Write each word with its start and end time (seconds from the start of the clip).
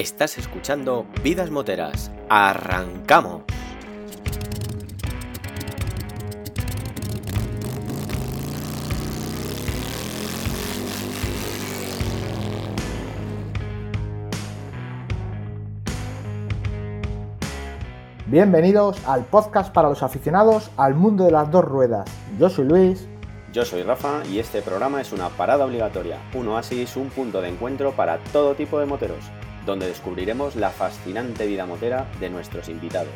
Estás 0.00 0.38
escuchando 0.38 1.04
Vidas 1.22 1.50
Moteras. 1.50 2.10
¡Arrancamos! 2.30 3.42
Bienvenidos 18.24 19.06
al 19.06 19.26
podcast 19.26 19.70
para 19.70 19.90
los 19.90 20.02
aficionados 20.02 20.70
al 20.78 20.94
mundo 20.94 21.24
de 21.24 21.32
las 21.32 21.50
dos 21.50 21.66
ruedas. 21.66 22.08
Yo 22.38 22.48
soy 22.48 22.64
Luis. 22.64 23.06
Yo 23.52 23.66
soy 23.66 23.82
Rafa 23.82 24.22
y 24.32 24.38
este 24.38 24.62
programa 24.62 25.02
es 25.02 25.12
una 25.12 25.28
parada 25.28 25.66
obligatoria, 25.66 26.16
un 26.32 26.48
oasis, 26.48 26.96
un 26.96 27.10
punto 27.10 27.42
de 27.42 27.50
encuentro 27.50 27.92
para 27.92 28.16
todo 28.32 28.54
tipo 28.54 28.78
de 28.78 28.86
moteros, 28.86 29.24
donde 29.70 29.86
descubriremos 29.86 30.56
la 30.56 30.70
fascinante 30.70 31.46
vida 31.46 31.64
motera 31.64 32.06
de 32.18 32.28
nuestros 32.28 32.68
invitados. 32.68 33.12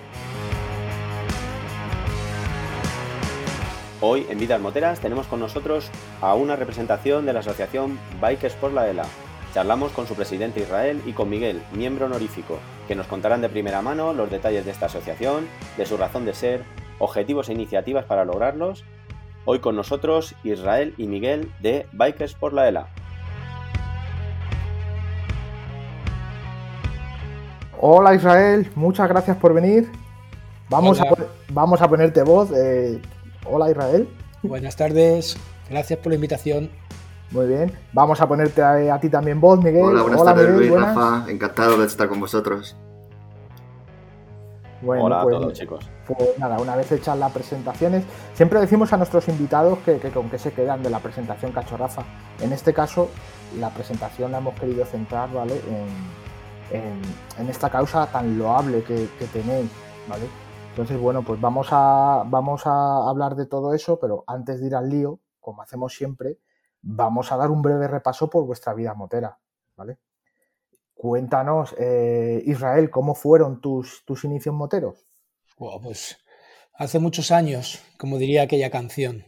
Hoy 4.01 4.27
en 4.29 4.39
Vidas 4.39 4.61
Moteras 4.61 5.01
tenemos 5.01 5.27
con 5.27 5.41
nosotros 5.41 5.91
a 6.21 6.35
una 6.35 6.57
representación 6.57 7.27
de 7.27 7.33
la 7.33 7.41
asociación 7.41 7.98
Bikers 8.21 8.55
por 8.55 8.73
la 8.73 8.89
ELA. 8.89 9.05
Charlamos 9.53 9.93
con 9.93 10.07
su 10.07 10.15
presidente 10.15 10.61
Israel 10.61 11.03
y 11.07 11.12
con 11.12 11.29
Miguel, 11.29 11.61
miembro 11.73 12.07
honorífico, 12.07 12.59
que 12.87 12.95
nos 12.95 13.07
contarán 13.07 13.41
de 13.41 13.48
primera 13.48 13.83
mano 13.83 14.12
los 14.12 14.31
detalles 14.31 14.65
de 14.65 14.71
esta 14.71 14.87
asociación, 14.87 15.48
de 15.77 15.87
su 15.87 15.97
razón 15.97 16.25
de 16.25 16.34
ser, 16.34 16.62
objetivos 16.98 17.48
e 17.48 17.53
iniciativas 17.53 18.05
para 18.05 18.25
lograrlos 18.25 18.84
Hoy 19.47 19.59
con 19.59 19.77
nosotros 19.77 20.34
Israel 20.43 20.95
y 20.97 21.07
Miguel 21.07 21.51
de 21.61 21.87
Bikers 21.93 22.33
por 22.33 22.55
la 22.55 22.67
ELA. 22.67 22.89
Hola 27.80 28.14
Israel, 28.14 28.70
muchas 28.74 29.09
gracias 29.09 29.37
por 29.37 29.52
venir. 29.52 29.91
Vamos, 30.70 31.00
a, 31.00 31.05
vamos 31.50 31.83
a 31.83 31.89
ponerte 31.89 32.22
voz. 32.22 32.50
Eh, 32.53 33.00
hola 33.47 33.70
Israel. 33.70 34.08
Buenas 34.42 34.77
tardes, 34.77 35.36
gracias 35.69 35.98
por 35.98 36.11
la 36.11 36.14
invitación. 36.14 36.70
Muy 37.31 37.47
bien, 37.47 37.72
vamos 37.92 38.20
a 38.20 38.28
ponerte 38.28 38.62
a, 38.62 38.98
ti 39.00 39.08
también 39.08 39.41
voz, 39.41 39.58
Miguel. 39.58 39.83
Hola, 39.83 40.03
buenas 40.03 40.25
tardes 40.25 40.50
Luis, 40.50 40.72
Rafa, 40.72 41.25
encantado 41.28 41.78
de 41.78 41.86
estar 41.86 42.08
con 42.08 42.20
vosotros. 42.20 42.77
Hola 44.86 45.20
a 45.20 45.22
pues, 45.22 45.36
todos, 45.36 45.53
chicos. 45.55 45.91
Pues 46.06 46.38
nada, 46.38 46.59
una 46.59 46.77
vez 46.77 46.92
hechas 46.92 47.19
las 47.19 47.33
presentaciones, 47.33 48.05
siempre 48.34 48.61
decimos 48.61 48.92
a 48.92 48.98
nuestros 48.98 49.28
invitados 49.28 49.78
que, 49.78 49.98
con 50.11 50.28
qué 50.28 50.38
se 50.38 50.53
quedan 50.53 50.83
de 50.83 50.91
la 50.91 51.00
presentación 51.00 51.53
cachorrafa. 51.53 52.03
En 52.41 52.53
este 52.53 52.75
caso, 52.75 53.09
la 53.59 53.70
presentación 53.70 54.33
la 54.33 54.38
hemos 54.38 54.55
querido 54.55 54.84
centrar, 54.84 55.33
¿vale? 55.33 55.55
En, 55.55 56.23
esta 57.48 57.70
causa 57.70 58.07
tan 58.07 58.39
loable 58.39 58.83
que, 58.83 59.09
tenéis, 59.33 59.70
¿vale? 60.09 60.25
Entonces, 60.71 60.98
bueno, 60.98 61.23
pues 61.23 61.41
vamos 61.41 61.69
a, 61.71 62.25
vamos 62.27 62.67
a 62.67 63.09
hablar 63.09 63.37
de 63.37 63.47
todo 63.47 63.75
eso, 63.75 63.98
pero 64.01 64.25
antes 64.27 64.61
de 64.61 64.67
ir 64.67 64.75
al 64.75 64.91
lío, 64.91 65.21
como 65.41 65.62
hacemos 65.62 65.95
siempre, 65.95 66.39
vamos 66.83 67.31
a 67.31 67.37
dar 67.37 67.51
un 67.51 67.62
breve 67.62 67.87
repaso 67.87 68.29
por 68.29 68.45
vuestra 68.45 68.75
vida 68.75 68.95
motera, 68.95 69.39
¿vale? 69.77 69.98
Cuéntanos, 70.95 71.75
eh, 71.79 72.43
Israel, 72.47 72.91
¿cómo 72.91 73.15
fueron 73.15 73.61
tus, 73.61 74.05
tus 74.05 74.25
inicios 74.25 74.55
moteros? 74.55 75.06
pues 75.56 76.19
hace 76.75 76.99
muchos 76.99 77.31
años, 77.31 77.81
como 77.97 78.19
diría 78.19 78.43
aquella 78.43 78.71
canción. 78.71 79.25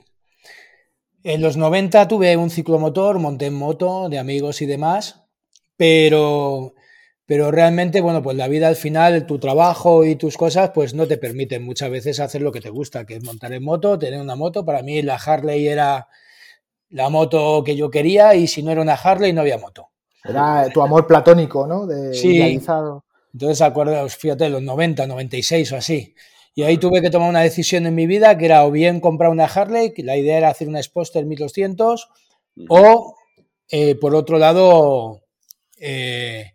En 1.23 1.41
los 1.41 1.57
90 1.57 2.09
tuve 2.09 2.37
un 2.37 2.51
ciclomotor, 2.51 3.19
monté 3.19 3.47
en 3.47 3.55
moto 3.55 4.09
de 4.09 4.19
amigos 4.19 4.63
y 4.63 4.67
demás, 4.67 5.27
pero, 5.77 6.75
pero 7.27 7.51
realmente, 7.51 8.01
bueno, 8.01 8.23
pues 8.23 8.37
la 8.37 8.47
vida 8.47 8.69
al 8.69 8.77
final, 8.77 9.27
tu 9.27 9.39
trabajo 9.39 10.05
y 10.05 10.15
tus 10.15 10.37
cosas, 10.37 10.71
pues 10.73 10.95
no 10.95 11.07
te 11.09 11.19
permiten 11.19 11.65
muchas 11.65 11.91
veces 11.91 12.21
hacer 12.21 12.41
lo 12.41 12.53
que 12.53 12.61
te 12.61 12.71
gusta, 12.71 13.05
que 13.05 13.17
es 13.17 13.25
montar 13.25 13.53
en 13.53 13.65
moto, 13.65 13.99
tener 13.99 14.21
una 14.21 14.37
moto. 14.37 14.65
Para 14.65 14.83
mí 14.83 15.03
la 15.03 15.17
Harley 15.17 15.67
era 15.67 16.09
la 16.91 17.09
moto 17.09 17.65
que 17.65 17.75
yo 17.75 17.91
quería 17.91 18.37
y 18.37 18.47
si 18.47 18.63
no 18.63 18.71
era 18.71 18.81
una 18.81 18.95
Harley 18.95 19.33
no 19.33 19.41
había 19.41 19.59
moto. 19.59 19.91
Era 20.23 20.69
tu 20.73 20.83
amor 20.83 21.07
platónico, 21.07 21.67
¿no? 21.67 21.87
De, 21.87 22.15
sí. 22.15 22.41
Entonces, 23.33 23.61
acuerdo, 23.61 24.09
fíjate, 24.09 24.49
los 24.49 24.63
90, 24.63 25.07
96 25.07 25.73
o 25.73 25.77
así. 25.77 26.15
Y 26.55 26.63
ahí 26.63 26.79
tuve 26.79 27.03
que 27.03 27.11
tomar 27.11 27.29
una 27.29 27.43
decisión 27.43 27.87
en 27.87 27.95
mi 27.95 28.07
vida 28.07 28.39
que 28.39 28.47
era 28.47 28.65
o 28.65 28.71
bien 28.71 29.01
comprar 29.01 29.31
una 29.31 29.45
Harley, 29.45 29.93
que 29.93 30.03
la 30.03 30.17
idea 30.17 30.39
era 30.39 30.49
hacer 30.49 30.69
una 30.69 30.83
Sposter 30.83 31.27
1200, 31.27 32.09
o 32.69 33.15
eh, 33.69 33.95
por 33.97 34.15
otro 34.15 34.39
lado, 34.39 35.21
eh, 35.79 36.55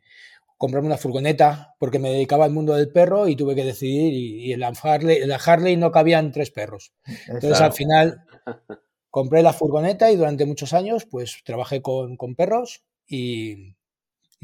comprarme 0.62 0.90
una 0.90 0.98
furgoneta, 1.00 1.74
porque 1.80 1.98
me 1.98 2.12
dedicaba 2.12 2.46
al 2.46 2.52
mundo 2.52 2.76
del 2.76 2.92
perro 2.92 3.28
y 3.28 3.36
tuve 3.36 3.56
que 3.56 3.66
decidir. 3.66 4.14
Y, 4.14 4.54
en, 4.54 4.60
la 4.60 4.68
Harley, 4.68 5.26
la 5.26 5.38
Harley 5.38 5.76
no 5.76 5.92
cabían 5.92 6.32
tres 6.32 6.52
perros. 6.52 6.94
Entonces, 7.26 7.60
al 7.62 7.74
final, 7.74 8.26
compré 9.10 9.42
la 9.42 9.54
furgoneta 9.54 10.12
y 10.12 10.18
durante 10.18 10.46
muchos 10.46 10.74
años, 10.74 11.08
pues 11.10 11.42
trabajé 11.44 11.82
con, 11.82 12.16
con 12.16 12.36
perros 12.36 12.84
y, 13.08 13.74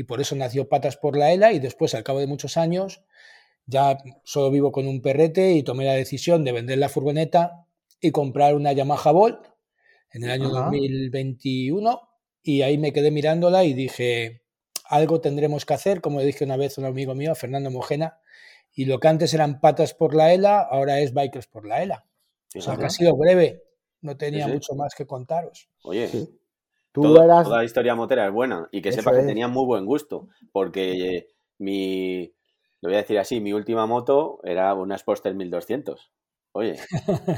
por 0.07 0.19
eso 0.19 0.35
nació 0.35 0.67
Patas 0.67 0.97
por 0.97 1.15
la 1.15 1.31
ELA 1.31 1.53
y 1.53 1.59
después, 1.59 1.93
al 1.93 2.03
cabo 2.03 2.19
de 2.19 2.25
muchos 2.25 2.57
años, 2.57 3.03
ya 3.67 3.99
solo 4.23 4.49
vivo 4.49 4.71
con 4.71 4.87
un 4.87 5.03
perrete 5.03 5.51
y 5.51 5.61
tomé 5.61 5.85
la 5.85 5.93
decisión 5.93 6.43
de 6.43 6.51
vender 6.51 6.79
la 6.79 6.89
furgoneta 6.89 7.67
y 8.01 8.09
comprar 8.09 8.55
una 8.55 8.73
Yamaha 8.73 9.11
Volt 9.11 9.45
en 10.13 10.23
el 10.23 10.31
año 10.31 10.49
2021 10.49 12.01
y 12.41 12.63
ahí 12.63 12.79
me 12.79 12.91
quedé 12.91 13.11
mirándola 13.11 13.65
y 13.65 13.75
dije, 13.75 14.41
algo 14.89 15.21
tendremos 15.21 15.65
que 15.65 15.73
hacer, 15.73 16.01
como 16.01 16.19
le 16.19 16.25
dije 16.25 16.43
una 16.43 16.57
vez 16.57 16.77
a 16.77 16.81
un 16.81 16.87
amigo 16.87 17.15
mío, 17.15 17.35
Fernando 17.35 17.71
Mojena, 17.71 18.19
y 18.73 18.85
lo 18.85 18.99
que 18.99 19.07
antes 19.07 19.33
eran 19.33 19.59
patas 19.59 19.93
por 19.93 20.13
la 20.13 20.33
ELA, 20.33 20.61
ahora 20.61 20.99
es 20.99 21.13
bikers 21.13 21.47
por 21.47 21.65
la 21.65 21.81
ELA. 21.81 22.05
O 22.55 22.61
sea, 22.61 22.77
que 22.77 22.85
ha 22.85 22.89
sido 22.89 23.15
breve, 23.15 23.63
no 24.01 24.17
tenía 24.17 24.47
mucho 24.47 24.75
más 24.75 24.95
que 24.95 25.05
contaros. 25.05 25.69
Oye, 25.83 26.09
Toda 26.91 27.43
la 27.43 27.63
historia 27.63 27.95
motera 27.95 28.25
es 28.27 28.33
buena 28.33 28.67
y 28.71 28.81
que 28.81 28.91
sepa 28.91 29.11
que 29.11 29.23
tenía 29.23 29.47
muy 29.47 29.65
buen 29.65 29.85
gusto, 29.85 30.29
porque 30.51 31.27
mi, 31.59 32.33
lo 32.81 32.89
voy 32.89 32.95
a 32.95 33.01
decir 33.01 33.19
así, 33.19 33.39
mi 33.39 33.53
última 33.53 33.85
moto 33.85 34.39
era 34.43 34.73
una 34.73 34.97
Sportster 34.97 35.33
1200. 35.35 36.11
Oye, 36.57 36.75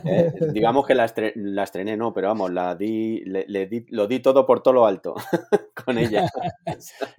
eh, 0.05 0.31
digamos 0.53 0.87
que 0.87 0.95
la, 0.95 1.03
estrené, 1.03 1.97
no, 1.97 2.13
pero 2.13 2.29
vamos, 2.29 2.53
la 2.53 2.73
di, 2.73 3.19
le, 3.25 3.65
di, 3.67 3.85
lo 3.89 4.07
di 4.07 4.21
todo 4.21 4.45
por 4.45 4.63
todo 4.63 4.75
lo 4.75 4.85
alto 4.85 5.13
con 5.85 5.97
ella. 5.97 6.29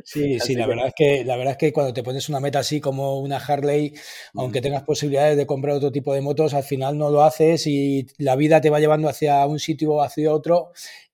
Sí, 0.03 0.41
sí, 0.41 0.55
la 0.55 0.66
verdad, 0.66 0.87
es 0.87 0.94
que, 0.97 1.25
la 1.25 1.37
verdad 1.37 1.53
es 1.53 1.59
que 1.59 1.72
cuando 1.72 1.93
te 1.93 2.03
pones 2.03 2.28
una 2.31 2.41
meta 2.41 2.60
así 2.60 2.81
como 2.81 3.21
una 3.21 3.37
Harley, 3.37 3.93
aunque 4.34 4.62
tengas 4.62 4.84
posibilidades 4.84 5.37
de 5.37 5.47
comprar 5.47 5.77
otro 5.77 5.93
tipo 5.93 6.15
de 6.15 6.22
motos, 6.22 6.55
al 6.55 6.62
final 6.62 6.97
no 6.97 7.10
lo 7.10 7.22
haces 7.22 7.66
y 7.66 8.06
la 8.16 8.37
vida 8.37 8.60
te 8.62 8.71
va 8.71 8.81
llevando 8.81 9.09
hacia 9.09 9.44
un 9.47 9.59
sitio 9.59 9.93
o 9.93 10.03
hacia 10.03 10.33
otro 10.33 10.72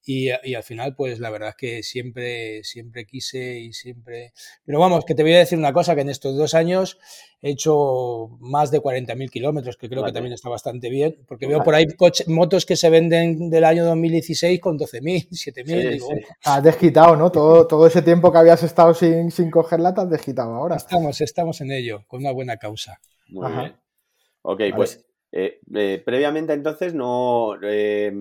y, 0.09 0.31
al 0.31 0.63
final, 0.63 0.95
pues 0.95 1.19
la 1.19 1.31
verdad 1.31 1.49
es 1.49 1.57
que 1.57 1.83
siempre, 1.83 2.63
siempre 2.63 3.05
quise 3.05 3.59
y 3.59 3.73
siempre... 3.73 4.33
Pero 4.65 4.79
vamos, 4.79 5.05
que 5.05 5.17
te 5.17 5.25
voy 5.25 5.35
a 5.35 5.39
decir 5.39 5.59
una 5.59 5.73
cosa, 5.73 5.97
que 5.97 6.03
en 6.03 6.11
estos 6.11 6.37
dos 6.37 6.55
años 6.55 6.97
he 7.43 7.51
hecho 7.51 8.29
más 8.39 8.71
de 8.71 8.81
40.000 8.81 9.31
kilómetros, 9.31 9.77
que 9.77 9.89
creo 9.89 10.05
que 10.05 10.13
también 10.13 10.33
está 10.33 10.49
bastante 10.49 10.91
bien, 10.91 11.17
porque 11.27 11.49
veo 11.49 11.61
por 11.65 11.75
ahí 11.75 11.87
motos 12.29 12.65
que 12.65 12.77
se 12.77 12.89
venden 12.89 13.51
del 13.51 13.65
año 13.65 13.85
2016 13.85 14.61
con 14.61 14.79
12.000, 14.79 15.29
7.000. 15.29 16.27
Has 16.45 16.63
desquitado, 16.63 17.17
¿no? 17.17 17.33
Todo, 17.33 17.67
todo 17.67 17.85
ese 17.85 18.01
tiempo 18.03 18.31
que 18.31 18.39
habías 18.39 18.63
estado 18.63 18.95
sin, 18.95 19.33
sin 19.33 19.51
cogerla, 19.51 19.93
te 19.93 20.03
has 20.03 20.11
desquitado 20.11 20.55
ahora. 20.55 20.77
Estamos, 20.77 21.21
estamos 21.21 21.61
en 21.63 21.73
ello, 21.73 22.05
con 22.07 22.21
una 22.21 22.31
buena 22.31 22.59
causa. 22.59 23.01
Muy 23.29 23.51
bien. 23.51 23.77
Ok, 24.43 24.61
pues 24.77 25.05
eh, 25.33 25.59
eh, 25.75 26.01
previamente 26.05 26.53
entonces 26.53 26.95
no... 26.95 27.57
Eh, 27.61 28.13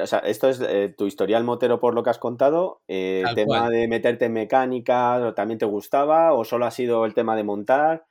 o 0.00 0.06
sea, 0.06 0.18
esto 0.20 0.48
es 0.48 0.60
eh, 0.60 0.94
tu 0.96 1.06
historial 1.06 1.44
motero 1.44 1.80
por 1.80 1.94
lo 1.94 2.02
que 2.02 2.10
has 2.10 2.18
contado. 2.18 2.82
Eh, 2.88 3.24
¿El 3.26 3.34
tema 3.34 3.68
de 3.68 3.88
meterte 3.88 4.26
en 4.26 4.32
mecánica 4.32 5.32
también 5.34 5.58
te 5.58 5.66
gustaba 5.66 6.32
o 6.32 6.44
solo 6.44 6.66
ha 6.66 6.70
sido 6.70 7.04
el 7.04 7.14
tema 7.14 7.36
de 7.36 7.44
montar? 7.44 8.04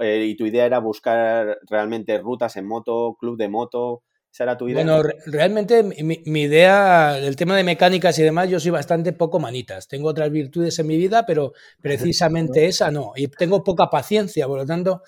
Eh, 0.00 0.24
¿Y 0.26 0.36
tu 0.36 0.46
idea 0.46 0.66
era 0.66 0.78
buscar 0.80 1.58
realmente 1.68 2.18
rutas 2.18 2.56
en 2.56 2.66
moto, 2.66 3.16
club 3.18 3.36
de 3.36 3.48
moto? 3.48 4.02
¿Esa 4.32 4.44
era 4.44 4.56
tu 4.56 4.68
idea? 4.68 4.84
Bueno, 4.84 5.02
realmente 5.26 5.82
mi, 5.82 6.22
mi, 6.24 6.42
idea, 6.42 7.18
el 7.18 7.34
tema 7.36 7.56
de 7.56 7.64
mecánicas 7.64 8.18
y 8.18 8.22
demás, 8.22 8.48
yo 8.48 8.60
soy 8.60 8.70
bastante 8.70 9.12
poco 9.12 9.40
manitas. 9.40 9.88
Tengo 9.88 10.08
otras 10.08 10.30
virtudes 10.30 10.78
en 10.78 10.86
mi 10.86 10.96
vida, 10.96 11.24
pero 11.26 11.52
precisamente 11.80 12.66
esa 12.66 12.90
no. 12.90 13.12
Y 13.16 13.28
tengo 13.28 13.64
poca 13.64 13.90
paciencia, 13.90 14.46
por 14.46 14.58
lo 14.58 14.66
tanto, 14.66 15.02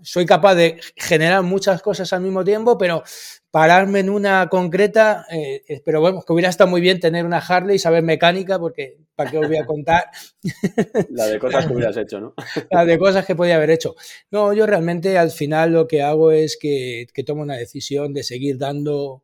soy 0.00 0.26
capaz 0.26 0.54
de 0.54 0.80
generar 0.96 1.42
muchas 1.42 1.82
cosas 1.82 2.12
al 2.12 2.20
mismo 2.20 2.44
tiempo, 2.44 2.76
pero 2.78 3.02
pararme 3.54 4.00
en 4.00 4.10
una 4.10 4.48
concreta, 4.48 5.26
eh, 5.30 5.80
pero 5.84 6.00
bueno, 6.00 6.24
que 6.26 6.32
hubiera 6.32 6.48
estado 6.48 6.68
muy 6.68 6.80
bien 6.80 6.98
tener 6.98 7.24
una 7.24 7.38
Harley 7.38 7.76
y 7.76 7.78
saber 7.78 8.02
mecánica, 8.02 8.58
porque 8.58 8.98
¿para 9.14 9.30
qué 9.30 9.38
os 9.38 9.46
voy 9.46 9.58
a 9.58 9.64
contar? 9.64 10.06
La 11.10 11.26
de 11.26 11.38
cosas 11.38 11.64
que 11.64 11.72
hubieras 11.72 11.96
hecho, 11.96 12.20
¿no? 12.20 12.34
La 12.72 12.84
de 12.84 12.98
cosas 12.98 13.24
que 13.24 13.36
podía 13.36 13.54
haber 13.54 13.70
hecho. 13.70 13.94
No, 14.32 14.52
yo 14.54 14.66
realmente 14.66 15.16
al 15.18 15.30
final 15.30 15.72
lo 15.72 15.86
que 15.86 16.02
hago 16.02 16.32
es 16.32 16.58
que, 16.60 17.06
tomo 17.24 17.42
una 17.42 17.54
decisión 17.54 18.12
de 18.12 18.24
seguir 18.24 18.58
dando, 18.58 19.22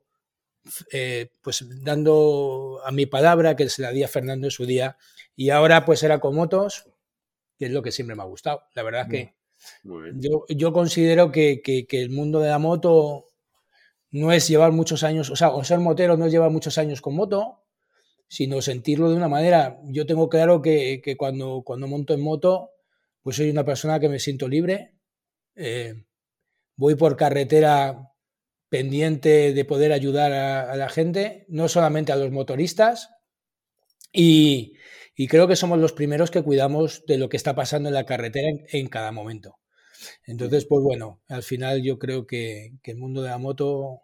eh, 0.92 1.32
pues 1.40 1.66
dando 1.82 2.78
a 2.84 2.92
mi 2.92 3.06
palabra, 3.06 3.56
que 3.56 3.68
se 3.68 3.82
la 3.82 3.90
di 3.90 4.04
a 4.04 4.08
Fernando 4.08 4.46
en 4.46 4.52
su 4.52 4.64
día, 4.64 4.96
y 5.34 5.50
ahora 5.50 5.84
pues 5.84 6.04
era 6.04 6.20
con 6.20 6.36
motos, 6.36 6.88
y 7.58 7.64
es 7.64 7.72
lo 7.72 7.82
que 7.82 7.90
siempre 7.90 8.14
me 8.14 8.22
ha 8.22 8.26
gustado. 8.26 8.62
La 8.76 8.84
verdad 8.84 9.06
es 9.06 9.08
que 9.08 9.34
yo, 10.14 10.44
yo, 10.48 10.72
considero 10.72 11.32
que, 11.32 11.62
que, 11.62 12.00
el 12.00 12.10
mundo 12.10 12.38
de 12.38 12.50
la 12.50 12.60
moto 12.60 13.26
no 14.10 14.32
es 14.32 14.48
llevar 14.48 14.72
muchos 14.72 15.02
años, 15.04 15.30
o 15.30 15.36
sea, 15.36 15.50
o 15.50 15.64
ser 15.64 15.78
motero 15.78 16.16
no 16.16 16.26
es 16.26 16.32
llevar 16.32 16.50
muchos 16.50 16.78
años 16.78 17.00
con 17.00 17.14
moto, 17.14 17.64
sino 18.28 18.62
sentirlo 18.62 19.10
de 19.10 19.16
una 19.16 19.28
manera. 19.28 19.80
Yo 19.84 20.06
tengo 20.06 20.28
claro 20.28 20.62
que, 20.62 21.00
que 21.02 21.16
cuando, 21.16 21.62
cuando 21.64 21.88
monto 21.88 22.14
en 22.14 22.20
moto, 22.20 22.70
pues 23.22 23.36
soy 23.36 23.50
una 23.50 23.64
persona 23.64 24.00
que 24.00 24.08
me 24.08 24.18
siento 24.18 24.48
libre. 24.48 24.94
Eh, 25.56 25.94
voy 26.76 26.94
por 26.94 27.16
carretera 27.16 28.10
pendiente 28.68 29.52
de 29.52 29.64
poder 29.64 29.92
ayudar 29.92 30.32
a, 30.32 30.76
la 30.76 30.88
gente, 30.88 31.44
no 31.48 31.68
solamente 31.68 32.12
a 32.12 32.16
los 32.16 32.30
motoristas. 32.30 33.10
Y, 34.12 34.72
creo 35.28 35.46
que 35.46 35.56
somos 35.56 35.78
los 35.78 35.92
primeros 35.92 36.30
que 36.30 36.42
cuidamos 36.42 37.04
de 37.06 37.18
lo 37.18 37.28
que 37.28 37.36
está 37.36 37.54
pasando 37.54 37.90
en 37.90 37.94
la 37.94 38.06
carretera 38.06 38.48
en, 38.68 38.88
cada 38.88 39.12
momento. 39.12 39.59
Entonces, 40.26 40.67
pues 40.67 40.82
bueno, 40.82 41.20
al 41.29 41.43
final 41.43 41.82
yo 41.82 41.99
creo 41.99 42.26
que, 42.26 42.73
que, 42.82 42.93
el 42.93 42.99
mundo 42.99 43.23
de 43.23 43.31
la 43.31 43.38
moto 43.38 44.02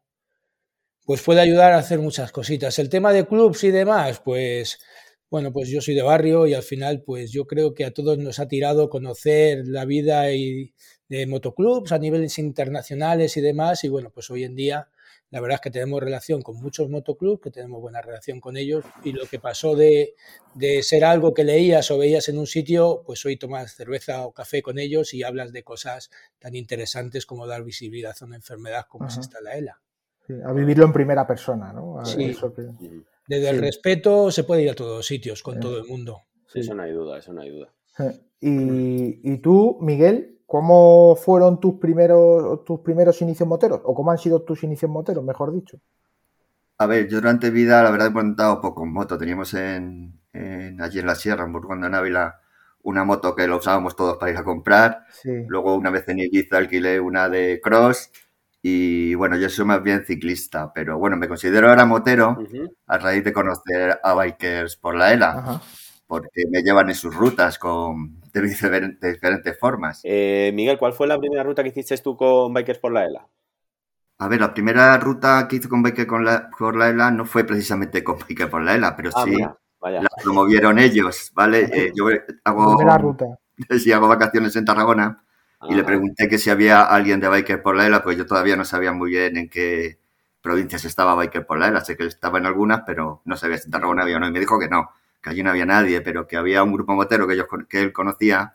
pues 1.04 1.22
puede 1.22 1.40
ayudar 1.40 1.72
a 1.72 1.78
hacer 1.78 2.00
muchas 2.00 2.32
cositas. 2.32 2.78
El 2.78 2.88
tema 2.88 3.12
de 3.12 3.26
clubs 3.26 3.62
y 3.64 3.70
demás, 3.70 4.20
pues 4.24 4.78
bueno, 5.30 5.52
pues 5.52 5.68
yo 5.68 5.80
soy 5.80 5.94
de 5.94 6.02
barrio 6.02 6.46
y 6.46 6.54
al 6.54 6.62
final, 6.62 7.02
pues 7.02 7.32
yo 7.32 7.46
creo 7.46 7.74
que 7.74 7.84
a 7.84 7.92
todos 7.92 8.18
nos 8.18 8.38
ha 8.38 8.48
tirado 8.48 8.88
conocer 8.88 9.66
la 9.66 9.84
vida 9.84 10.32
y 10.32 10.74
de 11.08 11.26
motoclubs 11.26 11.92
a 11.92 11.98
niveles 11.98 12.38
internacionales 12.38 13.36
y 13.36 13.40
demás. 13.40 13.84
Y 13.84 13.88
bueno, 13.88 14.10
pues 14.12 14.30
hoy 14.30 14.44
en 14.44 14.56
día 14.56 14.88
la 15.30 15.40
verdad 15.40 15.56
es 15.56 15.60
que 15.60 15.70
tenemos 15.70 16.00
relación 16.00 16.42
con 16.42 16.56
muchos 16.56 16.88
motoclubs, 16.88 17.40
que 17.40 17.50
tenemos 17.50 17.80
buena 17.80 18.00
relación 18.00 18.40
con 18.40 18.56
ellos. 18.56 18.84
Y 19.02 19.12
lo 19.12 19.26
que 19.26 19.40
pasó 19.40 19.74
de, 19.74 20.14
de 20.54 20.82
ser 20.82 21.04
algo 21.04 21.34
que 21.34 21.42
leías 21.42 21.90
o 21.90 21.98
veías 21.98 22.28
en 22.28 22.38
un 22.38 22.46
sitio, 22.46 23.02
pues 23.04 23.24
hoy 23.26 23.36
tomas 23.36 23.74
cerveza 23.74 24.24
o 24.24 24.32
café 24.32 24.62
con 24.62 24.78
ellos 24.78 25.14
y 25.14 25.24
hablas 25.24 25.52
de 25.52 25.64
cosas 25.64 26.10
tan 26.38 26.54
interesantes 26.54 27.26
como 27.26 27.46
dar 27.46 27.64
visibilidad 27.64 28.14
a 28.20 28.24
una 28.24 28.36
enfermedad 28.36 28.86
como 28.88 29.08
es 29.08 29.18
esta 29.18 29.40
la 29.40 29.56
ELA. 29.56 29.80
a 30.44 30.52
vivirlo 30.52 30.86
en 30.86 30.92
primera 30.92 31.26
persona, 31.26 31.72
¿no? 31.72 32.04
sí. 32.04 32.36
Desde 33.28 33.50
el 33.50 33.58
respeto 33.58 34.30
se 34.30 34.44
puede 34.44 34.62
ir 34.62 34.70
a 34.70 34.74
todos 34.74 34.98
los 34.98 35.06
sitios 35.06 35.42
con 35.42 35.58
todo 35.58 35.78
el 35.78 35.84
mundo. 35.84 36.22
Sí, 36.46 36.60
eso 36.60 36.74
no 36.74 36.84
hay 36.84 36.92
duda, 36.92 37.18
eso 37.18 37.32
no 37.32 37.40
hay 37.40 37.50
duda. 37.50 37.74
Y, 38.40 39.32
y 39.32 39.38
tú, 39.38 39.78
Miguel, 39.80 40.35
¿cómo 40.46 41.16
fueron 41.16 41.60
tus 41.60 41.74
primeros, 41.74 42.64
tus 42.64 42.80
primeros 42.80 43.20
inicios 43.20 43.48
moteros? 43.48 43.80
¿O 43.84 43.94
cómo 43.94 44.10
han 44.10 44.18
sido 44.18 44.42
tus 44.42 44.62
inicios 44.62 44.90
moteros, 44.90 45.24
mejor 45.24 45.52
dicho? 45.52 45.78
A 46.78 46.86
ver, 46.86 47.08
yo 47.08 47.20
durante 47.20 47.50
vida, 47.50 47.82
la 47.82 47.90
verdad, 47.90 48.08
he 48.08 48.10
montado 48.10 48.60
poco 48.60 48.84
en 48.84 48.92
moto. 48.92 49.18
Teníamos 49.18 49.54
en, 49.54 50.20
allí 50.78 50.98
en 50.98 51.06
la 51.06 51.14
sierra, 51.14 51.44
en 51.44 51.52
Burgos 51.52 51.80
de 51.80 51.96
Ávila, 51.96 52.40
una 52.82 53.04
moto 53.04 53.34
que 53.34 53.48
la 53.48 53.56
usábamos 53.56 53.96
todos 53.96 54.18
para 54.18 54.32
ir 54.32 54.38
a 54.38 54.44
comprar. 54.44 55.04
Luego, 55.48 55.74
una 55.74 55.90
vez 55.90 56.06
en 56.08 56.20
Ibiza, 56.20 56.58
alquilé 56.58 57.00
una 57.00 57.28
de 57.28 57.60
cross 57.62 58.10
y 58.68 59.14
bueno, 59.14 59.36
yo 59.36 59.48
soy 59.48 59.64
más 59.64 59.80
bien 59.80 60.04
ciclista, 60.04 60.72
pero 60.72 60.98
bueno, 60.98 61.16
me 61.16 61.28
considero 61.28 61.68
ahora 61.68 61.86
motero 61.86 62.36
a 62.88 62.98
raíz 62.98 63.22
de 63.22 63.32
conocer 63.32 64.00
a 64.02 64.14
bikers 64.14 64.76
por 64.76 64.96
la 64.96 65.12
ELA, 65.12 65.60
porque 66.08 66.42
me 66.50 66.62
llevan 66.62 66.88
en 66.88 66.96
sus 66.96 67.14
rutas 67.14 67.60
con, 67.60 68.20
de, 68.40 69.12
diferentes 69.12 69.58
formas. 69.58 70.00
Eh, 70.04 70.50
Miguel, 70.54 70.78
¿cuál 70.78 70.92
fue 70.92 71.06
la 71.06 71.18
primera 71.18 71.42
ruta 71.42 71.62
que 71.62 71.70
hiciste 71.70 71.96
tú 71.98 72.16
con 72.16 72.52
bikers 72.52 72.78
por 72.78 72.92
la 72.92 73.04
ELA? 73.04 73.26
A 74.18 74.28
ver, 74.28 74.40
la 74.40 74.54
primera 74.54 74.96
ruta 74.98 75.46
que 75.48 75.56
hice 75.56 75.68
con 75.68 75.82
bikers 75.82 76.08
por 76.58 76.76
la 76.76 76.88
ELA 76.88 77.10
no 77.10 77.24
fue 77.24 77.44
precisamente 77.44 78.02
con 78.02 78.18
bikers 78.28 78.50
por 78.50 78.62
la 78.62 78.74
ELA, 78.74 78.96
pero 78.96 79.10
ah, 79.14 79.24
sí 79.24 79.36
la 79.90 80.08
promovieron 80.22 80.78
ellos, 80.78 81.30
¿vale? 81.34 81.68
Eh, 81.72 81.92
yo 81.94 82.06
hago, 82.44 82.98
ruta. 82.98 83.26
Sí, 83.78 83.92
hago 83.92 84.08
vacaciones 84.08 84.54
en 84.56 84.64
Tarragona 84.64 85.22
y 85.68 85.74
le 85.74 85.82
pregunté 85.82 86.28
que 86.28 86.38
si 86.38 86.50
había 86.50 86.82
alguien 86.82 87.20
de 87.20 87.28
Biker 87.28 87.62
por 87.62 87.74
la 87.74 87.86
ELA, 87.86 88.02
pues 88.02 88.18
yo 88.18 88.26
todavía 88.26 88.56
no 88.56 88.64
sabía 88.64 88.92
muy 88.92 89.10
bien 89.10 89.36
en 89.38 89.48
qué 89.48 89.98
provincias 90.42 90.84
estaba 90.84 91.14
Biker 91.14 91.46
por 91.46 91.58
la 91.58 91.68
ELA. 91.68 91.80
Sé 91.80 91.96
que 91.96 92.04
estaba 92.04 92.38
en 92.38 92.46
algunas, 92.46 92.82
pero 92.86 93.22
no 93.24 93.36
sabía 93.36 93.56
si 93.56 93.64
en 93.64 93.70
Tarragona 93.70 94.02
había 94.02 94.18
o 94.18 94.20
no. 94.20 94.28
Y 94.28 94.32
me 94.32 94.40
dijo 94.40 94.58
que 94.58 94.68
no, 94.68 94.90
que 95.26 95.30
allí 95.30 95.42
no 95.42 95.50
había 95.50 95.66
nadie, 95.66 96.00
pero 96.02 96.28
que 96.28 96.36
había 96.36 96.62
un 96.62 96.72
grupo 96.72 96.94
motero 96.94 97.26
que, 97.26 97.34
ellos, 97.34 97.46
que 97.68 97.82
él 97.82 97.92
conocía, 97.92 98.54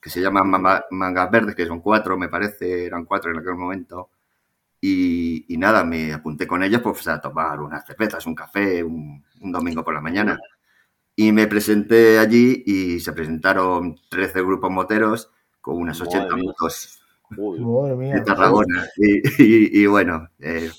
que 0.00 0.10
se 0.10 0.20
llama 0.20 0.44
Mangas 0.90 1.30
Verdes, 1.32 1.56
que 1.56 1.66
son 1.66 1.80
cuatro, 1.80 2.16
me 2.16 2.28
parece, 2.28 2.86
eran 2.86 3.04
cuatro 3.04 3.32
en 3.32 3.38
aquel 3.38 3.56
momento. 3.56 4.10
Y, 4.80 5.44
nada, 5.58 5.82
me 5.82 6.12
apunté 6.12 6.46
con 6.46 6.62
ellos 6.62 6.82
pues, 6.82 7.08
a 7.08 7.20
tomar 7.20 7.60
unas 7.60 7.84
cervezas, 7.84 8.26
un 8.26 8.34
café, 8.36 8.84
un, 8.84 9.24
un 9.40 9.50
domingo 9.50 9.82
por 9.82 9.92
la 9.92 10.00
mañana. 10.00 10.38
Y 11.16 11.32
me 11.32 11.48
presenté 11.48 12.20
allí 12.20 12.62
y 12.64 13.00
se 13.00 13.12
presentaron 13.12 13.96
13 14.08 14.40
grupos 14.42 14.70
moteros 14.70 15.32
con 15.60 15.76
uunas 15.76 16.00
80 16.00 16.36
minutos 16.36 17.02
de 17.30 18.20
Tarragona. 18.20 18.86
Y, 18.96 19.84
bueno, 19.86 20.28
eh, 20.38 20.70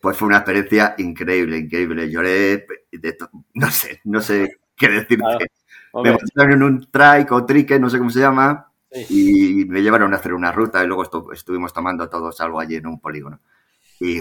pues 0.00 0.16
fue 0.16 0.28
una 0.28 0.38
experiencia 0.38 0.94
increíble, 0.98 1.58
increíble. 1.58 2.10
Lloré, 2.10 2.66
de 2.92 3.16
no 3.54 3.70
sé, 3.70 4.00
no 4.04 4.20
sé 4.20 4.58
qué 4.76 4.88
decirte. 4.88 5.50
me 5.94 6.16
pusieron 6.16 6.52
en 6.52 6.62
un 6.62 6.90
trike 6.90 7.32
o 7.32 7.44
trique, 7.44 7.78
no 7.78 7.90
sé 7.90 7.98
cómo 7.98 8.10
se 8.10 8.20
llama, 8.20 8.70
y 9.08 9.64
me 9.66 9.82
llevaron 9.82 10.12
a 10.12 10.16
hacer 10.16 10.32
una 10.32 10.52
ruta 10.52 10.82
y 10.82 10.86
luego 10.86 11.32
estuvimos 11.32 11.72
tomando 11.72 12.08
todos 12.08 12.40
algo 12.40 12.60
allí 12.60 12.76
en 12.76 12.86
un 12.86 12.98
polígono. 12.98 13.40
Y 14.00 14.20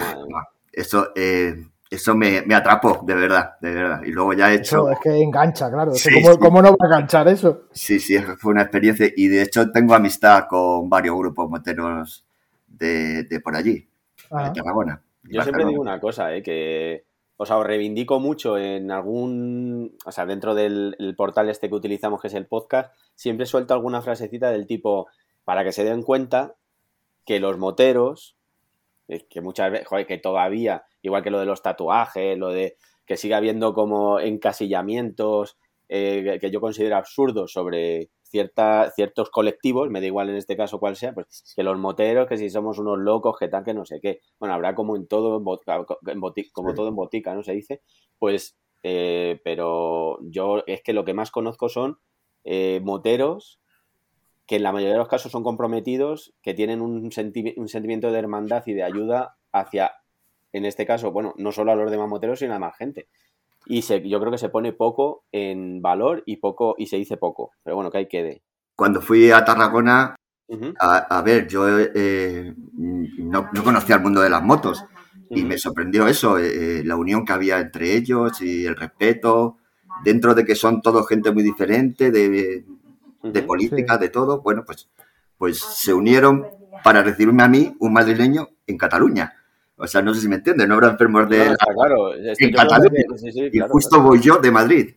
eso, 0.71 1.11
eh, 1.15 1.55
eso 1.89 2.15
me, 2.15 2.43
atrapó, 2.53 3.01
de 3.03 3.15
verdad, 3.15 3.53
de 3.61 3.73
verdad. 3.73 4.01
Y 4.03 4.11
luego 4.11 4.33
ya 4.33 4.51
he 4.51 4.55
hecho... 4.55 4.89
es 4.91 4.99
que 4.99 5.21
engancha, 5.21 5.71
claro. 5.71 5.93
¿cómo, 6.39 6.61
no 6.61 6.69
va 6.71 6.77
a 6.81 6.85
enganchar 6.85 7.27
eso? 7.29 7.63
Sí, 7.71 7.99
sí, 7.99 8.17
fue 8.37 8.51
una 8.51 8.63
experiencia. 8.63 9.09
Y 9.15 9.27
de 9.27 9.43
hecho 9.43 9.71
tengo 9.71 9.95
amistad 9.95 10.45
con 10.47 10.89
varios 10.89 11.17
grupos 11.17 11.49
moteros 11.49 12.25
de, 12.67 13.41
por 13.43 13.55
allí, 13.55 13.87
de 14.29 14.51
Tarragona. 14.53 15.01
Yo 15.29 15.41
siempre 15.43 15.65
digo 15.65 15.81
una 15.81 15.99
cosa, 15.99 16.35
¿eh? 16.35 16.43
que 16.43 17.05
o 17.41 17.45
sea, 17.45 17.57
os 17.57 17.65
reivindico 17.65 18.19
mucho 18.19 18.57
en 18.57 18.91
algún, 18.91 19.95
o 20.05 20.11
sea, 20.11 20.25
dentro 20.25 20.55
del 20.55 20.95
portal 21.15 21.49
este 21.49 21.69
que 21.69 21.75
utilizamos, 21.75 22.21
que 22.21 22.27
es 22.27 22.33
el 22.33 22.47
podcast, 22.47 22.93
siempre 23.15 23.45
suelto 23.45 23.73
alguna 23.73 24.01
frasecita 24.01 24.51
del 24.51 24.67
tipo, 24.67 25.07
para 25.45 25.63
que 25.63 25.71
se 25.71 25.85
den 25.85 26.03
cuenta 26.03 26.55
que 27.25 27.39
los 27.39 27.57
moteros, 27.57 28.35
que 29.07 29.39
muchas 29.39 29.71
veces, 29.71 29.87
joder, 29.87 30.05
que 30.05 30.17
todavía 30.17 30.83
igual 31.01 31.23
que 31.23 31.31
lo 31.31 31.39
de 31.39 31.45
los 31.45 31.61
tatuajes, 31.61 32.37
lo 32.37 32.49
de 32.49 32.75
que 33.05 33.15
siga 33.15 33.37
habiendo 33.37 33.73
como 33.73 34.19
encasillamientos 34.19 35.57
eh, 35.87 36.37
que 36.39 36.51
yo 36.51 36.61
considero 36.61 36.97
absurdos 36.97 37.53
sobre 37.53 38.09
cierta, 38.29 38.91
ciertos 38.95 39.29
colectivos, 39.29 39.89
me 39.89 40.01
da 40.01 40.07
igual 40.07 40.29
en 40.29 40.35
este 40.35 40.55
caso 40.55 40.79
cuál 40.79 40.95
sea, 40.95 41.13
pues 41.13 41.53
que 41.55 41.63
los 41.63 41.77
moteros, 41.77 42.27
que 42.27 42.37
si 42.37 42.49
somos 42.49 42.79
unos 42.79 42.99
locos, 42.99 43.37
que 43.37 43.47
tal, 43.47 43.63
que 43.63 43.73
no 43.73 43.85
sé 43.85 43.99
qué. 44.01 44.21
Bueno, 44.39 44.55
habrá 44.55 44.75
como 44.75 44.95
en 44.95 45.07
todo, 45.07 45.37
en 45.37 45.43
botica, 46.19 46.49
como 46.53 46.73
todo 46.73 46.87
en 46.87 46.95
botica, 46.95 47.33
¿no? 47.33 47.43
Se 47.43 47.53
dice. 47.53 47.81
Pues, 48.17 48.57
eh, 48.83 49.39
pero 49.43 50.19
yo 50.21 50.63
es 50.67 50.81
que 50.81 50.93
lo 50.93 51.05
que 51.05 51.13
más 51.13 51.31
conozco 51.31 51.69
son 51.69 51.99
eh, 52.43 52.79
moteros 52.83 53.59
que 54.45 54.55
en 54.55 54.63
la 54.63 54.71
mayoría 54.71 54.93
de 54.93 54.99
los 54.99 55.07
casos 55.07 55.31
son 55.31 55.43
comprometidos, 55.43 56.33
que 56.41 56.55
tienen 56.55 56.81
un, 56.81 57.11
un 57.57 57.67
sentimiento 57.67 58.11
de 58.11 58.17
hermandad 58.17 58.63
y 58.65 58.73
de 58.73 58.81
ayuda 58.81 59.37
hacia 59.51 59.91
en 60.53 60.65
este 60.65 60.85
caso, 60.85 61.11
bueno, 61.11 61.33
no 61.37 61.51
solo 61.51 61.71
a 61.71 61.75
los 61.75 61.91
demás 61.91 62.09
moteros, 62.09 62.39
sino 62.39 62.55
a 62.55 62.59
más 62.59 62.75
gente. 62.75 63.07
Y 63.69 63.83
se, 63.83 64.07
yo 64.09 64.19
creo 64.19 64.31
que 64.31 64.39
se 64.39 64.49
pone 64.49 64.73
poco 64.73 65.25
en 65.31 65.81
valor 65.81 66.23
y 66.25 66.37
poco 66.37 66.75
y 66.77 66.87
se 66.87 66.97
dice 66.97 67.17
poco. 67.17 67.51
Pero 67.63 67.75
bueno, 67.75 67.91
que 67.91 67.99
hay 67.99 68.07
quede. 68.07 68.41
Cuando 68.75 68.99
fui 68.99 69.29
a 69.29 69.45
Tarragona, 69.45 70.15
a, 70.79 71.21
ver, 71.21 71.47
yo 71.47 71.67
eh, 71.79 72.53
no, 72.73 73.51
conocía 73.63 73.97
el 73.97 74.01
mundo 74.01 74.21
de 74.21 74.31
las 74.31 74.41
motos 74.41 74.83
y 75.29 75.43
me 75.43 75.59
sorprendió 75.59 76.07
eso, 76.07 76.39
eh, 76.39 76.79
eh, 76.79 76.83
la 76.83 76.95
unión 76.95 77.23
que 77.23 77.33
había 77.33 77.59
entre 77.59 77.95
ellos 77.95 78.41
y 78.41 78.65
el 78.65 78.75
respeto, 78.75 79.57
dentro 80.03 80.33
de 80.33 80.43
que 80.43 80.55
son 80.55 80.81
todos 80.81 81.07
gente 81.07 81.31
muy 81.31 81.43
diferente, 81.43 82.09
de, 82.09 82.65
de 83.21 83.41
política, 83.43 83.99
de 83.99 84.09
todo, 84.09 84.41
bueno, 84.41 84.63
pues, 84.65 84.89
pues 85.37 85.59
se 85.59 85.93
unieron 85.93 86.47
para 86.83 87.03
recibirme 87.03 87.43
a 87.43 87.47
mí, 87.47 87.75
un 87.79 87.93
madrileño, 87.93 88.49
en 88.65 88.77
Cataluña. 88.77 89.38
O 89.81 89.87
sea, 89.87 90.01
no 90.01 90.13
sé 90.13 90.19
si 90.19 90.27
me 90.27 90.35
entienden, 90.35 90.67
no 90.67 90.75
habrá 90.75 90.89
enfermos 90.89 91.29
de... 91.29 91.55
claro, 91.73 92.13
en 92.13 92.53
Cataluña. 92.53 93.01
y 93.51 93.59
justo 93.59 94.01
voy 94.01 94.19
yo 94.19 94.37
de 94.37 94.51
Madrid. 94.51 94.95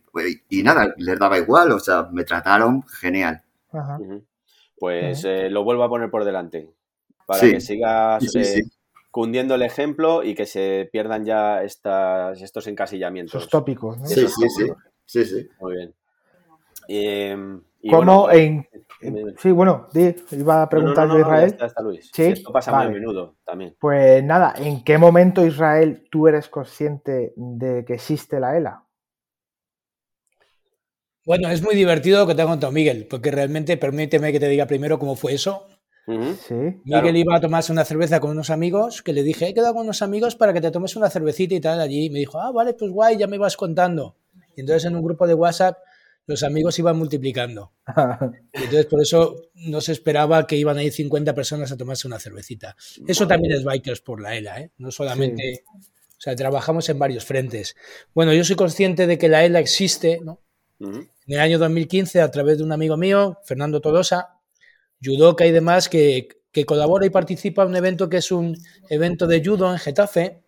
Y 0.49 0.61
nada, 0.61 0.93
les 0.97 1.17
daba 1.17 1.37
igual, 1.37 1.71
o 1.71 1.79
sea, 1.79 2.09
me 2.11 2.25
trataron 2.25 2.83
genial. 2.83 3.41
Pues 4.77 5.23
eh, 5.23 5.49
lo 5.49 5.63
vuelvo 5.63 5.83
a 5.83 5.89
poner 5.89 6.09
por 6.09 6.25
delante. 6.25 6.69
Para 7.25 7.39
que 7.39 7.61
sigas 7.61 8.35
eh, 8.35 8.63
cundiendo 9.09 9.55
el 9.55 9.61
ejemplo 9.61 10.21
y 10.21 10.35
que 10.35 10.45
se 10.45 10.89
pierdan 10.91 11.23
ya 11.23 11.63
estas, 11.63 12.41
estos 12.41 12.67
encasillamientos. 12.67 13.35
Estos 13.35 13.49
tópicos, 13.49 13.97
¿no? 13.97 14.05
Sí, 14.05 14.27
sí, 14.27 14.49
sí. 14.49 14.67
sí, 15.05 15.25
sí. 15.25 15.49
Muy 15.61 15.75
bien. 15.75 17.63
¿Cómo 17.89 18.31
en, 18.31 18.67
Sí, 19.37 19.51
bueno, 19.51 19.87
iba 20.31 20.63
a 20.63 20.69
preguntar 20.69 21.09
a 21.11 21.19
Israel. 21.19 21.57
Sí, 22.13 22.23
esto 22.23 22.51
pasa 22.51 22.71
muy 22.71 22.85
a 22.85 22.89
menudo 22.89 23.35
también. 23.45 23.75
Pues 23.79 24.23
nada, 24.23 24.53
¿en 24.57 24.83
qué 24.83 24.97
momento, 24.97 25.45
Israel, 25.45 26.07
tú 26.09 26.27
eres 26.27 26.47
consciente 26.47 27.33
de 27.35 27.83
que 27.85 27.95
existe 27.95 28.39
la 28.39 28.57
ELA? 28.57 28.83
Bueno, 31.25 31.49
es 31.49 31.61
muy 31.61 31.75
divertido 31.75 32.19
lo 32.19 32.27
que 32.27 32.35
te 32.35 32.41
ha 32.41 32.45
contado 32.45 32.71
Miguel, 32.71 33.07
porque 33.09 33.31
realmente, 33.31 33.77
permíteme 33.77 34.31
que 34.31 34.39
te 34.39 34.47
diga 34.47 34.67
primero 34.67 34.99
cómo 34.99 35.15
fue 35.15 35.33
eso. 35.33 35.67
Miguel 36.05 37.17
iba 37.17 37.35
a 37.35 37.41
tomarse 37.41 37.71
una 37.71 37.85
cerveza 37.85 38.19
con 38.19 38.31
unos 38.31 38.49
amigos, 38.49 39.01
que 39.01 39.13
le 39.13 39.23
dije, 39.23 39.47
he 39.47 39.53
quedado 39.53 39.73
con 39.73 39.83
unos 39.83 40.01
amigos 40.01 40.35
para 40.35 40.53
que 40.53 40.61
te 40.61 40.71
tomes 40.71 40.95
una 40.95 41.09
cervecita 41.09 41.55
y 41.55 41.61
tal 41.61 41.79
allí. 41.79 42.05
Y 42.05 42.09
me 42.09 42.19
dijo, 42.19 42.39
ah, 42.39 42.51
vale, 42.51 42.73
pues 42.73 42.91
guay, 42.91 43.17
ya 43.17 43.27
me 43.27 43.37
vas 43.37 43.55
contando. 43.55 44.17
Y 44.55 44.61
entonces 44.61 44.85
en 44.85 44.95
un 44.95 45.03
grupo 45.03 45.25
de 45.27 45.33
WhatsApp 45.33 45.77
los 46.25 46.43
amigos 46.43 46.77
iban 46.79 46.97
multiplicando. 46.97 47.73
entonces 48.53 48.85
por 48.85 49.01
eso 49.01 49.35
no 49.55 49.81
se 49.81 49.91
esperaba 49.91 50.47
que 50.47 50.57
iban 50.57 50.77
a 50.77 50.83
ir 50.83 50.91
50 50.91 51.33
personas 51.33 51.71
a 51.71 51.77
tomarse 51.77 52.07
una 52.07 52.19
cervecita. 52.19 52.75
Eso 53.07 53.27
también 53.27 53.53
es 53.53 53.63
Bikers 53.63 54.01
por 54.01 54.21
la 54.21 54.35
ELA, 54.35 54.61
¿eh? 54.61 54.71
no 54.77 54.91
solamente... 54.91 55.63
O 56.15 56.23
sea, 56.23 56.37
trabajamos 56.37 56.87
en 56.87 56.97
varios 56.97 57.25
frentes. 57.25 57.75
Bueno, 58.15 58.33
yo 58.33 58.45
soy 58.45 58.55
consciente 58.55 59.07
de 59.07 59.17
que 59.17 59.27
la 59.27 59.43
ELA 59.43 59.59
existe, 59.59 60.21
¿no? 60.23 60.39
En 60.79 61.09
el 61.27 61.39
año 61.39 61.59
2015, 61.59 62.21
a 62.21 62.31
través 62.31 62.57
de 62.57 62.63
un 62.63 62.71
amigo 62.71 62.97
mío, 62.97 63.39
Fernando 63.43 63.81
Tolosa, 63.81 64.39
judoka 65.03 65.45
y 65.45 65.51
demás, 65.51 65.89
que, 65.89 66.27
colabora 66.65 67.05
y 67.05 67.09
participa 67.09 67.63
en 67.63 67.69
un 67.69 67.75
evento 67.75 68.09
que 68.09 68.17
es 68.17 68.31
un 68.31 68.57
evento 68.89 69.27
de 69.27 69.43
judo 69.43 69.71
en 69.71 69.79
Getafe, 69.79 70.43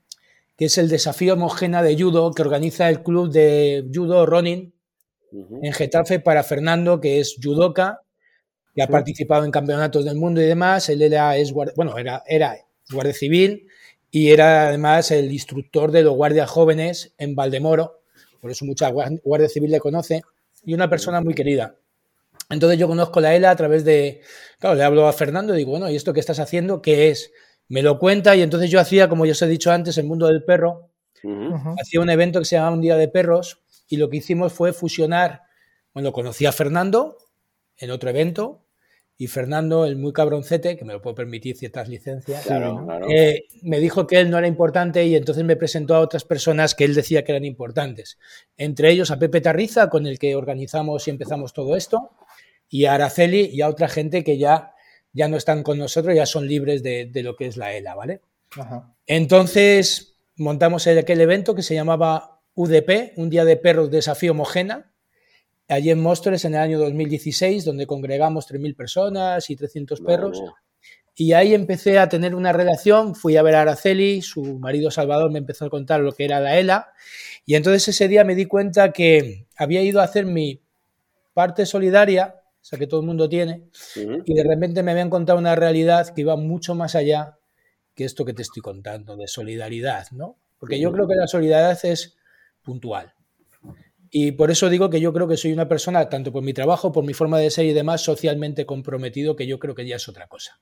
que 0.58 0.65
es 0.65 0.77
el 0.77 0.89
desafío 0.89 1.34
homogéneo 1.34 1.84
de 1.84 2.01
judo 2.01 2.32
que 2.32 2.41
organiza 2.41 2.89
el 2.89 3.03
club 3.03 3.32
de 3.32 3.86
judo 3.94 4.25
Ronin 4.25 4.75
en 5.62 5.74
Getafe 5.74 6.20
para 6.20 6.44
Fernando, 6.44 7.00
que 7.00 7.20
es 7.20 7.36
judoka, 7.42 8.01
que 8.74 8.84
ha 8.84 8.88
participado 8.88 9.46
en 9.46 9.51
campeonatos 9.51 10.06
del 10.06 10.18
mundo 10.18 10.42
y 10.42 10.46
demás. 10.46 10.89
Él 10.89 11.01
era, 11.01 11.38
es, 11.38 11.54
bueno, 11.54 11.98
era, 11.98 12.24
era 12.27 12.58
guardia 12.92 13.13
civil 13.13 13.68
y 14.12 14.32
era 14.32 14.70
además 14.70 15.12
el 15.12 15.32
instructor 15.32 15.92
de 15.92 16.04
los 16.04 16.15
guardias 16.15 16.50
jóvenes 16.50 17.13
en 17.18 17.36
Valdemoro, 17.36 18.01
por 18.39 18.51
eso 18.51 18.65
mucha 18.65 18.89
guardia 18.89 19.50
civil 19.50 19.72
le 19.72 19.80
conoce, 19.80 20.22
y 20.63 20.74
una 20.74 20.89
persona 20.89 21.20
muy 21.22 21.34
querida. 21.34 21.75
Entonces 22.50 22.77
yo 22.77 22.88
conozco 22.88 23.20
la 23.20 23.36
ELA 23.36 23.50
a 23.50 23.56
través 23.56 23.84
de, 23.84 24.22
claro, 24.60 24.75
le 24.75 24.84
hablo 24.84 25.08
a 25.08 25.13
Fernando 25.13 25.54
y 25.54 25.58
digo, 25.58 25.72
bueno, 25.72 25.89
¿y 25.89 25.96
esto 25.96 26.13
que 26.13 26.20
estás 26.20 26.39
haciendo 26.39 26.82
qué 26.82 27.10
es? 27.10 27.32
Me 27.68 27.82
lo 27.82 27.98
cuenta 27.98 28.36
y 28.36 28.42
entonces 28.42 28.70
yo 28.70 28.80
hacía, 28.80 29.10
como 29.10 29.25
ya 29.25 29.32
os 29.32 29.42
he 29.42 29.48
dicho 29.48 29.72
antes, 29.72 29.98
el 29.98 30.06
mundo 30.06 30.27
del 30.27 30.44
perro, 30.44 30.92
hacía 31.82 32.01
un 32.01 32.10
evento 32.10 32.39
que 32.39 32.46
se 32.46 32.56
llamaba 32.56 32.75
Un 32.75 32.82
Día 32.82 32.98
de 32.98 33.08
Perros 33.08 33.65
y 33.88 33.98
lo 33.98 34.10
que 34.10 34.18
hicimos 34.18 34.54
fue 34.54 34.74
fusionar, 34.74 35.44
bueno, 35.94 36.12
conocí 36.12 36.46
a 36.46 36.51
Fernando 36.51 37.18
en 37.77 37.92
otro 37.92 38.10
evento 38.10 38.65
y 39.18 39.27
Fernando, 39.27 39.86
el 39.86 39.96
muy 39.96 40.12
cabroncete, 40.12 40.75
que 40.75 40.84
me 40.84 40.92
lo 40.92 41.01
puedo 41.01 41.15
permitir 41.15 41.56
ciertas 41.56 41.88
licencias, 41.88 42.46
eh, 43.10 43.46
me 43.62 43.80
dijo 43.80 44.08
que 44.08 44.20
él 44.20 44.30
no 44.30 44.38
era 44.38 44.48
importante 44.48 45.06
y 45.06 45.15
entonces 45.15 45.46
me 45.46 45.56
presentó 45.56 45.96
a 45.96 46.01
otras 46.01 46.25
personas 46.25 46.75
que 46.75 46.84
él 46.84 46.94
decía 46.94 47.24
que 47.24 47.32
eran 47.32 47.46
importantes. 47.46 48.18
Entre 48.58 48.92
ellos 48.92 49.12
a 49.12 49.20
Pepe 49.20 49.39
Tarriza, 49.39 49.89
con 49.89 50.06
el 50.06 50.20
que 50.20 50.36
organizamos 50.36 51.08
y 51.08 51.12
empezamos 51.12 51.54
todo 51.54 51.77
esto, 51.77 52.12
y 52.70 52.86
a 52.86 52.96
Araceli 52.96 53.50
y 53.54 53.62
a 53.62 53.70
otra 53.70 53.88
gente 53.88 54.25
que 54.25 54.38
ya, 54.38 54.74
ya 55.13 55.30
no 55.30 55.38
están 55.38 55.63
con 55.63 55.77
nosotros, 55.77 56.13
ya 56.13 56.25
son 56.25 56.46
libres 56.46 56.84
de, 56.84 57.10
lo 57.24 57.38
que 57.38 57.48
es 57.48 57.56
la 57.56 57.74
ELA, 57.74 57.96
¿vale? 57.96 58.22
Entonces 59.08 60.18
montamos 60.36 60.88
aquel 60.88 61.22
evento 61.22 61.56
que 61.56 61.63
se 61.63 61.74
llamaba 61.74 62.35
UDP, 62.56 63.14
un 63.18 63.30
día 63.30 63.46
de 63.46 63.58
perros 63.58 63.92
desafío 63.92 64.32
homogena, 64.32 64.92
allí 65.68 65.92
en 65.92 66.02
Móstoles 66.02 66.46
en 66.46 66.54
el 66.54 66.62
año 66.62 66.80
2016, 66.80 67.66
donde 67.66 67.86
congregamos 67.86 68.50
3.000 68.50 68.76
personas 68.76 69.50
y 69.50 69.56
300 69.56 70.02
perros. 70.02 70.42
Y 71.18 71.34
ahí 71.34 71.54
empecé 71.54 71.98
a 71.98 72.10
tener 72.10 72.36
una 72.36 72.52
relación, 72.52 73.16
fui 73.16 73.38
a 73.38 73.42
ver 73.42 73.56
a 73.56 73.62
Araceli, 73.62 74.22
su 74.22 74.60
marido 74.60 74.92
Salvador 74.92 75.32
me 75.32 75.40
empezó 75.40 75.66
a 75.66 75.70
contar 75.70 76.02
lo 76.02 76.12
que 76.12 76.26
era 76.26 76.42
la 76.42 76.60
ELA, 76.60 76.92
y 77.46 77.56
entonces 77.56 77.88
ese 77.88 78.08
día 78.08 78.26
me 78.26 78.36
di 78.36 78.46
cuenta 78.46 78.92
que 78.92 79.46
había 79.56 79.82
ido 79.82 80.02
a 80.02 80.04
hacer 80.04 80.26
mi 80.26 80.62
parte 81.34 81.66
solidaria, 81.66 82.36
o 82.62 82.66
sea 82.66 82.78
que 82.80 82.88
todo 82.88 83.00
el 83.00 83.06
mundo 83.06 83.30
tiene, 83.30 83.64
y 84.26 84.34
de 84.34 84.44
repente 84.44 84.84
me 84.84 84.92
habían 84.92 85.10
contado 85.10 85.40
una 85.40 85.56
realidad 85.56 86.14
que 86.14 86.22
iba 86.22 86.36
mucho 86.36 86.76
más 86.76 86.96
allá 86.96 87.38
que 87.96 88.04
esto 88.04 88.26
que 88.26 88.34
te 88.34 88.42
estoy 88.42 88.62
contando, 88.62 89.16
de 89.16 89.30
solidaridad, 89.30 90.08
¿no? 90.12 90.36
Porque 90.60 90.80
yo 90.80 90.92
creo 90.92 91.08
que 91.08 91.16
la 91.16 91.28
solidaridad 91.28 91.80
es 91.86 92.18
puntual. 92.66 93.14
Y 94.18 94.34
por 94.34 94.52
eso 94.52 94.70
digo 94.70 94.90
que 94.90 95.00
yo 95.00 95.14
creo 95.14 95.28
que 95.28 95.38
soy 95.38 95.54
una 95.54 95.68
persona, 95.68 96.10
tanto 96.10 96.32
por 96.32 96.44
mi 96.44 96.54
trabajo, 96.54 96.92
por 96.92 97.06
mi 97.06 97.14
forma 97.14 97.40
de 97.40 97.50
ser 97.50 97.66
y 97.66 97.74
demás, 97.74 98.02
socialmente 98.02 98.66
comprometido, 98.66 99.36
que 99.36 99.48
yo 99.48 99.60
creo 99.60 99.76
que 99.76 99.86
ya 99.86 99.96
es 99.96 100.08
otra 100.08 100.28
cosa. 100.28 100.60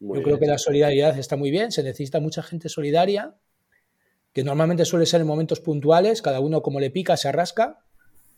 yo 0.00 0.22
creo 0.22 0.38
que 0.38 0.46
la 0.46 0.58
solidaridad 0.58 1.18
está 1.18 1.36
muy 1.36 1.50
bien, 1.50 1.72
se 1.72 1.82
necesita 1.82 2.20
mucha 2.20 2.42
gente 2.42 2.68
solidaria, 2.68 3.34
que 4.32 4.44
normalmente 4.44 4.84
suele 4.84 5.06
ser 5.06 5.20
en 5.20 5.26
momentos 5.26 5.60
puntuales, 5.60 6.22
cada 6.22 6.40
uno 6.40 6.62
como 6.62 6.80
le 6.80 6.90
pica, 6.90 7.16
se 7.16 7.28
arrasca, 7.28 7.84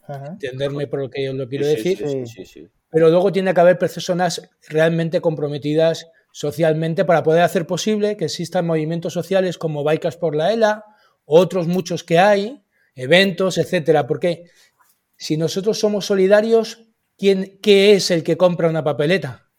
entenderme 0.09 0.87
por 0.87 1.01
lo 1.01 1.11
que 1.11 1.25
yo 1.25 1.33
lo 1.33 1.49
quiero 1.49 1.67
decir, 1.67 2.03
pero 2.91 3.11
luego 3.11 3.33
tiene 3.33 3.55
que 3.55 3.61
haber 3.61 3.79
personas 3.79 4.49
realmente 4.69 5.21
comprometidas 5.21 6.09
socialmente 6.33 7.05
para 7.05 7.23
poder 7.23 7.43
hacer 7.43 7.67
posible 7.67 8.17
que 8.17 8.25
existan 8.25 8.67
movimientos 8.67 9.13
sociales 9.13 9.59
como 9.59 9.85
Bikers 9.85 10.17
por 10.17 10.35
la 10.35 10.53
ELA, 10.53 10.85
otros 11.25 11.69
muchos 11.69 12.05
que 12.05 12.19
hay, 12.19 12.63
eventos, 12.95 13.59
etcétera. 13.59 14.07
Porque 14.07 14.45
si 15.17 15.37
nosotros 15.37 15.79
somos 15.79 16.07
solidarios, 16.07 16.87
¿quién, 17.17 17.59
¿qué 17.63 17.95
es 17.95 18.11
el 18.11 18.23
que 18.23 18.37
compra 18.37 18.69
una 18.69 18.85
papeleta? 18.85 19.51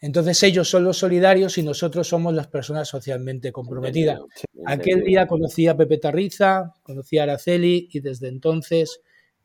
Entonces 0.00 0.42
ellos 0.42 0.68
son 0.68 0.84
los 0.84 0.98
solidarios 0.98 1.56
y 1.56 1.62
nosotros 1.62 2.08
somos 2.08 2.34
las 2.34 2.48
personas 2.48 2.88
socialmente 2.88 3.52
comprometidas. 3.52 4.20
Aquel 4.66 5.02
día 5.02 5.26
conocí 5.26 5.66
a 5.66 5.76
Pepe 5.76 5.96
Tarriza, 5.96 6.74
conocí 6.82 7.16
a 7.16 7.22
Araceli 7.22 7.88
y 7.90 8.00
desde 8.00 8.28
entonces 8.28 9.00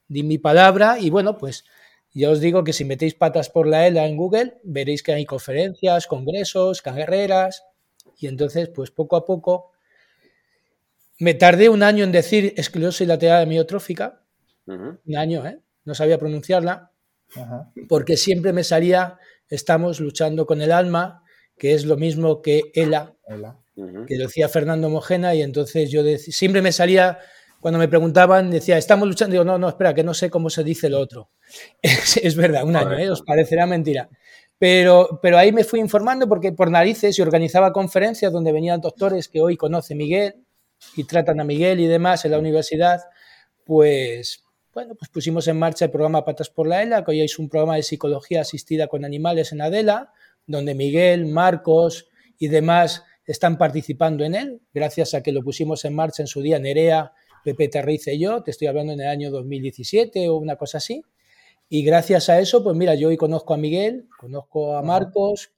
di 0.10 0.24
mi 0.24 0.38
palabra 0.38 1.00
y 1.00 1.12
bueno, 1.12 1.38
pues 1.38 1.64
ya 2.12 2.30
os 2.30 2.42
digo 2.42 2.64
que 2.66 2.74
si 2.74 2.84
metéis 2.84 3.14
patas 3.14 3.50
por 3.50 3.68
la 3.68 3.88
ELA 3.88 4.08
en 4.08 4.18
Google, 4.18 4.58
veréis 4.64 5.02
que 5.02 5.14
hay 5.14 5.26
conferencias, 5.26 6.08
congresos, 6.08 6.82
carreras 6.82 7.64
y 8.18 8.28
entonces 8.28 8.68
pues 8.68 8.92
poco 8.92 9.16
a 9.16 9.26
poco 9.26 9.72
me 11.20 11.34
tardé 11.34 11.70
un 11.70 11.84
año 11.84 12.04
en 12.04 12.12
decir 12.12 12.54
esclerosis 12.58 13.08
lateral 13.08 13.44
amiotrófica. 13.44 14.24
Un 14.66 15.18
año, 15.18 15.46
¿eh? 15.46 15.60
No 15.84 15.94
sabía 15.94 16.18
pronunciarla. 16.18 16.92
Porque 17.88 18.18
siempre 18.18 18.54
me 18.54 18.64
salía, 18.64 19.18
estamos 19.50 20.00
luchando 20.00 20.46
con 20.46 20.62
el 20.62 20.72
alma, 20.72 21.24
que 21.58 21.74
es 21.74 21.86
lo 21.86 21.98
mismo 21.98 22.42
que 22.42 22.72
ELA, 22.74 23.16
que 24.08 24.18
decía 24.18 24.48
Fernando 24.48 24.90
Mojena, 24.90 25.36
y 25.36 25.42
entonces 25.42 25.92
yo 25.92 26.04
siempre 26.18 26.62
me 26.62 26.72
salía, 26.72 27.20
cuando 27.60 27.80
me 27.80 27.88
preguntaban, 27.88 28.50
decía, 28.50 28.78
estamos 28.78 29.08
luchando, 29.08 29.34
digo, 29.34 29.44
no, 29.44 29.58
no, 29.58 29.70
espera, 29.70 29.94
que 29.94 30.04
no 30.04 30.14
sé 30.14 30.30
cómo 30.30 30.50
se 30.50 30.64
dice 30.64 30.90
lo 30.90 31.00
otro. 31.00 31.30
es, 31.82 32.36
verdad, 32.36 32.64
un 32.64 32.76
año, 32.76 32.98
¿eh? 32.98 33.10
os 33.10 33.22
parecerá 33.22 33.66
mentira. 33.66 34.10
Pero, 34.58 35.20
pero 35.22 35.38
ahí 35.38 35.52
me 35.52 35.64
fui 35.64 35.80
informando 35.80 36.28
porque 36.28 36.52
por 36.52 36.70
narices 36.70 37.18
y 37.18 37.22
organizaba 37.22 37.72
conferencias 37.72 38.32
donde 38.32 38.52
venían 38.52 38.82
doctores 38.82 39.28
que 39.28 39.42
hoy 39.42 39.56
conoce 39.56 39.96
Miguel, 39.96 40.46
y 40.96 41.04
tratan 41.04 41.40
a 41.40 41.44
Miguel 41.44 41.80
y 41.80 41.88
demás 41.88 42.26
en 42.26 42.32
la 42.32 42.40
universidad, 42.40 43.02
pues 43.66 44.44
bueno, 44.74 44.96
pues 44.96 45.10
pusimos 45.10 45.48
en 45.48 45.58
marcha 45.58 45.86
el 45.86 45.92
programa 45.92 46.24
Patas 46.24 46.50
por 46.50 46.68
la 46.68 46.84
ELA, 46.84 47.04
que 47.04 47.12
hoy 47.12 47.22
es 47.22 47.40
un 47.40 47.50
programa 47.50 47.76
de 47.76 47.84
psicología 47.84 48.42
asistida 48.42 48.88
con 48.88 49.04
animales 49.04 49.52
en 49.52 49.62
Adela, 49.62 50.14
donde 50.46 50.74
Miguel, 50.74 51.26
Marcos 51.26 52.08
y 52.38 52.48
demás 52.48 53.04
están 53.26 53.58
participando 53.58 54.24
en 54.24 54.36
él, 54.36 54.62
gracias 54.74 55.14
a 55.14 55.22
que 55.22 55.32
lo 55.32 55.44
pusimos 55.44 55.86
en 55.86 55.96
marcha 55.96 56.24
en 56.24 56.28
su 56.28 56.42
día 56.42 56.60
Nerea, 56.60 57.14
Pepe 57.44 57.68
Terriz 57.68 58.08
y 58.08 58.20
yo, 58.20 58.44
te 58.44 58.52
estoy 58.52 58.68
hablando 58.68 58.94
en 58.94 59.02
el 59.02 59.08
año 59.08 59.32
2017 59.32 60.30
o 60.30 60.38
una 60.38 60.56
cosa 60.56 60.78
así. 60.80 61.04
Y 61.70 61.84
gracias 61.84 62.30
a 62.30 62.40
eso, 62.40 62.64
pues 62.64 62.76
mira, 62.76 62.96
yo 62.96 63.10
hoy 63.10 63.18
conozco 63.18 63.54
a 63.54 63.58
Miguel, 63.58 64.08
conozco 64.18 64.76
a 64.76 64.82
Marcos 64.82 65.52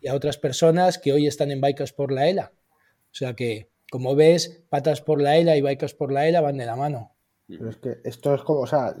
y 0.00 0.08
a 0.08 0.14
otras 0.14 0.38
personas 0.38 0.98
que 0.98 1.12
hoy 1.12 1.26
están 1.26 1.50
en 1.50 1.60
Bikers 1.60 1.92
por 1.92 2.12
la 2.12 2.28
ELA. 2.28 2.52
O 3.10 3.14
sea 3.14 3.34
que 3.34 3.68
como 3.90 4.14
ves, 4.14 4.64
patas 4.68 5.00
por 5.00 5.20
la 5.20 5.36
ELA 5.36 5.56
y 5.56 5.62
bikers 5.62 5.94
por 5.94 6.12
la 6.12 6.28
ELA 6.28 6.40
van 6.40 6.58
de 6.58 6.66
la 6.66 6.76
mano. 6.76 7.14
Pero 7.46 7.70
es 7.70 7.76
que 7.78 7.96
esto 8.04 8.34
es 8.34 8.42
como, 8.42 8.60
o 8.60 8.66
sea, 8.66 8.94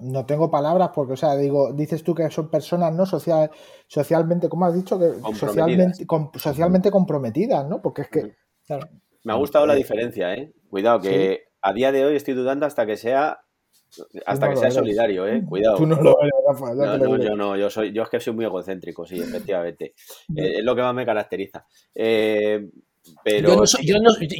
no, 0.00 0.26
tengo 0.26 0.50
palabras 0.50 0.90
porque, 0.92 1.12
o 1.12 1.16
sea, 1.16 1.36
digo, 1.36 1.72
dices 1.72 2.02
tú 2.02 2.12
que 2.12 2.28
son 2.28 2.50
personas, 2.50 2.92
¿no? 2.92 3.06
Social, 3.06 3.50
socialmente, 3.86 4.48
¿cómo 4.48 4.66
has 4.66 4.74
dicho? 4.74 4.98
que 4.98 5.12
Socialmente, 5.34 6.04
socialmente 6.34 6.90
comprometidas, 6.90 7.68
¿no? 7.68 7.80
Porque 7.80 8.02
es 8.02 8.08
que. 8.08 8.36
Me 9.22 9.32
ha 9.32 9.36
gustado 9.36 9.64
la 9.64 9.74
diferencia, 9.74 10.34
¿eh? 10.34 10.52
Cuidado, 10.68 11.00
que 11.00 11.44
a 11.60 11.72
día 11.72 11.92
de 11.92 12.04
hoy 12.04 12.16
estoy 12.16 12.34
dudando 12.34 12.66
hasta 12.66 12.84
que 12.84 12.96
sea 12.96 13.38
hasta 14.24 14.48
que 14.48 14.56
sea 14.56 14.70
solidario, 14.70 15.26
¿eh? 15.26 15.42
Cuidado. 15.46 15.76
Tú 15.76 15.86
no 15.86 16.00
lo 16.00 16.20
eres, 16.20 16.32
Rafa. 16.48 16.74
No, 16.74 17.16
yo 17.18 17.36
no, 17.36 17.56
yo 17.56 17.68
soy, 17.68 17.92
yo 17.92 18.02
es 18.02 18.08
que 18.08 18.20
soy 18.20 18.32
muy 18.32 18.44
egocéntrico, 18.44 19.06
sí, 19.06 19.20
efectivamente. 19.20 19.94
Eh, 20.34 20.58
es 20.58 20.64
lo 20.64 20.74
que 20.74 20.82
más 20.82 20.94
me 20.94 21.04
caracteriza. 21.04 21.66
Eh, 21.94 22.70
yo, 23.24 23.56
no 23.56 23.66
soy, 23.66 23.86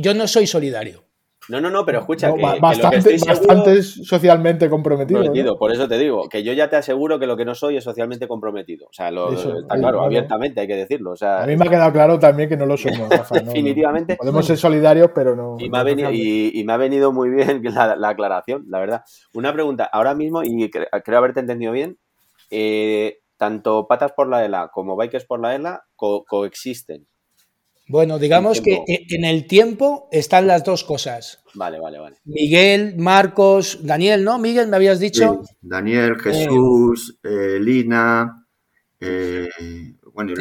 yo, 0.01 0.15
no, 0.15 0.27
soy 0.27 0.47
solidario. 0.47 1.05
No, 1.49 1.61
no, 1.61 1.71
no, 1.71 1.85
pero 1.85 1.99
escucha, 1.99 2.33
que, 2.33 2.41
bastante, 2.61 3.83
socialmente 3.83 4.71
comprometido. 4.71 5.59
Por 5.59 5.73
eso 5.73 5.89
te 5.89 5.99
digo, 5.99 6.29
que 6.29 6.45
yo 6.45 6.53
ya 6.53 6.71
te 6.71 6.77
aseguro 6.77 7.19
que 7.19 7.27
lo 7.27 7.37
que 7.37 7.45
no 7.45 7.55
soy 7.55 7.77
es 7.77 7.85
socialmente 7.85 8.29
comprometido. 8.29 8.87
O 8.87 8.93
sea, 8.93 9.11
lo, 9.11 9.33
está 9.33 9.75
claro, 9.75 10.03
abiertamente 10.03 10.61
hay 10.61 10.69
que 10.69 10.77
decirlo. 10.77 11.15
a 11.21 11.45
mí 11.47 11.57
me 11.57 11.67
ha 11.67 11.71
quedado 11.71 11.93
claro 11.93 12.19
también 12.21 12.49
que 12.49 12.57
no 12.57 12.67
lo 12.67 12.77
somos, 12.77 13.09
Definitivamente. 13.31 14.17
podemos 14.17 14.47
ser 14.47 14.57
solidarios, 14.57 15.11
pero 15.13 15.35
no. 15.35 15.57
Y 15.59 15.69
me, 15.69 15.79
ha 15.79 15.83
venido, 15.83 16.11
y, 16.13 16.63
me 16.65 16.73
ha 16.73 16.77
venido 16.77 17.13
muy 17.13 17.31
bien 17.31 17.63
la, 17.99 18.09
aclaración, 18.09 18.65
la 18.69 18.79
verdad. 18.79 19.03
Una 19.35 19.53
pregunta, 19.53 19.85
ahora 19.85 20.15
mismo, 20.15 20.43
y 20.45 20.71
creo 20.71 21.19
haberte 21.19 21.41
entendido 21.41 21.73
bien, 21.73 21.99
eh, 22.51 23.19
tanto 23.43 23.89
Patas 23.89 24.13
por 24.13 24.29
la 24.29 24.45
ELA 24.45 24.71
como 24.73 24.97
Bikers 24.97 25.25
por 25.25 25.41
la 25.41 25.57
ELA 25.57 25.83
coexisten. 25.97 27.09
Bueno, 27.89 28.19
digamos 28.19 28.61
que 28.61 28.83
e, 28.87 29.07
en 29.11 29.25
el 29.25 29.47
tiempo 29.47 30.09
están 30.13 30.47
las 30.47 30.65
dos 30.65 30.85
cosas. 30.85 31.41
Vale, 31.55 31.81
vale, 31.81 31.99
vale. 31.99 32.17
Miguel, 32.25 32.97
Marcos, 32.97 33.81
Daniel, 33.83 34.25
¿no? 34.25 34.39
Miguel, 34.39 34.69
me 34.69 34.77
habías 34.77 35.01
dicho. 35.01 35.43
Daniel, 35.61 36.19
Jesús, 36.19 37.19
eh, 37.23 37.59
Lina. 37.61 38.47
Eh, 39.01 39.49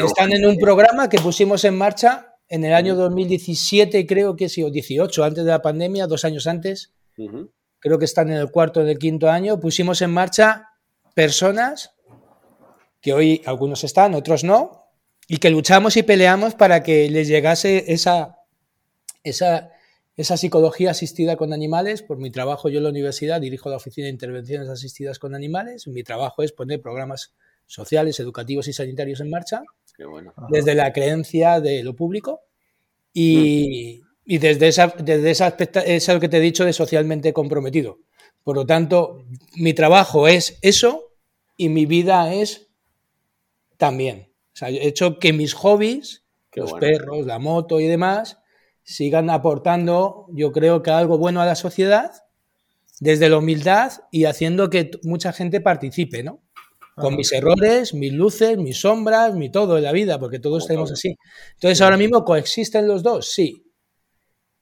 están 0.03 0.31
en 0.33 0.45
un 0.45 0.57
programa 0.57 1.09
que 1.09 1.17
pusimos 1.19 1.63
en 1.65 1.75
marcha 1.75 2.35
en 2.47 2.63
el 2.65 2.73
año 2.73 2.95
2017, 2.95 4.05
creo 4.05 4.35
que 4.35 4.49
sí, 4.49 4.61
o 4.61 4.69
18, 4.69 5.23
antes 5.23 5.45
de 5.45 5.51
la 5.51 5.61
pandemia, 5.61 6.05
dos 6.05 6.25
años 6.25 6.47
antes. 6.47 6.93
Creo 7.79 7.97
que 7.97 8.05
están 8.05 8.29
en 8.29 8.37
el 8.37 8.51
cuarto, 8.51 8.83
del 8.83 8.99
quinto 8.99 9.29
año. 9.29 9.59
Pusimos 9.59 10.01
en 10.01 10.11
marcha 10.11 10.69
personas 11.15 11.95
que 13.01 13.13
hoy 13.13 13.41
algunos 13.45 13.83
están, 13.83 14.13
otros 14.13 14.43
no, 14.43 14.80
y 15.31 15.37
que 15.37 15.49
luchamos 15.49 15.95
y 15.95 16.03
peleamos 16.03 16.55
para 16.55 16.83
que 16.83 17.09
les 17.09 17.29
llegase 17.29 17.93
esa, 17.93 18.39
esa, 19.23 19.71
esa 20.17 20.35
psicología 20.35 20.91
asistida 20.91 21.37
con 21.37 21.53
animales. 21.53 22.01
Por 22.01 22.17
mi 22.17 22.31
trabajo, 22.31 22.67
yo 22.67 22.79
en 22.79 22.83
la 22.83 22.89
universidad 22.89 23.39
dirijo 23.39 23.69
la 23.69 23.77
Oficina 23.77 24.07
de 24.07 24.11
Intervenciones 24.11 24.67
Asistidas 24.67 25.19
con 25.19 25.33
Animales. 25.33 25.87
Mi 25.87 26.03
trabajo 26.03 26.43
es 26.43 26.51
poner 26.51 26.81
programas 26.81 27.33
sociales, 27.65 28.19
educativos 28.19 28.67
y 28.67 28.73
sanitarios 28.73 29.21
en 29.21 29.29
marcha, 29.29 29.61
desde 30.49 30.75
la 30.75 30.91
creencia 30.91 31.61
de 31.61 31.81
lo 31.81 31.95
público 31.95 32.41
y, 33.13 34.01
y 34.25 34.37
desde, 34.37 34.67
esa, 34.67 34.93
desde 35.01 35.31
ese 35.31 35.45
aspecto, 35.45 35.79
es 35.79 36.09
lo 36.09 36.19
que 36.19 36.27
te 36.27 36.39
he 36.39 36.41
dicho 36.41 36.65
de 36.65 36.73
socialmente 36.73 37.31
comprometido. 37.31 37.99
Por 38.43 38.57
lo 38.57 38.65
tanto, 38.65 39.23
mi 39.55 39.73
trabajo 39.73 40.27
es 40.27 40.59
eso 40.61 41.13
y 41.55 41.69
mi 41.69 41.85
vida 41.85 42.33
es 42.33 42.67
también. 43.77 44.30
Sea, 44.61 44.69
he 44.69 44.87
hecho 44.87 45.17
que 45.17 45.33
mis 45.33 45.55
hobbies, 45.55 46.23
los 46.53 46.73
perros, 46.73 47.25
la 47.25 47.39
moto 47.39 47.79
y 47.79 47.87
demás, 47.87 48.37
sigan 48.83 49.31
aportando, 49.31 50.27
yo 50.31 50.51
creo 50.51 50.83
que 50.83 50.91
algo 50.91 51.17
bueno 51.17 51.41
a 51.41 51.45
la 51.47 51.55
sociedad, 51.55 52.11
desde 52.99 53.27
la 53.29 53.39
humildad 53.39 53.93
y 54.11 54.25
haciendo 54.25 54.69
que 54.69 54.91
mucha 55.01 55.33
gente 55.33 55.61
participe, 55.61 56.21
¿no? 56.21 56.43
Con 56.95 57.15
mis 57.15 57.31
errores, 57.31 57.95
mis 57.95 58.13
luces, 58.13 58.57
mis 58.57 58.81
sombras, 58.81 59.33
mi 59.33 59.49
todo 59.49 59.79
en 59.79 59.83
la 59.83 59.91
vida, 59.91 60.19
porque 60.19 60.37
todos 60.37 60.67
tenemos 60.67 60.91
así. 60.91 61.17
Entonces, 61.53 61.81
ahora 61.81 61.97
mismo 61.97 62.23
coexisten 62.23 62.87
los 62.87 63.01
dos, 63.01 63.31
sí. 63.31 63.65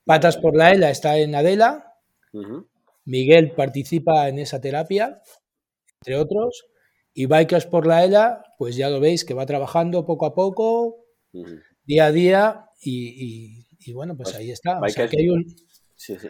Patas 0.06 0.38
por 0.38 0.56
la 0.56 0.72
ELA 0.72 0.92
está 0.92 1.18
en 1.18 1.36
Adela. 1.36 1.96
Miguel 3.04 3.52
participa 3.52 4.30
en 4.30 4.40
esa 4.40 4.62
terapia, 4.62 5.22
entre 6.00 6.16
otros. 6.16 6.69
Y 7.20 7.26
Bikers 7.26 7.66
por 7.66 7.86
la 7.86 8.06
ELA, 8.06 8.46
pues 8.58 8.78
ya 8.78 8.90
lo 8.90 9.02
veis 9.02 9.26
que 9.26 9.34
va 9.34 9.46
trabajando 9.46 10.06
poco 10.06 10.26
a 10.26 10.34
poco, 10.34 11.04
día 11.84 12.06
a 12.06 12.12
día, 12.14 12.70
y, 12.82 13.66
bueno, 13.94 14.16
pues, 14.16 14.34
ahí 14.36 14.52
está. 14.52 14.80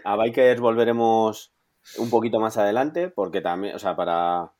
A 0.03 0.15
Bikers 0.15 0.59
volveremos 0.59 1.53
un 1.99 2.09
poquito 2.09 2.39
más 2.39 2.57
adelante, 2.57 3.09
porque 3.11 3.39
también, 3.39 3.75
o 3.75 3.77
sea, 3.77 3.95
para, 3.95 4.51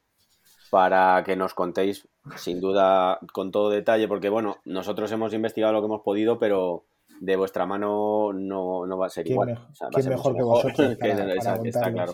para 0.70 1.24
que 1.26 1.36
nos 1.36 1.56
contéis, 1.56 2.08
sin 2.36 2.62
duda, 2.62 3.18
con 3.34 3.50
todo 3.50 3.72
detalle, 3.72 4.08
porque 4.08 4.30
bueno, 4.30 4.58
nosotros 4.66 5.12
hemos 5.12 5.34
investigado 5.34 5.74
lo 5.74 5.82
que 5.82 5.88
hemos 5.88 6.04
podido, 6.04 6.38
pero 6.38 6.86
de 7.22 7.38
vuestra 7.38 7.66
mano 7.66 8.34
no, 8.34 8.98
va 9.00 9.08
a 9.08 9.10
ser 9.10 9.28
igual. 9.28 9.68
mejor 10.08 10.36
que 10.36 10.44
vosotros? 10.44 10.96
está 11.66 11.92
claro. 11.92 12.14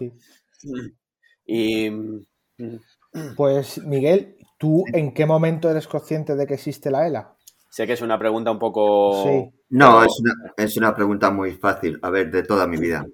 Y 1.45 1.89
pues 3.35 3.83
Miguel, 3.83 4.37
¿tú 4.57 4.83
en 4.93 5.13
qué 5.13 5.25
momento 5.25 5.69
eres 5.69 5.87
consciente 5.87 6.35
de 6.35 6.47
que 6.47 6.55
existe 6.55 6.91
la 6.91 7.07
ELA? 7.07 7.35
Sé 7.69 7.85
que 7.85 7.93
es 7.93 8.01
una 8.01 8.17
pregunta 8.17 8.51
un 8.51 8.59
poco... 8.59 9.23
Sí. 9.23 9.51
No, 9.71 10.03
es 10.57 10.77
una, 10.77 10.95
pregunta 10.95 11.31
muy 11.31 11.53
fácil, 11.53 11.99
a 12.01 12.09
ver, 12.09 12.31
de 12.31 12.43
toda 12.43 12.67
mi 12.67 12.77
vida. 12.77 13.05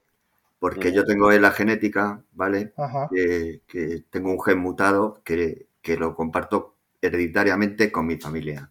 Porque 0.59 0.91
yo 0.91 1.03
tengo 1.03 1.31
ELA 1.31 1.49
genética, 1.51 2.21
¿vale? 2.33 2.73
Que, 3.09 4.03
tengo 4.11 4.29
un 4.29 4.39
gen 4.39 4.59
mutado 4.59 5.21
que, 5.23 5.67
lo 5.97 6.13
comparto 6.13 6.75
hereditariamente 7.01 7.91
con 7.91 8.05
mi 8.05 8.17
familia. 8.17 8.69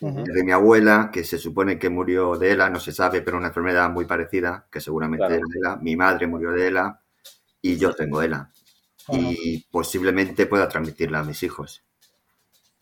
De 0.00 0.44
mi 0.44 0.52
abuela, 0.52 1.10
que 1.12 1.24
se 1.24 1.38
supone 1.38 1.78
que 1.78 1.90
murió 1.90 2.36
de 2.36 2.52
ELA, 2.52 2.70
no 2.70 2.80
se 2.80 2.92
sabe, 2.92 3.20
pero 3.20 3.36
una 3.36 3.48
enfermedad 3.48 3.90
muy 3.90 4.06
parecida, 4.06 4.66
que 4.70 4.80
seguramente 4.80 5.26
era 5.26 5.36
de 5.36 5.58
ELA. 5.58 5.76
Mi 5.76 5.96
madre 5.96 6.26
murió 6.26 6.52
de 6.52 6.68
ELA 6.68 7.00
y 7.60 7.76
yo 7.76 7.92
tengo 7.92 8.22
ELA 8.22 8.48
y 9.10 9.64
posiblemente 9.70 10.46
pueda 10.46 10.68
transmitirla 10.68 11.20
a 11.20 11.24
mis 11.24 11.42
hijos. 11.42 11.82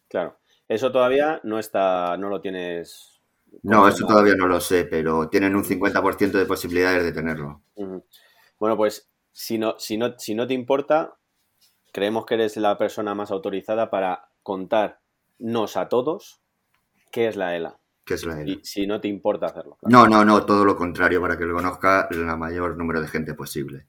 Claro. 0.09 0.39
Eso 0.69 0.91
todavía 0.91 1.41
no 1.45 1.59
está, 1.59 2.17
no 2.17 2.29
lo 2.29 2.41
tienes. 2.41 3.21
No, 3.63 3.89
eso 3.89 4.07
todavía 4.07 4.35
no 4.35 4.49
lo 4.49 4.61
sé, 4.61 4.85
pero 4.85 5.29
tienen 5.29 5.55
un 5.55 5.65
50% 5.65 6.33
de 6.33 6.47
posibilidades 6.47 7.05
de 7.05 7.13
tenerlo. 7.13 7.63
Bueno, 8.59 8.77
pues 8.77 9.09
si 9.33 9.59
no, 9.59 9.79
si, 9.79 9.97
no, 9.97 10.19
si 10.19 10.35
no 10.35 10.47
te 10.47 10.55
importa, 10.55 11.17
creemos 11.93 12.27
que 12.27 12.35
eres 12.35 12.57
la 12.57 12.77
persona 12.77 13.15
más 13.15 13.31
autorizada 13.31 13.91
para 13.91 14.29
contarnos 14.43 15.77
a 15.77 15.89
todos 15.89 16.41
qué 17.13 17.29
es 17.29 17.37
la 17.37 17.57
ELA. 17.57 17.79
¿Qué 18.05 18.15
es 18.15 18.25
la 18.25 18.41
ELA? 18.41 18.51
Y 18.51 18.61
si 18.65 18.87
no 18.87 19.01
te 19.01 19.09
importa 19.09 19.47
hacerlo. 19.47 19.79
No, 19.83 20.07
no, 20.09 20.25
no, 20.25 20.45
todo 20.45 20.65
lo 20.65 20.77
contrario, 20.77 21.21
para 21.21 21.39
que 21.39 21.45
lo 21.45 21.55
conozca 21.55 22.09
el 22.11 22.25
mayor 22.37 22.77
número 22.77 23.01
de 23.01 23.09
gente 23.09 23.35
posible. 23.35 23.87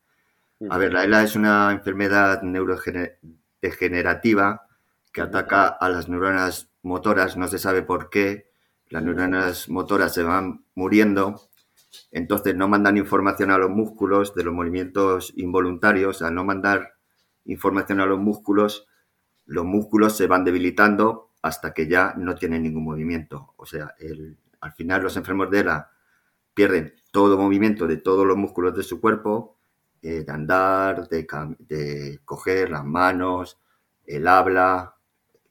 A 0.69 0.77
ver, 0.77 0.93
la 0.93 1.03
ELA 1.03 1.23
es 1.23 1.35
una 1.35 1.71
enfermedad 1.71 2.41
neurodegenerativa 2.41 4.67
que 5.13 5.21
ataca 5.21 5.67
a 5.67 5.89
las 5.89 6.09
neuronas 6.09 6.69
motoras, 6.81 7.37
no 7.37 7.47
se 7.47 7.59
sabe 7.59 7.83
por 7.83 8.09
qué, 8.09 8.49
las 8.89 9.03
neuronas 9.03 9.69
motoras 9.69 10.13
se 10.13 10.23
van 10.23 10.65
muriendo, 10.73 11.49
entonces 12.11 12.55
no 12.55 12.67
mandan 12.67 12.97
información 12.97 13.51
a 13.51 13.57
los 13.57 13.69
músculos 13.69 14.33
de 14.33 14.43
los 14.43 14.53
movimientos 14.53 15.33
involuntarios, 15.35 16.21
al 16.21 16.33
no 16.33 16.43
mandar 16.43 16.95
información 17.45 17.99
a 17.99 18.05
los 18.05 18.19
músculos, 18.19 18.87
los 19.45 19.65
músculos 19.65 20.17
se 20.17 20.27
van 20.27 20.43
debilitando 20.43 21.31
hasta 21.41 21.73
que 21.73 21.87
ya 21.87 22.13
no 22.17 22.35
tienen 22.35 22.63
ningún 22.63 22.83
movimiento. 22.83 23.53
O 23.57 23.65
sea, 23.65 23.93
al 24.59 24.73
final 24.73 25.03
los 25.03 25.17
enfermos 25.17 25.49
de 25.51 25.59
ELA 25.59 25.91
pierden 26.53 26.95
todo 27.11 27.37
movimiento 27.37 27.87
de 27.87 27.97
todos 27.97 28.25
los 28.25 28.37
músculos 28.37 28.75
de 28.75 28.83
su 28.83 28.99
cuerpo, 28.99 29.56
eh, 30.01 30.23
de 30.23 30.31
andar, 30.31 31.07
de, 31.09 32.19
coger 32.23 32.69
las 32.69 32.85
manos, 32.85 33.57
el 34.05 34.27
habla, 34.27 34.95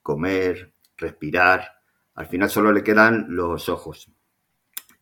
comer, 0.03 0.73
respirar. 0.97 1.73
Al 2.15 2.27
final 2.27 2.49
solo 2.49 2.73
le 2.73 2.83
quedan 2.83 3.27
los 3.29 3.69
ojos. 3.69 4.11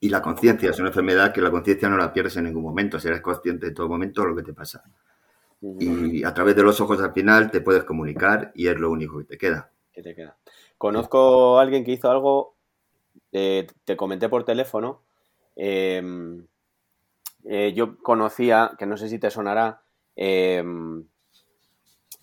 Y 0.01 0.09
la 0.09 0.23
conciencia 0.23 0.71
es 0.71 0.79
una 0.79 0.89
enfermedad 0.89 1.33
que 1.33 1.41
la 1.41 1.51
conciencia 1.51 1.89
no 1.89 1.97
la 1.97 2.13
pierdes 2.13 2.37
en 2.37 2.45
ningún 2.45 2.63
momento, 2.63 2.99
si 2.99 3.09
eres 3.09 3.21
consciente 3.21 3.67
de 3.67 3.73
todo 3.73 3.89
momento 3.89 4.23
de 4.23 4.29
lo 4.29 4.37
que 4.37 4.43
te 4.43 4.53
pasa. 4.53 4.83
Y 5.61 6.25
a 6.25 6.35
través 6.35 6.57
de 6.57 6.63
los 6.63 6.81
ojos 6.81 7.01
al 7.01 7.13
final 7.13 7.51
te 7.51 7.61
puedes 7.61 7.85
comunicar 7.85 8.53
y 8.55 8.67
es 8.67 8.79
lo 8.79 8.91
único 8.91 9.19
que 9.19 9.25
te 9.25 9.39
queda. 9.39 9.71
te 9.93 10.15
queda. 10.15 10.37
Conozco 10.77 11.59
a 11.59 11.63
alguien 11.63 11.85
que 11.85 11.93
hizo 11.93 12.11
algo, 12.11 12.57
eh, 13.33 13.67
te 13.85 13.97
comenté 13.97 14.29
por 14.29 14.45
teléfono, 14.45 15.03
eh, 15.57 16.03
eh, 17.45 17.73
yo 17.75 17.99
conocía, 17.99 18.73
que 18.79 18.87
no 18.87 18.97
sé 18.97 19.09
si 19.09 19.19
te 19.19 19.31
sonará, 19.31 19.83
em, 20.17 21.07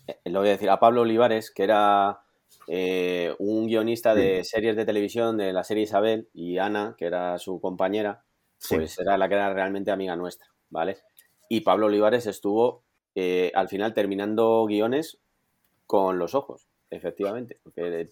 eh, 0.06 0.18
lo 0.24 0.40
voy 0.40 0.48
a 0.48 0.52
decir, 0.52 0.68
a 0.70 0.80
Pablo 0.80 1.02
Olivares, 1.02 1.50
que 1.50 1.62
era 1.62 2.20
eh, 2.68 3.34
un 3.38 3.66
guionista 3.66 4.14
de 4.14 4.44
series 4.44 4.76
de 4.76 4.84
televisión 4.84 5.36
de 5.36 5.52
la 5.52 5.64
serie 5.64 5.84
Isabel, 5.84 6.28
y 6.32 6.58
Ana, 6.58 6.94
que 6.98 7.06
era 7.06 7.38
su 7.38 7.60
compañera, 7.60 8.24
pues 8.68 8.98
era 8.98 9.16
la 9.16 9.28
que 9.28 9.34
era 9.34 9.52
realmente 9.52 9.90
amiga 9.90 10.16
nuestra, 10.16 10.48
¿vale? 10.70 10.98
Y 11.48 11.60
Pablo 11.60 11.86
Olivares 11.86 12.26
estuvo 12.26 12.84
al 13.54 13.68
final 13.68 13.94
terminando 13.94 14.64
guiones 14.66 15.20
con 15.86 16.18
los 16.18 16.34
ojos, 16.34 16.68
efectivamente, 16.90 17.60
porque 17.62 18.08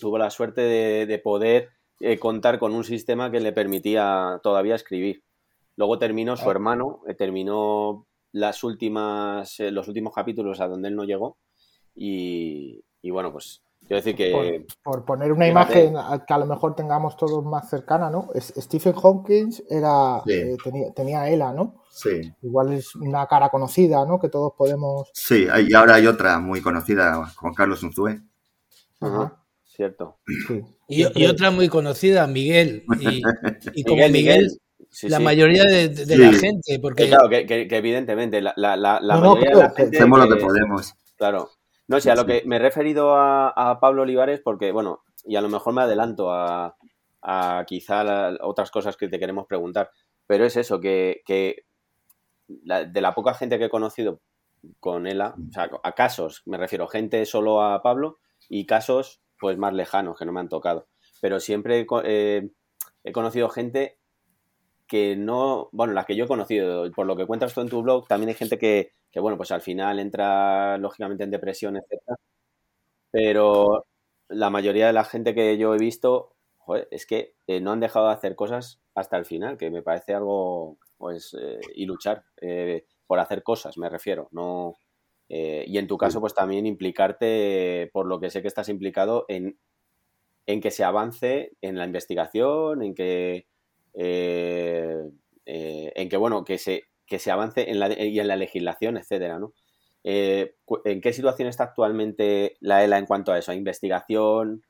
tuvo 0.00 0.18
la 0.18 0.30
suerte 0.30 0.62
de 1.06 1.18
poder 1.18 1.70
contar 2.18 2.58
con 2.58 2.74
un 2.74 2.84
sistema 2.84 3.30
que 3.30 3.40
le 3.40 3.52
permitía 3.52 4.40
todavía 4.42 4.74
escribir. 4.74 5.22
Luego 5.82 5.98
terminó 5.98 6.36
su 6.36 6.48
hermano, 6.48 7.00
eh, 7.08 7.14
terminó 7.14 8.06
las 8.30 8.62
últimas, 8.62 9.58
eh, 9.58 9.72
los 9.72 9.88
últimos 9.88 10.14
capítulos 10.14 10.60
a 10.60 10.68
donde 10.68 10.86
él 10.86 10.94
no 10.94 11.02
llegó. 11.02 11.38
Y, 11.92 12.84
bueno, 13.10 13.32
pues 13.32 13.64
Quiero 13.80 13.96
decir 13.96 14.14
que. 14.14 14.64
Por, 14.84 15.04
poner 15.04 15.32
una 15.32 15.48
imagen 15.48 15.94
que 16.24 16.32
a 16.34 16.38
lo 16.38 16.46
mejor 16.46 16.76
tengamos 16.76 17.16
todos 17.16 17.44
más 17.44 17.68
cercana, 17.68 18.10
¿no? 18.10 18.30
Stephen 18.36 18.92
Hawking 18.92 19.50
era, 19.68 20.22
eh, 20.28 20.56
tenía, 20.62 20.92
tenía 20.92 21.28
ELA, 21.28 21.52
¿no? 21.52 21.82
Sí. 21.90 22.32
Igual 22.42 22.74
es 22.74 22.94
una 22.94 23.26
cara 23.26 23.48
conocida, 23.48 24.06
¿no? 24.06 24.20
Que 24.20 24.28
todos 24.28 24.52
podemos. 24.56 25.10
Sí, 25.12 25.48
y 25.68 25.74
ahora 25.74 25.96
hay 25.96 26.06
otra 26.06 26.38
muy 26.38 26.62
conocida, 26.62 27.26
Juan 27.34 27.54
Carlos 27.54 27.82
Unzué. 27.82 28.22
Ajá. 29.00 29.42
Cierto. 29.64 30.18
Y, 30.86 31.24
otra 31.24 31.50
muy 31.50 31.68
conocida, 31.68 32.26
Miguel. 32.26 32.84
Y, 33.74 33.82
como 33.84 34.06
Miguel, 34.10 34.48
la 35.02 35.20
mayoría 35.20 35.64
de, 35.64 36.16
la 36.16 36.32
gente. 36.32 36.78
Porque... 36.80 37.08
claro, 37.08 37.28
que, 37.28 37.66
evidentemente 37.70 38.40
la, 38.40 38.54
mayoría 38.56 39.50
de 39.50 39.56
la 39.56 39.70
gente. 39.70 39.96
Hacemos 39.96 40.18
lo 40.18 40.34
que 40.34 40.42
podemos. 40.42 40.94
Claro. 41.16 41.50
No 41.88 42.00
sé, 42.00 42.10
a 42.10 42.14
lo 42.14 42.24
que 42.26 42.42
me 42.46 42.56
he 42.56 42.58
referido 42.58 43.16
a, 43.16 43.78
Pablo 43.80 44.02
Olivares, 44.02 44.40
porque, 44.40 44.72
bueno, 44.72 45.02
y 45.24 45.36
a 45.36 45.40
lo 45.40 45.48
mejor 45.48 45.74
me 45.74 45.82
adelanto 45.82 46.32
a, 46.32 46.76
quizá 47.66 48.34
otras 48.40 48.70
cosas 48.70 48.96
que 48.96 49.08
te 49.08 49.18
queremos 49.18 49.46
preguntar, 49.46 49.90
pero 50.26 50.44
es 50.44 50.56
eso, 50.56 50.80
que, 50.80 51.22
de 52.46 53.00
la 53.00 53.14
poca 53.14 53.34
gente 53.34 53.58
que 53.58 53.66
he 53.66 53.70
conocido 53.70 54.20
con 54.80 55.06
ELA, 55.06 55.34
o 55.36 55.52
sea, 55.52 55.70
a 55.82 55.92
casos, 55.92 56.42
me 56.46 56.56
refiero, 56.56 56.86
gente 56.86 57.26
solo 57.26 57.62
a 57.62 57.82
Pablo 57.82 58.18
y 58.48 58.66
casos 58.66 59.20
pues 59.38 59.58
más 59.58 59.74
lejanos 59.74 60.16
que 60.16 60.24
no 60.24 60.32
me 60.32 60.40
han 60.40 60.48
tocado, 60.48 60.86
pero 61.20 61.40
siempre 61.40 61.84
eh, 62.04 62.50
he 63.02 63.12
conocido 63.12 63.48
gente 63.48 63.98
que 64.92 65.16
no, 65.16 65.70
bueno, 65.72 65.94
las 65.94 66.04
que 66.04 66.14
yo 66.14 66.26
he 66.26 66.28
conocido, 66.28 66.90
por 66.92 67.06
lo 67.06 67.16
que 67.16 67.26
cuentas 67.26 67.54
tú 67.54 67.62
en 67.62 67.70
tu 67.70 67.80
blog, 67.82 68.06
también 68.06 68.28
hay 68.28 68.34
gente 68.34 68.58
que, 68.58 68.92
que 69.10 69.20
bueno, 69.20 69.38
pues 69.38 69.50
al 69.50 69.62
final 69.62 69.98
entra 69.98 70.76
lógicamente 70.76 71.24
en 71.24 71.30
depresión, 71.30 71.78
etcétera. 71.78 72.18
Pero 73.10 73.86
la 74.28 74.50
mayoría 74.50 74.86
de 74.86 74.92
la 74.92 75.04
gente 75.04 75.34
que 75.34 75.56
yo 75.56 75.74
he 75.74 75.78
visto, 75.78 76.34
es 76.90 77.06
que 77.06 77.36
eh, 77.46 77.60
no 77.60 77.72
han 77.72 77.80
dejado 77.80 78.08
de 78.08 78.12
hacer 78.12 78.36
cosas 78.36 78.82
hasta 78.94 79.16
el 79.16 79.24
final, 79.24 79.56
que 79.56 79.70
me 79.70 79.82
parece 79.82 80.12
algo, 80.12 80.76
pues, 80.98 81.34
eh, 81.40 81.60
y 81.74 81.86
luchar 81.86 82.24
eh, 82.42 82.84
por 83.06 83.18
hacer 83.18 83.42
cosas, 83.42 83.78
me 83.78 83.88
refiero, 83.88 84.28
no... 84.30 84.76
y 85.28 85.78
en 85.78 85.86
tu 85.86 85.96
caso, 85.96 86.20
pues 86.20 86.34
también 86.34 86.66
implicarte, 86.66 87.88
por 87.94 88.06
lo 88.06 88.20
que 88.20 88.28
sé 88.28 88.42
que 88.42 88.48
estás 88.48 88.68
implicado, 88.68 89.24
en, 89.28 89.58
en 90.46 90.60
que 90.60 90.70
se 90.70 90.84
avance 90.84 91.52
en 91.62 91.78
la 91.78 91.86
investigación, 91.86 92.82
en 92.82 92.94
que, 92.94 93.46
en 93.94 95.12
que 96.08 96.16
bueno, 96.16 96.44
que 96.44 96.58
se, 96.58 96.84
que 97.06 97.18
se 97.18 97.30
avance 97.30 97.70
en 97.70 97.78
la, 97.78 97.92
y 97.92 98.18
en 98.18 98.28
la 98.28 98.36
legislación, 98.36 98.96
etcétera, 98.96 99.38
¿no? 99.38 99.52
Eh, 100.04 100.56
¿En 100.84 101.00
qué 101.00 101.12
situación 101.12 101.48
está 101.48 101.64
actualmente 101.64 102.56
la 102.60 102.82
ELA 102.82 102.98
en 102.98 103.06
cuanto 103.06 103.32
a 103.32 103.38
eso? 103.38 103.52
¿A 103.52 103.54
investigación? 103.54 104.64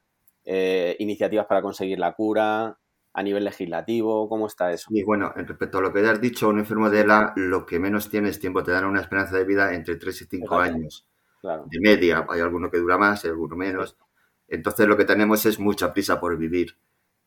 Eh, 0.45 0.97
¿Iniciativas 0.99 1.47
para 1.47 1.63
conseguir 1.63 1.99
la 1.99 2.13
cura? 2.13 2.79
¿A 3.15 3.23
nivel 3.23 3.45
legislativo? 3.45 4.29
¿Cómo 4.29 4.47
está 4.47 4.73
eso? 4.73 4.89
Y 4.91 5.03
bueno, 5.05 5.33
respecto 5.37 5.79
a 5.79 5.83
lo 5.83 5.93
que 5.93 6.03
ya 6.03 6.13
has 6.13 6.21
dicho, 6.21 6.49
un 6.49 6.59
enfermo 6.59 6.91
de 6.91 7.01
ELA 7.01 7.33
lo 7.37 7.67
que 7.67 7.79
menos 7.79 8.09
tiene 8.09 8.31
es 8.31 8.41
tiempo, 8.41 8.63
te 8.63 8.73
dan 8.73 8.87
una 8.87 9.01
esperanza 9.01 9.37
de 9.37 9.45
vida 9.45 9.75
entre 9.75 9.97
3 9.97 10.23
y 10.23 10.25
5 10.25 10.59
años. 10.59 11.07
De 11.43 11.81
media, 11.81 12.27
hay 12.29 12.41
alguno 12.41 12.71
que 12.71 12.79
dura 12.79 12.99
más, 12.99 13.25
hay 13.25 13.31
alguno 13.31 13.57
menos. 13.57 13.97
Entonces 14.49 14.87
lo 14.87 14.97
que 14.97 15.05
tenemos 15.05 15.45
es 15.45 15.59
mucha 15.59 15.93
prisa 15.93 16.21
por 16.21 16.37
vivir. 16.39 16.77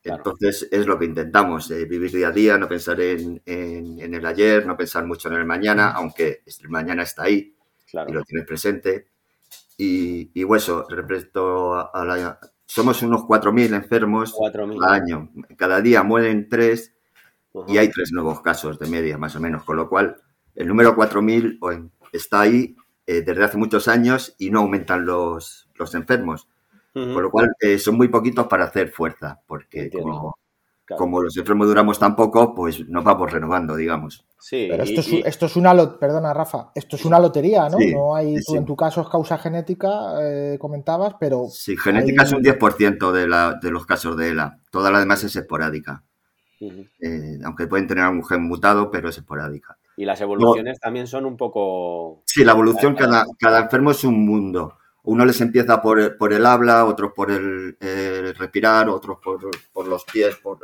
Entonces 0.06 0.68
es 0.72 0.86
lo 0.86 1.00
que 1.00 1.06
intentamos, 1.06 1.72
eh, 1.72 1.86
vivir 1.86 2.12
día 2.12 2.28
a 2.28 2.32
día, 2.32 2.58
no 2.60 2.68
pensar 2.68 3.02
en, 3.02 3.42
el 3.46 4.26
ayer, 4.26 4.66
no 4.66 4.78
pensar 4.78 5.04
mucho 5.06 5.30
en 5.30 5.36
el 5.36 5.46
mañana, 5.46 5.92
aunque 5.92 6.44
el 6.46 6.70
mañana 6.70 7.02
está 7.02 7.24
ahí 7.24 7.56
y 8.08 8.12
lo 8.12 8.24
tienes 8.24 8.46
presente. 8.46 9.08
Y, 9.78 10.32
y 10.40 10.56
eso, 10.56 10.86
respecto 10.88 11.74
a, 11.74 12.06
la... 12.06 12.40
Somos 12.68 13.02
unos 13.02 13.22
4.000 13.22 13.76
enfermos 13.76 14.36
al 14.40 14.94
año. 14.94 15.32
Cada 15.58 15.82
día 15.82 16.04
mueren 16.04 16.50
tres 16.50 16.94
y 17.68 17.78
hay 17.80 17.90
tres 17.90 18.12
nuevos 18.12 18.42
casos 18.42 18.78
de 18.78 18.88
media, 18.88 19.18
más 19.18 19.36
o 19.36 19.40
menos. 19.40 19.64
Con 19.64 19.78
lo 19.78 19.90
cual, 19.90 20.18
el 20.54 20.68
número 20.68 20.96
4.000 20.96 21.90
está 22.14 22.42
ahí 22.42 22.76
eh, 23.08 23.22
desde 23.22 23.44
hace 23.44 23.58
muchos 23.58 23.88
años 23.88 24.36
y 24.38 24.52
no 24.52 24.60
aumentan 24.60 25.06
los, 25.06 25.68
los 25.76 25.96
enfermos. 25.96 26.48
Con 26.96 27.22
lo 27.22 27.30
cual, 27.30 27.52
eh, 27.60 27.78
son 27.78 27.98
muy 27.98 28.08
poquitos 28.08 28.48
para 28.48 28.64
hacer 28.64 28.88
fuerza, 28.88 29.38
porque 29.46 29.92
como, 30.98 31.22
los 31.22 31.36
enfermos 31.36 31.68
duramos 31.68 32.00
tan 32.00 32.16
poco, 32.16 32.56
pues 32.56 32.88
nos 32.88 33.04
vamos 33.04 33.34
renovando, 33.34 33.76
digamos. 33.76 34.26
Sí, 34.40 34.68
Pero 34.70 34.84
esto, 34.84 35.02
es, 35.02 35.12
esto 35.26 35.48
es 35.48 35.58
una, 35.58 35.74
perdona 36.00 36.34
Rafa, 36.34 36.72
esto 36.74 36.96
es 36.96 37.04
una 37.04 37.20
lotería, 37.20 37.68
¿no? 37.68 37.78
no 37.80 38.16
hay, 38.16 38.36
en 38.48 38.66
tu 38.66 38.78
caso 38.78 39.02
es 39.02 39.10
causa 39.10 39.38
genética, 39.38 40.14
eh, 40.22 40.58
comentabas, 40.58 41.16
pero... 41.20 41.48
Sí, 41.50 41.76
genética 41.76 42.24
es 42.24 42.32
un 42.32 42.42
10% 42.42 43.12
de, 43.12 43.28
la, 43.28 43.60
de 43.62 43.72
los 43.72 43.86
casos 43.86 44.16
de 44.16 44.30
ELA, 44.30 44.60
toda 44.70 44.90
la 44.90 45.00
demás 45.00 45.22
es 45.26 45.36
esporádica. 45.36 46.02
Eh, 46.62 47.40
aunque 47.44 47.68
pueden 47.68 47.88
tener 47.88 48.06
algún 48.06 48.24
gen 48.24 48.44
mutado, 48.44 48.90
pero 48.90 49.10
es 49.10 49.18
esporádica. 49.18 49.78
Y 49.98 50.06
las 50.06 50.22
evoluciones 50.22 50.80
también 50.80 51.08
son 51.08 51.26
un 51.26 51.36
poco... 51.36 52.24
Sí, 52.26 52.46
la 52.46 52.54
evolución, 52.54 52.96
cada, 52.96 53.26
cada 53.38 53.64
enfermo 53.64 53.92
es 53.92 54.04
un 54.06 54.26
mundo. 54.26 54.78
Uno 55.06 55.26
les 55.26 55.40
empieza 55.42 55.82
por, 55.82 56.00
el 56.00 56.46
habla, 56.46 56.86
otros 56.86 57.14
por 57.14 57.32
el, 57.32 57.78
respirar, 58.38 58.90
otros 58.90 59.18
por, 59.22 59.88
los 59.88 60.04
pies, 60.06 60.36
por 60.38 60.60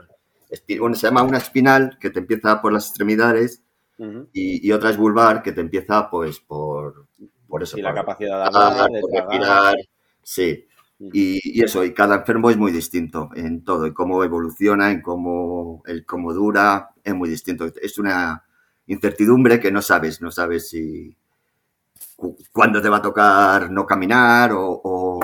bueno, 0.80 0.96
se 0.96 1.08
llama 1.08 1.24
una 1.24 1.38
espinal 1.38 1.98
que 2.00 2.10
te 2.10 2.20
empieza 2.20 2.62
por 2.62 2.74
las 2.74 2.88
extremidades 2.88 3.64
y, 4.34 4.72
otra 4.72 4.90
es 4.90 4.98
vulvar 4.98 5.44
que 5.44 5.52
te 5.52 5.62
empieza 5.62 6.10
pues 6.10 6.40
por, 6.40 7.08
por 7.48 7.64
eso. 7.64 7.78
Y 7.78 7.82
la 7.82 7.94
capacidad 7.94 8.38
de 8.38 8.58
hablar, 8.58 8.90
de 8.90 9.02
respirar, 9.14 9.76
sí. 10.24 10.68
Y, 11.14 11.64
eso, 11.64 11.84
y 11.84 11.94
cada 11.94 12.18
enfermo 12.18 12.50
es 12.50 12.58
muy 12.58 12.72
distinto 12.72 13.30
en 13.36 13.64
todo, 13.64 13.86
en 13.88 13.94
cómo 13.94 14.24
evoluciona, 14.24 14.92
en 14.92 15.02
cómo, 15.02 15.82
el, 15.86 16.06
cómo 16.06 16.34
dura, 16.34 16.92
es 17.04 17.14
muy 17.14 17.30
distinto. 17.30 17.72
Es 17.82 17.98
una 17.98 18.44
incertidumbre 18.86 19.60
que 19.60 19.72
no 19.72 19.82
sabes, 19.82 20.22
no 20.22 20.32
sabes 20.32 20.70
si, 20.70 21.18
cuándo 22.52 22.82
te 22.82 22.90
va 22.90 22.98
a 22.98 23.02
tocar 23.02 23.72
no 23.72 23.86
caminar 23.86 24.52
o, 24.54 25.20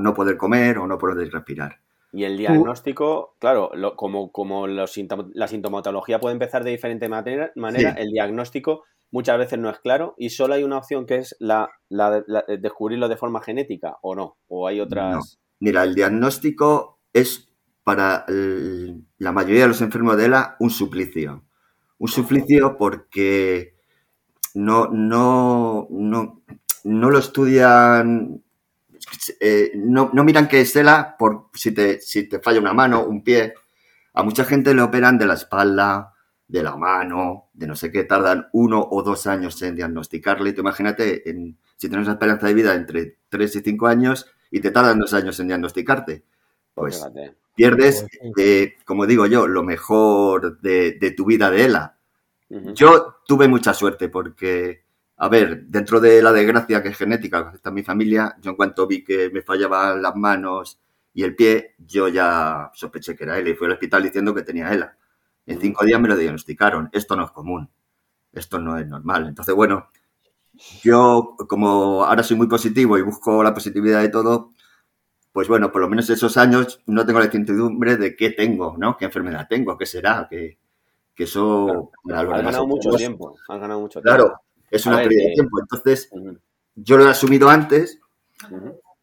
no 0.00 0.14
poder 0.14 0.36
comer 0.36 0.78
o 0.78 0.86
no 0.86 0.98
poder 0.98 1.30
respirar. 1.30 1.80
Y 2.12 2.24
el 2.24 2.36
diagnóstico, 2.36 3.36
claro, 3.38 3.70
como, 3.96 4.30
como 4.30 4.66
la 4.66 4.86
sintomatología 4.86 6.20
puede 6.20 6.34
empezar 6.34 6.62
de 6.62 6.70
diferente 6.70 7.08
manera, 7.08 7.52
el 7.96 8.10
diagnóstico 8.10 8.84
muchas 9.10 9.38
veces 9.38 9.58
no 9.58 9.70
es 9.70 9.78
claro 9.78 10.14
y 10.18 10.30
solo 10.30 10.54
hay 10.54 10.64
una 10.64 10.78
opción 10.78 11.06
que 11.06 11.16
es 11.18 11.36
la, 11.38 11.70
descubrirlo 12.60 13.08
de 13.08 13.16
forma 13.16 13.40
genética 13.42 13.96
o 14.02 14.14
no, 14.14 14.36
o 14.48 14.66
hay 14.66 14.80
otras... 14.80 15.38
Mira, 15.60 15.84
el 15.84 15.94
diagnóstico 15.94 17.00
es 17.12 17.48
para 17.84 18.24
la 18.26 19.32
mayoría 19.32 19.62
de 19.62 19.68
los 19.68 19.80
enfermos 19.80 20.16
de 20.16 20.26
ELA 20.26 20.56
un 20.58 20.70
suplicio. 20.70 21.44
Un 21.98 22.08
suplicio 22.08 22.76
porque 22.76 23.73
no, 24.54 24.88
no, 24.88 25.88
no, 25.90 26.42
no 26.84 27.10
lo 27.10 27.18
estudian, 27.18 28.42
eh, 29.40 29.72
no, 29.74 30.10
no, 30.12 30.24
miran 30.24 30.48
que 30.48 30.60
es 30.60 30.74
ELA 30.76 31.16
por 31.18 31.50
si 31.52 31.72
te, 31.72 32.00
si 32.00 32.28
te 32.28 32.40
falla 32.40 32.60
una 32.60 32.72
mano, 32.72 33.04
un 33.04 33.22
pie. 33.22 33.54
A 34.14 34.22
mucha 34.22 34.44
gente 34.44 34.74
le 34.74 34.82
operan 34.82 35.18
de 35.18 35.26
la 35.26 35.34
espalda, 35.34 36.14
de 36.46 36.62
la 36.62 36.76
mano, 36.76 37.50
de 37.52 37.66
no 37.66 37.74
sé 37.74 37.90
qué, 37.90 38.04
tardan 38.04 38.48
uno 38.52 38.86
o 38.90 39.02
dos 39.02 39.26
años 39.26 39.60
en 39.62 39.74
diagnosticarle. 39.74 40.52
Tú 40.52 40.60
imagínate, 40.60 41.28
en, 41.28 41.58
si 41.76 41.88
tienes 41.88 42.06
una 42.06 42.14
esperanza 42.14 42.46
de 42.46 42.54
vida 42.54 42.74
entre 42.74 43.18
tres 43.28 43.56
y 43.56 43.60
cinco 43.60 43.88
años 43.88 44.26
y 44.50 44.60
te 44.60 44.70
tardan 44.70 45.00
dos 45.00 45.14
años 45.14 45.38
en 45.40 45.48
diagnosticarte, 45.48 46.22
pues 46.74 47.04
pierdes, 47.56 48.06
eh, 48.36 48.74
como 48.84 49.06
digo 49.06 49.26
yo, 49.26 49.48
lo 49.48 49.64
mejor 49.64 50.60
de, 50.60 50.92
de 50.92 51.10
tu 51.10 51.24
vida 51.24 51.50
de 51.50 51.64
ELA 51.64 51.93
yo 52.74 53.16
tuve 53.26 53.48
mucha 53.48 53.74
suerte 53.74 54.08
porque, 54.08 54.84
a 55.16 55.28
ver, 55.28 55.64
dentro 55.66 56.00
de 56.00 56.22
la 56.22 56.32
desgracia 56.32 56.82
que 56.82 56.90
es 56.90 56.96
genética 56.96 57.42
que 57.42 57.48
afecta 57.48 57.70
a 57.70 57.72
mi 57.72 57.82
familia, 57.82 58.36
yo 58.40 58.50
en 58.50 58.56
cuanto 58.56 58.86
vi 58.86 59.02
que 59.02 59.30
me 59.30 59.42
fallaban 59.42 60.02
las 60.02 60.14
manos 60.16 60.80
y 61.12 61.22
el 61.22 61.34
pie, 61.34 61.74
yo 61.78 62.08
ya 62.08 62.70
sospeché 62.74 63.16
que 63.16 63.24
era 63.24 63.38
él 63.38 63.48
y 63.48 63.54
fui 63.54 63.66
al 63.66 63.72
hospital 63.74 64.02
diciendo 64.02 64.34
que 64.34 64.42
tenía 64.42 64.72
ELA. 64.72 64.96
En 65.46 65.60
cinco 65.60 65.84
días 65.84 66.00
me 66.00 66.08
lo 66.08 66.16
diagnosticaron. 66.16 66.88
Esto 66.92 67.16
no 67.16 67.24
es 67.24 67.30
común. 67.30 67.70
Esto 68.32 68.58
no 68.58 68.78
es 68.78 68.86
normal. 68.86 69.28
Entonces, 69.28 69.54
bueno, 69.54 69.90
yo 70.82 71.36
como 71.48 72.04
ahora 72.04 72.22
soy 72.22 72.36
muy 72.36 72.48
positivo 72.48 72.98
y 72.98 73.02
busco 73.02 73.42
la 73.42 73.54
positividad 73.54 74.00
de 74.02 74.08
todo, 74.08 74.52
pues 75.32 75.48
bueno, 75.48 75.70
por 75.72 75.82
lo 75.82 75.88
menos 75.88 76.08
esos 76.10 76.36
años 76.36 76.82
no 76.86 77.04
tengo 77.06 77.18
la 77.18 77.26
incertidumbre 77.26 77.96
de 77.96 78.16
qué 78.16 78.30
tengo, 78.30 78.76
¿no? 78.78 78.96
¿Qué 78.96 79.04
enfermedad 79.06 79.46
tengo? 79.48 79.76
¿Qué 79.76 79.86
será? 79.86 80.26
¿Qué, 80.30 80.58
que 81.14 81.24
eso... 81.24 81.90
Claro, 82.04 82.34
has 82.34 82.42
ganado 82.42 82.66
mucho 82.66 82.90
tiempo, 82.90 83.36
has 83.48 83.60
ganado 83.60 83.80
mucho 83.80 84.00
tiempo. 84.00 84.16
Claro, 84.16 84.40
es 84.70 84.86
una 84.86 84.98
pérdida 84.98 85.28
de 85.28 85.34
tiempo. 85.34 85.60
Entonces, 85.60 86.10
yo 86.74 86.96
lo 86.96 87.06
he 87.06 87.10
asumido 87.10 87.48
antes 87.48 88.00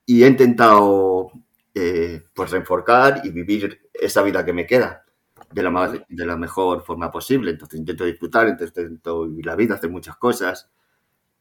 y 0.05 0.23
he 0.23 0.27
intentado 0.27 1.31
eh, 1.73 2.23
pues 2.33 2.51
reenforcar 2.51 3.21
y 3.23 3.29
vivir 3.29 3.89
esa 3.93 4.21
vida 4.21 4.43
que 4.43 4.53
me 4.53 4.65
queda 4.65 5.05
de 5.51 5.63
la, 5.63 5.69
más, 5.69 5.91
de 5.91 6.25
la 6.25 6.37
mejor 6.37 6.83
forma 6.83 7.11
posible. 7.11 7.51
Entonces 7.51 7.79
intento 7.79 8.05
disfrutar, 8.05 8.47
intento 8.47 9.25
vivir 9.25 9.45
la 9.45 9.55
vida, 9.55 9.75
hacer 9.75 9.89
muchas 9.89 10.17
cosas 10.17 10.69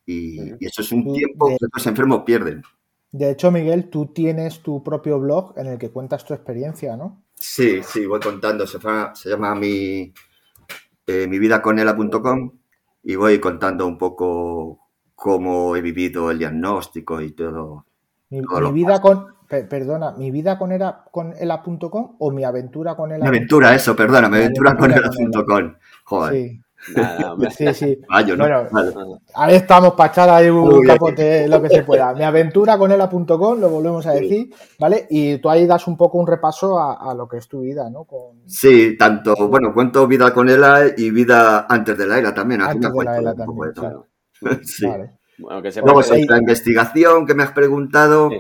y, 0.07 0.65
eso 0.65 0.83
es 0.83 0.93
un 0.93 1.13
tiempo 1.13 1.49
que 1.49 1.67
los 1.73 1.87
enfermos 1.87 2.23
pierden. 2.25 2.63
De 3.13 3.31
hecho, 3.31 3.51
Miguel, 3.51 3.91
tú 3.91 4.07
tienes 4.07 4.61
tu 4.61 4.83
propio 4.83 5.19
blog 5.19 5.55
en 5.57 5.67
el 5.67 5.79
que 5.79 5.91
cuentas 5.91 6.25
tu 6.25 6.33
experiencia, 6.33 6.97
¿no? 6.97 7.25
Sí, 7.35 7.83
sí, 7.83 8.07
voy 8.07 8.21
contando. 8.21 8.67
Se, 8.67 8.79
llama 9.29 9.55
mi, 9.55 10.13
eh, 11.11 11.27
mividaconela.com 11.27 12.53
y 13.03 13.15
voy 13.17 13.39
contando 13.41 13.87
un 13.87 13.99
poco 13.99 14.89
cómo 15.15 15.77
he 15.77 15.83
vivido 15.83 16.31
el 16.31 16.39
diagnóstico 16.39 17.21
y 17.21 17.33
todo. 17.33 17.87
Mi, 18.31 18.41
vida 18.73 19.01
con, 19.01 19.27
perdona, 19.49 20.13
mi 20.13 20.31
vida 20.31 20.57
con 20.57 20.71
era 20.71 21.05
con 21.11 21.35
ela.com 21.39 22.17
o 22.19 22.31
mi 22.31 22.45
aventura 22.45 22.95
con 22.95 23.11
ela. 23.11 23.23
Mi 23.23 23.29
aventura, 23.29 23.75
eso, 23.75 23.97
perdona, 23.97 24.29
mi 24.29 24.37
aventura 24.37 24.77
con 24.77 24.93
ela.com. 24.93 25.75
Joder. 26.05 26.33
Sí. 26.33 26.63
Nada, 26.97 27.37
Sí, 27.51 27.75
sí. 27.75 27.99
bueno, 28.39 28.69
ahí 29.35 29.57
estamos 29.57 29.95
para 29.95 30.11
echar 30.11 30.29
ahí 30.31 30.49
un 30.49 30.83
capote 30.83 31.47
lo 31.47 31.61
que 31.63 31.69
se 31.69 31.83
pueda. 31.83 32.15
Mi 32.15 32.25
aventura 32.25 32.79
con 32.79 32.91
ela.com, 32.91 33.61
lo 33.61 33.69
volvemos 33.69 34.07
a 34.07 34.13
decir, 34.13 34.53
¿vale? 34.79 35.07
Y 35.11 35.39
tú 35.39 35.51
ahí 35.51 35.67
das 35.67 35.87
un 35.87 35.97
poco 35.97 36.19
un 36.19 36.27
repaso 36.27 36.79
a, 36.79 37.15
lo 37.15 37.29
que 37.29 37.39
es 37.39 37.49
tu 37.49 37.61
vida, 37.61 37.91
¿no? 37.91 38.07
Sí, 38.47 38.97
tanto, 38.97 39.35
bueno, 39.49 39.75
cuento 39.75 40.07
vida 40.07 40.33
con 40.33 40.49
ela 40.49 40.85
y 40.97 41.11
vida 41.11 41.67
antes 41.69 41.97
de 41.97 42.07
la 42.07 42.19
era 42.19 42.35
también. 42.35 42.63
Antes 42.63 42.93
de 42.93 43.05
la 43.05 43.19
era 43.19 43.35
también, 43.35 43.73
claro. 43.75 44.07
sí. 44.63 44.87
Luego, 45.39 46.03
sobre 46.03 46.25
la 46.25 46.39
investigación 46.39 47.27
que 47.27 47.35
me 47.35 47.43
has 47.43 47.53
preguntado, 47.53 48.31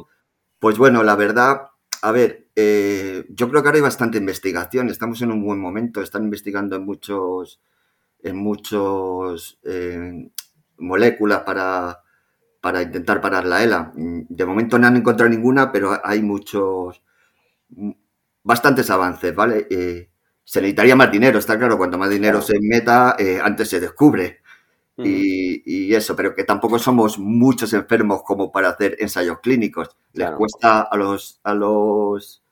pues 0.58 0.76
bueno, 0.76 1.02
la 1.02 1.16
verdad, 1.16 1.68
a 2.02 2.12
ver, 2.12 2.48
eh, 2.54 3.24
yo 3.30 3.48
creo 3.48 3.62
que 3.62 3.68
ahora 3.68 3.76
hay 3.76 3.82
bastante 3.82 4.18
investigación, 4.18 4.88
estamos 4.88 5.22
en 5.22 5.30
un 5.30 5.42
buen 5.42 5.58
momento, 5.58 6.02
están 6.02 6.24
investigando 6.24 6.76
en 6.76 6.84
muchos 6.84 7.60
en 8.22 8.36
muchos 8.36 9.58
eh, 9.64 10.30
moléculas 10.78 11.40
para, 11.40 12.00
para 12.60 12.82
intentar 12.82 13.20
parar 13.20 13.44
la 13.44 13.62
ELA. 13.62 13.92
De 13.94 14.46
momento 14.46 14.78
no 14.78 14.86
han 14.86 14.96
encontrado 14.96 15.30
ninguna, 15.30 15.72
pero 15.72 15.98
hay 16.04 16.22
muchos, 16.22 17.02
bastantes 18.42 18.90
avances, 18.90 19.34
¿vale? 19.34 19.66
Eh, 19.70 20.10
se 20.44 20.60
necesitaría 20.60 20.96
más 20.96 21.10
dinero, 21.10 21.38
está 21.38 21.58
claro, 21.58 21.78
cuanto 21.78 21.98
más 21.98 22.10
dinero 22.10 22.40
se 22.42 22.58
meta, 22.60 23.16
eh, 23.18 23.40
antes 23.42 23.68
se 23.68 23.80
descubre. 23.80 24.40
y, 25.02 25.94
eso, 25.94 26.14
pero 26.14 26.34
que 26.34 26.44
tampoco 26.44 26.78
somos 26.78 27.18
muchos 27.18 27.72
enfermos 27.72 28.22
como 28.22 28.52
para 28.52 28.68
hacer 28.68 28.96
ensayos 29.00 29.40
clínicos. 29.40 29.88
Les 30.12 30.30
cuesta 30.32 30.82
a 30.82 30.96
los 30.96 31.40
a 31.42 31.54
los 31.54 32.42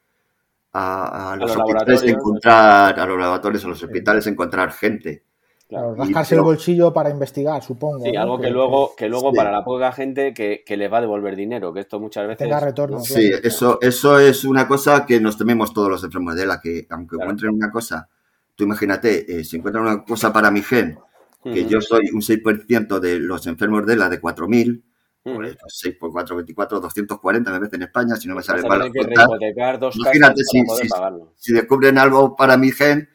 a, 0.73 1.37
los, 1.39 1.57
hospitales 1.57 2.03
encontrar, 2.05 2.99
a 2.99 3.07
los 3.07 3.19
laboratorios, 3.19 3.65
a 3.65 3.69
los 3.69 3.83
hospitales 3.83 4.27
encontrar 4.27 4.73
gente. 4.73 5.25
Claro, 5.69 5.95
rascarse 5.95 6.35
el 6.35 6.41
bolsillo 6.41 6.95
para 6.95 7.11
investigar, 7.11 7.63
supongo. 7.63 8.03
Sí, 8.03 8.17
algo 8.17 8.41
que, 8.41 8.49
luego, 8.49 8.95
que 8.97 9.07
luego 9.07 9.35
para 9.35 9.53
la 9.53 9.63
poca 9.63 9.93
gente 9.93 10.33
que, 10.33 10.63
que 10.65 10.79
les 10.79 10.91
va 10.91 10.97
a 10.97 11.01
devolver 11.03 11.37
dinero, 11.37 11.75
que 11.75 11.81
esto 11.81 12.01
muchas 12.01 12.27
veces... 12.27 12.39
Tenga 12.39 12.59
retorno. 12.59 13.01
Sí, 13.01 13.31
eso, 13.43 13.79
eso 13.83 14.19
es 14.19 14.45
una 14.45 14.67
cosa 14.67 15.05
que 15.05 15.21
nos 15.21 15.37
tememos 15.37 15.75
todos 15.75 15.91
los 15.91 16.03
enfermos 16.03 16.37
de 16.37 16.47
la 16.47 16.59
que 16.59 16.87
aunque 16.89 17.17
encuentren 17.17 17.53
una 17.53 17.71
cosa, 17.71 18.09
tú 18.55 18.65
imagínate, 18.65 19.41
eh, 19.41 19.45
si 19.45 19.57
encuentran 19.57 19.85
una 19.85 20.05
cosa 20.05 20.33
para 20.33 20.51
mi 20.51 20.63
gen, 20.63 20.99
que 21.45 21.67
yo 21.67 21.83
soy 21.83 22.09
un 22.15 22.23
6% 22.23 22.99
de 22.99 23.19
los 23.19 23.47
enfermos 23.47 23.85
de 23.85 23.97
la 23.97 24.09
de 24.09 24.23
4.000, 24.23 24.83
pues 25.23 25.57
6 25.67 25.97
por 26.01 26.13
4, 26.13 26.37
24, 26.37 26.81
240 26.81 27.53
me 27.53 27.59
veces 27.59 27.75
en 27.75 27.83
España, 27.83 28.17
si 28.17 28.27
no 28.27 28.35
me 28.35 28.43
sale 28.43 28.67
mal. 28.67 28.91
Imagínate 28.91 30.45
si, 30.45 30.63
si, 30.65 30.89
si 31.37 31.53
descubren 31.53 31.99
algo 31.99 32.35
para 32.35 32.57
mi 32.57 32.71
gen 32.71 33.07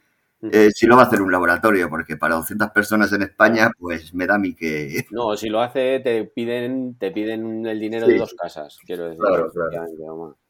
eh, 0.52 0.70
si 0.74 0.88
lo 0.88 0.98
va 0.98 1.04
a 1.04 1.06
hacer 1.06 1.22
un 1.22 1.32
laboratorio, 1.32 1.90
porque 1.90 2.18
para 2.18 2.36
200 2.36 2.72
personas 2.72 3.14
en 3.14 3.22
España, 3.22 3.72
pues 3.78 4.14
me 4.14 4.28
da 4.28 4.36
a 4.36 4.40
mí 4.40 4.54
que... 4.54 5.06
No, 5.12 5.38
si 5.38 5.50
lo 5.50 5.62
hace, 5.62 6.00
te 6.02 6.26
piden, 6.26 6.98
te 6.98 7.12
piden 7.12 7.66
el 7.66 7.80
dinero 7.80 8.08
de 8.08 8.18
dos 8.18 8.34
casas, 8.34 8.78
quiero 8.86 9.06
decir. 9.06 9.20
Claro, 9.22 9.52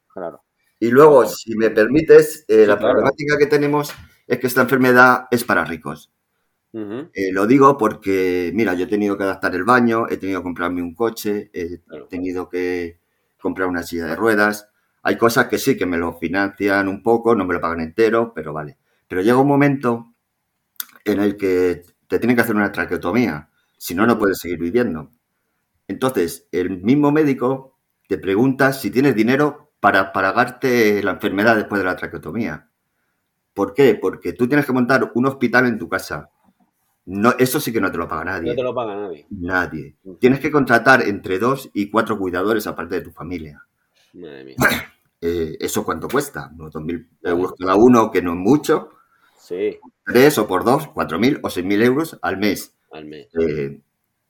claro. 0.07 0.43
Y 0.79 0.89
luego, 0.89 1.25
si 1.25 1.55
me 1.55 1.69
permites, 1.69 2.45
eh, 2.47 2.65
la 2.65 2.79
problemática 2.79 3.37
que 3.37 3.45
tenemos 3.45 3.93
es 4.27 4.39
que 4.39 4.47
esta 4.47 4.61
enfermedad 4.61 5.27
es 5.29 5.43
para 5.43 5.63
ricos. 5.63 6.11
Eh, 6.73 7.31
lo 7.31 7.45
digo 7.45 7.77
porque, 7.77 8.51
mira, 8.55 8.73
yo 8.73 8.85
he 8.85 8.87
tenido 8.87 9.15
que 9.15 9.23
adaptar 9.23 9.53
el 9.53 9.63
baño, 9.63 10.07
he 10.09 10.17
tenido 10.17 10.39
que 10.39 10.45
comprarme 10.45 10.81
un 10.81 10.95
coche, 10.95 11.51
he 11.53 11.79
tenido 12.09 12.49
que 12.49 12.99
comprar 13.39 13.67
una 13.67 13.83
silla 13.83 14.07
de 14.07 14.15
ruedas. 14.15 14.69
Hay 15.03 15.17
cosas 15.17 15.47
que 15.47 15.59
sí, 15.59 15.77
que 15.77 15.85
me 15.85 15.97
lo 15.97 16.13
financian 16.13 16.87
un 16.87 17.03
poco, 17.03 17.35
no 17.35 17.45
me 17.45 17.53
lo 17.53 17.61
pagan 17.61 17.81
entero, 17.81 18.33
pero 18.33 18.53
vale. 18.53 18.77
Pero 19.13 19.21
llega 19.21 19.37
un 19.37 19.47
momento 19.47 20.15
en 21.05 21.19
el 21.19 21.37
que 21.37 21.83
te 22.07 22.17
tienen 22.17 22.35
que 22.35 22.41
hacer 22.41 22.55
una 22.55 22.71
traqueotomía, 22.71 23.47
si 23.77 23.93
no, 23.93 24.07
no 24.07 24.17
puedes 24.17 24.39
seguir 24.39 24.57
viviendo. 24.57 25.11
Entonces, 25.87 26.47
el 26.51 26.81
mismo 26.81 27.11
médico 27.11 27.77
te 28.07 28.17
pregunta 28.17 28.73
si 28.73 28.89
tienes 28.89 29.13
dinero 29.13 29.71
para, 29.79 30.11
pagarte 30.13 31.03
la 31.03 31.11
enfermedad 31.11 31.55
después 31.55 31.77
de 31.79 31.85
la 31.85 31.95
traqueotomía. 31.95 32.71
¿Por 33.53 33.75
qué? 33.75 33.93
Porque 33.93 34.33
tú 34.33 34.47
tienes 34.47 34.65
que 34.65 34.73
montar 34.73 35.11
un 35.13 35.27
hospital 35.27 35.67
en 35.67 35.77
tu 35.77 35.87
casa. 35.87 36.31
No, 37.05 37.35
eso 37.37 37.59
sí 37.59 37.71
que 37.71 37.81
no 37.81 37.91
te 37.91 37.99
lo 37.99 38.07
paga 38.07 38.25
nadie. 38.25 38.49
No 38.49 38.55
te 38.55 38.63
lo 38.63 38.73
paga 38.73 38.95
nadie. 38.95 39.27
Nadie. 39.29 39.95
Tienes 40.19 40.39
que 40.39 40.49
contratar 40.49 41.03
entre 41.03 41.37
dos 41.37 41.69
y 41.75 41.91
cuatro 41.91 42.17
cuidadores 42.17 42.65
aparte 42.65 42.95
de 42.95 43.01
tu 43.01 43.11
familia. 43.11 43.63
Madre 44.13 44.43
mía. 44.43 44.55
Eh, 45.25 45.55
¿Eso 45.57 45.85
cuánto 45.85 46.09
cuesta? 46.09 46.51
Unos 46.53 46.73
2.000 46.73 47.07
euros 47.23 47.53
cada 47.57 47.75
uno, 47.75 48.11
que 48.11 48.21
no 48.21 48.31
es 48.31 48.37
mucho. 48.37 48.89
Sí. 49.43 49.77
Tres 50.05 50.37
o 50.37 50.47
por 50.47 50.63
dos, 50.63 50.87
cuatro 50.87 51.19
mil 51.19 51.37
o 51.43 51.49
seis 51.49 51.65
mil 51.65 51.81
euros 51.81 52.17
al 52.21 52.37
mes. 52.37 52.73
Al 52.91 53.03
mes. 53.03 53.27
Eh, 53.37 53.77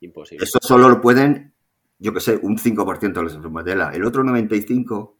Imposible. 0.00 0.44
Eso 0.44 0.58
solo 0.60 0.88
lo 0.88 1.00
pueden, 1.00 1.54
yo 2.00 2.12
que 2.12 2.18
sé, 2.18 2.36
un 2.42 2.58
5% 2.58 3.12
de 3.12 3.22
los 3.22 3.34
enfermos 3.34 3.64
de 3.64 3.72
ELA. 3.72 3.90
El 3.90 4.04
otro 4.04 4.24
95% 4.24 5.14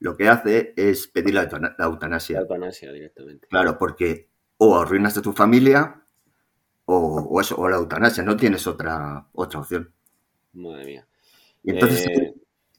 lo 0.00 0.16
que 0.16 0.28
hace 0.28 0.72
es 0.76 1.06
pedir 1.08 1.34
la, 1.34 1.42
eutanasia. 1.80 2.36
La 2.36 2.42
eutanasia 2.42 2.92
directamente. 2.92 3.46
Claro, 3.48 3.76
porque 3.76 4.30
o 4.56 4.78
arruinas 4.78 5.18
a 5.18 5.22
tu 5.22 5.34
familia 5.34 6.02
o, 6.86 7.38
eso, 7.42 7.56
o 7.56 7.68
la 7.68 7.76
eutanasia. 7.76 8.22
No 8.22 8.38
tienes 8.38 8.66
otra, 8.66 9.28
otra 9.32 9.60
opción. 9.60 9.92
Madre 10.54 10.86
mía. 10.86 11.06
Y 11.62 11.72
entonces, 11.72 12.06
eh, 12.06 12.34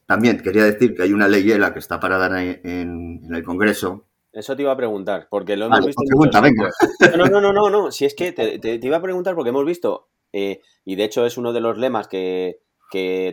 también 0.06 0.40
quería 0.40 0.64
decir 0.64 0.96
que 0.96 1.04
hay 1.04 1.12
una 1.12 1.28
ley 1.28 1.48
ELA 1.48 1.72
que 1.72 1.78
está 1.78 2.00
parada 2.00 2.42
en 2.42 3.32
el 3.32 3.44
Congreso 3.44 4.06
eso 4.36 4.54
te 4.54 4.62
iba 4.62 4.72
a 4.72 4.76
preguntar, 4.76 5.28
porque 5.30 5.56
lo 5.56 5.66
hemos 5.66 5.86
visto. 5.86 6.02
Pues 6.14 7.16
no, 7.16 7.24
no, 7.26 7.40
no, 7.40 7.52
no, 7.52 7.70
no, 7.70 7.90
Si 7.90 8.04
es 8.04 8.14
que 8.14 8.32
te, 8.32 8.78
iba 8.82 8.98
a 8.98 9.02
preguntar 9.02 9.34
porque 9.34 9.48
hemos 9.48 9.64
visto, 9.64 10.10
eh, 10.32 10.60
y 10.84 10.96
de 10.96 11.04
hecho 11.04 11.24
es 11.24 11.38
uno 11.38 11.54
de 11.54 11.62
los 11.62 11.78
lemas 11.78 12.06
que, 12.06 12.60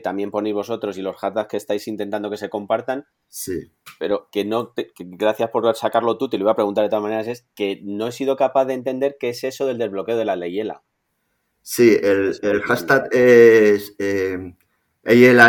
también 0.02 0.32
ponéis 0.32 0.56
vosotros 0.56 0.98
y 0.98 1.02
los 1.02 1.16
hashtags 1.18 1.48
que 1.48 1.58
estáis 1.58 1.88
intentando 1.88 2.30
que 2.30 2.38
se 2.38 2.50
compartan. 2.50 3.06
Sí. 3.28 3.72
Pero 4.00 4.30
que 4.32 4.46
no, 4.46 4.74
gracias 4.98 5.50
por 5.50 5.76
sacarlo 5.76 6.18
tú, 6.18 6.30
te 6.30 6.38
lo 6.38 6.46
iba 6.46 6.52
a 6.54 6.56
preguntar 6.56 6.86
de 6.86 6.90
todas 6.90 7.04
maneras, 7.04 7.28
es 7.28 7.48
que 7.54 7.82
no 7.84 8.08
he 8.08 8.12
sido 8.14 8.38
capaz 8.38 8.66
de 8.66 8.74
entender 8.74 9.18
qué 9.20 9.30
es 9.30 9.44
eso 9.44 9.66
del 9.66 9.78
desbloqueo 9.78 10.18
de 10.18 10.26
la 10.26 10.38
ley 10.38 10.60
ELA. 10.60 10.84
Sí, 11.62 11.98
el, 12.02 12.62
hashtag 12.64 13.10
es 13.12 13.96
eh, 14.00 14.54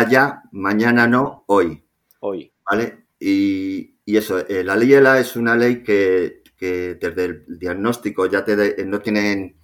ya, 0.09 0.43
mañana 0.51 1.07
no, 1.07 1.43
hoy. 1.47 1.85
Hoy. 2.19 2.53
¿Vale? 2.69 3.05
Y, 3.19 3.94
y 4.05 4.17
eso, 4.17 4.39
eh, 4.47 4.63
la 4.63 4.75
ley 4.75 4.93
ELA 4.93 5.19
es 5.19 5.35
una 5.35 5.55
ley 5.55 5.81
que, 5.83 6.43
desde 6.59 7.25
el 7.25 7.59
diagnóstico 7.59 8.27
ya 8.27 8.45
te 8.45 8.83
no 8.85 8.99
tienen, 8.99 9.57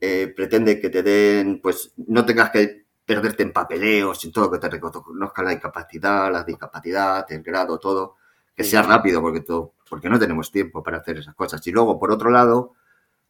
eh, 0.00 0.32
pretende 0.34 0.80
que 0.80 0.88
te 0.88 1.02
den, 1.02 1.60
pues 1.60 1.92
no 1.96 2.24
tengas 2.24 2.50
que 2.50 2.86
perderte 3.04 3.42
en 3.42 3.52
papeleos 3.52 4.24
y 4.24 4.32
todo, 4.32 4.50
que 4.50 4.58
te 4.58 4.68
reconozca 4.68 5.42
la 5.42 5.52
incapacidad, 5.52 6.32
la 6.32 6.44
discapacidad, 6.44 7.24
el 7.30 7.42
grado, 7.42 7.78
todo, 7.78 8.16
que 8.54 8.64
sea 8.64 8.82
rápido, 8.82 9.20
porque, 9.20 9.40
todo, 9.40 9.74
porque 9.88 10.08
no 10.08 10.18
tenemos 10.18 10.50
tiempo 10.50 10.82
para 10.82 10.98
hacer 10.98 11.18
esas 11.18 11.34
cosas. 11.34 11.64
Y 11.66 11.72
luego, 11.72 11.98
por 11.98 12.12
otro 12.12 12.30
lado, 12.30 12.74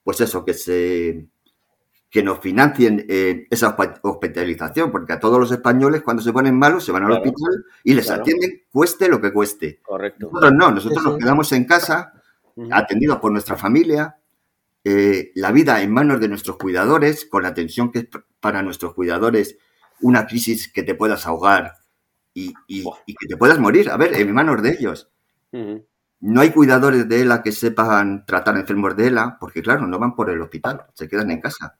pues 0.05 0.21
eso, 0.21 0.45
que 0.45 0.55
se 0.55 1.27
que 2.09 2.23
nos 2.23 2.41
financien 2.41 3.05
eh, 3.09 3.47
esa 3.51 3.77
hospitalización, 4.03 4.91
porque 4.91 5.13
a 5.13 5.21
todos 5.21 5.39
los 5.39 5.51
españoles 5.51 6.03
cuando 6.03 6.23
se 6.23 6.33
ponen 6.33 6.59
malos 6.59 6.85
se 6.85 6.93
van 6.93 7.05
al 7.05 7.13
hospital 7.13 7.65
y 7.83 7.95
les 7.95 8.11
atienden 8.11 8.63
cueste 8.71 9.09
lo 9.09 9.21
que 9.21 9.33
cueste. 9.33 9.81
Correcto. 9.83 10.31
Nosotros 10.33 10.53
no, 10.55 10.71
nosotros 10.71 11.05
nos 11.05 11.19
quedamos 11.19 11.53
en 11.53 11.65
casa, 11.65 12.13
atendidos 12.71 13.19
por 13.19 13.33
nuestra 13.33 13.57
familia, 13.57 14.17
eh, 14.85 15.33
la 15.35 15.51
vida 15.51 15.83
en 15.83 15.93
manos 15.93 16.21
de 16.21 16.29
nuestros 16.29 16.57
cuidadores, 16.57 17.25
con 17.25 17.43
la 17.43 17.49
atención 17.49 17.91
que 17.91 17.99
es 17.99 18.09
para 18.41 18.63
nuestros 18.63 18.95
cuidadores 18.95 19.59
una 20.01 20.27
crisis 20.27 20.71
que 20.73 20.85
te 20.85 20.95
puedas 20.95 21.27
ahogar 21.27 21.75
y, 22.33 22.55
que 22.69 23.27
te 23.29 23.37
puedas 23.37 23.59
morir. 23.59 23.91
A 23.91 23.97
ver, 23.97 24.15
en 24.15 24.33
manos 24.33 24.63
de 24.63 24.71
ellos. 24.71 25.11
No 26.21 26.41
hay 26.41 26.51
cuidadores 26.51 27.09
de 27.09 27.23
ELA 27.23 27.43
que 27.43 27.53
sepan 27.53 28.25
tratar 28.25 28.57
enfermos 28.57 28.97
de 28.97 29.09
ELA, 29.09 29.37
porque 29.41 29.63
claro, 29.63 29.87
no 29.87 29.99
van 29.99 30.15
por 30.15 30.31
el 30.31 30.41
hospital, 30.41 30.87
se 30.95 31.09
quedan 31.09 31.31
en 31.31 31.41
casa. 31.41 31.79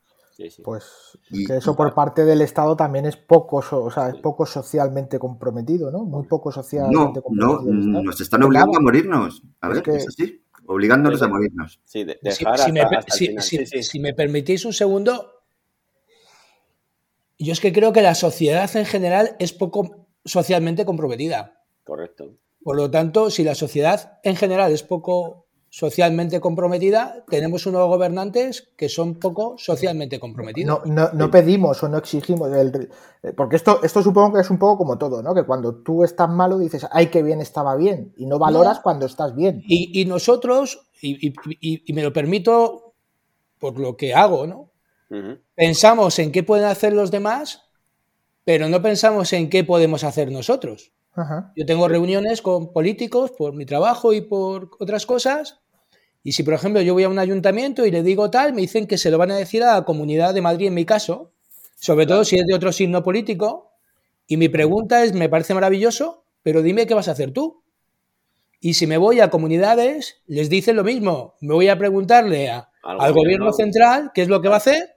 Pues 0.63 1.19
que 1.47 1.57
eso 1.57 1.75
por 1.75 1.95
parte 1.95 2.25
del 2.25 2.43
Estado 2.43 2.77
también 2.77 3.07
es 3.07 3.17
poco, 3.17 3.65
o 3.71 3.91
sea, 3.91 4.11
es 4.11 4.17
poco 4.17 4.45
socialmente 4.45 5.19
comprometido, 5.19 5.91
¿no? 5.91 6.05
Muy 6.05 6.27
poco 6.27 6.53
socialmente 6.53 7.23
comprometido. 7.23 7.73
No, 7.73 8.03
nos 8.03 8.21
están 8.21 8.43
obligando 8.43 8.77
a 8.77 8.81
morirnos. 8.81 9.43
A 9.61 9.69
ver, 9.69 9.83
es, 9.89 10.09
así, 10.09 10.45
obligándonos 10.67 11.23
a 11.23 11.29
morirnos. 11.29 11.81
si, 11.85 14.01
me, 14.01 14.13
permitís 14.13 14.67
un 14.67 14.75
segundo, 14.75 15.45
yo 17.39 17.53
es 17.53 17.61
que 17.61 17.73
creo 17.73 17.95
que 17.95 18.03
la 18.03 18.15
sociedad 18.15 18.75
en 18.77 18.85
general 18.85 19.37
es 19.39 19.55
poco 19.55 20.07
socialmente 20.25 20.85
comprometida. 20.85 21.63
Correcto. 21.83 22.37
Por 22.63 22.77
lo 22.77 22.91
tanto, 22.91 23.31
si 23.31 23.43
la 23.43 23.55
sociedad 23.55 24.19
en 24.23 24.37
general 24.37 24.73
es 24.73 24.83
poco 24.83 25.46
socialmente 25.77 26.41
comprometida, 26.41 27.23
tenemos 27.29 27.67
unos 27.67 27.87
gobernantes 27.87 28.71
que 28.79 28.89
son 28.89 29.17
poco 29.17 29.57
socialmente 29.59 30.19
comprometidos. 30.19 30.87
No, 30.87 31.31
pedimos 31.31 31.83
o 31.83 31.89
no 31.91 31.99
exigimos, 31.99 32.51
el, 32.51 32.89
porque 33.37 33.57
esto, 33.57 33.81
esto 33.83 34.03
supongo 34.03 34.37
que 34.37 34.41
es 34.41 34.49
un 34.49 34.59
poco 34.59 34.79
como 34.79 34.97
todo, 34.97 35.23
¿no? 35.23 35.35
Que 35.35 35.43
cuando 35.43 35.75
tú 35.75 36.03
estás 36.03 36.31
malo 36.31 36.57
dices, 36.59 36.87
ay, 36.91 37.09
qué 37.09 37.23
bien 37.23 37.43
estaba 37.43 37.77
bien, 37.77 38.15
y 38.17 38.25
no 38.25 38.39
valoras 38.39 38.81
cuando 38.81 39.05
estás 39.05 39.37
bien. 39.37 39.63
Y, 39.67 40.07
nosotros, 40.07 40.89
y, 41.03 41.93
me 41.93 42.03
lo 42.03 42.11
permito 42.11 42.95
por 43.59 43.79
lo 43.79 43.99
que 43.99 44.15
hago, 44.15 44.47
¿no? 44.47 44.71
Pensamos 45.55 46.19
en 46.21 46.33
qué 46.33 46.43
pueden 46.43 46.65
hacer 46.65 46.95
los 46.95 47.11
demás, 47.11 47.65
pero 48.45 48.71
no 48.71 48.81
pensamos 48.81 49.31
en 49.35 49.51
qué 49.51 49.63
podemos 49.63 50.05
hacer 50.05 50.33
nosotros. 50.33 50.93
Yo 51.55 51.67
tengo 51.67 51.89
reuniones 51.89 52.41
con 52.41 52.73
políticos 52.73 53.31
por 53.31 53.55
mi 53.55 53.67
trabajo 53.67 54.15
y 54.15 54.23
por 54.23 54.71
otras 54.79 55.05
cosas. 55.05 55.61
Y 56.27 56.33
si, 56.33 56.43
por 56.43 56.55
ejemplo, 56.55 56.83
yo 56.83 56.93
voy 56.93 57.05
a 57.05 57.09
un 57.09 57.21
ayuntamiento 57.21 57.87
y 57.87 57.93
le 57.93 58.03
digo 58.03 58.31
tal, 58.33 58.53
me 58.53 58.63
dicen 58.63 58.89
que 58.89 58.99
se 58.99 59.13
lo 59.13 59.17
van 59.17 59.31
a 59.31 59.37
decir 59.37 59.63
a 59.63 59.75
la 59.75 59.85
Comunidad 59.85 60.35
de 60.35 60.43
Madrid 60.43 60.67
en 60.67 60.75
mi 60.75 60.85
caso, 60.85 61.31
sobre 61.77 62.05
todo 62.05 62.25
si 62.25 62.35
es 62.35 62.45
de 62.45 62.53
otro 62.53 62.73
signo 62.73 63.05
político. 63.05 63.71
Y 64.27 64.37
mi 64.37 64.49
pregunta 64.49 65.05
es, 65.05 65.13
me 65.13 65.29
parece 65.29 65.55
maravilloso, 65.55 66.25
pero 66.43 66.63
dime 66.63 66.89
qué 66.89 66.95
vas 66.95 67.07
a 67.07 67.13
hacer 67.13 67.31
tú. 67.31 67.63
Y 68.59 68.75
si 68.75 68.89
me 68.89 68.97
voy 68.97 69.21
a 69.21 69.31
comunidades, 69.31 70.21
les 70.27 70.51
dicen 70.51 70.75
lo 70.75 70.83
mismo. 70.83 71.37
Me 71.41 71.55
voy 71.55 71.69
a 71.69 71.79
preguntarle 71.79 72.51
al 72.51 73.13
gobierno 73.13 73.53
central 73.53 74.11
qué 74.13 74.23
es 74.23 74.29
lo 74.29 74.43
que 74.43 74.49
va 74.49 74.55
a 74.55 74.59
hacer. 74.59 74.97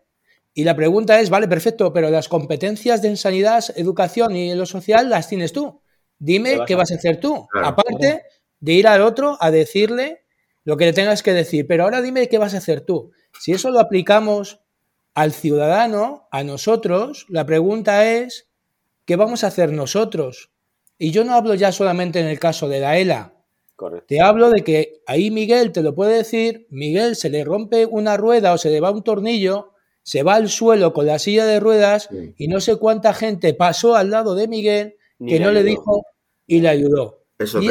Y 0.56 0.64
la 0.64 0.76
pregunta 0.76 1.20
es, 1.20 1.30
vale, 1.30 1.48
perfecto, 1.48 1.94
pero 1.94 2.10
las 2.10 2.28
competencias 2.28 3.04
de 3.04 3.16
sanidad, 3.18 3.64
educación 3.76 4.36
y 4.36 4.56
lo 4.56 4.66
social 4.66 5.12
las 5.12 5.30
tienes 5.30 5.54
tú. 5.54 5.80
Dime 6.18 6.62
qué 6.66 6.74
vas, 6.74 6.92
a 6.92 6.96
hacer 6.96 7.20
tú. 7.20 7.48
Aparte 7.54 8.24
de 8.60 8.74
ir 8.74 8.88
al 8.88 9.04
otro 9.04 9.38
a 9.40 9.52
decirle 9.52 10.24
lo 10.70 10.78
que 10.78 10.86
le 10.86 10.94
tengas 10.94 11.24
que 11.24 11.34
decir. 11.34 11.66
Pero 11.66 11.84
ahora 11.84 12.00
dime 12.00 12.30
qué 12.30 12.38
vas 12.38 12.54
a 12.54 12.60
hacer 12.60 12.82
tú. 12.82 13.12
Si 13.40 13.54
eso 13.54 13.72
lo 13.72 13.80
aplicamos 13.80 14.60
al 15.16 15.34
ciudadano, 15.34 16.28
a 16.32 16.44
nosotros, 16.44 17.26
la 17.28 17.48
pregunta 17.48 18.06
es, 18.06 18.48
¿qué 19.06 19.16
vamos 19.16 19.44
a 19.44 19.48
hacer 19.48 19.74
nosotros? 19.74 20.52
Y 21.00 21.10
yo 21.10 21.24
no 21.24 21.34
hablo 21.34 21.56
ya 21.56 21.72
solamente 21.72 22.20
en 22.20 22.28
el 22.28 22.38
caso 22.38 22.70
de 22.70 22.82
la 22.82 23.00
ELA. 23.00 23.34
Te 24.06 24.22
hablo 24.22 24.52
de 24.52 24.64
que 24.64 25.02
ahí 25.08 25.32
Miguel 25.32 25.72
te 25.72 25.82
lo 25.82 25.96
puede 25.96 26.18
decir, 26.18 26.68
Miguel 26.70 27.16
se 27.16 27.32
le 27.32 27.44
rompe 27.44 27.88
una 27.88 28.16
rueda 28.16 28.54
o 28.54 28.60
se 28.60 28.70
le 28.70 28.80
va 28.80 28.92
un 28.92 29.04
tornillo, 29.04 29.72
se 30.04 30.22
va 30.22 30.36
al 30.36 30.50
suelo 30.50 30.94
con 30.94 31.08
la 31.08 31.18
silla 31.18 31.48
de 31.48 31.60
ruedas 31.60 32.10
y 32.38 32.48
no 32.48 32.60
sé 32.60 32.76
cuánta 32.76 33.16
gente 33.16 33.56
pasó 33.56 33.96
al 33.96 34.12
lado 34.12 34.36
de 34.36 34.48
Miguel 34.48 34.98
que 35.26 35.40
no 35.40 35.52
le 35.52 35.64
dijo 35.64 36.06
y 36.46 36.62
le 36.62 36.70
ayudó. 36.70 37.24
Eso, 37.40 37.60
y 37.60 37.70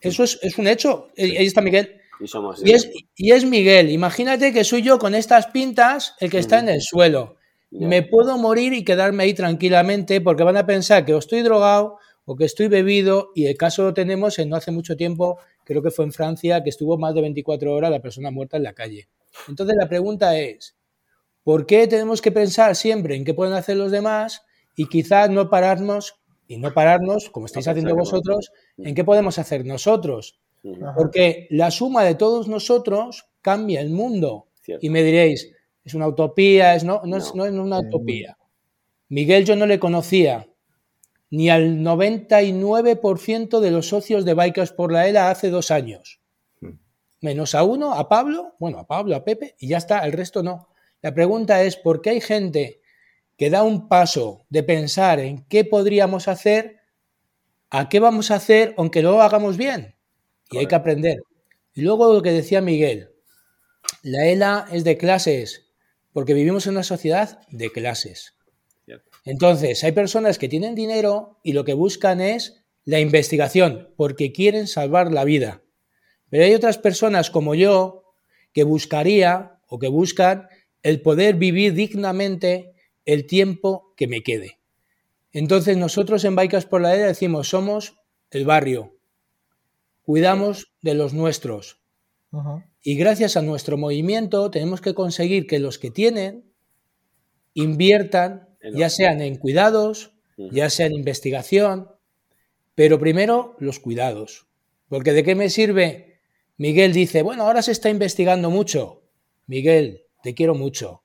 eso, 0.00 0.24
es, 0.24 0.58
un 0.58 0.66
hecho. 0.66 1.08
Ahí 1.16 1.46
está 1.46 1.62
Miguel. 1.62 2.01
Y, 2.20 2.72
es, 2.72 2.90
y, 3.16 3.32
es, 3.32 3.44
Miguel. 3.44 3.90
Imagínate 3.90 4.52
que 4.52 4.64
soy 4.64 4.82
yo 4.82 4.98
con 4.98 5.14
estas 5.14 5.48
pintas 5.48 6.14
el 6.20 6.30
que 6.30 6.38
está 6.38 6.58
en 6.58 6.68
el 6.68 6.80
suelo. 6.80 7.36
Me 7.70 8.02
puedo 8.02 8.36
morir 8.36 8.74
y 8.74 8.84
quedarme 8.84 9.24
ahí 9.24 9.34
tranquilamente 9.34 10.20
porque 10.20 10.44
van 10.44 10.58
a 10.58 10.66
pensar 10.66 11.04
que 11.06 11.14
o 11.14 11.18
estoy 11.18 11.40
drogado 11.40 11.98
o 12.26 12.36
que 12.36 12.44
estoy 12.44 12.68
bebido 12.68 13.30
y 13.34 13.46
el 13.46 13.56
caso 13.56 13.82
lo 13.82 13.94
tenemos 13.94 14.38
en 14.38 14.50
no 14.50 14.56
hace 14.56 14.70
mucho 14.70 14.96
tiempo, 14.96 15.38
creo 15.64 15.82
que 15.82 15.90
fue 15.90 16.04
en 16.04 16.12
Francia, 16.12 16.62
que 16.62 16.68
estuvo 16.68 16.98
más 16.98 17.14
de 17.14 17.22
24 17.22 17.72
horas 17.72 17.90
la 17.90 18.02
persona 18.02 18.30
muerta 18.30 18.58
en 18.58 18.64
la 18.64 18.74
calle. 18.74 19.08
Entonces 19.48 19.74
la 19.78 19.88
pregunta 19.88 20.38
es, 20.38 20.76
¿por 21.42 21.64
qué 21.66 21.86
tenemos 21.86 22.20
que 22.20 22.30
pensar 22.30 22.76
siempre 22.76 23.16
en 23.16 23.24
qué 23.24 23.32
pueden 23.32 23.54
hacer 23.54 23.76
los 23.78 23.90
demás 23.90 24.42
y 24.76 24.86
quizás 24.86 25.30
no 25.30 25.48
pararnos 25.48 26.22
y 26.46 26.58
no 26.58 26.74
pararnos, 26.74 27.30
como 27.30 27.46
estáis 27.46 27.66
haciendo 27.68 27.96
vosotros, 27.96 28.52
en 28.76 28.94
qué 28.94 29.04
podemos 29.04 29.38
hacer 29.38 29.64
nosotros. 29.64 30.38
Porque 30.96 31.48
la 31.50 31.70
suma 31.70 32.04
de 32.04 32.14
todos 32.14 32.48
nosotros 32.48 33.28
cambia 33.40 33.80
el 33.80 33.90
mundo. 33.90 34.48
Y 34.80 34.90
me 34.90 35.02
diréis, 35.02 35.52
es 35.84 35.94
una 35.94 36.06
utopía, 36.06 36.74
es 36.74 36.84
no, 36.84 37.02
no, 37.04 37.16
Es, 37.16 37.34
no 37.34 37.44
es 37.44 37.52
una 37.52 37.80
utopía. 37.80 38.38
Miguel 39.08 39.44
yo 39.44 39.56
no 39.56 39.66
le 39.66 39.78
conocía 39.78 40.48
ni 41.30 41.48
al 41.48 41.78
99% 41.78 43.60
de 43.60 43.70
los 43.70 43.88
socios 43.88 44.24
de 44.24 44.34
Bikers 44.34 44.72
por 44.72 44.92
la 44.92 45.08
ELA 45.08 45.30
hace 45.30 45.48
dos 45.48 45.70
años. 45.70 46.20
Hmm. 46.60 46.78
Menos 47.22 47.54
a 47.54 47.64
uno, 47.64 47.94
a 47.94 48.08
Pablo, 48.08 48.54
bueno, 48.58 48.78
a 48.78 48.86
Pablo, 48.86 49.16
a 49.16 49.24
Pepe, 49.24 49.56
y 49.58 49.68
ya 49.68 49.78
está, 49.78 50.00
el 50.00 50.12
resto 50.12 50.42
no. 50.42 50.68
La 51.00 51.14
pregunta 51.14 51.62
es, 51.62 51.76
¿por 51.76 52.02
qué 52.02 52.10
hay 52.10 52.20
gente 52.20 52.82
que 53.36 53.50
da 53.50 53.62
un 53.62 53.88
paso 53.88 54.46
de 54.50 54.62
pensar 54.62 55.18
en 55.18 55.44
qué 55.46 55.64
podríamos 55.64 56.28
hacer, 56.28 56.80
a 57.70 57.88
qué 57.88 57.98
vamos 57.98 58.30
a 58.30 58.36
hacer, 58.36 58.74
aunque 58.76 59.02
no 59.02 59.12
lo 59.12 59.22
hagamos 59.22 59.56
bien. 59.56 59.96
Y 60.52 60.58
hay 60.58 60.66
que 60.66 60.74
aprender. 60.74 61.22
Y 61.74 61.82
luego 61.82 62.12
lo 62.12 62.22
que 62.22 62.32
decía 62.32 62.60
Miguel, 62.60 63.10
la 64.02 64.26
ELA 64.26 64.68
es 64.70 64.84
de 64.84 64.96
clases, 64.96 65.66
porque 66.12 66.34
vivimos 66.34 66.66
en 66.66 66.72
una 66.72 66.82
sociedad 66.82 67.40
de 67.50 67.70
clases. 67.70 68.34
Entonces, 69.24 69.84
hay 69.84 69.92
personas 69.92 70.38
que 70.38 70.48
tienen 70.48 70.74
dinero 70.74 71.38
y 71.42 71.52
lo 71.52 71.64
que 71.64 71.74
buscan 71.74 72.20
es 72.20 72.64
la 72.84 72.98
investigación, 72.98 73.92
porque 73.96 74.32
quieren 74.32 74.66
salvar 74.66 75.12
la 75.12 75.24
vida. 75.24 75.62
Pero 76.28 76.44
hay 76.44 76.54
otras 76.54 76.78
personas 76.78 77.30
como 77.30 77.54
yo 77.54 78.14
que 78.52 78.64
buscaría 78.64 79.60
o 79.68 79.78
que 79.78 79.88
buscan 79.88 80.48
el 80.82 81.00
poder 81.00 81.36
vivir 81.36 81.74
dignamente 81.74 82.74
el 83.04 83.26
tiempo 83.26 83.94
que 83.96 84.08
me 84.08 84.22
quede. 84.22 84.58
Entonces 85.32 85.76
nosotros 85.76 86.24
en 86.24 86.36
Bikers 86.36 86.66
por 86.66 86.80
la 86.80 86.94
Era 86.94 87.06
decimos, 87.06 87.48
somos 87.48 87.94
el 88.30 88.44
barrio, 88.44 88.96
cuidamos 90.02 90.72
de 90.82 90.94
los 90.94 91.14
nuestros. 91.14 91.80
Y 92.82 92.96
gracias 92.96 93.36
a 93.36 93.42
nuestro 93.42 93.76
movimiento 93.76 94.50
tenemos 94.50 94.80
que 94.80 94.94
conseguir 94.94 95.46
que 95.46 95.58
los 95.58 95.78
que 95.78 95.90
tienen 95.90 96.50
inviertan, 97.54 98.48
ya 98.74 98.88
sean 98.88 99.20
en 99.20 99.36
cuidados, 99.36 100.14
ya 100.36 100.70
sea 100.70 100.86
en 100.86 100.94
investigación, 100.94 101.88
pero 102.74 102.98
primero 102.98 103.56
los 103.58 103.78
cuidados. 103.80 104.46
Porque 104.88 105.12
de 105.12 105.24
qué 105.24 105.34
me 105.34 105.50
sirve, 105.50 106.20
Miguel 106.56 106.92
dice, 106.92 107.22
bueno, 107.22 107.44
ahora 107.44 107.62
se 107.62 107.72
está 107.72 107.90
investigando 107.90 108.50
mucho. 108.50 109.02
Miguel, 109.46 110.06
te 110.22 110.34
quiero 110.34 110.54
mucho. 110.54 111.02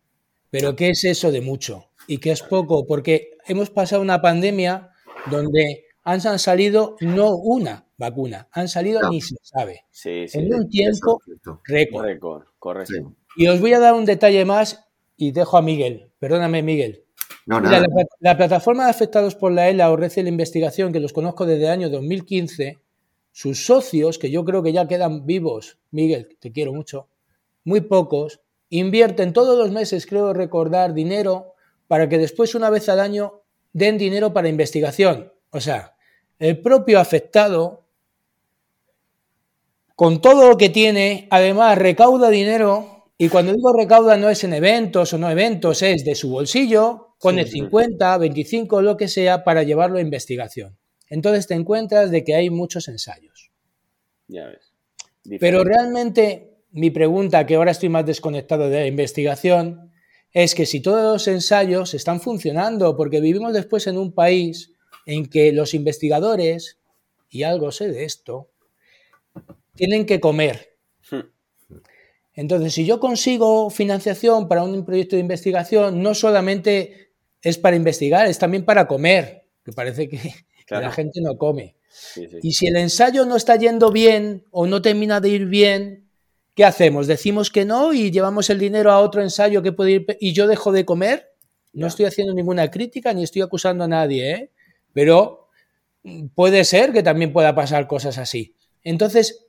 Pero 0.50 0.76
¿qué 0.76 0.90
es 0.90 1.04
eso 1.04 1.32
de 1.32 1.42
mucho? 1.42 1.90
Y 2.08 2.20
qué 2.20 2.32
es 2.32 2.42
poco, 2.42 2.88
porque 2.88 3.32
hemos 3.48 3.70
pasado 3.70 4.02
una 4.02 4.22
pandemia 4.22 4.92
donde 5.30 5.86
han 6.04 6.22
salido 6.40 6.96
no 7.02 7.36
una 7.36 7.87
vacuna, 7.98 8.48
han 8.52 8.68
salido 8.68 9.10
ni 9.10 9.22
se 9.22 9.36
sabe. 9.42 9.86
en 10.06 10.54
un 10.54 10.70
tiempo 10.70 11.20
récord. 11.66 12.44
correcto. 12.60 13.16
Y 13.36 13.48
os 13.48 13.60
voy 13.60 13.74
a 13.74 13.80
dar 13.80 13.94
un 13.94 14.06
detalle 14.06 14.46
más 14.46 14.88
y 15.16 15.32
dejo 15.32 15.58
a 15.58 15.62
Miguel. 15.62 16.12
Perdóname, 16.20 16.62
Miguel. 16.64 17.04
la, 17.46 18.38
plataforma 18.38 18.86
de 18.86 18.90
afectados 18.90 19.36
por 19.36 19.52
la 19.52 19.70
ELA 19.70 19.92
o 19.92 19.96
Red 19.96 20.14
de 20.14 20.24
la 20.24 20.30
Investigación, 20.30 20.92
que 20.92 21.00
los 21.00 21.14
conozco 21.14 21.46
desde 21.46 21.66
el 21.66 21.72
año 21.72 21.90
2015, 21.90 22.80
sus 23.32 23.66
socios, 23.66 24.18
que 24.18 24.32
yo 24.32 24.44
creo 24.46 24.64
que 24.64 24.74
ya 24.74 24.88
quedan 24.88 25.26
vivos, 25.26 25.78
Miguel, 25.92 26.38
te 26.40 26.52
quiero 26.52 26.74
mucho, 26.74 27.08
muy 27.64 27.82
pocos, 27.82 28.42
invierten 28.70 29.34
todos 29.34 29.58
los 29.58 29.72
meses, 29.72 30.06
creo 30.06 30.34
recordar, 30.34 30.94
dinero 30.94 31.54
para 31.88 32.10
que 32.10 32.18
después, 32.18 32.54
una 32.56 32.70
vez 32.70 32.90
al 32.90 33.00
año, 33.00 33.42
den 33.74 33.98
dinero 33.98 34.34
para 34.34 34.50
investigación. 34.50 35.32
O 35.52 35.60
sea, 35.60 35.96
el 36.40 36.62
propio 36.62 37.00
afectado, 37.00 37.87
con 39.98 40.22
todo 40.22 40.48
lo 40.48 40.58
que 40.58 40.70
tiene, 40.70 41.28
además 41.32 41.76
recauda 41.76 42.30
dinero, 42.30 43.10
y 43.18 43.30
cuando 43.30 43.52
digo 43.52 43.74
recauda 43.74 44.16
no 44.16 44.30
es 44.30 44.44
en 44.44 44.54
eventos 44.54 45.12
o 45.12 45.18
no 45.18 45.28
eventos, 45.28 45.82
es 45.82 46.06
de 46.06 46.14
su 46.14 46.30
bolsillo, 46.30 47.16
pone 47.20 47.48
50, 47.48 48.16
25, 48.20 48.84
lo 48.84 48.96
que 48.96 49.08
sea, 49.08 49.44
para 49.44 49.64
llevarlo 49.64 49.98
a 49.98 50.02
investigación. 50.02 50.78
Entonces 51.10 51.48
te 51.48 51.56
encuentras 51.56 52.12
de 52.12 52.24
que 52.24 52.36
hay 52.36 52.52
muchos 52.52 52.88
ensayos. 52.88 53.50
Ya 54.28 54.46
ves. 54.46 54.72
Pero 55.40 55.64
realmente 55.64 56.60
mi 56.74 56.92
pregunta, 56.92 57.48
que 57.48 57.56
ahora 57.56 57.72
estoy 57.72 57.90
más 57.90 58.06
desconectado 58.06 58.70
de 58.70 58.82
la 58.82 58.86
investigación, 58.86 59.92
es 60.32 60.54
que 60.54 60.68
si 60.68 60.80
todos 60.80 61.02
los 61.02 61.28
ensayos 61.28 61.96
están 61.96 62.22
funcionando, 62.22 62.96
porque 62.96 63.20
vivimos 63.20 63.52
después 63.52 63.88
en 63.88 63.98
un 63.98 64.14
país 64.14 64.74
en 65.08 65.26
que 65.26 65.52
los 65.54 65.74
investigadores, 65.74 66.78
y 67.32 67.42
algo 67.42 67.72
sé 67.72 67.88
de 67.88 68.04
esto, 68.04 68.52
tienen 69.78 70.06
que 70.06 70.20
comer. 70.20 70.76
Hmm. 71.10 71.30
Entonces, 72.34 72.74
si 72.74 72.86
yo 72.86 73.00
consigo 73.00 73.70
financiación 73.70 74.50
para 74.50 74.64
un 74.64 74.84
proyecto 74.84 75.16
de 75.16 75.22
investigación, 75.22 76.04
no 76.04 76.14
solamente 76.14 77.12
es 77.42 77.58
para 77.58 77.78
investigar, 77.78 78.28
es 78.28 78.38
también 78.38 78.66
para 78.66 78.88
comer, 78.88 79.46
que 79.64 79.72
parece 79.72 80.10
que, 80.10 80.20
la 80.70 80.92
gente 80.92 81.22
no 81.22 81.38
come. 81.38 81.76
Y 82.44 82.52
si 82.52 82.68
el 82.68 82.76
ensayo 82.76 83.26
no 83.26 83.38
está 83.38 83.56
yendo 83.56 83.92
bien 83.92 84.44
o 84.52 84.68
no 84.68 84.82
termina 84.82 85.22
de 85.22 85.30
ir 85.30 85.46
bien, 85.46 86.08
¿Qué 86.58 86.66
hacemos? 86.66 87.06
¿Decimos 87.06 87.52
que 87.52 87.66
no 87.66 87.94
y 87.94 88.10
llevamos 88.10 88.50
el 88.50 88.58
dinero 88.58 88.92
a 88.92 89.00
otro 89.02 89.22
ensayo 89.22 89.62
que 89.62 89.74
puede 89.74 89.92
ir 89.92 90.18
y 90.20 90.34
yo 90.34 90.48
dejo 90.48 90.72
de 90.72 90.86
comer? 90.86 91.32
No 91.72 91.86
estoy 91.86 92.06
haciendo 92.06 92.34
ninguna 92.34 92.72
crítica 92.72 93.14
ni 93.14 93.22
estoy 93.22 93.44
acusando 93.44 93.84
a 93.84 93.88
nadie, 93.88 94.32
¿eh? 94.32 94.52
pero 94.92 95.50
puede 96.34 96.64
ser 96.64 96.94
que 96.94 97.04
también 97.04 97.32
pueda 97.32 97.54
pasar 97.54 97.86
cosas 97.86 98.18
así. 98.18 98.56
Entonces, 98.84 99.47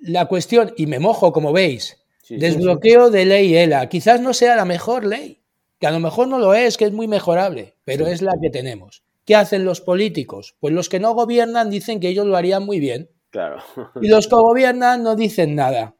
la 0.00 0.26
cuestión, 0.26 0.72
y 0.76 0.86
me 0.86 0.98
mojo 0.98 1.32
como 1.32 1.52
veis, 1.52 1.98
desbloqueo 2.28 3.10
de 3.10 3.24
ley 3.24 3.56
ELA, 3.56 3.88
quizás 3.88 4.20
no 4.20 4.34
sea 4.34 4.56
la 4.56 4.64
mejor 4.64 5.04
ley, 5.04 5.42
que 5.78 5.86
a 5.86 5.90
lo 5.90 6.00
mejor 6.00 6.28
no 6.28 6.38
lo 6.38 6.54
es, 6.54 6.76
que 6.76 6.84
es 6.84 6.92
muy 6.92 7.08
mejorable, 7.08 7.76
pero 7.84 8.06
es 8.06 8.22
la 8.22 8.32
que 8.40 8.50
tenemos. 8.50 9.02
¿Qué 9.24 9.34
hacen 9.36 9.64
los 9.64 9.80
políticos? 9.80 10.56
Pues 10.60 10.74
los 10.74 10.88
que 10.88 11.00
no 11.00 11.14
gobiernan 11.14 11.70
dicen 11.70 12.00
que 12.00 12.08
ellos 12.08 12.26
lo 12.26 12.36
harían 12.36 12.64
muy 12.64 12.80
bien. 12.80 13.10
Claro. 13.30 13.62
Y 14.00 14.08
los 14.08 14.26
que 14.26 14.34
gobiernan 14.34 15.02
no 15.02 15.14
dicen 15.16 15.54
nada, 15.54 15.94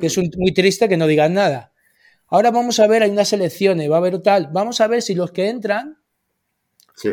que 0.00 0.06
es 0.06 0.18
muy 0.18 0.52
triste 0.52 0.88
que 0.88 0.96
no 0.96 1.06
digan 1.06 1.34
nada. 1.34 1.72
Ahora 2.26 2.50
vamos 2.50 2.80
a 2.80 2.86
ver, 2.86 3.02
hay 3.02 3.10
unas 3.10 3.32
elecciones, 3.32 3.90
va 3.90 3.96
a 3.96 3.98
haber 3.98 4.20
tal, 4.22 4.48
vamos 4.52 4.80
a 4.80 4.86
ver 4.88 5.02
si 5.02 5.14
los 5.14 5.32
que 5.32 5.48
entran, 5.48 5.98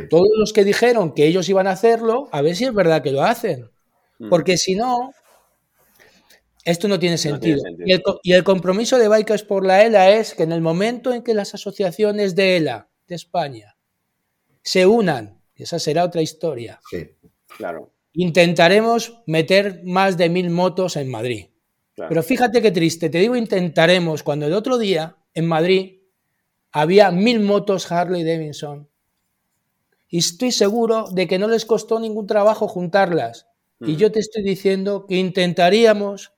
todos 0.10 0.30
los 0.38 0.54
que 0.54 0.64
dijeron 0.64 1.14
que 1.14 1.26
ellos 1.26 1.50
iban 1.50 1.68
a 1.68 1.72
hacerlo, 1.72 2.30
a 2.32 2.42
ver 2.42 2.56
si 2.56 2.66
es 2.66 2.74
verdad 2.74 3.02
que 3.02 3.12
lo 3.12 3.24
hacen. 3.24 3.70
Porque 4.30 4.58
si 4.58 4.76
no, 4.76 5.14
esto 6.66 6.88
no 6.88 7.00
tiene 7.00 7.18
sentido. 7.18 7.62
Y, 8.24 8.34
el, 8.34 8.44
compromiso 8.44 8.98
de 8.98 9.08
Bikers 9.08 9.44
por 9.44 9.66
la 9.66 9.84
ELA 9.84 10.12
es 10.12 10.34
que 10.34 10.44
en 10.44 10.52
el 10.52 10.62
momento 10.62 11.14
en 11.14 11.24
que 11.24 11.34
las 11.34 11.54
asociaciones 11.54 12.36
de 12.36 12.58
ELA 12.58 12.90
de 13.08 13.16
España 13.16 13.78
se 14.62 14.86
unan, 14.86 15.42
esa 15.56 15.80
será 15.80 16.04
otra 16.04 16.22
historia. 16.22 16.80
claro. 17.48 17.92
Intentaremos 18.14 19.22
meter 19.28 19.82
más 19.84 20.18
de 20.18 20.30
mil 20.30 20.50
motos 20.50 20.96
en 20.96 21.10
Madrid. 21.10 21.46
Pero 21.96 22.24
fíjate 22.24 22.62
qué 22.62 22.72
triste, 22.72 23.10
te 23.10 23.20
digo 23.20 23.36
intentaremos, 23.36 24.24
cuando 24.24 24.46
el 24.46 24.54
otro 24.54 24.78
día 24.78 25.18
en 25.34 25.46
Madrid 25.46 26.00
había 26.72 27.12
mil 27.12 27.40
motos 27.42 27.92
Harley 27.92 28.24
Davidson. 28.24 28.90
Y 30.08 30.20
estoy 30.20 30.52
seguro 30.52 31.08
de 31.12 31.28
que 31.28 31.38
no 31.38 31.48
les 31.48 31.66
costó 31.66 32.00
ningún 32.00 32.26
trabajo 32.26 32.68
juntarlas. 32.68 33.48
Y 33.82 33.96
yo 33.96 34.12
te 34.12 34.20
estoy 34.20 34.44
diciendo 34.44 35.06
que 35.08 35.16
intentaríamos 35.16 36.34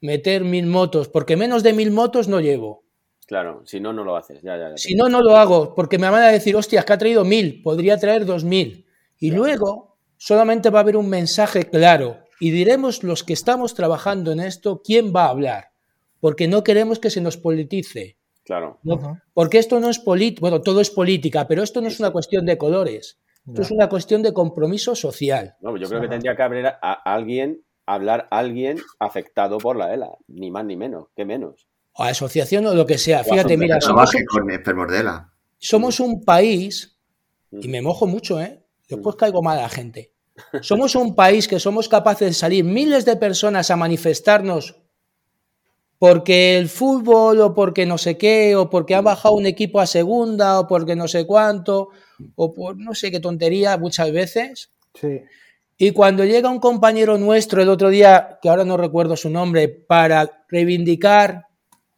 meter 0.00 0.44
mil 0.44 0.66
motos, 0.66 1.08
porque 1.08 1.36
menos 1.36 1.62
de 1.62 1.72
mil 1.72 1.90
motos 1.90 2.28
no 2.28 2.40
llevo. 2.40 2.84
Claro, 3.26 3.62
si 3.66 3.78
no, 3.78 3.92
no 3.92 4.04
lo 4.04 4.16
haces. 4.16 4.40
si 4.76 4.94
no, 4.94 5.10
no 5.10 5.20
lo 5.20 5.36
hago, 5.36 5.74
porque 5.74 5.98
me 5.98 6.08
van 6.08 6.22
a 6.22 6.32
decir, 6.32 6.56
hostias, 6.56 6.86
que 6.86 6.92
ha 6.94 6.98
traído 6.98 7.24
mil, 7.26 7.62
podría 7.62 7.98
traer 7.98 8.24
dos 8.24 8.42
mil. 8.42 8.86
Y 9.18 9.32
luego 9.32 9.98
solamente 10.16 10.70
va 10.70 10.78
a 10.78 10.82
haber 10.82 10.96
un 10.96 11.10
mensaje 11.10 11.68
claro 11.68 12.18
y 12.40 12.52
diremos 12.52 13.02
los 13.02 13.24
que 13.24 13.34
estamos 13.34 13.74
trabajando 13.74 14.32
en 14.32 14.40
esto 14.40 14.80
quién 14.82 15.12
va 15.14 15.26
a 15.26 15.30
hablar, 15.30 15.72
porque 16.20 16.48
no 16.48 16.64
queremos 16.64 16.98
que 16.98 17.10
se 17.10 17.20
nos 17.20 17.36
politice. 17.36 18.16
Claro. 18.44 18.80
Porque 19.34 19.58
esto 19.58 19.78
no 19.78 19.90
es 19.90 19.98
política, 19.98 20.40
bueno, 20.40 20.62
todo 20.62 20.80
es 20.80 20.88
política, 20.88 21.46
pero 21.46 21.62
esto 21.62 21.82
no 21.82 21.88
es 21.88 22.00
una 22.00 22.10
cuestión 22.10 22.46
de 22.46 22.56
colores. 22.56 23.20
Esto 23.46 23.62
es 23.62 23.70
una 23.70 23.88
cuestión 23.88 24.22
de 24.22 24.32
compromiso 24.32 24.94
social. 24.94 25.56
No, 25.60 25.76
yo 25.76 25.88
creo 25.88 26.02
que 26.02 26.08
tendría 26.08 26.36
que 26.36 26.42
haber 26.42 26.66
a 26.66 26.92
alguien 27.14 27.62
hablar 27.94 28.28
alguien 28.30 28.78
afectado 28.98 29.58
por 29.58 29.76
la 29.76 29.94
ELA, 29.94 30.10
ni 30.28 30.50
más 30.50 30.64
ni 30.64 30.76
menos, 30.76 31.06
que 31.16 31.24
menos. 31.24 31.66
O 31.92 32.04
asociación 32.04 32.66
o 32.66 32.74
lo 32.74 32.86
que 32.86 32.98
sea. 32.98 33.24
Fíjate, 33.24 33.56
mira, 33.56 33.80
somos 33.80 34.14
un, 34.14 34.94
ELA. 34.94 35.32
Somos 35.58 36.00
un 36.00 36.24
país, 36.24 36.98
y 37.50 37.68
me 37.68 37.82
mojo 37.82 38.06
mucho, 38.06 38.40
¿eh? 38.40 38.62
Después 38.88 39.16
caigo 39.16 39.42
mal 39.42 39.58
a 39.58 39.62
la 39.62 39.68
gente. 39.68 40.12
Somos 40.60 40.94
un 40.94 41.16
país 41.16 41.48
que 41.48 41.58
somos 41.58 41.88
capaces 41.88 42.28
de 42.28 42.34
salir 42.34 42.64
miles 42.64 43.04
de 43.04 43.16
personas 43.16 43.70
a 43.70 43.76
manifestarnos 43.76 44.76
porque 45.98 46.56
el 46.56 46.68
fútbol 46.68 47.40
o 47.40 47.54
porque 47.54 47.84
no 47.84 47.98
sé 47.98 48.16
qué, 48.16 48.54
o 48.54 48.70
porque 48.70 48.94
ha 48.94 49.00
bajado 49.00 49.34
un 49.34 49.46
equipo 49.46 49.80
a 49.80 49.86
segunda, 49.86 50.60
o 50.60 50.68
porque 50.68 50.94
no 50.94 51.08
sé 51.08 51.26
cuánto, 51.26 51.88
o 52.36 52.54
por 52.54 52.76
no 52.76 52.94
sé 52.94 53.10
qué 53.10 53.18
tontería 53.18 53.76
muchas 53.78 54.12
veces. 54.12 54.70
Sí. 54.94 55.22
Y 55.80 55.92
cuando 55.92 56.24
llega 56.24 56.50
un 56.50 56.58
compañero 56.58 57.18
nuestro 57.18 57.62
el 57.62 57.68
otro 57.68 57.88
día, 57.88 58.40
que 58.42 58.48
ahora 58.48 58.64
no 58.64 58.76
recuerdo 58.76 59.16
su 59.16 59.30
nombre, 59.30 59.68
para 59.68 60.44
reivindicar 60.48 61.46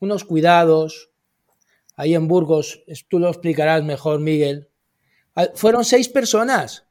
unos 0.01 0.25
cuidados, 0.25 1.11
ahí 1.97 2.15
en 2.15 2.29
Burgos, 2.29 2.85
tú 3.09 3.19
lo 3.19 3.31
explicarás 3.31 3.83
mejor, 3.83 4.21
Miguel, 4.21 4.69
ah, 5.35 5.49
fueron 5.55 5.87
seis 5.87 6.11
personas. 6.11 6.87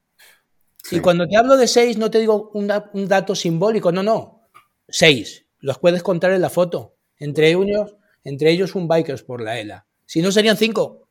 Y 0.90 1.00
cuando 1.00 1.28
te 1.28 1.38
hablo 1.38 1.58
de 1.58 1.68
seis, 1.68 2.00
no 2.00 2.10
te 2.10 2.20
digo 2.20 2.50
un, 2.56 2.68
dato 3.08 3.36
simbólico, 3.36 3.92
no, 3.92 4.02
no, 4.02 4.48
seis. 4.88 5.46
Los 5.60 5.78
puedes 5.78 6.02
contar 6.02 6.32
en 6.32 6.42
la 6.42 6.50
foto. 6.50 6.96
Entre 7.18 7.50
ellos, 7.52 7.98
entre 8.24 8.50
ellos 8.50 8.74
un 8.74 8.88
Bikers 8.88 9.22
por 9.22 9.42
la 9.42 9.60
ELA. 9.60 9.86
Si 10.06 10.24
no, 10.24 10.32
serían 10.32 10.58
cinco. 10.58 11.08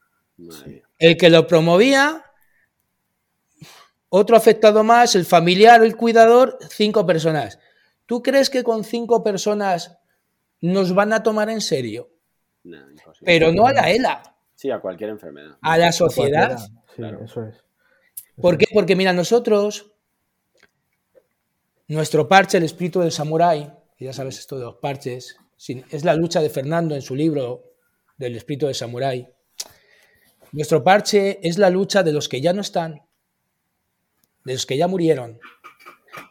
El 0.98 1.16
que 1.16 1.30
lo 1.30 1.46
promovía 1.46 2.24
otro 4.08 4.36
afectado 4.36 4.82
más, 4.84 5.14
el 5.14 5.24
familiar 5.24 5.80
o 5.80 5.84
el 5.84 5.96
cuidador, 5.96 6.58
cinco 6.70 7.04
personas. 7.04 7.58
¿Tú 8.06 8.22
crees 8.22 8.48
que 8.48 8.64
con 8.64 8.84
cinco 8.84 9.22
personas 9.22 9.98
nos 10.60 10.94
van 10.94 11.12
a 11.12 11.22
tomar 11.22 11.50
en 11.50 11.60
serio? 11.60 12.10
Pero 13.24 13.52
no 13.52 13.66
a 13.66 13.72
la 13.72 13.90
ELA. 13.90 14.22
Sí, 14.54 14.70
a 14.70 14.80
cualquier 14.80 15.10
enfermedad. 15.10 15.58
A 15.60 15.78
la 15.78 15.92
sociedad. 15.92 16.58
Sí, 16.96 17.02
eso 17.22 17.44
es. 17.44 17.62
¿Por 18.40 18.56
qué? 18.56 18.66
Porque 18.72 18.96
mira, 18.96 19.12
nosotros, 19.12 19.92
nuestro 21.86 22.28
parche, 22.28 22.58
el 22.58 22.64
espíritu 22.64 23.00
del 23.00 23.12
samurái, 23.12 23.72
ya 23.98 24.12
sabes 24.12 24.38
esto 24.38 24.58
de 24.58 24.64
los 24.64 24.76
parches, 24.76 25.36
es 25.90 26.04
la 26.04 26.14
lucha 26.14 26.40
de 26.40 26.50
Fernando 26.50 26.94
en 26.94 27.02
su 27.02 27.14
libro 27.14 27.64
del 28.16 28.36
espíritu 28.36 28.66
del 28.66 28.74
samurái. 28.74 29.28
Nuestro 30.52 30.82
parche 30.82 31.40
es 31.42 31.58
la 31.58 31.68
lucha 31.68 32.02
de 32.02 32.12
los 32.12 32.28
que 32.28 32.40
ya 32.40 32.52
no 32.52 32.60
están, 32.60 33.02
de 34.44 34.54
los 34.54 34.66
que 34.66 34.76
ya 34.76 34.88
murieron, 34.88 35.38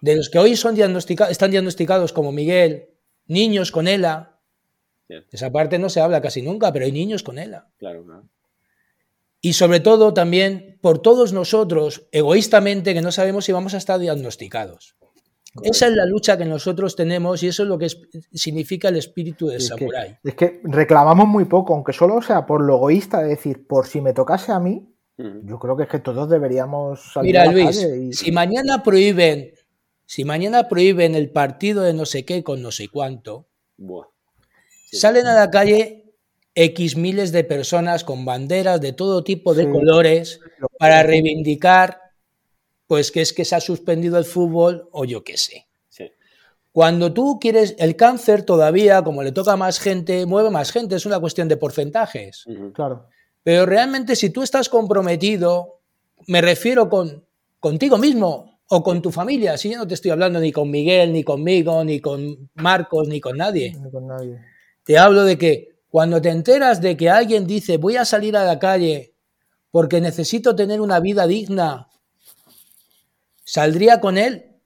de 0.01 0.15
los 0.15 0.29
que 0.29 0.39
hoy 0.39 0.55
son 0.55 0.75
diagnosticados, 0.75 1.31
están 1.31 1.51
diagnosticados 1.51 2.13
como 2.13 2.31
Miguel, 2.31 2.89
niños 3.27 3.71
con 3.71 3.87
ELA. 3.87 4.39
Esa 5.31 5.51
parte 5.51 5.79
no 5.79 5.89
se 5.89 6.01
habla 6.01 6.21
casi 6.21 6.41
nunca, 6.41 6.73
pero 6.73 6.85
hay 6.85 6.91
niños 6.91 7.23
con 7.23 7.39
ELA. 7.39 7.69
Y 9.39 9.53
sobre 9.53 9.79
todo 9.79 10.13
también 10.13 10.79
por 10.81 10.99
todos 10.99 11.31
nosotros, 11.31 12.07
egoístamente, 12.11 12.93
que 12.93 13.01
no 13.01 13.11
sabemos 13.11 13.45
si 13.45 13.51
vamos 13.51 13.73
a 13.73 13.77
estar 13.77 13.99
diagnosticados. 13.99 14.97
Esa 15.63 15.87
es 15.87 15.93
la 15.93 16.05
lucha 16.05 16.37
que 16.37 16.45
nosotros 16.45 16.95
tenemos 16.95 17.41
y 17.41 17.47
eso 17.47 17.63
es 17.63 17.69
lo 17.69 17.77
que 17.77 17.87
significa 18.33 18.89
el 18.89 18.97
espíritu 18.97 19.47
del 19.47 19.61
samurái. 19.61 20.17
es 20.23 20.35
que 20.35 20.61
reclamamos 20.63 21.27
muy 21.27 21.45
poco, 21.45 21.73
aunque 21.73 21.93
solo 21.93 22.21
sea 22.21 22.45
por 22.45 22.61
lo 22.61 22.75
egoísta 22.75 23.21
de 23.21 23.29
decir, 23.29 23.65
por 23.65 23.87
si 23.87 24.01
me 24.01 24.13
tocase 24.13 24.51
a 24.51 24.59
mí, 24.59 24.93
yo 25.17 25.57
creo 25.59 25.75
que 25.75 25.83
es 25.83 25.89
que 25.89 25.99
todos 25.99 26.29
deberíamos 26.29 27.11
salir 27.13 27.29
Mira, 27.29 27.41
a 27.41 27.45
la 27.45 27.51
Luis, 27.51 27.65
calle 27.79 28.13
si 28.13 28.31
mañana 28.31 28.83
prohíben, 28.83 29.53
si 30.05 30.23
mañana 30.25 30.67
prohíben 30.67 31.15
el 31.15 31.31
partido 31.31 31.83
de 31.83 31.93
no 31.93 32.05
sé 32.05 32.23
qué 32.23 32.43
con 32.43 32.61
no 32.61 32.71
sé 32.71 32.87
cuánto, 32.87 33.47
salen 34.91 35.25
a 35.25 35.33
la 35.33 35.49
calle 35.49 36.13
X 36.53 36.97
miles 36.97 37.31
de 37.31 37.43
personas 37.43 38.03
con 38.03 38.25
banderas 38.25 38.79
de 38.79 38.93
todo 38.93 39.23
tipo 39.23 39.53
de 39.53 39.69
colores 39.69 40.39
para 40.77 41.03
reivindicar 41.03 42.01
pues 42.87 43.11
que 43.11 43.21
es 43.21 43.33
que 43.33 43.45
se 43.45 43.55
ha 43.55 43.59
suspendido 43.59 44.17
el 44.17 44.25
fútbol 44.25 44.87
o 44.91 45.05
yo 45.05 45.23
qué 45.23 45.37
sé. 45.37 45.67
Cuando 46.71 47.11
tú 47.11 47.39
quieres, 47.41 47.75
el 47.79 47.95
cáncer 47.95 48.43
todavía, 48.43 49.01
como 49.01 49.23
le 49.23 49.31
toca 49.31 49.53
a 49.53 49.57
más 49.57 49.79
gente, 49.79 50.27
mueve 50.27 50.51
más 50.51 50.71
gente, 50.71 50.95
es 50.95 51.07
una 51.07 51.19
cuestión 51.19 51.47
de 51.47 51.57
porcentajes. 51.57 52.45
Claro. 52.75 53.07
Pero 53.47 53.65
realmente 53.65 54.17
si 54.17 54.29
tú 54.29 54.43
estás 54.43 54.67
comprometido, 54.67 55.79
me 56.27 56.41
refiero 56.41 56.89
con 56.89 57.25
contigo 57.61 57.97
mismo 57.97 58.59
o 58.67 58.83
con 58.83 59.01
tu 59.01 59.09
familia, 59.09 59.57
si 59.57 59.69
yo 59.69 59.77
no 59.77 59.87
te 59.87 59.93
estoy 59.93 60.11
hablando 60.11 60.41
ni 60.41 60.51
con 60.51 60.69
Miguel, 60.69 61.13
ni 61.13 61.23
conmigo, 61.23 61.81
ni 61.85 62.01
con 62.01 62.49
Marcos, 62.55 63.07
ni 63.07 63.21
con 63.21 63.37
nadie. 63.37 63.73
Ni 63.81 63.89
con 63.89 64.05
nadie. 64.05 64.41
Te 64.83 64.97
hablo 64.97 65.23
de 65.23 65.37
que 65.37 65.77
cuando 65.87 66.21
te 66.21 66.27
enteras 66.27 66.81
de 66.81 66.97
que 66.97 67.09
alguien 67.09 67.47
dice 67.47 67.77
voy 67.77 67.95
a 67.95 68.03
salir 68.03 68.35
a 68.35 68.43
la 68.43 68.59
calle 68.59 69.13
porque 69.71 70.01
necesito 70.01 70.53
tener 70.53 70.81
una 70.81 70.99
vida 70.99 71.25
digna, 71.25 71.87
saldría 73.45 74.01
con 74.01 74.17
él. 74.17 74.57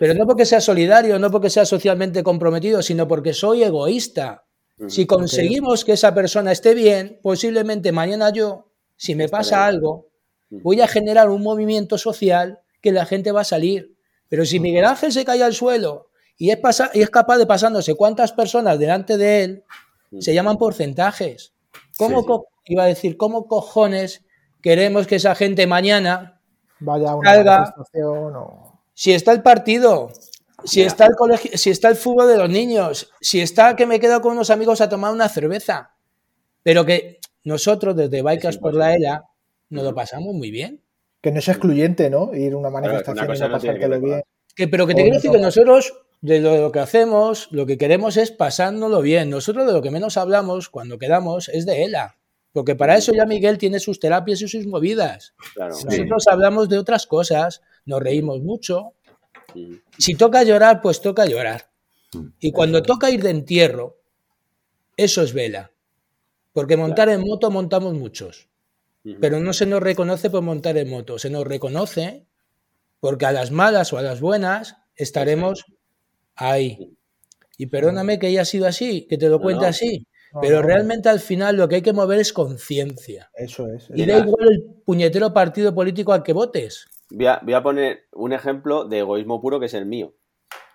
Pero 0.00 0.14
no 0.14 0.26
porque 0.26 0.46
sea 0.46 0.60
solidario, 0.60 1.20
no 1.20 1.30
porque 1.30 1.48
sea 1.48 1.64
socialmente 1.64 2.24
comprometido, 2.24 2.82
sino 2.82 3.06
porque 3.06 3.32
soy 3.32 3.62
egoísta. 3.62 4.43
Si 4.88 5.06
conseguimos 5.06 5.84
que 5.84 5.92
esa 5.92 6.14
persona 6.14 6.52
esté 6.52 6.74
bien, 6.74 7.20
posiblemente 7.22 7.92
mañana 7.92 8.30
yo, 8.30 8.70
si 8.96 9.14
me 9.14 9.28
pasa 9.28 9.66
algo, 9.66 10.08
voy 10.50 10.80
a 10.80 10.88
generar 10.88 11.30
un 11.30 11.42
movimiento 11.42 11.96
social 11.98 12.60
que 12.80 12.92
la 12.92 13.06
gente 13.06 13.32
va 13.32 13.42
a 13.42 13.44
salir. 13.44 13.96
Pero 14.28 14.44
si 14.44 14.58
Miguel 14.58 14.84
Ángel 14.84 15.12
se 15.12 15.24
cae 15.24 15.42
al 15.42 15.54
suelo 15.54 16.08
y 16.36 16.50
es, 16.50 16.58
y 16.94 17.02
es 17.02 17.10
capaz 17.10 17.38
de 17.38 17.46
pasándose 17.46 17.94
cuántas 17.94 18.32
personas 18.32 18.78
delante 18.78 19.16
de 19.16 19.44
él, 19.44 19.64
se 20.18 20.34
llaman 20.34 20.58
porcentajes. 20.58 21.54
¿Cómo 21.96 22.46
iba 22.66 22.84
a 22.84 22.86
decir, 22.86 23.16
cómo 23.16 23.46
cojones 23.46 24.24
queremos 24.60 25.06
que 25.06 25.16
esa 25.16 25.34
gente 25.34 25.66
mañana 25.66 26.40
vaya 26.80 27.10
a 27.10 27.14
una 27.16 27.44
manifestación 27.44 28.36
o... 28.36 28.80
Si 28.94 29.12
está 29.12 29.32
el 29.32 29.42
partido, 29.42 30.10
si 30.64 30.82
está, 30.82 31.06
el 31.06 31.14
colegio, 31.14 31.50
si 31.54 31.70
está 31.70 31.88
el 31.88 31.96
fútbol 31.96 32.28
de 32.28 32.38
los 32.38 32.50
niños, 32.50 33.10
si 33.20 33.40
está 33.40 33.76
que 33.76 33.86
me 33.86 34.00
quedo 34.00 34.20
con 34.20 34.32
unos 34.32 34.50
amigos 34.50 34.80
a 34.80 34.88
tomar 34.88 35.12
una 35.12 35.28
cerveza. 35.28 35.94
Pero 36.62 36.84
que 36.84 37.18
nosotros 37.44 37.94
desde 37.94 38.22
Bikers 38.22 38.58
por 38.58 38.74
la 38.74 38.94
ELA 38.94 39.24
nos 39.70 39.84
lo 39.84 39.94
pasamos 39.94 40.34
muy 40.34 40.50
bien. 40.50 40.82
Que 41.20 41.30
no 41.30 41.38
es 41.38 41.48
excluyente, 41.48 42.10
¿no? 42.10 42.34
Ir 42.34 42.54
a 42.54 42.56
una 42.56 42.70
manifestación 42.70 43.24
y 43.24 43.38
no 43.38 43.50
pasártelo 43.50 44.00
bien. 44.00 44.22
Que, 44.54 44.68
pero 44.68 44.86
que 44.86 44.94
te 44.94 45.02
quiero 45.02 45.16
decir 45.16 45.30
que 45.30 45.38
nosotros, 45.38 45.94
de 46.20 46.40
lo 46.40 46.70
que 46.70 46.78
hacemos, 46.78 47.48
lo 47.50 47.66
que 47.66 47.76
queremos 47.76 48.16
es 48.16 48.30
pasárnoslo 48.30 49.00
bien. 49.00 49.30
Nosotros 49.30 49.66
de 49.66 49.72
lo 49.72 49.82
que 49.82 49.90
menos 49.90 50.16
hablamos 50.16 50.68
cuando 50.68 50.98
quedamos 50.98 51.48
es 51.48 51.66
de 51.66 51.84
ELA. 51.84 52.16
Porque 52.52 52.76
para 52.76 52.96
eso 52.96 53.12
ya 53.12 53.26
Miguel 53.26 53.58
tiene 53.58 53.80
sus 53.80 53.98
terapias 53.98 54.40
y 54.40 54.48
sus 54.48 54.66
movidas. 54.66 55.34
Nosotros 55.58 56.28
hablamos 56.28 56.68
de 56.68 56.78
otras 56.78 57.06
cosas, 57.06 57.62
nos 57.84 58.00
reímos 58.00 58.40
mucho. 58.42 58.92
Si 59.98 60.14
toca 60.14 60.42
llorar, 60.42 60.80
pues 60.82 61.00
toca 61.00 61.26
llorar. 61.26 61.70
Y 62.38 62.52
cuando 62.52 62.82
toca 62.82 63.10
ir 63.10 63.22
de 63.22 63.30
entierro, 63.30 63.98
eso 64.96 65.22
es 65.22 65.32
vela. 65.32 65.72
Porque 66.52 66.76
montar 66.76 67.08
en 67.08 67.22
moto 67.22 67.50
montamos 67.50 67.94
muchos. 67.94 68.48
Pero 69.20 69.38
no 69.38 69.52
se 69.52 69.66
nos 69.66 69.82
reconoce 69.82 70.30
por 70.30 70.42
montar 70.42 70.78
en 70.78 70.88
moto, 70.88 71.18
se 71.18 71.28
nos 71.28 71.46
reconoce 71.46 72.24
porque 73.00 73.26
a 73.26 73.32
las 73.32 73.50
malas 73.50 73.92
o 73.92 73.98
a 73.98 74.02
las 74.02 74.20
buenas 74.20 74.76
estaremos 74.96 75.66
ahí. 76.34 76.96
Y 77.58 77.66
perdóname 77.66 78.18
que 78.18 78.28
haya 78.28 78.46
sido 78.46 78.66
así, 78.66 79.06
que 79.06 79.18
te 79.18 79.28
lo 79.28 79.40
cuente 79.40 79.66
así, 79.66 80.06
pero 80.40 80.62
realmente 80.62 81.10
al 81.10 81.20
final 81.20 81.56
lo 81.56 81.68
que 81.68 81.76
hay 81.76 81.82
que 81.82 81.92
mover 81.92 82.18
es 82.18 82.32
conciencia. 82.32 83.30
Eso 83.34 83.68
es. 83.68 83.88
Y 83.94 84.06
da 84.06 84.18
igual 84.18 84.48
el 84.48 84.64
puñetero 84.86 85.34
partido 85.34 85.74
político 85.74 86.14
al 86.14 86.22
que 86.22 86.32
votes. 86.32 86.86
Voy 87.16 87.54
a, 87.54 87.62
poner 87.62 88.06
un 88.12 88.32
ejemplo 88.32 88.84
de 88.84 89.00
egoísmo 89.00 89.40
puro 89.40 89.60
que 89.60 89.66
es 89.66 89.74
el 89.74 89.86
mío. 89.86 90.14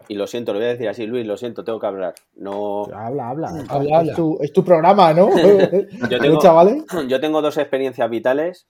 Y 0.08 0.16
lo 0.16 0.28
siento, 0.28 0.54
lo 0.54 0.60
voy 0.60 0.68
a 0.68 0.72
decir 0.72 0.88
así, 0.88 1.06
Luis, 1.06 1.26
lo 1.26 1.38
siento, 1.38 1.64
tengo 1.64 1.80
que 1.80 1.88
hablar. 1.88 2.16
No... 2.36 2.86
Habla, 2.94 3.30
habla. 3.30 3.66
habla, 3.70 4.02
Es, 4.42 4.54
tu, 4.54 4.64
programa, 4.64 5.14
¿no? 5.14 5.30
yo, 6.10 6.20
tengo, 6.20 6.40
yo 7.08 7.20
tengo 7.20 7.42
dos 7.42 7.58
experiencias 7.58 8.10
vitales 8.10 8.68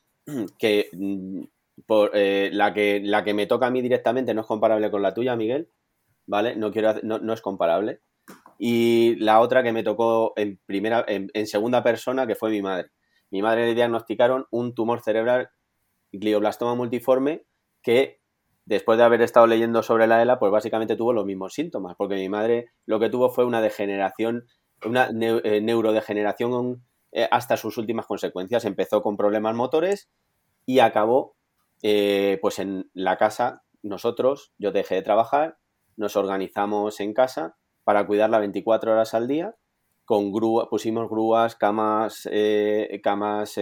que 0.57 0.89
mm, 0.91 1.43
por, 1.85 2.11
eh, 2.13 2.49
la 2.51 2.73
que 2.73 3.01
la 3.03 3.23
que 3.23 3.33
me 3.33 3.47
toca 3.47 3.67
a 3.67 3.71
mí 3.71 3.81
directamente 3.81 4.33
no 4.33 4.41
es 4.41 4.47
comparable 4.47 4.91
con 4.91 5.01
la 5.01 5.13
tuya, 5.13 5.35
Miguel, 5.35 5.69
¿vale? 6.27 6.55
No 6.55 6.71
quiero 6.71 6.95
no, 7.03 7.19
no, 7.19 7.33
es 7.33 7.41
comparable 7.41 8.01
y 8.61 9.15
la 9.15 9.39
otra 9.39 9.63
que 9.63 9.71
me 9.71 9.83
tocó 9.83 10.33
en, 10.35 10.59
primera, 10.65 11.05
en, 11.07 11.47
segunda 11.47 11.81
persona, 11.81 12.27
que 12.27 12.35
fue 12.35 12.51
mi 12.51 12.61
madre. 12.61 12.89
Mi 13.31 13.41
madre 13.41 13.67
le 13.67 13.73
diagnosticaron 13.73 14.47
un 14.51 14.75
tumor 14.75 15.01
cerebral 15.01 15.49
glioblastoma 16.11 16.75
multiforme 16.75 17.45
que 17.81 18.19
después 18.69 18.99
de 18.99 19.03
haber 19.03 19.21
estado 19.23 19.47
leyendo 19.47 19.81
sobre 19.81 20.05
la 20.05 20.21
ELA, 20.21 20.37
pues 20.37 20.51
básicamente 20.51 20.95
tuvo 20.95 21.11
los 21.11 21.25
mismos 21.25 21.53
síntomas, 21.53 21.95
porque 21.97 22.15
mi 22.15 22.29
madre 22.29 22.67
lo 22.85 22.99
que 22.99 23.09
tuvo 23.09 23.31
fue 23.31 23.45
una 23.45 23.61
degeneración, 23.61 24.45
una 24.85 25.09
eh, 25.09 25.59
neurodegeneración 25.59 26.85
eh, 27.11 27.27
hasta 27.31 27.57
sus 27.57 27.77
últimas 27.77 28.05
consecuencias. 28.05 28.65
Empezó 28.65 29.01
con 29.01 29.17
problemas 29.17 29.55
motores 29.55 30.11
y 30.67 30.79
acabó 30.79 31.35
eh, 31.81 32.37
pues 32.43 32.59
en 32.59 32.89
la 32.93 33.17
casa, 33.17 33.63
nosotros, 33.81 34.53
yo 34.59 34.71
dejé 34.71 34.95
de 34.95 35.01
trabajar, 35.01 35.57
nos 35.97 36.15
organizamos 36.15 36.99
en 36.99 37.13
casa 37.13 37.57
para 37.83 38.05
cuidarla 38.05 38.37
24 38.37 38.91
horas 38.91 39.15
al 39.15 39.27
día. 39.27 39.55
Con 40.05 40.31
grúa, 40.31 40.69
pusimos 40.69 41.09
grúas, 41.09 41.55
camas, 41.55 42.27
camas 43.03 43.57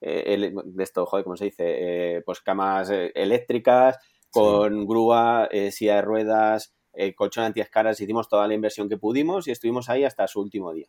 eh, 0.00 0.34
eh, 0.34 0.52
de 0.64 0.82
esto, 0.84 1.06
joder, 1.06 1.24
¿cómo 1.24 1.36
se 1.36 1.46
dice? 1.46 2.22
pues 2.24 2.40
camas 2.40 2.90
eléctricas, 2.90 3.98
con 4.30 4.86
grúa, 4.86 5.48
silla 5.70 5.96
de 5.96 6.02
ruedas, 6.02 6.74
colchón 7.16 7.44
antiescaras, 7.44 8.00
hicimos 8.00 8.28
toda 8.28 8.46
la 8.46 8.54
inversión 8.54 8.88
que 8.88 8.96
pudimos 8.98 9.48
y 9.48 9.52
estuvimos 9.52 9.88
ahí 9.88 10.04
hasta 10.04 10.26
su 10.26 10.40
último 10.40 10.72
día. 10.72 10.88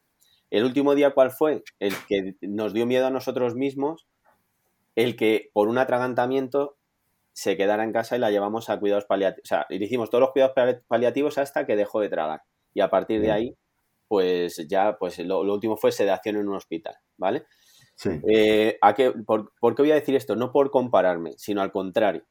El 0.50 0.64
último 0.64 0.96
día, 0.96 1.12
¿cuál 1.12 1.32
fue? 1.32 1.64
El 1.80 1.94
que 2.08 2.36
nos 2.42 2.74
dio 2.74 2.86
miedo 2.86 3.06
a 3.06 3.12
nosotros 3.12 3.56
mismos, 3.56 4.08
el 4.96 5.16
que 5.16 5.50
por 5.54 5.68
un 5.68 5.78
atragantamiento 5.78 6.78
se 7.34 7.56
quedara 7.56 7.84
en 7.84 7.94
casa 7.94 8.16
y 8.16 8.20
la 8.20 8.32
llevamos 8.32 8.70
a 8.70 8.80
cuidados 8.80 9.06
paliativos. 9.06 9.44
O 9.46 9.48
sea, 9.48 9.66
le 9.70 9.78
hicimos 9.78 10.10
todos 10.10 10.22
los 10.22 10.32
cuidados 10.32 10.82
paliativos 10.88 11.38
hasta 11.38 11.66
que 11.66 11.76
dejó 11.76 12.02
de 12.02 12.10
tragar. 12.10 12.42
Y 12.74 12.82
a 12.82 12.90
partir 12.90 13.22
de 13.22 13.32
ahí, 13.32 13.56
pues 14.08 14.68
ya, 14.68 14.98
pues 14.98 15.20
lo, 15.20 15.42
último 15.42 15.78
fue 15.78 15.92
sedación 15.92 16.36
en 16.38 16.50
un 16.50 16.56
hospital, 16.56 16.96
¿vale? 17.16 17.46
Eh, 18.06 18.78
¿a 18.82 18.94
qué, 18.94 19.12
por, 19.12 19.52
qué 19.76 19.82
voy 19.82 19.92
a 19.92 19.96
decir 19.96 20.16
esto? 20.16 20.36
No 20.36 20.52
por 20.52 20.72
compararme, 20.72 21.34
sino 21.38 21.62
al 21.62 21.72
contrario. 21.72 22.24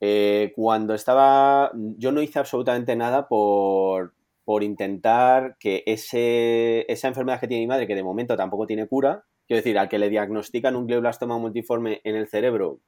Eh, 0.00 0.52
cuando 0.54 0.94
estaba, 0.94 1.72
yo 1.74 2.12
no 2.12 2.22
hice 2.22 2.38
absolutamente 2.38 2.94
nada 2.94 3.26
por, 3.26 4.14
por 4.44 4.62
intentar 4.62 5.56
que 5.58 5.82
ese, 5.86 6.90
esa 6.90 7.08
enfermedad 7.08 7.40
que 7.40 7.48
tiene 7.48 7.62
mi 7.62 7.66
madre, 7.66 7.86
que 7.86 7.96
de 7.96 8.04
momento 8.04 8.36
tampoco 8.36 8.66
tiene 8.66 8.86
cura, 8.86 9.24
quiero 9.46 9.58
decir, 9.58 9.78
al 9.78 9.88
que 9.88 9.98
le 9.98 10.08
diagnostican 10.08 10.76
un 10.76 10.86
glioblastoma 10.86 11.38
multiforme 11.38 12.00
en 12.04 12.14
el 12.14 12.28
cerebro, 12.28 12.80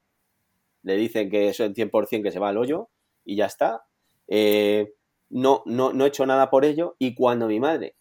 le 0.83 0.95
dicen 0.95 1.29
que 1.29 1.49
eso 1.49 1.65
en 1.65 1.73
100% 1.73 2.23
que 2.23 2.31
se 2.31 2.39
va 2.39 2.49
al 2.49 2.57
hoyo 2.57 2.89
y 3.25 3.35
ya 3.35 3.45
está. 3.45 3.83
Eh, 4.27 4.93
no, 5.29 5.63
no, 5.65 5.91
no 5.91 6.05
he 6.05 6.07
hecho 6.07 6.25
nada 6.25 6.49
por 6.49 6.63
ello 6.63 6.95
y 6.97 7.13
cuando 7.13 7.47
mi 7.47 7.59
madre 7.59 7.95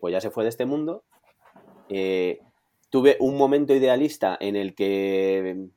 pues 0.00 0.12
ya 0.12 0.20
se 0.20 0.30
fue 0.30 0.44
de 0.44 0.50
este 0.50 0.66
mundo, 0.66 1.04
eh, 1.88 2.40
tuve 2.90 3.16
un 3.20 3.36
momento 3.36 3.74
idealista 3.74 4.36
en 4.40 4.56
el 4.56 4.74
que 4.74 5.68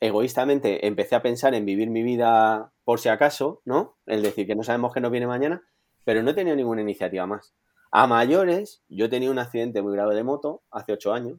egoístamente 0.00 0.86
empecé 0.86 1.14
a 1.14 1.22
pensar 1.22 1.54
en 1.54 1.64
vivir 1.64 1.88
mi 1.88 2.02
vida 2.02 2.72
por 2.84 3.00
si 3.00 3.08
acaso, 3.08 3.62
¿no? 3.64 3.96
Es 4.06 4.22
decir, 4.22 4.46
que 4.46 4.54
no 4.54 4.62
sabemos 4.62 4.92
que 4.92 5.00
nos 5.00 5.10
viene 5.10 5.26
mañana, 5.26 5.62
pero 6.04 6.22
no 6.22 6.30
he 6.30 6.34
tenido 6.34 6.54
ninguna 6.54 6.82
iniciativa 6.82 7.26
más. 7.26 7.54
A 7.90 8.06
mayores, 8.06 8.82
yo 8.88 9.08
tenía 9.08 9.30
un 9.30 9.38
accidente 9.38 9.80
muy 9.80 9.94
grave 9.94 10.14
de 10.14 10.22
moto 10.22 10.62
hace 10.70 10.92
ocho 10.92 11.14
años 11.14 11.38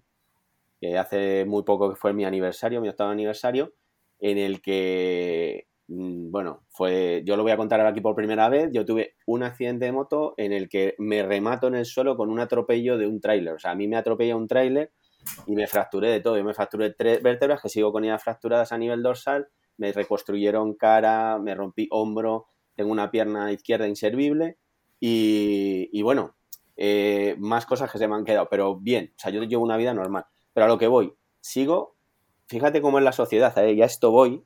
que 0.80 0.98
hace 0.98 1.46
muy 1.46 1.64
poco 1.64 1.90
que 1.90 1.96
fue 1.96 2.14
mi 2.14 2.26
aniversario, 2.26 2.82
mi 2.82 2.90
octavo 2.90 3.12
aniversario, 3.12 3.74
en 4.20 4.38
el 4.38 4.62
que, 4.62 5.68
bueno, 5.92 6.66
fue, 6.70 7.24
yo 7.26 7.36
lo 7.36 7.42
voy 7.42 7.52
a 7.52 7.58
contar 7.58 7.80
ahora 7.80 7.90
aquí 7.90 8.02
por 8.02 8.16
primera 8.16 8.48
vez, 8.48 8.70
yo 8.72 8.86
tuve 8.86 9.16
un 9.26 9.42
accidente 9.42 9.86
de 9.86 9.92
moto 9.92 10.36
en 10.38 10.54
el 10.54 10.70
que 10.70 10.94
me 11.00 11.24
remato 11.24 11.68
en 11.68 11.74
el 11.74 11.86
suelo 11.86 12.16
con 12.16 12.30
un 12.30 12.40
atropello 12.40 12.98
de 12.98 13.08
un 13.08 13.20
tráiler, 13.20 13.56
o 13.56 13.60
sea, 13.60 13.72
a 13.72 13.76
mí 13.76 13.88
me 13.88 13.98
atropella 13.98 14.36
un 14.36 14.48
tráiler 14.48 14.92
y 15.48 15.56
me 15.56 15.66
fracturé 15.66 16.12
de 16.12 16.22
todo, 16.22 16.38
yo 16.38 16.44
me 16.44 16.54
fracturé 16.54 16.94
tres 16.94 17.24
vértebras 17.24 17.60
que 17.62 17.70
sigo 17.70 17.92
con 17.92 18.04
ellas 18.04 18.24
fracturadas 18.24 18.72
a 18.72 18.78
nivel 18.78 19.02
dorsal, 19.02 19.48
me 19.78 19.92
reconstruyeron 19.92 20.76
cara, 20.76 21.40
me 21.40 21.56
rompí 21.56 21.88
hombro, 21.90 22.48
tengo 22.76 22.92
una 22.92 23.10
pierna 23.10 23.52
izquierda 23.52 23.88
inservible 23.88 24.58
y, 25.00 26.02
bueno, 26.04 26.36
eh, 26.76 27.36
más 27.40 27.66
cosas 27.66 27.92
que 27.92 27.98
se 27.98 28.08
me 28.08 28.16
han 28.16 28.26
quedado, 28.26 28.48
pero 28.50 28.78
bien, 28.78 29.14
o 29.16 29.20
sea, 29.20 29.32
yo 29.32 29.42
llevo 29.44 29.64
una 29.64 29.78
vida 29.78 29.94
normal. 29.94 30.26
Pero 30.54 30.66
a 30.66 30.70
lo 30.70 30.78
que 30.78 30.88
voy, 30.88 31.14
sigo, 31.42 31.96
fíjate 32.48 32.82
cómo 32.82 33.00
es 33.00 33.04
la 33.04 33.12
sociedad, 33.12 33.58
¿eh? 33.58 33.76
ya 33.76 33.86
esto 33.86 34.12
voy, 34.12 34.46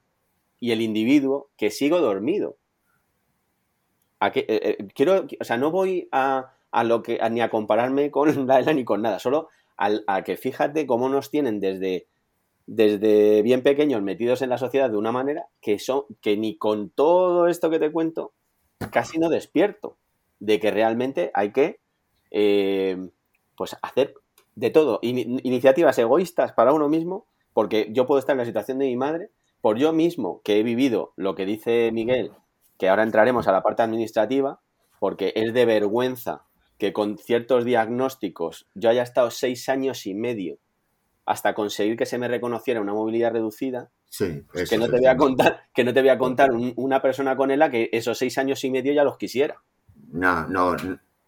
y 0.64 0.72
el 0.72 0.80
individuo 0.80 1.50
que 1.58 1.72
sigo 1.72 2.00
dormido. 2.00 2.56
A 4.22 4.32
que, 4.32 4.46
eh, 4.48 4.78
eh, 4.80 4.88
quiero, 4.96 5.28
o 5.38 5.44
sea, 5.44 5.58
no 5.58 5.72
voy 5.72 6.08
a, 6.14 6.54
lo 6.86 7.04
que, 7.04 7.20
ni 7.32 7.42
a 7.42 7.50
compararme 7.50 8.12
con 8.12 8.48
la 8.48 8.62
ni 8.72 8.86
con 8.86 9.02
nada, 9.02 9.20
solo 9.20 9.50
a 9.76 10.24
que 10.24 10.38
fíjate 10.38 10.88
cómo 10.88 11.10
nos 11.10 11.30
tienen 11.32 11.60
desde, 11.60 12.08
desde 12.66 13.42
bien 13.42 13.62
pequeños 13.62 14.02
metidos 14.02 14.42
en 14.42 14.52
la 14.52 14.58
sociedad 14.58 14.90
de 14.90 14.96
una 14.96 15.12
manera 15.12 15.48
que, 15.60 15.80
son, 15.80 16.04
que 16.22 16.38
ni 16.38 16.56
con 16.56 16.92
todo 16.92 17.48
esto 17.50 17.70
que 17.70 17.80
te 17.80 17.92
cuento 17.92 18.32
casi 18.90 19.20
no 19.20 19.28
despierto 19.28 19.98
de 20.40 20.62
que 20.62 20.72
realmente 20.72 21.30
hay 21.34 21.52
que 21.52 21.82
pues 23.58 23.76
hacer 23.82 24.14
de 24.56 24.70
todo, 24.70 25.00
iniciativas 25.02 25.98
egoístas 25.98 26.54
para 26.54 26.72
uno 26.72 26.88
mismo, 26.88 27.28
porque 27.52 27.90
yo 27.92 28.06
puedo 28.06 28.20
estar 28.20 28.36
en 28.36 28.40
la 28.40 28.46
situación 28.46 28.80
de 28.80 28.86
mi 28.86 28.96
madre, 28.96 29.30
por 29.64 29.78
yo 29.78 29.94
mismo 29.94 30.42
que 30.44 30.60
he 30.60 30.64
vivido 30.64 31.14
lo 31.16 31.36
que 31.36 31.46
dice 31.46 31.90
Miguel, 31.94 32.34
que 32.78 32.90
ahora 32.90 33.04
entraremos 33.04 33.48
a 33.48 33.54
la 33.54 33.64
parte 33.64 33.82
administrativa, 33.82 34.60
porque 35.00 35.32
es 35.38 35.54
de 35.54 35.64
vergüenza 35.64 36.44
que 36.78 36.92
con 36.92 37.18
ciertos 37.18 37.64
diagnósticos 37.64 38.68
yo 38.76 38.90
haya 38.90 39.04
estado 39.04 39.32
seis 39.32 39.70
años 39.70 40.06
y 40.06 40.16
medio 40.16 40.58
hasta 41.26 41.54
conseguir 41.54 41.96
que 41.96 42.06
se 42.06 42.18
me 42.18 42.28
reconociera 42.28 42.82
una 42.82 42.92
movilidad 42.92 43.32
reducida, 43.32 43.90
sí, 44.10 44.44
que, 44.70 44.78
no 44.78 44.90
te 44.90 44.98
voy 44.98 45.06
a 45.06 45.16
contar, 45.16 45.62
que 45.74 45.86
no 45.86 45.94
te 45.94 46.02
voy 46.02 46.10
a 46.10 46.18
contar 46.18 46.50
una 46.76 47.02
persona 47.02 47.38
con 47.38 47.50
ELA 47.50 47.72
que 47.72 47.90
esos 47.94 48.18
seis 48.18 48.38
años 48.38 48.62
y 48.66 48.70
medio 48.70 48.92
ya 48.92 49.06
los 49.06 49.16
quisiera. 49.16 49.62
No, 50.12 50.46
no, 50.50 50.76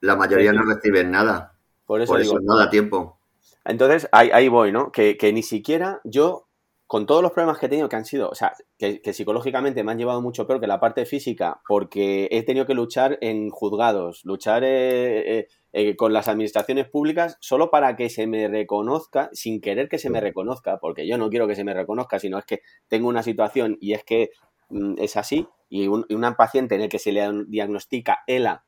la 0.02 0.16
mayoría 0.18 0.52
no 0.52 0.64
reciben 0.64 1.10
nada. 1.10 1.54
Por 1.86 2.02
eso, 2.02 2.18
digo, 2.18 2.38
no 2.42 2.58
da 2.58 2.70
tiempo. 2.70 3.18
Entonces, 3.64 4.10
ahí, 4.12 4.50
voy, 4.50 4.74
¿no? 4.74 4.92
Que, 4.92 5.32
ni 5.34 5.42
siquiera 5.42 6.02
yo, 6.04 6.45
con 6.88 7.08
todos 7.08 7.24
los 7.24 7.32
problemas 7.32 7.58
que 7.58 7.66
he 7.66 7.70
tenido, 7.70 7.90
que 7.90 7.96
han 7.96 8.06
sido, 8.06 8.30
o 8.30 8.36
sea, 8.36 8.54
que, 8.78 9.02
psicológicamente 9.12 9.84
me 9.84 9.92
han 9.92 9.98
llevado 9.98 10.22
mucho 10.22 10.46
peor 10.46 10.60
que 10.60 10.68
la 10.68 10.80
parte 10.80 11.06
física, 11.06 11.62
porque 11.68 12.28
he 12.32 12.44
tenido 12.44 12.68
que 12.68 12.76
luchar 12.76 13.18
en 13.22 13.50
juzgados, 13.50 14.24
luchar 14.24 14.64
eh, 14.64 15.40
eh, 15.40 15.48
eh, 15.74 15.96
con 15.96 16.14
las 16.14 16.28
administraciones 16.28 16.88
públicas, 16.88 17.38
solo 17.40 17.72
para 17.72 17.96
que 17.96 18.10
se 18.10 18.28
me 18.28 18.48
reconozca, 18.48 19.30
sin 19.34 19.62
querer 19.62 19.90
que 19.90 19.98
se 19.98 20.12
me 20.12 20.22
reconozca, 20.22 20.78
porque 20.78 21.08
yo 21.08 21.18
no 21.18 21.30
quiero 21.30 21.48
que 21.48 21.56
se 21.56 21.64
me 21.64 21.74
reconozca, 21.74 22.20
sino 22.20 22.38
es 22.38 22.46
que 22.46 22.62
tengo 22.88 23.08
una 23.08 23.24
situación 23.24 23.78
y 23.82 23.94
es 23.94 24.04
que 24.04 24.30
mm, 24.70 24.96
es 25.00 25.18
así, 25.18 25.48
y, 25.70 25.88
un, 25.88 26.06
y 26.08 26.14
una 26.14 26.38
paciente 26.38 26.76
en 26.76 26.82
el 26.82 26.90
que 26.90 27.00
se 27.00 27.12
le 27.12 27.28
diagnostica 27.48 28.20
ELA 28.28 28.64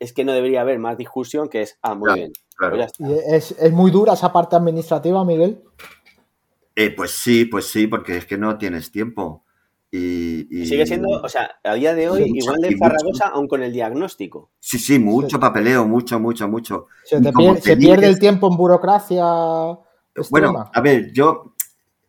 es 0.00 0.12
que 0.12 0.24
no 0.24 0.32
debería 0.32 0.60
haber 0.60 0.78
más 0.78 0.96
discusión 0.96 1.48
que 1.48 1.62
es, 1.62 1.78
ah, 1.82 1.94
muy 1.94 2.12
bien. 2.14 2.32
Pues 2.58 3.54
¿Es, 3.58 3.72
muy 3.72 3.90
dura 3.90 4.14
esa 4.14 4.32
parte 4.32 4.56
administrativa, 4.56 5.24
Miguel? 5.24 5.62
Eh, 6.80 6.94
pues 6.94 7.10
sí, 7.10 7.44
pues 7.46 7.66
sí, 7.66 7.88
porque 7.88 8.18
es 8.18 8.24
que 8.24 8.38
no 8.38 8.56
tienes 8.56 8.92
tiempo. 8.92 9.44
Y, 9.90 10.46
Sigue 10.64 10.86
siendo, 10.86 11.08
o 11.08 11.28
sea, 11.28 11.58
a 11.64 11.74
día 11.74 11.92
de 11.92 12.08
hoy, 12.08 12.30
igual 12.32 12.60
de 12.60 12.76
farragosa, 12.76 13.26
aún 13.26 13.48
con 13.48 13.64
el 13.64 13.72
diagnóstico. 13.72 14.52
Sí, 14.60 14.78
sí, 14.78 15.00
mucho 15.00 15.40
papeleo, 15.40 15.84
mucho, 15.88 16.20
mucho, 16.20 16.46
mucho. 16.46 16.86
Se, 17.02 17.18
pierde, 17.76 18.06
el 18.06 18.20
tiempo 18.20 18.48
en 18.48 18.56
burocracia. 18.56 19.24
Bueno, 20.30 20.70
a 20.72 20.80
ver, 20.80 21.12
yo, 21.12 21.56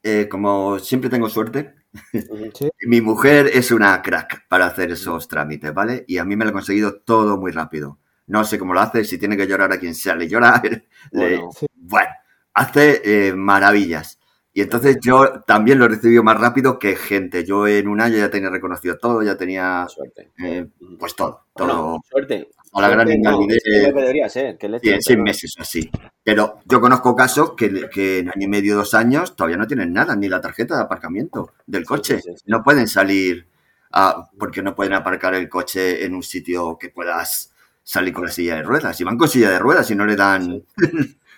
eh, 0.03 0.27
como 0.29 0.77
siempre 0.77 1.09
tengo 1.09 1.29
suerte, 1.29 1.73
mi 2.85 3.01
mujer 3.01 3.49
es 3.51 3.71
una 3.71 3.99
crack 4.03 4.47
para 4.47 4.67
hacer 4.67 4.91
esos 4.91 5.27
trámites, 5.27 5.73
¿vale? 5.73 6.05
Y 6.07 6.19
a 6.19 6.25
mí 6.25 6.35
me 6.35 6.45
lo 6.45 6.51
ha 6.51 6.53
conseguido 6.53 6.99
todo 6.99 7.39
muy 7.39 7.51
rápido. 7.51 7.97
No 8.27 8.43
sé 8.43 8.59
cómo 8.59 8.75
lo 8.75 8.81
hace, 8.81 9.03
si 9.03 9.17
tiene 9.17 9.35
que 9.35 9.47
llorar 9.47 9.73
a 9.73 9.79
quien 9.79 9.95
sea, 9.95 10.13
le 10.13 10.27
llora. 10.27 10.61
Bueno, 11.11 11.49
bueno 11.73 12.11
hace 12.53 13.01
eh, 13.03 13.33
maravillas. 13.33 14.18
Y 14.59 14.63
entonces 14.63 14.97
yo 15.01 15.41
también 15.47 15.79
lo 15.79 15.85
he 15.85 15.87
recibido 15.87 16.21
más 16.21 16.37
rápido 16.37 16.79
que 16.79 16.97
gente. 16.97 17.45
Yo 17.45 17.65
en 17.65 17.87
un 17.87 18.01
año 18.01 18.17
ya 18.17 18.29
tenía 18.29 18.49
reconocido 18.49 18.97
todo, 18.97 19.23
ya 19.23 19.37
tenía 19.37 19.87
suerte. 19.87 20.31
Eh, 20.37 20.67
pues 20.99 21.15
todo, 21.15 21.45
todo. 21.55 22.01
suerte. 22.09 22.49
A 22.73 22.81
la 22.81 22.89
gran 22.89 23.09
invalidez. 23.09 23.63
debería 23.63 24.27
ser. 24.27 24.57
en 24.59 25.01
seis 25.01 25.17
meses 25.17 25.55
así. 25.57 25.89
Pero 26.21 26.59
yo 26.65 26.81
conozco 26.81 27.15
casos 27.15 27.53
que, 27.55 27.89
que, 27.89 28.19
en 28.19 28.31
año 28.31 28.47
y 28.47 28.47
medio, 28.49 28.75
dos 28.75 28.93
años, 28.95 29.33
todavía 29.33 29.55
no 29.55 29.65
tienen 29.65 29.93
nada, 29.93 30.13
ni 30.17 30.27
la 30.27 30.41
tarjeta 30.41 30.75
de 30.75 30.81
aparcamiento 30.83 31.53
del 31.65 31.85
coche. 31.85 32.19
no 32.47 32.61
pueden 32.61 32.89
salir 32.89 33.47
a, 33.93 34.29
porque 34.37 34.61
no 34.61 34.75
pueden 34.75 34.91
aparcar 34.91 35.35
el 35.35 35.47
coche 35.47 36.03
en 36.03 36.13
un 36.13 36.21
sitio 36.21 36.77
que 36.77 36.89
puedas 36.89 37.53
salir 37.81 38.13
con 38.13 38.25
la 38.25 38.31
silla 38.31 38.57
de 38.57 38.63
ruedas. 38.63 38.99
Y 38.99 39.05
van 39.05 39.17
con 39.17 39.29
silla 39.29 39.51
de 39.51 39.59
ruedas 39.59 39.89
y 39.89 39.95
no 39.95 40.05
le 40.05 40.17
dan. 40.17 40.65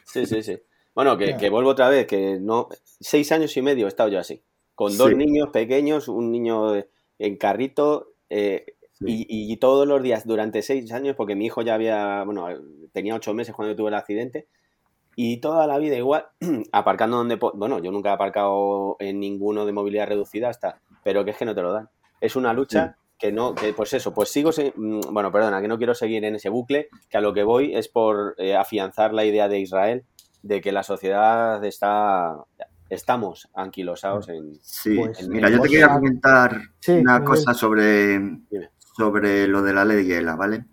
Sí, 0.05 0.25
sí, 0.25 0.41
sí. 0.41 0.59
Bueno, 0.93 1.17
que, 1.17 1.49
vuelvo 1.49 1.69
otra 1.69 1.89
vez, 1.89 2.05
que 2.05 2.37
no. 2.39 2.67
Seis 2.83 3.31
años 3.31 3.55
y 3.55 3.61
medio 3.61 3.85
he 3.85 3.87
estado 3.87 4.09
yo 4.09 4.19
así. 4.19 4.43
Con 4.75 4.97
dos 4.97 5.15
niños 5.15 5.49
pequeños, 5.49 6.07
un 6.07 6.31
niño 6.31 6.73
en 7.17 7.37
carrito. 7.37 8.13
Eh, 8.29 8.65
y, 9.03 9.57
todos 9.57 9.87
los 9.87 10.03
días 10.03 10.27
durante 10.27 10.61
seis 10.61 10.91
años, 10.91 11.15
porque 11.15 11.35
mi 11.35 11.45
hijo 11.45 11.61
ya 11.61 11.73
había, 11.73 12.23
bueno, 12.23 12.47
tenía 12.91 13.15
ocho 13.15 13.33
meses 13.33 13.55
cuando 13.55 13.73
yo 13.73 13.77
tuve 13.77 13.89
el 13.89 13.95
accidente, 13.95 14.47
y 15.15 15.37
toda 15.37 15.65
la 15.65 15.77
vida 15.79 15.95
igual, 15.97 16.27
aparcando 16.71 17.17
donde, 17.17 17.35
bueno, 17.35 17.79
yo 17.79 17.91
nunca 17.91 18.09
he 18.09 18.13
aparcado 18.13 18.97
en 18.99 19.19
ninguno 19.19 19.65
de 19.65 19.71
movilidad 19.71 20.07
reducida 20.07 20.49
hasta, 20.49 20.81
pero 21.03 21.25
que 21.25 21.31
es 21.31 21.37
que 21.37 21.45
no 21.45 21.55
te 21.55 21.61
lo 21.61 21.73
dan. 21.73 21.89
Es 22.19 22.35
una 22.35 22.53
lucha 22.53 22.97
que 23.17 23.31
no, 23.31 23.55
que 23.55 23.73
pues 23.73 23.93
eso, 23.93 24.13
pues 24.13 24.29
sigo, 24.29 24.51
mm, 24.51 24.99
bueno, 25.11 25.31
perdona, 25.31 25.61
que 25.61 25.67
no 25.67 25.77
quiero 25.77 25.95
seguir 25.95 26.23
en 26.23 26.35
ese 26.35 26.49
bucle, 26.49 26.89
que 27.09 27.17
a 27.17 27.21
lo 27.21 27.33
que 27.33 27.43
voy 27.43 27.75
es 27.75 27.87
por 27.87 28.35
eh, 28.37 28.55
afianzar 28.55 29.13
la 29.13 29.25
idea 29.25 29.47
de 29.47 29.59
Israel 29.59 30.05
de 30.41 30.61
que 30.61 30.71
la 30.71 30.83
sociedad 30.83 31.63
está 31.63 32.37
estamos 32.91 33.49
anquilosados 33.55 34.29
en. 34.29 34.59
Sí, 34.61 34.95
pues, 34.95 35.27
mira, 35.27 35.49
yo 35.49 35.61
te 35.61 35.69
quería 35.69 35.89
comentar 35.89 36.61
una 36.87 37.23
cosa 37.23 37.53
sobre, 37.53 38.19
sobre 38.95 39.47
lo 39.47 39.61
de 39.61 39.73
la 39.73 39.85
ley 39.85 40.11
ELA, 40.11 40.35
¿vale? 40.35 40.65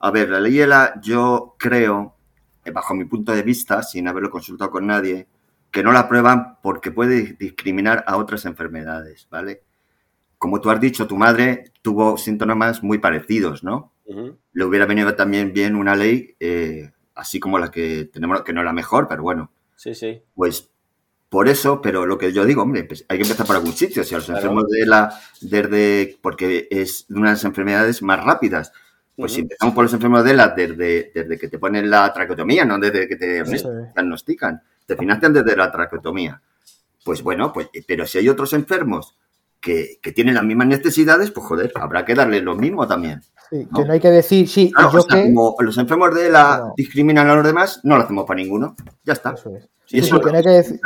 A 0.00 0.10
ver, 0.10 0.28
la 0.28 0.40
ley 0.40 0.60
ELA, 0.60 1.00
yo 1.00 1.54
creo, 1.58 2.16
eh, 2.64 2.70
bajo 2.72 2.94
mi 2.94 3.04
punto 3.04 3.32
de 3.32 3.42
vista, 3.42 3.82
sin 3.82 4.08
haberlo 4.08 4.30
consultado 4.30 4.70
con 4.70 4.86
nadie, 4.86 5.28
que 5.70 5.82
no 5.82 5.92
la 5.92 6.00
aprueban 6.00 6.58
porque 6.60 6.90
puede 6.90 7.36
discriminar 7.38 8.04
a 8.06 8.16
otras 8.16 8.44
enfermedades, 8.44 9.28
¿vale? 9.30 9.62
Como 10.36 10.60
tú 10.60 10.70
has 10.70 10.80
dicho, 10.80 11.06
tu 11.06 11.16
madre 11.16 11.72
tuvo 11.80 12.18
síntomas 12.18 12.82
muy 12.82 12.98
parecidos, 12.98 13.64
¿no? 13.64 13.92
Le 14.52 14.64
hubiera 14.64 14.84
venido 14.84 15.14
también 15.14 15.54
bien 15.54 15.74
una 15.74 15.96
ley 15.96 16.36
eh, 16.38 16.90
así 17.14 17.40
como 17.40 17.58
la 17.58 17.70
que 17.70 18.08
tenemos, 18.12 18.42
que 18.42 18.52
no 18.52 18.60
es 18.60 18.64
la 18.64 18.72
mejor, 18.72 19.08
pero 19.08 19.22
bueno. 19.22 19.50
Sí, 19.76 19.94
sí. 19.94 20.22
Pues 20.34 20.70
por 21.28 21.48
eso, 21.48 21.80
pero 21.82 22.06
lo 22.06 22.18
que 22.18 22.32
yo 22.32 22.44
digo, 22.44 22.62
hombre, 22.62 22.84
pues 22.84 23.04
hay 23.08 23.18
que 23.18 23.24
empezar 23.24 23.46
por 23.46 23.56
algún 23.56 23.72
sitio. 23.72 24.04
Si 24.04 24.14
a 24.14 24.18
los 24.18 24.28
enfermos 24.28 24.68
de 24.68 24.86
la, 24.86 25.18
desde, 25.40 26.18
porque 26.22 26.68
es 26.70 27.06
una 27.10 27.30
de 27.30 27.34
las 27.34 27.44
enfermedades 27.44 28.02
más 28.02 28.22
rápidas. 28.24 28.72
Pues 29.16 29.32
si 29.32 29.40
empezamos 29.42 29.74
por 29.74 29.84
los 29.84 29.94
enfermos 29.94 30.24
de 30.24 30.34
la, 30.34 30.48
desde, 30.48 31.12
desde 31.14 31.38
que 31.38 31.48
te 31.48 31.58
ponen 31.58 31.88
la 31.88 32.12
traqueotomía, 32.12 32.64
no 32.64 32.78
desde 32.78 33.06
que 33.06 33.16
te 33.16 33.44
diagnostican, 33.44 34.60
te 34.86 34.96
financian 34.96 35.32
desde 35.32 35.56
la 35.56 35.70
traqueotomía. 35.70 36.42
Pues 37.04 37.22
bueno, 37.22 37.52
pues, 37.52 37.68
pero 37.86 38.06
si 38.06 38.18
hay 38.18 38.28
otros 38.28 38.52
enfermos 38.54 39.16
que, 39.60 39.98
que 40.02 40.10
tienen 40.12 40.34
las 40.34 40.42
mismas 40.42 40.66
necesidades, 40.66 41.30
pues 41.30 41.46
joder, 41.46 41.72
habrá 41.76 42.04
que 42.04 42.14
darle 42.14 42.40
lo 42.40 42.56
mismo 42.56 42.88
también 42.88 43.22
que 43.50 43.84
no 43.84 43.92
hay 43.92 44.00
que 44.00 44.10
decir, 44.10 44.48
sí, 44.48 44.72
yo 44.92 45.04
que... 45.06 45.22
Como 45.24 45.54
los 45.60 45.78
enfermos 45.78 46.14
de 46.14 46.30
la 46.30 46.72
discriminan 46.76 47.28
a 47.28 47.34
los 47.34 47.44
demás, 47.44 47.80
no 47.84 47.96
lo 47.96 48.04
hacemos 48.04 48.24
para 48.24 48.40
ninguno. 48.40 48.74
Ya 49.04 49.12
está. 49.12 49.32
Eso 49.32 49.54
es. 49.56 49.68
Eso, 49.90 50.20
que 50.20 50.30
decir, 50.30 50.80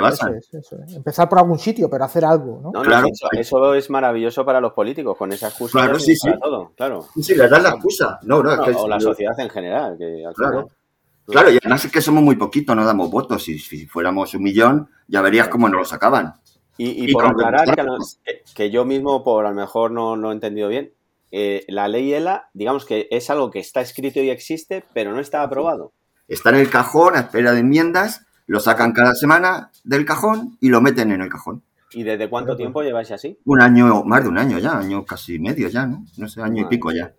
Empezar 0.94 1.28
por 1.28 1.38
algún 1.38 1.58
sitio, 1.58 1.88
pero 1.88 2.04
hacer 2.04 2.24
algo, 2.24 2.60
¿no? 2.62 2.72
claro, 2.82 3.06
eso, 3.32 3.74
es 3.74 3.88
maravilloso 3.90 4.44
para 4.44 4.60
los 4.60 4.72
políticos, 4.72 5.16
con 5.16 5.32
esa 5.32 5.48
excusa. 5.48 5.78
Claro, 5.78 5.98
sí, 6.00 6.16
sí. 6.16 6.28
Todo, 6.40 6.72
claro. 6.76 7.06
Sí, 7.20 7.34
les 7.34 7.48
dan 7.48 7.62
la 7.62 7.70
excusa. 7.70 8.18
No, 8.22 8.42
no, 8.42 8.52
o 8.52 8.88
la 8.88 9.00
sociedad 9.00 9.38
en 9.38 9.50
general. 9.50 9.96
Que 9.96 10.24
claro. 10.34 10.70
claro, 11.26 11.50
y 11.50 11.58
además 11.58 11.84
es 11.84 11.92
que 11.92 12.00
somos 12.00 12.24
muy 12.24 12.36
poquitos, 12.36 12.74
no 12.74 12.84
damos 12.84 13.10
votos. 13.10 13.44
Si, 13.44 13.58
si 13.58 13.86
fuéramos 13.86 14.34
un 14.34 14.42
millón, 14.42 14.88
ya 15.06 15.22
verías 15.22 15.48
cómo 15.48 15.68
nos 15.68 15.78
lo 15.78 15.84
sacaban. 15.84 16.34
Y, 16.80 17.12
por 17.12 17.26
aclarar, 17.26 17.74
que, 17.74 18.42
que, 18.54 18.70
yo 18.70 18.84
mismo, 18.84 19.24
por 19.24 19.46
a 19.46 19.50
lo 19.50 19.54
mejor 19.56 19.90
no, 19.90 20.16
no 20.16 20.30
he 20.30 20.34
entendido 20.34 20.68
bien, 20.68 20.92
eh, 21.30 21.64
la 21.68 21.88
ley 21.88 22.12
ELA, 22.12 22.48
digamos 22.54 22.84
que 22.84 23.08
es 23.10 23.28
algo 23.30 23.50
que 23.50 23.58
está 23.58 23.80
escrito 23.80 24.20
y 24.20 24.30
existe, 24.30 24.84
pero 24.94 25.12
no 25.12 25.20
está 25.20 25.42
aprobado. 25.42 25.92
Está 26.26 26.50
en 26.50 26.56
el 26.56 26.70
cajón 26.70 27.16
a 27.16 27.20
espera 27.20 27.52
de 27.52 27.60
enmiendas, 27.60 28.26
lo 28.46 28.60
sacan 28.60 28.92
cada 28.92 29.14
semana 29.14 29.70
del 29.84 30.04
cajón 30.04 30.56
y 30.60 30.68
lo 30.68 30.80
meten 30.80 31.12
en 31.12 31.22
el 31.22 31.28
cajón. 31.28 31.62
¿Y 31.92 32.02
desde 32.02 32.28
cuánto 32.28 32.56
tiempo 32.56 32.82
lleváis 32.82 33.10
así? 33.10 33.38
Un 33.44 33.62
año, 33.62 34.04
más 34.04 34.22
de 34.22 34.28
un 34.28 34.38
año 34.38 34.58
ya, 34.58 34.78
año 34.78 35.04
casi 35.04 35.38
medio 35.38 35.68
ya, 35.68 35.86
¿no? 35.86 36.04
No 36.16 36.28
sé, 36.28 36.42
año 36.42 36.62
y 36.62 36.66
pico 36.66 36.92
ya. 36.92 37.14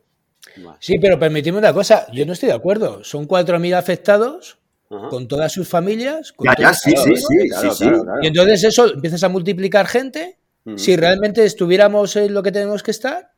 Sí, 0.80 0.99
pero 0.99 1.20
permitidme 1.20 1.57
una 1.57 1.74
cosa, 1.74 2.07
yo 2.12 2.26
no 2.26 2.34
estoy 2.34 2.49
de 2.49 2.55
acuerdo. 2.55 3.03
Son 3.03 3.28
4.000 3.28 3.76
afectados 3.76 4.60
con 4.88 5.28
todas 5.28 5.51
sus 5.51 5.68
familias. 5.68 6.34
ya, 6.39 6.55
ya, 6.57 6.74
sí, 6.74 6.93
sí, 6.95 7.16
sí, 7.16 7.70
sí, 7.72 7.86
Y 8.22 8.28
entonces 8.28 8.64
eso 8.64 8.91
empiezas 8.91 9.24
a 9.24 9.30
multiplicar 9.30 9.88
gente. 9.88 10.38
Si 10.76 10.95
realmente 10.95 11.43
estuviéramos 11.45 12.16
en 12.16 12.34
lo 12.34 12.43
que 12.43 12.51
tenemos 12.51 12.84
que 12.84 12.91
estar, 12.91 13.32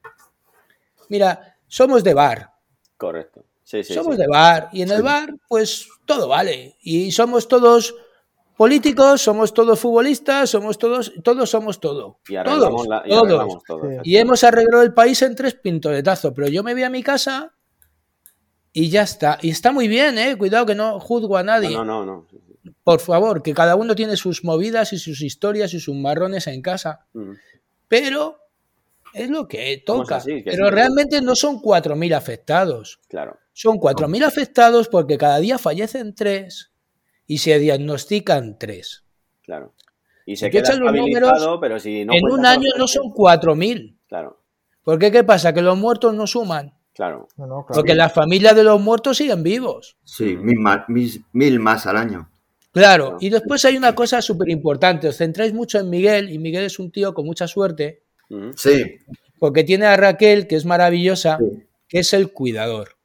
mira, 1.12 1.58
somos 1.68 2.04
de 2.04 2.14
bar. 2.14 2.54
Correcto. 2.96 3.44
Sí, 3.64 3.84
sí, 3.84 3.94
somos 3.94 4.18
de 4.18 4.28
bar 4.28 4.70
y 4.74 4.82
en 4.82 4.92
el 4.92 5.04
bar 5.04 5.36
pues 5.48 5.88
todo 6.06 6.28
vale. 6.28 6.78
Y 6.82 7.12
somos 7.12 7.48
todos 7.48 7.94
políticos, 8.58 9.22
somos 9.22 9.54
todos 9.54 9.80
futbolistas, 9.80 10.50
somos 10.50 10.78
todos, 10.78 11.12
todos 11.24 11.50
somos 11.50 11.80
todo. 11.80 12.20
Y 12.28 12.36
todos, 12.44 12.88
la, 12.88 13.04
y 13.06 13.10
todos. 13.10 13.64
Todo, 13.68 13.90
y 14.04 14.18
hemos 14.18 14.44
arreglado 14.44 14.84
el 14.84 14.94
país 14.94 15.22
en 15.22 15.36
tres 15.36 15.54
pintoletazos, 15.56 16.32
pero 16.34 16.48
yo 16.48 16.64
me 16.64 16.74
voy 16.74 16.84
a 16.84 16.90
mi 16.90 17.04
casa 17.04 17.54
y 18.72 18.90
ya 18.90 19.04
está. 19.04 19.38
Y 19.42 19.50
está 19.50 19.72
muy 19.72 19.88
bien, 19.88 20.18
¿eh? 20.18 20.38
Cuidado 20.38 20.66
que 20.66 20.76
no 20.76 21.00
juzgo 21.00 21.38
a 21.38 21.44
nadie. 21.44 21.72
No, 21.72 21.84
no, 21.84 22.06
no. 22.06 22.28
Por 22.84 23.00
favor, 23.00 23.42
que 23.42 23.54
cada 23.54 23.76
uno 23.76 23.96
tiene 23.96 24.16
sus 24.16 24.44
movidas 24.44 24.94
y 24.94 24.98
sus 24.98 25.22
historias 25.22 25.74
y 25.74 25.80
sus 25.80 25.96
marrones 25.96 26.48
en 26.48 26.62
casa. 26.62 27.06
Pero 27.88 28.41
es 29.14 29.30
lo 29.30 29.48
que 29.48 29.82
toca. 29.86 30.22
pero 30.46 30.70
realmente 30.70 31.22
no 31.22 31.36
son 31.36 31.62
4.000 31.62 32.16
afectados. 32.16 33.00
Claro. 33.08 33.38
Son 33.54 33.78
4.000 33.78 34.24
afectados 34.24 34.88
porque 34.88 35.18
cada 35.18 35.40
día 35.40 35.58
fallecen 35.58 36.16
tres 36.16 36.72
y 37.28 37.40
se 37.40 37.60
diagnostican 37.60 38.58
tres. 38.58 39.04
Claro. 39.44 39.74
Y 40.26 40.36
se 40.36 40.50
queda 40.50 40.74
estabilizado, 40.74 41.60
pero 41.60 41.80
si 41.80 42.06
no 42.06 42.14
En 42.14 42.32
un 42.32 42.46
año 42.46 42.70
no 42.78 42.88
son 42.88 43.12
4.000. 43.12 43.98
Claro. 44.08 44.42
¿Por 44.84 45.00
qué 45.00 45.12
qué 45.12 45.24
pasa? 45.24 45.54
Que 45.54 45.62
los 45.62 45.78
muertos 45.78 46.14
no 46.14 46.28
suman. 46.28 46.74
Claro. 46.94 47.28
Porque 47.68 47.96
las 47.96 48.14
familias 48.14 48.56
de 48.56 48.64
los 48.64 48.80
muertos 48.82 49.18
siguen 49.18 49.44
vivos. 49.44 49.98
Sí, 50.04 50.36
mil 50.38 50.60
más, 50.60 50.84
mil 50.88 51.60
más 51.60 51.86
al 51.86 51.98
año. 51.98 52.30
Claro, 52.72 53.18
y 53.20 53.30
después 53.30 53.66
hay 53.66 53.76
una 53.76 53.94
cosa 53.94 54.22
súper 54.22 54.50
importante. 54.50 55.08
Os 55.08 55.18
centráis 55.18 55.54
mucho 55.54 55.78
en 55.80 55.90
Miguel, 55.90 56.30
y 56.30 56.40
Miguel 56.40 56.64
es 56.64 56.80
un 56.80 56.92
tío 56.92 57.14
con 57.14 57.26
mucha 57.26 57.48
suerte, 57.48 58.01
Sí. 58.56 59.00
Porque 59.40 59.64
tiene 59.64 59.86
a 59.86 59.98
Raquel, 59.98 60.48
que 60.48 60.56
es 60.56 60.66
maravillosa, 60.66 61.40
que 61.88 62.00
es 62.00 62.14
el 62.14 62.32
cuidador. 62.32 62.98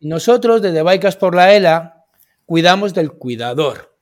Nosotros, 0.00 0.62
desde 0.62 0.82
Baicas 0.82 1.16
por 1.16 1.34
la 1.34 1.54
ELA, 1.54 2.06
cuidamos 2.46 2.94
del 2.94 3.12
cuidador. 3.12 3.96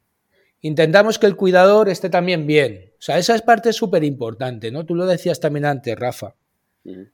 Intentamos 0.62 1.18
que 1.18 1.27
el 1.27 1.37
cuidador 1.37 1.89
esté 1.89 2.11
también 2.11 2.47
bien. 2.47 2.93
O 2.99 3.03
sea, 3.03 3.18
esa 3.18 3.35
es 3.35 3.43
parte 3.43 3.73
súper 3.73 4.05
importante, 4.05 4.71
¿no? 4.71 4.85
Tú 4.85 4.95
lo 4.95 5.07
decías 5.07 5.41
también 5.41 5.64
antes, 5.64 5.99
Rafa. 5.99 6.35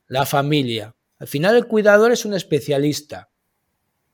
La 0.08 0.26
familia. 0.26 0.94
Al 1.18 1.28
final 1.28 1.56
el 1.56 1.66
cuidador 1.66 2.12
es 2.12 2.24
un 2.24 2.34
especialista 2.34 3.30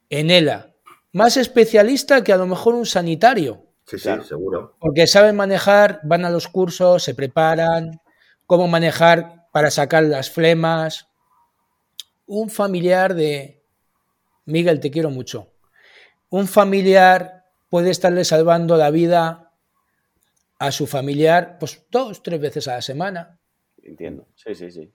en 0.09 0.31
ELA. 0.31 0.75
Más 1.13 1.37
especialista 1.37 2.23
que 2.23 2.33
a 2.33 2.37
lo 2.37 2.47
mejor 2.47 2.75
un 2.75 2.87
sanitario. 2.87 3.67
Sí, 3.87 3.99
sí, 3.99 4.11
seguro. 4.27 4.77
Porque 4.79 5.07
saben 5.07 5.37
manejar, 5.37 6.01
van 6.05 6.25
a 6.25 6.31
los 6.31 6.49
cursos, 6.49 7.03
se 7.03 7.15
preparan, 7.15 8.02
cómo 8.47 8.69
manejar 8.69 9.49
para 9.53 9.71
sacar 9.71 10.05
las 10.05 10.31
flemas. 10.31 11.09
Un 12.27 12.51
familiar 12.51 13.15
de... 13.15 13.63
Miguel, 14.45 14.81
te 14.81 14.91
quiero 14.91 15.11
mucho. 15.11 15.53
Un 16.31 16.49
familiar 16.49 17.45
puede 17.69 17.91
estarle 17.91 18.25
salvando 18.25 18.77
la 18.77 18.91
vida 18.91 19.53
a 20.59 20.71
su 20.71 20.87
familiar, 20.87 21.57
pues 21.59 21.85
dos, 21.91 22.23
tres 22.23 22.41
veces 22.41 22.69
a 22.69 22.75
la 22.75 22.83
semana. 22.83 23.41
Entiendo, 23.83 24.29
sí, 24.35 24.55
sí, 24.55 24.71
sí. 24.71 24.93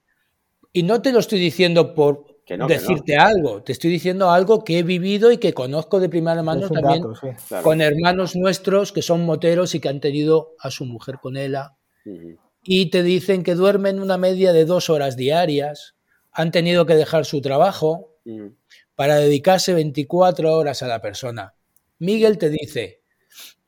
Y 0.72 0.84
no 0.84 1.02
te 1.02 1.12
lo 1.12 1.20
estoy 1.20 1.40
diciendo 1.40 1.94
por 1.94 2.38
decirte 2.68 3.18
algo, 3.18 3.62
te 3.64 3.74
estoy 3.74 3.92
diciendo 3.92 4.32
algo 4.32 4.64
que 4.64 4.80
he 4.80 4.84
vivido 4.84 5.32
y 5.32 5.38
que 5.38 5.54
conozco 5.54 6.00
de 6.00 6.08
primera 6.08 6.42
mano 6.42 6.70
también 6.70 7.04
con 7.64 7.82
hermanos 7.82 8.36
nuestros 8.38 8.94
que 8.94 9.02
son 9.02 9.26
moteros 9.26 9.76
y 9.76 9.82
que 9.82 9.90
han 9.90 10.00
tenido 10.00 10.56
a 10.60 10.72
su 10.72 10.86
mujer 10.86 11.18
con 11.22 11.36
ella. 11.36 11.76
Y 12.70 12.90
te 12.90 13.02
dicen 13.02 13.44
que 13.44 13.56
duermen 13.56 14.02
una 14.02 14.18
media 14.18 14.52
de 14.52 14.66
dos 14.66 14.90
horas 14.90 15.16
diarias, 15.16 15.96
han 16.34 16.52
tenido 16.52 16.86
que 16.86 16.96
dejar 16.96 17.26
su 17.26 17.40
trabajo 17.40 18.20
para 18.94 19.16
dedicarse 19.16 19.74
24 19.74 20.54
horas 20.54 20.84
a 20.84 20.88
la 20.88 21.02
persona. 21.02 21.56
Miguel 21.98 22.38
te 22.38 22.50
dice, 22.50 23.04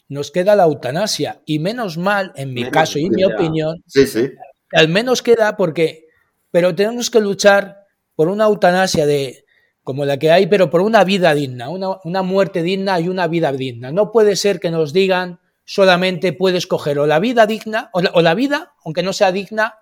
nos 0.10 0.32
queda 0.32 0.58
la 0.58 0.66
eutanasia 0.66 1.42
y 1.46 1.60
menos 1.60 1.98
mal, 1.98 2.34
en 2.36 2.54
mi 2.54 2.70
caso 2.70 3.00
y 3.00 3.06
en 3.06 3.14
mi 3.14 3.24
opinión, 3.24 3.82
sí, 3.88 4.06
sí. 4.06 4.32
al 4.74 4.90
menos 4.90 5.22
queda 5.22 5.56
porque, 5.56 6.08
pero 6.52 6.76
tenemos 6.76 7.10
que 7.10 7.22
luchar 7.22 7.86
por 8.16 8.28
una 8.28 8.48
eutanasia 8.48 9.06
de 9.06 9.46
como 9.82 10.04
la 10.04 10.20
que 10.20 10.30
hay, 10.30 10.48
pero 10.48 10.70
por 10.70 10.82
una 10.82 11.06
vida 11.06 11.34
digna, 11.34 11.70
una, 11.70 12.22
muerte 12.22 12.64
digna 12.64 13.00
y 13.00 13.08
una 13.08 13.28
vida 13.28 13.54
digna. 13.54 13.94
No 13.94 14.12
puede 14.12 14.36
ser 14.36 14.60
que 14.60 14.72
nos 14.72 14.92
digan 14.92 15.40
solamente 15.70 16.34
puedes 16.34 16.66
coger 16.66 16.98
o 16.98 17.06
la 17.06 17.20
vida 17.20 17.46
digna, 17.46 17.92
o 17.94 18.02
la, 18.02 18.34
vida, 18.34 18.74
aunque 18.84 19.04
no 19.04 19.14
sea 19.14 19.32
digna, 19.32 19.76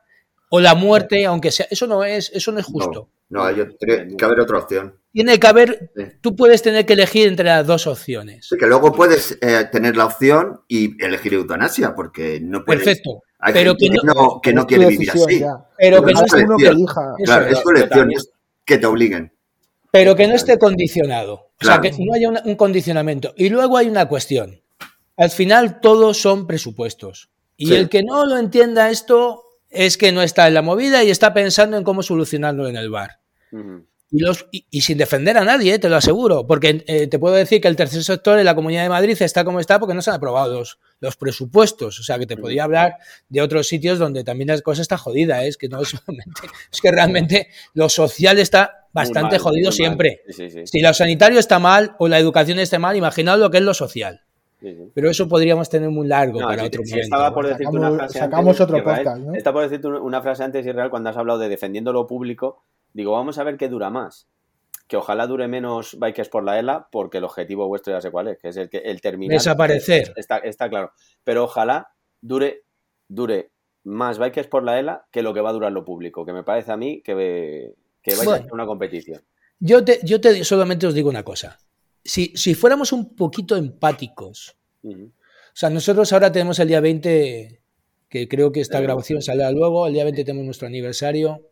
o 0.49 0.59
la 0.59 0.75
muerte, 0.75 1.25
aunque 1.25 1.49
sea. 1.49 1.65
Eso 1.69 1.87
no 1.87 2.03
es, 2.03 2.29
eso 2.33 2.51
no 2.51 2.59
es 2.59 2.65
justo. 2.65 3.09
No, 3.29 3.45
hay 3.45 3.55
que 3.57 4.25
haber 4.25 4.41
otra 4.41 4.57
opción. 4.57 4.99
Tiene 5.13 5.39
que 5.39 5.47
haber, 5.47 5.91
tú 6.19 6.35
puedes 6.35 6.61
tener 6.61 6.85
que 6.85 6.91
elegir 6.91 7.29
entre 7.29 7.45
las 7.45 7.65
dos 7.65 7.87
opciones. 7.87 8.49
que 8.59 8.67
luego 8.67 8.91
puedes 8.91 9.37
eh, 9.41 9.69
tener 9.71 9.95
la 9.95 10.05
opción 10.05 10.59
y 10.67 11.01
elegir 11.01 11.33
eutanasia, 11.35 11.95
porque 11.95 12.41
no 12.41 12.65
puedes. 12.65 12.83
Perfecto. 12.83 13.23
Hay 13.39 13.53
pero 13.53 13.75
que 13.77 13.89
no, 13.89 14.41
que 14.43 14.51
no, 14.51 14.67
quiere 14.67 14.87
vivir 14.87 15.09
así. 15.11 15.41
Pero, 15.77 16.03
que 16.03 16.13
no 16.13 16.25
es 16.25 16.33
uno 16.33 16.57
que 16.57 16.67
elija. 16.67 17.13
Claro, 17.23 17.45
es 17.45 17.63
tu 17.63 17.69
elección, 17.69 18.11
es 18.11 18.29
que 18.65 18.77
te 18.77 18.85
obliguen. 18.85 19.31
Pero 19.91 20.17
que 20.17 20.27
no 20.27 20.35
esté 20.35 20.59
condicionado. 20.59 21.51
O 21.61 21.65
sea, 21.65 21.79
que 21.79 21.91
no 21.91 22.13
haya 22.13 22.29
un 22.43 22.55
condicionamiento. 22.55 23.33
Y 23.37 23.47
luego 23.47 23.77
hay 23.77 23.87
una 23.87 24.05
cuestión. 24.09 24.61
Al 25.17 25.31
final 25.31 25.81
todos 25.81 26.21
son 26.21 26.47
presupuestos. 26.47 27.29
Y 27.57 27.73
el 27.73 27.89
que 27.89 28.03
no 28.03 28.25
lo 28.25 28.37
entienda 28.37 28.91
esto 28.91 29.43
es 29.69 29.97
que 29.97 30.11
no 30.11 30.21
está 30.21 30.47
en 30.47 30.53
la 30.53 30.61
movida 30.61 31.03
y 31.03 31.09
está 31.09 31.33
pensando 31.33 31.75
en 31.75 31.83
cómo 31.83 32.03
solucionarlo 32.03 32.67
en 32.67 32.77
el 32.77 32.89
bar. 32.89 33.19
Y, 34.09 34.19
los, 34.19 34.45
y, 34.51 34.81
sin 34.81 34.97
defender 34.97 35.37
a 35.37 35.43
nadie, 35.43 35.73
eh, 35.73 35.79
te 35.79 35.89
lo 35.89 35.97
aseguro, 35.97 36.47
porque 36.47 36.85
eh, 36.87 37.07
te 37.07 37.19
puedo 37.19 37.35
decir 37.35 37.59
que 37.59 37.67
el 37.67 37.75
tercer 37.75 38.03
sector 38.03 38.39
en 38.39 38.45
la 38.45 38.55
Comunidad 38.55 38.83
de 38.83 38.89
Madrid 38.89 39.17
está 39.19 39.43
como 39.43 39.59
está 39.59 39.79
porque 39.79 39.93
no 39.93 40.01
se 40.01 40.11
han 40.11 40.15
aprobado 40.15 40.63
los, 40.99 41.17
presupuestos. 41.17 41.99
O 41.99 42.03
sea, 42.03 42.17
que 42.17 42.25
te 42.25 42.37
podría 42.37 42.63
hablar 42.63 42.97
de 43.27 43.41
otros 43.41 43.67
sitios 43.67 43.99
donde 43.99 44.23
también 44.23 44.47
la 44.47 44.61
cosa 44.61 44.81
está 44.81 44.97
jodida. 44.97 45.43
¿eh? 45.43 45.49
Es 45.49 45.57
que 45.57 45.67
no 45.67 45.81
es 45.81 45.93
es 46.71 46.81
que 46.81 46.91
realmente 46.91 47.49
lo 47.73 47.89
social 47.89 48.39
está 48.39 48.87
bastante 48.93 49.39
jodido 49.39 49.71
siempre. 49.71 50.21
Si 50.65 50.79
lo 50.79 50.93
sanitario 50.93 51.39
está 51.39 51.59
mal 51.59 51.95
o 51.99 52.07
la 52.07 52.17
educación 52.17 52.59
está 52.59 52.79
mal, 52.79 52.95
imaginad 52.95 53.37
lo 53.37 53.51
que 53.51 53.57
es 53.57 53.63
lo 53.63 53.73
social. 53.73 54.21
Pero 54.93 55.09
eso 55.09 55.27
podríamos 55.27 55.69
tener 55.69 55.89
muy 55.89 56.07
largo 56.07 56.39
para 56.39 56.63
otro 56.63 56.81
momento. 56.81 57.03
Estaba 57.03 57.33
por 57.33 57.45
decirte 57.45 57.65
sacamos, 57.65 57.89
una 57.89 57.97
frase 57.97 58.19
sacamos 58.19 58.61
otro 58.61 58.83
podcast, 58.83 59.21
¿no? 59.21 59.35
Estaba 59.35 59.53
por 59.53 59.63
decirte 59.69 59.87
una 59.87 60.21
frase 60.21 60.43
antes, 60.43 60.65
Israel, 60.65 60.89
cuando 60.89 61.09
has 61.09 61.17
hablado 61.17 61.39
de 61.39 61.49
defendiendo 61.49 61.93
lo 61.93 62.07
público 62.07 62.63
Digo, 62.97 63.11
vamos 63.11 63.37
a 63.37 63.43
ver 63.43 63.57
qué 63.57 63.69
dura 63.69 63.91
más. 63.91 64.27
Que 64.87 64.97
ojalá 64.97 65.27
dure 65.27 65.47
menos 65.47 65.99
Bikers 65.99 66.29
por 66.29 66.43
la 66.43 66.57
ELA, 66.57 66.87
porque 66.91 67.19
el 67.19 67.25
objetivo 67.25 67.67
vuestro 67.67 67.93
ya 67.93 68.01
sé 68.01 68.09
cuál 68.09 68.29
es, 68.29 68.39
que 68.39 68.47
es 68.47 68.57
el, 68.57 68.69
que, 68.69 68.77
el 68.77 69.01
terminar. 69.01 69.35
Desaparecer. 69.35 70.13
Está, 70.15 70.37
está 70.37 70.67
claro. 70.67 70.93
Pero 71.23 71.43
ojalá 71.43 71.89
dure, 72.21 72.63
dure 73.07 73.51
más 73.83 74.17
Bikers 74.17 74.47
por 74.47 74.63
la 74.63 74.79
ELA 74.79 75.05
que 75.11 75.21
lo 75.21 75.33
que 75.33 75.41
va 75.41 75.51
a 75.51 75.53
durar 75.53 75.71
lo 75.73 75.85
público, 75.85 76.25
que 76.25 76.33
me 76.33 76.43
parece 76.43 76.71
a 76.71 76.77
mí 76.77 77.03
que, 77.03 77.75
que 78.01 78.15
vais 78.15 78.27
a 78.27 78.35
hacer 78.35 78.53
una 78.53 78.65
competición. 78.65 79.21
Yo 79.59 79.85
te, 79.85 79.99
yo 80.03 80.19
te 80.19 80.43
solamente 80.43 80.87
os 80.87 80.95
digo 80.95 81.09
una 81.09 81.23
cosa. 81.23 81.59
Si, 82.07 82.31
si 82.35 82.55
fuéramos 82.55 82.93
un 82.93 83.15
poquito 83.17 83.57
empáticos, 83.57 84.55
o 84.81 84.89
sea, 85.53 85.69
nosotros 85.69 86.13
ahora 86.13 86.31
tenemos 86.31 86.57
el 86.59 86.69
día 86.69 86.79
20, 86.79 87.61
que 88.07 88.27
creo 88.29 88.53
que 88.53 88.61
esta 88.61 88.79
grabación 88.79 89.21
saldrá 89.21 89.51
luego, 89.51 89.85
el 89.87 89.93
día 89.93 90.05
20 90.05 90.23
tenemos 90.23 90.45
nuestro 90.45 90.67
aniversario, 90.67 91.49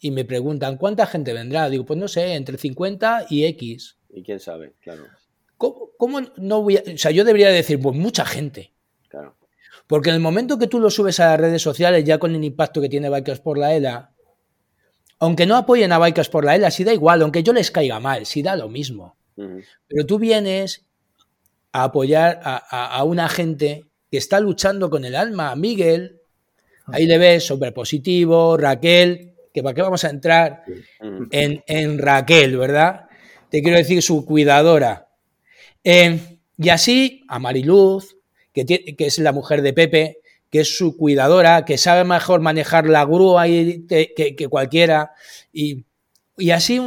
y 0.00 0.10
me 0.10 0.24
preguntan, 0.24 0.76
¿cuánta 0.76 1.06
gente 1.06 1.32
vendrá? 1.32 1.70
Digo, 1.70 1.86
pues 1.86 1.96
no 2.00 2.08
sé, 2.08 2.34
entre 2.34 2.58
50 2.58 3.26
y 3.30 3.44
X. 3.44 3.96
Y 4.12 4.24
quién 4.24 4.40
sabe, 4.40 4.74
claro. 4.80 5.04
¿Cómo, 5.56 6.20
no 6.36 6.62
voy 6.62 6.78
a.? 6.78 6.82
O 6.92 6.98
sea, 6.98 7.12
yo 7.12 7.22
debería 7.22 7.48
decir, 7.50 7.80
pues 7.80 7.96
mucha 7.96 8.26
gente. 8.26 8.74
Claro. 9.08 9.36
Porque 9.86 10.08
en 10.08 10.16
el 10.16 10.20
momento 10.20 10.58
que 10.58 10.66
tú 10.66 10.80
lo 10.80 10.90
subes 10.90 11.20
a 11.20 11.28
las 11.28 11.40
redes 11.40 11.62
sociales, 11.62 12.02
ya 12.02 12.18
con 12.18 12.34
el 12.34 12.42
impacto 12.42 12.80
que 12.80 12.88
tiene 12.88 13.08
Bikers 13.08 13.38
por 13.38 13.56
la 13.56 13.72
ELA, 13.72 14.12
aunque 15.20 15.46
no 15.46 15.56
apoyen 15.56 15.92
a 15.92 16.00
Bikers 16.00 16.28
por 16.28 16.44
la 16.44 16.56
ELA, 16.56 16.72
si 16.72 16.82
da 16.82 16.92
igual, 16.92 17.22
aunque 17.22 17.44
yo 17.44 17.52
les 17.52 17.70
caiga 17.70 18.00
mal, 18.00 18.26
si 18.26 18.42
da 18.42 18.56
lo 18.56 18.68
mismo. 18.68 19.16
Pero 19.36 20.06
tú 20.06 20.18
vienes 20.18 20.84
a 21.72 21.84
apoyar 21.84 22.40
a, 22.44 22.56
a, 22.98 23.04
una 23.04 23.28
gente 23.28 23.84
que 24.10 24.18
está 24.18 24.38
luchando 24.40 24.90
con 24.90 25.04
el 25.04 25.16
alma. 25.16 25.54
Miguel, 25.56 26.20
ahí 26.86 27.06
le 27.06 27.18
ves, 27.18 27.44
súper 27.44 27.74
positivo, 27.74 28.56
Raquel, 28.56 29.34
que 29.52 29.62
para 29.62 29.74
qué 29.74 29.82
vamos 29.82 30.04
a 30.04 30.10
entrar 30.10 30.64
en, 31.30 31.98
Raquel, 31.98 32.56
¿verdad? 32.56 33.06
Te 33.50 33.62
quiero 33.62 33.78
decir 33.78 34.02
su 34.02 34.24
cuidadora. 34.24 35.08
Eh, 35.82 36.38
y 36.58 36.68
así 36.68 37.24
a 37.28 37.38
Mariluz, 37.38 38.16
que, 38.52 38.64
que, 38.64 39.06
es 39.06 39.18
la 39.18 39.32
mujer 39.32 39.62
de 39.62 39.72
Pepe, 39.72 40.18
que 40.50 40.60
es 40.60 40.76
su 40.76 40.96
cuidadora, 40.96 41.64
que 41.64 41.78
sabe 41.78 42.04
mejor 42.04 42.40
manejar 42.40 42.86
la 42.86 43.04
grúa 43.04 43.46
que, 43.46 44.46
cualquiera. 44.48 45.12
Y, 45.52 45.84
así 46.52 46.80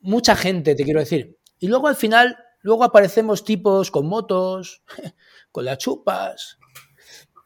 mucha 0.00 0.36
gente, 0.36 0.74
te 0.74 0.84
quiero 0.84 1.00
decir. 1.00 1.36
Y 1.64 1.66
luego 1.66 1.88
al 1.88 1.96
final, 1.96 2.36
luego 2.60 2.84
aparecemos 2.84 3.42
tipos 3.42 3.90
con 3.90 4.06
motos, 4.06 4.82
con 5.50 5.64
las 5.64 5.78
chupas, 5.78 6.58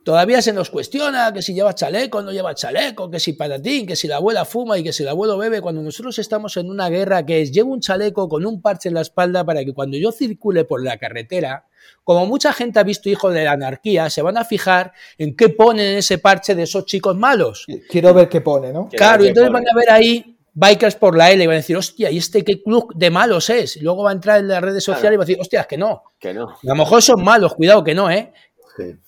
Todavía 0.02 0.40
se 0.40 0.54
nos 0.54 0.70
cuestiona 0.70 1.30
que 1.34 1.42
si 1.42 1.52
lleva 1.52 1.74
chaleco 1.74 2.18
o 2.18 2.22
no 2.22 2.32
lleva 2.32 2.54
chaleco, 2.54 3.10
que 3.10 3.20
si 3.20 3.34
patatín, 3.34 3.86
que 3.86 3.94
si 3.94 4.08
la 4.08 4.16
abuela 4.16 4.46
fuma 4.46 4.78
y 4.78 4.82
que 4.82 4.90
si 4.90 5.02
el 5.02 5.10
abuelo 5.10 5.36
bebe, 5.36 5.60
cuando 5.60 5.82
nosotros 5.82 6.18
estamos 6.18 6.56
en 6.56 6.70
una 6.70 6.88
guerra 6.88 7.26
que 7.26 7.42
es 7.42 7.52
llevo 7.52 7.74
un 7.74 7.80
chaleco 7.80 8.26
con 8.26 8.46
un 8.46 8.62
parche 8.62 8.88
en 8.88 8.94
la 8.94 9.02
espalda 9.02 9.44
para 9.44 9.62
que 9.66 9.74
cuando 9.74 9.98
yo 9.98 10.10
circule 10.10 10.64
por 10.64 10.82
la 10.82 10.96
carretera, 10.96 11.66
como 12.04 12.24
mucha 12.24 12.54
gente 12.54 12.80
ha 12.80 12.84
visto 12.84 13.10
Hijo 13.10 13.28
de 13.30 13.44
la 13.44 13.52
Anarquía, 13.52 14.08
se 14.08 14.22
van 14.22 14.38
a 14.38 14.46
fijar 14.46 14.94
en 15.18 15.36
qué 15.36 15.50
pone 15.50 15.92
en 15.92 15.98
ese 15.98 16.16
parche 16.16 16.54
de 16.54 16.62
esos 16.62 16.86
chicos 16.86 17.14
malos. 17.14 17.66
Quiero 17.90 18.14
ver 18.14 18.30
qué 18.30 18.40
pone, 18.40 18.72
¿no? 18.72 18.88
Claro, 18.88 19.24
y 19.24 19.28
entonces 19.28 19.52
van 19.52 19.68
a 19.68 19.76
ver 19.76 19.90
ahí 19.90 20.37
bikers 20.54 20.96
por 20.96 21.16
la 21.16 21.30
L 21.30 21.42
y 21.42 21.46
van 21.46 21.54
a 21.54 21.58
decir, 21.58 21.76
hostia, 21.76 22.10
¿y 22.10 22.18
este 22.18 22.44
qué 22.44 22.62
club 22.62 22.92
de 22.94 23.10
malos 23.10 23.50
es? 23.50 23.76
Y 23.76 23.80
luego 23.80 24.02
va 24.02 24.10
a 24.10 24.14
entrar 24.14 24.40
en 24.40 24.48
las 24.48 24.62
redes 24.62 24.84
sociales 24.84 25.14
y 25.14 25.16
va 25.16 25.22
a 25.22 25.26
decir, 25.26 25.40
hostia, 25.40 25.64
que 25.64 25.76
no. 25.76 26.02
Que 26.18 26.34
no. 26.34 26.50
A 26.50 26.58
lo 26.62 26.74
mejor 26.74 27.02
son 27.02 27.22
malos, 27.22 27.54
cuidado 27.54 27.84
que 27.84 27.94
no, 27.94 28.10
¿eh? 28.10 28.32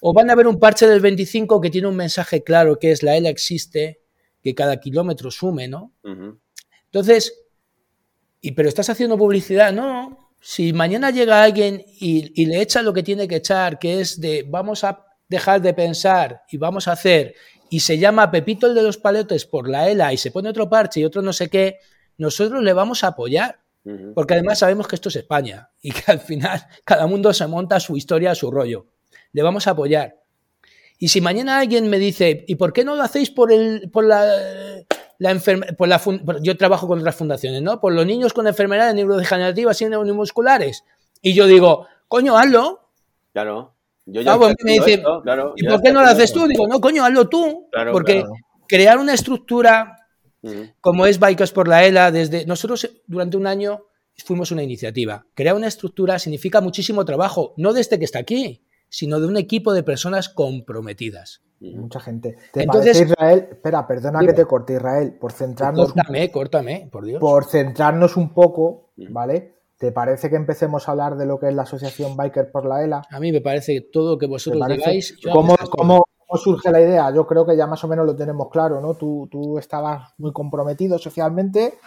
O 0.01 0.13
van 0.13 0.31
a 0.31 0.35
ver 0.35 0.47
un 0.47 0.59
parche 0.59 0.87
del 0.87 1.01
25 1.01 1.61
que 1.61 1.71
tiene 1.71 1.89
un 1.89 1.97
mensaje 1.97 2.43
claro 2.43 2.79
que 2.79 2.91
es 2.91 3.03
la 3.03 3.17
ELA 3.17 3.29
existe, 3.29 4.01
que 4.43 4.55
cada 4.55 4.79
kilómetro 4.79 5.31
sume, 5.31 5.69
¿no? 5.69 5.93
Entonces, 6.85 7.45
y, 8.41 8.53
pero 8.53 8.69
estás 8.69 8.91
haciendo 8.91 9.19
publicidad, 9.19 9.73
no. 9.73 10.33
Si 10.41 10.73
mañana 10.73 11.11
llega 11.11 11.43
alguien 11.43 11.85
y, 11.87 12.47
le 12.47 12.63
echa 12.63 12.83
lo 12.83 12.93
que 12.93 13.03
tiene 13.03 13.29
que 13.29 13.37
echar, 13.37 13.79
que 13.79 14.01
es 14.01 14.21
de 14.21 14.45
vamos 14.49 14.85
a 14.85 15.05
dejar 15.29 15.61
de 15.61 15.75
pensar 15.75 16.43
y 16.51 16.57
vamos 16.57 16.89
a 16.89 16.93
hacer, 16.93 17.35
y 17.71 17.81
se 17.81 17.99
llama 17.99 18.31
Pepito 18.31 18.67
el 18.67 18.75
de 18.75 18.83
los 18.83 18.99
paletes 18.99 19.47
por 19.47 19.69
la 19.69 19.89
ELA 19.89 20.13
y 20.13 20.17
se 20.17 20.31
pone 20.31 20.51
otro 20.51 20.69
parche 20.69 21.01
y 21.01 21.05
otro 21.05 21.23
no 21.23 21.33
sé 21.33 21.49
qué, 21.49 21.79
nosotros 22.19 22.63
le 22.63 22.73
vamos 22.73 23.05
a 23.05 23.09
apoyar. 23.09 23.61
Porque 24.15 24.35
además 24.35 24.59
sabemos 24.59 24.87
que 24.87 24.95
esto 24.95 25.09
es 25.09 25.17
España 25.17 25.71
y 25.81 25.91
que 25.91 26.13
al 26.13 26.21
final 26.21 26.61
cada 26.85 27.07
mundo 27.07 27.33
se 27.33 27.47
monta 27.47 27.81
su 27.81 27.97
historia, 27.97 28.35
su 28.35 28.51
rollo 28.51 28.87
le 29.33 29.43
vamos 29.43 29.67
a 29.67 29.73
apoyar. 29.73 30.17
Y 30.99 31.09
si 31.09 31.21
mañana 31.21 31.59
alguien 31.59 31.89
me 31.89 31.99
dice, 31.99 32.45
¿y 32.47 32.57
por 32.57 32.73
qué 32.73 32.85
no 32.85 32.95
lo 32.95 33.03
hacéis 33.03 33.31
por, 33.31 33.53
el, 33.53 33.91
por 33.91 34.05
la, 34.05 34.27
la 35.19 35.41
por 35.77 35.89
la 35.89 36.01
yo 36.43 36.57
trabajo 36.57 36.87
con 36.87 36.99
otras 36.99 37.17
fundaciones, 37.17 37.63
¿no? 37.63 37.81
Por 37.81 37.95
los 37.95 38.05
niños 38.05 38.35
con 38.35 38.47
enfermedades 38.47 38.95
neurodegenerativas 38.95 39.81
y 39.81 39.87
neuromusculares. 39.87 40.85
Y 41.23 41.35
yo 41.35 41.47
digo, 41.47 41.87
coño, 42.07 42.37
hazlo. 42.37 42.91
Claro. 43.33 43.75
Yo 44.11 44.23
ya 44.23 44.35
ah, 44.35 44.39
pues 44.39 44.55
me 44.65 44.73
dice, 44.73 45.03
¿y 45.57 45.67
por 45.67 45.83
qué 45.83 45.93
no 45.93 46.03
lo 46.03 46.09
haces 46.09 46.33
tú? 46.33 46.47
Digo, 46.47 46.67
no, 46.67 46.81
coño, 46.81 47.05
hazlo 47.05 47.29
tú. 47.29 47.69
porque 47.93 48.25
crear 48.67 48.99
una 48.99 49.15
estructura 49.15 49.97
como 50.81 51.07
es 51.07 51.19
Bikers 51.19 51.53
por 51.53 51.69
la 51.69 51.85
ELA, 51.85 52.11
desde 52.11 52.47
nosotros 52.47 52.89
durante 53.07 53.37
un 53.37 53.47
año 53.47 53.85
fuimos 54.25 54.51
una 54.51 54.63
iniciativa. 54.63 55.27
Crear 55.35 55.57
una 55.57 55.69
estructura 55.69 56.19
significa 56.19 56.61
muchísimo 56.61 57.05
trabajo, 57.05 57.55
no 57.57 57.73
desde 57.73 57.99
que 57.99 58.05
está 58.05 58.19
aquí, 58.19 58.65
sino 58.89 59.21
de 59.21 59.27
un 59.27 59.37
equipo 59.37 59.73
de 59.73 59.83
personas 59.83 60.29
comprometidas. 60.29 61.43
Mucha 61.61 62.01
gente. 62.01 62.37
¿Te 62.53 62.63
Entonces, 62.63 63.01
Israel? 63.01 63.49
Espera, 63.51 63.87
perdona 63.87 64.21
que 64.21 64.33
te 64.33 64.47
corte, 64.47 64.75
Israel, 64.75 65.17
por 65.21 65.33
centrarnos. 65.33 65.93
Córtame, 65.93 66.31
córtame, 66.31 66.89
por 66.91 67.05
Dios. 67.05 67.21
Por 67.21 67.45
centrarnos 67.45 68.17
un 68.17 68.33
poco, 68.33 68.93
¿vale? 68.97 69.60
¿Te 69.81 69.93
parece 69.93 70.29
que 70.29 70.37
empecemos 70.37 70.87
a 70.87 70.91
hablar 70.91 71.17
de 71.17 71.25
lo 71.25 71.41
que 71.41 71.49
es 71.49 71.55
la 71.55 71.63
Asociación 71.63 72.15
Biker 72.15 72.51
por 72.51 72.67
la 72.67 72.85
ELA? 72.85 73.03
A 73.11 73.19
mí 73.19 73.33
me 73.33 73.41
parece 73.41 73.73
que 73.73 73.81
todo 73.81 74.11
lo 74.11 74.19
que 74.19 74.27
vosotros 74.27 74.69
digáis... 74.69 75.17
¿Cómo, 75.33 75.57
¿cómo, 75.71 76.05
surge 76.35 76.71
la 76.71 76.83
idea? 76.83 77.11
Yo 77.15 77.27
creo 77.27 77.47
que 77.47 77.57
ya 77.57 77.67
más 77.67 77.83
o 77.83 77.89
menos 77.89 78.05
lo 78.05 78.15
tenemos 78.15 78.51
claro, 78.51 78.83
¿no? 78.83 78.93
Tú, 78.93 79.27
tú 79.33 79.59
estabas 79.59 80.13
muy 80.19 80.35
comprometido 80.35 80.99
socialmente 80.99 81.79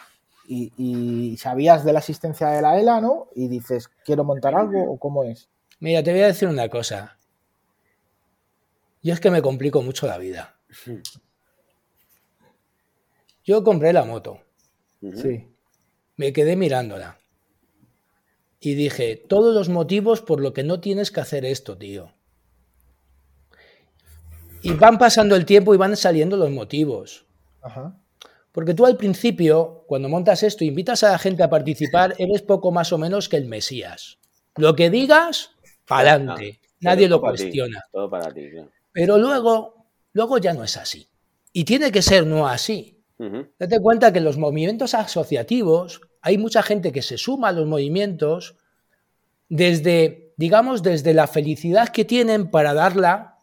y, 0.47 1.37
sabías 1.37 1.85
de 1.85 1.93
la 1.93 1.99
existencia 1.99 2.47
de 2.47 2.63
la 2.63 2.79
ELA, 2.79 2.99
¿no? 2.99 3.27
Y 3.35 3.47
dices, 3.47 3.91
quiero 4.03 4.23
montar 4.23 4.55
algo 4.55 4.91
o 4.91 4.97
cómo 4.97 5.23
es. 5.23 5.47
Mira, 5.79 6.01
te 6.01 6.13
voy 6.13 6.21
a 6.21 6.27
decir 6.27 6.47
una 6.47 6.69
cosa. 6.69 7.19
Yo 9.03 9.13
es 9.13 9.19
que 9.19 9.29
me 9.29 9.43
complico 9.43 9.83
mucho 9.83 10.07
la 10.07 10.17
vida. 10.17 10.55
Yo 13.43 13.63
compré 13.63 13.93
la 13.93 14.03
moto. 14.03 14.39
Sí. 14.99 15.47
Me 16.15 16.33
quedé 16.33 16.55
mirándola 16.55 17.19
y 18.69 18.75
dije, 18.75 19.17
todos 19.17 19.53
los 19.53 19.67
motivos 19.67 20.21
por 20.21 20.39
lo 20.39 20.53
que 20.53 20.63
no 20.63 20.79
tienes 20.79 21.11
que 21.11 21.19
hacer 21.19 21.43
esto, 21.43 21.77
tío. 21.77 22.13
Y 24.61 24.71
van 24.73 24.97
pasando 24.97 25.35
el 25.35 25.45
tiempo 25.45 25.73
y 25.73 25.77
van 25.77 25.97
saliendo 25.97 26.37
los 26.37 26.49
motivos. 26.49 27.25
Porque 28.53 28.73
tú 28.73 28.85
al 28.85 28.95
principio, 28.95 29.83
cuando 29.87 30.07
montas 30.07 30.43
esto, 30.43 30.63
invitas 30.63 31.03
a 31.03 31.11
la 31.11 31.19
gente 31.19 31.43
a 31.43 31.49
participar, 31.49 32.15
eres 32.17 32.41
poco 32.41 32.71
más 32.71 32.93
o 32.93 32.97
menos 32.97 33.27
que 33.27 33.35
el 33.35 33.45
Mesías. 33.45 34.17
Lo 34.55 34.75
que 34.75 34.89
digas, 34.89 35.51
para 35.85 36.13
adelante. 36.13 36.61
Nadie 36.79 37.09
lo 37.09 37.19
cuestiona. 37.19 37.83
todo 37.91 38.09
para 38.09 38.33
ti. 38.33 38.49
Pero 38.93 39.17
luego, 39.17 39.87
luego 40.13 40.37
ya 40.37 40.53
no 40.53 40.63
es 40.63 40.77
así. 40.77 41.09
Y 41.51 41.65
tiene 41.65 41.91
que 41.91 42.01
ser 42.01 42.25
no 42.25 42.47
así. 42.47 43.03
Date 43.59 43.79
cuenta 43.81 44.13
que 44.13 44.21
los 44.21 44.37
movimientos 44.37 44.93
asociativos 44.93 46.01
hay 46.23 46.37
mucha 46.37 46.63
gente 46.63 46.93
que 46.93 47.01
se 47.01 47.17
suma 47.17 47.49
a 47.49 47.51
los 47.51 47.67
movimientos 47.67 48.55
desde, 49.49 50.33
digamos, 50.37 50.81
desde 50.81 51.13
la 51.13 51.27
felicidad 51.27 51.89
que 51.89 52.05
tienen 52.05 52.49
para 52.49 52.73
darla 52.73 53.39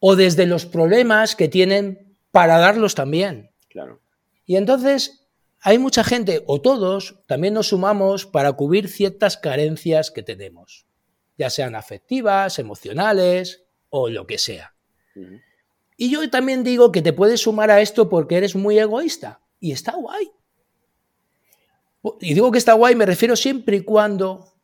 o 0.00 0.16
desde 0.16 0.46
los 0.46 0.64
problemas 0.64 1.36
que 1.36 1.48
tienen 1.48 2.16
para 2.30 2.56
darlos 2.58 2.94
también. 2.94 3.50
Claro. 3.68 4.00
Y 4.46 4.56
entonces 4.56 5.28
hay 5.60 5.78
mucha 5.78 6.04
gente, 6.04 6.42
o 6.46 6.62
todos, 6.62 7.20
también 7.26 7.52
nos 7.52 7.68
sumamos 7.68 8.24
para 8.24 8.54
cubrir 8.54 8.88
ciertas 8.88 9.36
carencias 9.36 10.10
que 10.10 10.22
tenemos, 10.22 10.86
ya 11.36 11.50
sean 11.50 11.74
afectivas, 11.74 12.58
emocionales 12.58 13.62
o 13.90 14.08
lo 14.08 14.26
que 14.26 14.38
sea. 14.38 14.74
Y 15.98 16.10
yo 16.10 16.28
también 16.30 16.64
digo 16.64 16.90
que 16.92 17.02
te 17.02 17.12
puedes 17.12 17.42
sumar 17.42 17.70
a 17.70 17.82
esto 17.82 18.08
porque 18.08 18.38
eres 18.38 18.56
muy 18.56 18.78
egoísta. 18.78 19.42
Y 19.60 19.72
está 19.72 19.92
guay. 19.92 20.32
Y 22.20 22.34
digo 22.34 22.50
que 22.50 22.58
está 22.58 22.72
guay, 22.72 22.94
me 22.94 23.06
refiero 23.06 23.36
siempre 23.36 23.76
y 23.76 23.80
cuando 23.82 24.54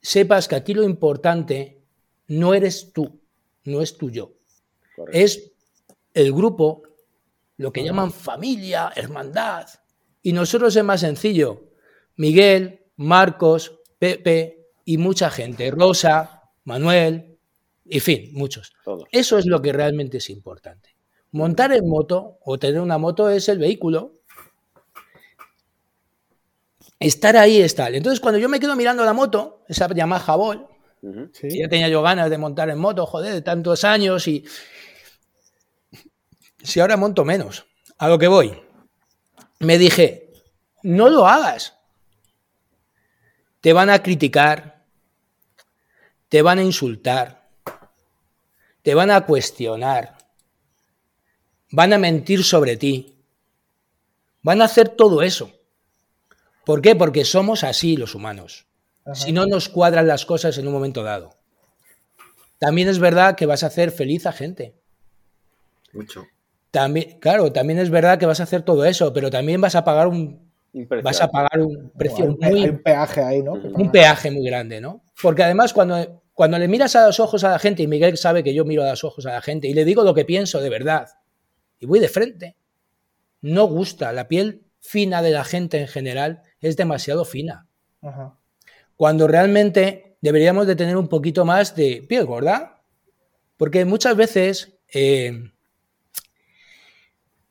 sepas 0.00 0.46
que 0.46 0.54
aquí 0.54 0.74
lo 0.74 0.84
importante 0.84 1.82
no 2.28 2.54
eres 2.54 2.92
tú, 2.92 3.20
no 3.64 3.80
es 3.80 3.96
tu 3.96 4.10
yo. 4.10 4.32
Es 5.12 5.52
el 6.12 6.32
grupo, 6.32 6.82
lo 7.56 7.72
que 7.72 7.82
llaman 7.82 8.12
familia, 8.12 8.92
hermandad. 8.94 9.66
Y 10.22 10.32
nosotros 10.32 10.74
es 10.76 10.84
más 10.84 11.00
sencillo. 11.00 11.70
Miguel, 12.16 12.84
Marcos, 12.96 13.80
Pepe 13.98 14.68
y 14.84 14.98
mucha 14.98 15.30
gente. 15.30 15.70
Rosa, 15.70 16.42
Manuel, 16.64 17.38
en 17.86 18.00
fin, 18.00 18.30
muchos. 18.32 18.72
Eso 19.10 19.38
es 19.38 19.46
lo 19.46 19.60
que 19.60 19.72
realmente 19.72 20.18
es 20.18 20.30
importante. 20.30 20.96
Montar 21.32 21.72
en 21.72 21.88
moto 21.88 22.38
o 22.44 22.58
tener 22.58 22.80
una 22.80 22.98
moto 22.98 23.28
es 23.28 23.48
el 23.48 23.58
vehículo 23.58 24.20
estar 26.98 27.36
ahí 27.36 27.60
es 27.60 27.74
tal. 27.74 27.94
Entonces, 27.94 28.20
cuando 28.20 28.38
yo 28.38 28.48
me 28.48 28.60
quedo 28.60 28.76
mirando 28.76 29.04
la 29.04 29.12
moto, 29.12 29.64
esa 29.68 29.92
Yamaha 29.92 30.36
Ball, 30.36 30.66
ya 31.42 31.68
tenía 31.68 31.88
yo 31.88 32.02
ganas 32.02 32.30
de 32.30 32.38
montar 32.38 32.70
en 32.70 32.78
moto, 32.78 33.06
joder, 33.06 33.34
de 33.34 33.42
tantos 33.42 33.84
años 33.84 34.26
y. 34.28 34.44
Si 36.62 36.80
ahora 36.80 36.96
monto 36.96 37.26
menos, 37.26 37.66
a 37.98 38.08
lo 38.08 38.18
que 38.18 38.26
voy, 38.26 38.58
me 39.58 39.76
dije, 39.76 40.32
no 40.82 41.10
lo 41.10 41.26
hagas. 41.26 41.76
Te 43.60 43.74
van 43.74 43.90
a 43.90 44.02
criticar, 44.02 44.84
te 46.28 46.40
van 46.40 46.58
a 46.58 46.62
insultar, 46.62 47.48
te 48.82 48.94
van 48.94 49.10
a 49.10 49.26
cuestionar, 49.26 50.16
van 51.70 51.92
a 51.92 51.98
mentir 51.98 52.44
sobre 52.44 52.76
ti, 52.76 53.14
van 54.42 54.62
a 54.62 54.66
hacer 54.66 54.88
todo 54.90 55.22
eso. 55.22 55.50
¿Por 56.64 56.82
qué? 56.82 56.94
Porque 56.96 57.24
somos 57.24 57.64
así 57.64 57.96
los 57.96 58.14
humanos. 58.14 58.66
Si 59.12 59.32
no 59.32 59.46
nos 59.46 59.68
cuadran 59.68 60.06
las 60.06 60.24
cosas 60.24 60.56
en 60.56 60.66
un 60.66 60.72
momento 60.72 61.02
dado. 61.02 61.36
También 62.58 62.88
es 62.88 62.98
verdad 62.98 63.36
que 63.36 63.46
vas 63.46 63.62
a 63.62 63.66
hacer 63.66 63.90
feliz 63.90 64.26
a 64.26 64.32
gente. 64.32 64.74
Mucho. 65.92 66.26
También, 66.70 67.18
claro, 67.20 67.52
también 67.52 67.78
es 67.78 67.90
verdad 67.90 68.18
que 68.18 68.26
vas 68.26 68.40
a 68.40 68.44
hacer 68.44 68.62
todo 68.62 68.84
eso, 68.84 69.12
pero 69.12 69.30
también 69.30 69.60
vas 69.60 69.74
a 69.74 69.84
pagar 69.84 70.08
un, 70.08 70.50
vas 71.02 71.20
a 71.20 71.30
pagar 71.30 71.60
un 71.60 71.92
precio 71.96 72.36
muy, 72.40 72.64
un 72.68 72.82
peaje 72.82 73.22
ahí, 73.22 73.42
¿no? 73.42 73.52
Un 73.52 73.92
peaje 73.92 74.30
muy 74.30 74.44
grande, 74.44 74.80
¿no? 74.80 75.04
Porque 75.22 75.44
además 75.44 75.72
cuando, 75.72 76.22
cuando 76.32 76.58
le 76.58 76.66
miras 76.66 76.96
a 76.96 77.06
los 77.06 77.20
ojos 77.20 77.44
a 77.44 77.50
la 77.50 77.58
gente, 77.58 77.82
y 77.82 77.86
Miguel 77.86 78.16
sabe 78.16 78.42
que 78.42 78.54
yo 78.54 78.64
miro 78.64 78.82
a 78.82 78.90
los 78.90 79.04
ojos 79.04 79.26
a 79.26 79.32
la 79.32 79.40
gente, 79.40 79.68
y 79.68 79.74
le 79.74 79.84
digo 79.84 80.02
lo 80.02 80.14
que 80.14 80.24
pienso 80.24 80.60
de 80.60 80.70
verdad, 80.70 81.08
y 81.78 81.86
voy 81.86 82.00
de 82.00 82.08
frente, 82.08 82.56
no 83.40 83.66
gusta, 83.66 84.12
la 84.12 84.26
piel 84.26 84.62
fina 84.80 85.22
de 85.22 85.30
la 85.30 85.44
gente 85.44 85.78
en 85.80 85.88
general 85.88 86.42
es 86.64 86.76
demasiado 86.76 87.24
fina. 87.24 87.66
Cuando 88.96 89.28
realmente 89.28 90.16
deberíamos 90.20 90.66
de 90.66 90.76
tener 90.76 90.96
un 90.96 91.08
poquito 91.08 91.44
más 91.44 91.76
de 91.76 92.04
piel 92.08 92.24
gorda, 92.24 92.82
porque 93.56 93.84
muchas 93.84 94.16
veces 94.16 94.78
eh, 94.92 95.50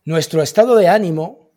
nuestro 0.04 0.42
estado 0.42 0.76
de 0.76 0.88
ánimo, 0.88 1.52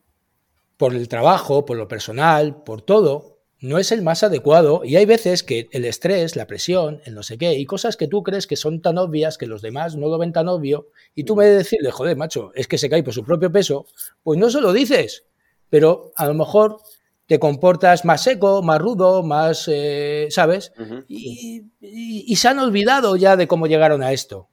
por 0.77 0.95
el 0.95 1.09
trabajo, 1.09 1.65
por 1.65 1.79
lo 1.79 1.89
personal, 1.89 2.63
por 2.63 2.83
todo, 2.83 3.39
no 3.61 3.79
es 3.79 3.91
el 3.91 4.03
más 4.03 4.23
adecuado 4.23 4.83
y 4.85 4.97
hay 4.97 5.07
veces 5.07 5.43
que 5.43 5.69
el 5.73 5.87
estrés, 5.87 6.37
la 6.37 6.47
presión, 6.47 7.01
el 7.07 7.15
no 7.15 7.23
sé 7.23 7.39
qué, 7.39 7.55
y 7.55 7.65
cosas 7.65 7.97
que 7.97 8.09
tú 8.09 8.23
crees 8.23 8.47
que 8.47 8.57
son 8.57 8.83
tan 8.83 8.99
obvias 8.99 9.39
que 9.39 9.47
los 9.47 9.63
demás 9.63 9.97
no 9.97 10.09
lo 10.09 10.19
ven 10.19 10.33
tan 10.33 10.49
obvio, 10.49 10.89
y 11.15 11.25
tú 11.25 11.35
me 11.35 11.47
decís, 11.47 11.71
decirle, 11.71 11.91
joder, 11.91 12.19
macho, 12.19 12.53
es 12.55 12.69
que 12.69 12.77
se 12.77 12.91
cae 12.91 13.03
por 13.03 13.15
su 13.15 13.25
propio 13.25 13.51
peso, 13.51 13.87
pues 14.23 14.39
no 14.39 14.51
se 14.51 14.61
lo 14.61 14.75
dices, 14.75 15.25
pero 15.71 16.13
a 16.17 16.27
lo 16.27 16.35
mejor 16.35 16.79
te 17.27 17.39
comportas 17.39 18.05
más 18.05 18.23
seco, 18.23 18.63
más 18.63 18.81
rudo, 18.81 19.23
más, 19.23 19.69
eh, 19.73 20.29
¿sabes? 20.31 20.73
y, 21.09 22.37
se 22.37 22.49
han 22.49 22.59
olvidado 22.59 23.17
ya 23.17 23.37
de 23.37 23.49
cómo 23.49 23.67
llegaron 23.67 24.03
a 24.03 24.13
esto. 24.13 24.49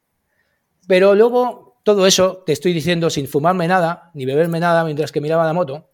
Pero 0.87 1.15
luego, 1.15 1.79
todo 1.83 2.07
eso, 2.07 2.43
te 2.45 2.51
estoy 2.51 2.73
diciendo 2.73 3.09
sin 3.09 3.27
fumarme 3.27 3.67
nada, 3.67 4.11
ni 4.13 4.25
beberme 4.25 4.59
nada 4.59 4.83
mientras 4.83 5.11
que 5.11 5.21
miraba 5.21 5.45
la 5.45 5.53
moto. 5.53 5.89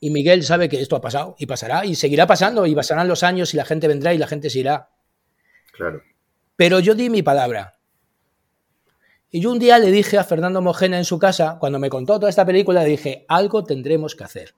Y 0.00 0.10
Miguel 0.10 0.42
sabe 0.42 0.68
que 0.68 0.80
esto 0.80 0.96
ha 0.96 1.00
pasado 1.00 1.36
y 1.38 1.46
pasará 1.46 1.84
y 1.84 1.94
seguirá 1.94 2.26
pasando 2.26 2.66
y 2.66 2.74
pasarán 2.74 3.06
los 3.06 3.22
años 3.22 3.52
y 3.54 3.56
la 3.56 3.64
gente 3.64 3.86
vendrá 3.86 4.12
y 4.14 4.18
la 4.18 4.26
gente 4.26 4.50
se 4.50 4.60
irá. 4.60 4.90
Claro. 5.72 6.02
Pero 6.56 6.80
yo 6.80 6.94
di 6.94 7.10
mi 7.10 7.22
palabra. 7.22 7.78
Y 9.30 9.40
yo 9.40 9.52
un 9.52 9.58
día 9.58 9.78
le 9.78 9.90
dije 9.92 10.18
a 10.18 10.24
Fernando 10.24 10.60
Mojena 10.60 10.98
en 10.98 11.04
su 11.04 11.18
casa, 11.18 11.58
cuando 11.60 11.78
me 11.78 11.88
contó 11.88 12.14
toda 12.14 12.30
esta 12.30 12.44
película, 12.44 12.82
le 12.82 12.90
dije, 12.90 13.24
algo 13.28 13.62
tendremos 13.62 14.16
que 14.16 14.24
hacer. 14.24 14.54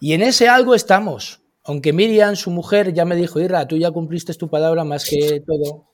Y 0.00 0.12
en 0.12 0.22
ese 0.22 0.48
algo 0.48 0.74
estamos. 0.74 1.40
Aunque 1.64 1.92
Miriam, 1.92 2.36
su 2.36 2.50
mujer, 2.50 2.92
ya 2.92 3.04
me 3.04 3.16
dijo, 3.16 3.40
Irra, 3.40 3.66
tú 3.66 3.76
ya 3.78 3.90
cumpliste 3.90 4.34
tu 4.34 4.50
palabra 4.50 4.84
más 4.84 5.04
que 5.08 5.42
todo. 5.46 5.90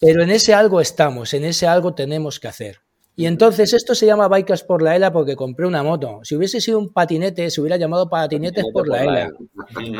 Pero 0.00 0.22
en 0.22 0.30
ese 0.30 0.54
algo 0.54 0.80
estamos, 0.80 1.34
en 1.34 1.44
ese 1.44 1.66
algo 1.66 1.94
tenemos 1.94 2.40
que 2.40 2.48
hacer. 2.48 2.80
Y 3.18 3.24
entonces 3.24 3.72
esto 3.72 3.94
se 3.94 4.04
llama 4.04 4.28
Bikers 4.28 4.62
por 4.62 4.82
la 4.82 4.94
ELA 4.94 5.10
porque 5.10 5.36
compré 5.36 5.66
una 5.66 5.82
moto. 5.82 6.20
Si 6.22 6.36
hubiese 6.36 6.60
sido 6.60 6.78
un 6.78 6.92
patinete, 6.92 7.50
se 7.50 7.62
hubiera 7.62 7.78
llamado 7.78 8.10
patinetes 8.10 8.66
por, 8.72 8.86
la 8.88 9.04
ELA. 9.04 9.32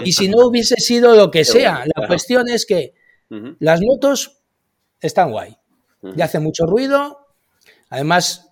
Y 0.05 0.13
si 0.13 0.29
no 0.29 0.47
hubiese 0.47 0.77
sido 0.77 1.17
lo 1.17 1.31
que 1.31 1.47
sea, 1.47 1.85
la 1.95 2.07
cuestión 2.07 2.47
es 2.49 2.67
que 2.67 2.93
las 3.59 3.81
motos 3.81 4.43
están 5.01 5.31
guay. 5.31 5.57
Ya 6.15 6.27
hace 6.27 6.41
mucho 6.41 6.67
ruido. 6.67 7.27
Además, 7.89 8.46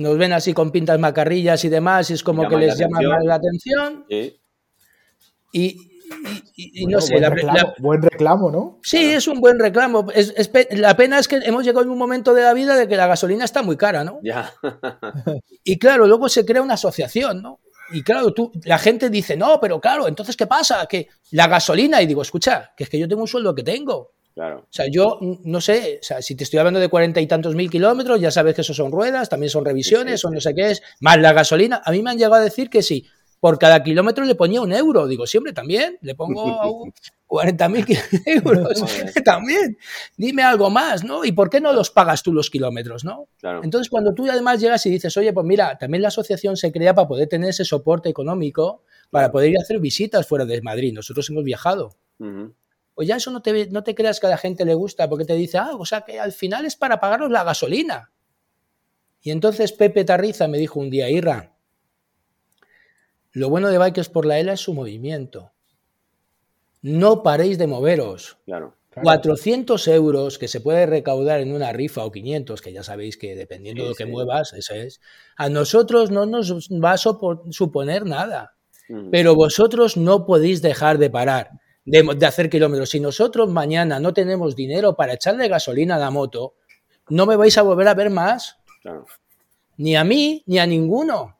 nos 0.00 0.16
ven 0.16 0.32
así 0.32 0.54
con 0.54 0.70
pintas 0.70 0.98
macarrillas 0.98 1.62
y 1.64 1.68
demás, 1.68 2.10
y 2.10 2.14
es 2.14 2.22
como 2.22 2.48
que 2.48 2.56
les 2.56 2.78
llama 2.78 3.00
más 3.02 3.22
la 3.22 3.34
atención. 3.34 4.06
Y, 5.52 5.76
no 6.88 7.00
sé. 7.02 7.18
Buen 7.18 7.30
reclamo, 7.30 7.74
buen 7.78 8.02
reclamo, 8.02 8.50
¿no? 8.50 8.78
Sí, 8.82 9.12
es 9.12 9.28
un 9.28 9.40
buen 9.40 9.58
reclamo. 9.58 10.06
la 10.70 10.96
pena 10.96 11.18
es 11.18 11.28
que 11.28 11.36
hemos 11.36 11.64
llegado 11.64 11.82
en 11.82 11.90
un 11.90 11.98
momento 11.98 12.32
de 12.32 12.42
la 12.42 12.54
vida 12.54 12.76
de 12.76 12.88
que 12.88 12.96
la 12.96 13.06
gasolina 13.06 13.44
está 13.44 13.62
muy 13.62 13.76
cara, 13.76 14.02
¿no? 14.02 14.20
Ya. 14.22 14.52
y 15.64 15.78
claro, 15.78 16.06
luego 16.06 16.30
se 16.30 16.46
crea 16.46 16.62
una 16.62 16.74
asociación, 16.74 17.42
¿no? 17.42 17.60
Y 17.92 18.02
claro, 18.02 18.32
tú, 18.32 18.50
la 18.64 18.78
gente 18.78 19.10
dice, 19.10 19.36
no, 19.36 19.60
pero 19.60 19.80
claro, 19.80 20.08
entonces, 20.08 20.34
¿qué 20.34 20.46
pasa? 20.46 20.86
Que 20.86 21.08
la 21.32 21.46
gasolina, 21.46 22.00
y 22.00 22.06
digo, 22.06 22.22
escucha, 22.22 22.72
que 22.74 22.84
es 22.84 22.90
que 22.90 22.98
yo 22.98 23.06
tengo 23.06 23.22
un 23.22 23.28
sueldo 23.28 23.54
que 23.54 23.64
tengo. 23.64 24.12
Claro. 24.34 24.60
O 24.60 24.72
sea, 24.72 24.86
yo 24.88 25.18
no 25.20 25.60
sé, 25.60 25.98
o 26.00 26.04
sea, 26.04 26.22
si 26.22 26.34
te 26.34 26.44
estoy 26.44 26.58
hablando 26.58 26.80
de 26.80 26.88
cuarenta 26.88 27.20
y 27.20 27.26
tantos 27.26 27.54
mil 27.54 27.68
kilómetros, 27.68 28.20
ya 28.20 28.30
sabes 28.30 28.54
que 28.54 28.60
eso 28.60 28.72
son 28.72 28.92
ruedas, 28.92 29.28
también 29.28 29.50
son 29.50 29.64
revisiones 29.64 30.24
o 30.24 30.30
no 30.30 30.40
sé 30.40 30.54
qué 30.54 30.70
es, 30.70 30.82
más 31.00 31.18
la 31.18 31.32
gasolina. 31.32 31.82
A 31.84 31.90
mí 31.90 32.02
me 32.02 32.10
han 32.10 32.16
llegado 32.16 32.34
a 32.34 32.40
decir 32.40 32.70
que 32.70 32.82
si 32.82 33.06
por 33.40 33.58
cada 33.58 33.82
kilómetro 33.82 34.24
le 34.24 34.34
ponía 34.34 34.60
un 34.60 34.72
euro. 34.72 35.06
Digo, 35.06 35.26
siempre 35.26 35.52
también, 35.52 35.98
le 36.02 36.14
pongo 36.14 36.86
40.000 37.26 38.22
euros 38.44 38.84
también. 39.24 39.78
Dime 40.16 40.42
algo 40.42 40.70
más, 40.70 41.02
¿no? 41.02 41.24
¿Y 41.24 41.32
por 41.32 41.48
qué 41.50 41.60
no 41.60 41.72
los 41.72 41.90
pagas 41.90 42.22
tú 42.22 42.32
los 42.32 42.50
kilómetros, 42.50 43.04
no? 43.04 43.28
Entonces, 43.62 43.88
cuando 43.88 44.14
tú 44.14 44.30
además 44.30 44.60
llegas 44.60 44.84
y 44.86 44.90
dices, 44.90 45.16
oye, 45.16 45.32
pues 45.32 45.46
mira, 45.46 45.76
también 45.78 46.02
la 46.02 46.08
asociación 46.08 46.56
se 46.56 46.70
crea 46.70 46.94
para 46.94 47.08
poder 47.08 47.28
tener 47.28 47.50
ese 47.50 47.64
soporte 47.64 48.10
económico, 48.10 48.84
para 49.10 49.32
poder 49.32 49.50
ir 49.50 49.58
a 49.58 49.62
hacer 49.62 49.80
visitas 49.80 50.26
fuera 50.28 50.44
de 50.44 50.60
Madrid. 50.60 50.92
Nosotros 50.92 51.28
hemos 51.30 51.42
viajado. 51.42 51.96
Pues 52.94 53.08
ya 53.08 53.16
eso 53.16 53.30
no 53.30 53.42
te, 53.42 53.68
no 53.70 53.82
te 53.82 53.94
creas 53.94 54.20
que 54.20 54.26
a 54.26 54.30
la 54.30 54.36
gente 54.36 54.64
le 54.64 54.74
gusta, 54.74 55.08
porque 55.08 55.24
te 55.24 55.34
dice, 55.34 55.58
ah, 55.58 55.70
o 55.78 55.86
sea 55.86 56.02
que 56.02 56.20
al 56.20 56.32
final 56.32 56.64
es 56.64 56.76
para 56.76 57.00
pagaros 57.00 57.30
la 57.30 57.44
gasolina. 57.44 58.12
Y 59.22 59.30
entonces 59.30 59.72
Pepe 59.72 60.04
Tarriza 60.04 60.48
me 60.48 60.58
dijo 60.58 60.80
un 60.80 60.90
día, 60.90 61.10
Irra, 61.10 61.54
lo 63.32 63.48
bueno 63.48 63.68
de 63.68 63.78
Bikers 63.78 64.08
por 64.08 64.26
la 64.26 64.38
ELA 64.38 64.54
es 64.54 64.60
su 64.60 64.74
movimiento. 64.74 65.52
No 66.82 67.22
paréis 67.22 67.58
de 67.58 67.66
moveros. 67.66 68.38
Claro. 68.44 68.76
400 69.02 69.86
euros 69.88 70.38
que 70.38 70.48
se 70.48 70.60
puede 70.60 70.84
recaudar 70.84 71.40
en 71.40 71.52
una 71.52 71.72
rifa 71.72 72.04
o 72.04 72.10
500, 72.10 72.60
que 72.60 72.72
ya 72.72 72.82
sabéis 72.82 73.16
que 73.16 73.36
dependiendo 73.36 73.84
de 73.84 73.90
lo 73.90 73.94
que 73.94 74.06
muevas, 74.06 74.52
eso 74.52 74.74
es. 74.74 75.00
A 75.36 75.48
nosotros 75.48 76.10
no 76.10 76.26
nos 76.26 76.50
va 76.70 76.92
a 76.92 76.98
suponer 76.98 78.04
nada. 78.04 78.56
Pero 79.12 79.36
vosotros 79.36 79.96
no 79.96 80.26
podéis 80.26 80.62
dejar 80.62 80.98
de 80.98 81.10
parar, 81.10 81.59
de, 81.84 82.14
de, 82.16 82.26
hacer 82.26 82.50
kilómetros. 82.50 82.90
Si 82.90 83.00
nosotros 83.00 83.48
mañana 83.48 84.00
no 84.00 84.12
tenemos 84.12 84.54
dinero 84.54 84.94
para 84.94 85.14
echarle 85.14 85.48
gasolina 85.48 85.96
a 85.96 85.98
la 85.98 86.10
moto, 86.10 86.54
no 87.08 87.26
me 87.26 87.36
vais 87.36 87.56
a 87.58 87.62
volver 87.62 87.88
a 87.88 87.94
ver 87.94 88.10
más. 88.10 88.58
Claro. 88.82 89.06
Ni 89.76 89.96
a 89.96 90.04
mí, 90.04 90.42
ni 90.46 90.58
a 90.58 90.66
ninguno. 90.66 91.38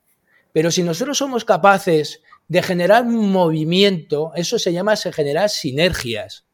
Pero 0.52 0.70
si 0.70 0.82
nosotros 0.82 1.18
somos 1.18 1.44
capaces 1.44 2.22
de 2.48 2.62
generar 2.62 3.04
movimiento, 3.04 4.32
eso 4.34 4.58
se 4.58 4.72
llama 4.72 4.96
se 4.96 5.12
generar 5.12 5.48
sinergias. 5.48 6.44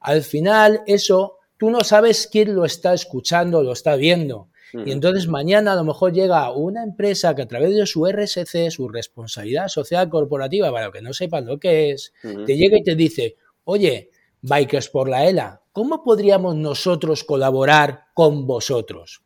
Al 0.00 0.22
final, 0.22 0.82
eso, 0.86 1.38
tú 1.58 1.70
no 1.70 1.80
sabes 1.84 2.28
quién 2.30 2.54
lo 2.54 2.64
está 2.64 2.94
escuchando 2.94 3.58
o 3.58 3.62
lo 3.62 3.72
está 3.72 3.96
viendo. 3.96 4.48
Y 4.72 4.90
entonces 4.90 5.28
mañana 5.28 5.72
a 5.72 5.76
lo 5.76 5.84
mejor 5.84 6.12
llega 6.12 6.50
una 6.52 6.82
empresa 6.82 7.34
que 7.34 7.42
a 7.42 7.48
través 7.48 7.74
de 7.74 7.86
su 7.86 8.06
RSC, 8.06 8.70
su 8.70 8.88
responsabilidad 8.88 9.68
social 9.68 10.08
corporativa, 10.08 10.72
para 10.72 10.86
lo 10.86 10.92
que 10.92 11.02
no 11.02 11.12
sepan 11.12 11.46
lo 11.46 11.58
que 11.58 11.90
es, 11.90 12.12
te 12.22 12.56
llega 12.56 12.78
y 12.78 12.82
te 12.82 12.94
dice, 12.94 13.36
oye, 13.64 14.10
Bikers 14.40 14.88
por 14.88 15.08
la 15.08 15.28
ELA, 15.28 15.62
¿cómo 15.72 16.02
podríamos 16.02 16.56
nosotros 16.56 17.24
colaborar 17.24 18.06
con 18.14 18.46
vosotros? 18.46 19.22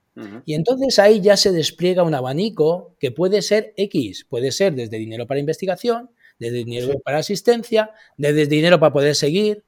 Y 0.47 0.55
entonces 0.55 0.99
ahí 0.99 1.20
ya 1.20 1.36
se 1.36 1.53
despliega 1.53 2.03
un 2.03 2.14
abanico 2.14 2.94
que 2.99 3.11
puede 3.11 3.42
ser 3.42 3.74
X, 3.76 4.24
puede 4.28 4.51
ser 4.51 4.74
desde 4.74 4.97
dinero 4.97 5.26
para 5.26 5.40
investigación, 5.40 6.11
desde 6.38 6.64
dinero 6.64 6.99
para 7.05 7.18
asistencia, 7.18 7.90
desde 8.16 8.47
dinero 8.47 8.80
para 8.80 8.94
poder 8.94 9.14
seguir. 9.14 9.64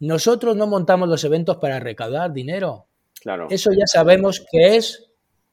Nosotros 0.00 0.56
no 0.56 0.66
montamos 0.66 1.08
los 1.08 1.22
eventos 1.22 1.58
para 1.58 1.78
recaudar 1.78 2.32
dinero. 2.32 2.86
Claro. 3.20 3.46
Eso 3.50 3.70
ya 3.70 3.86
sabemos 3.86 4.44
que 4.50 4.76
es, 4.76 5.11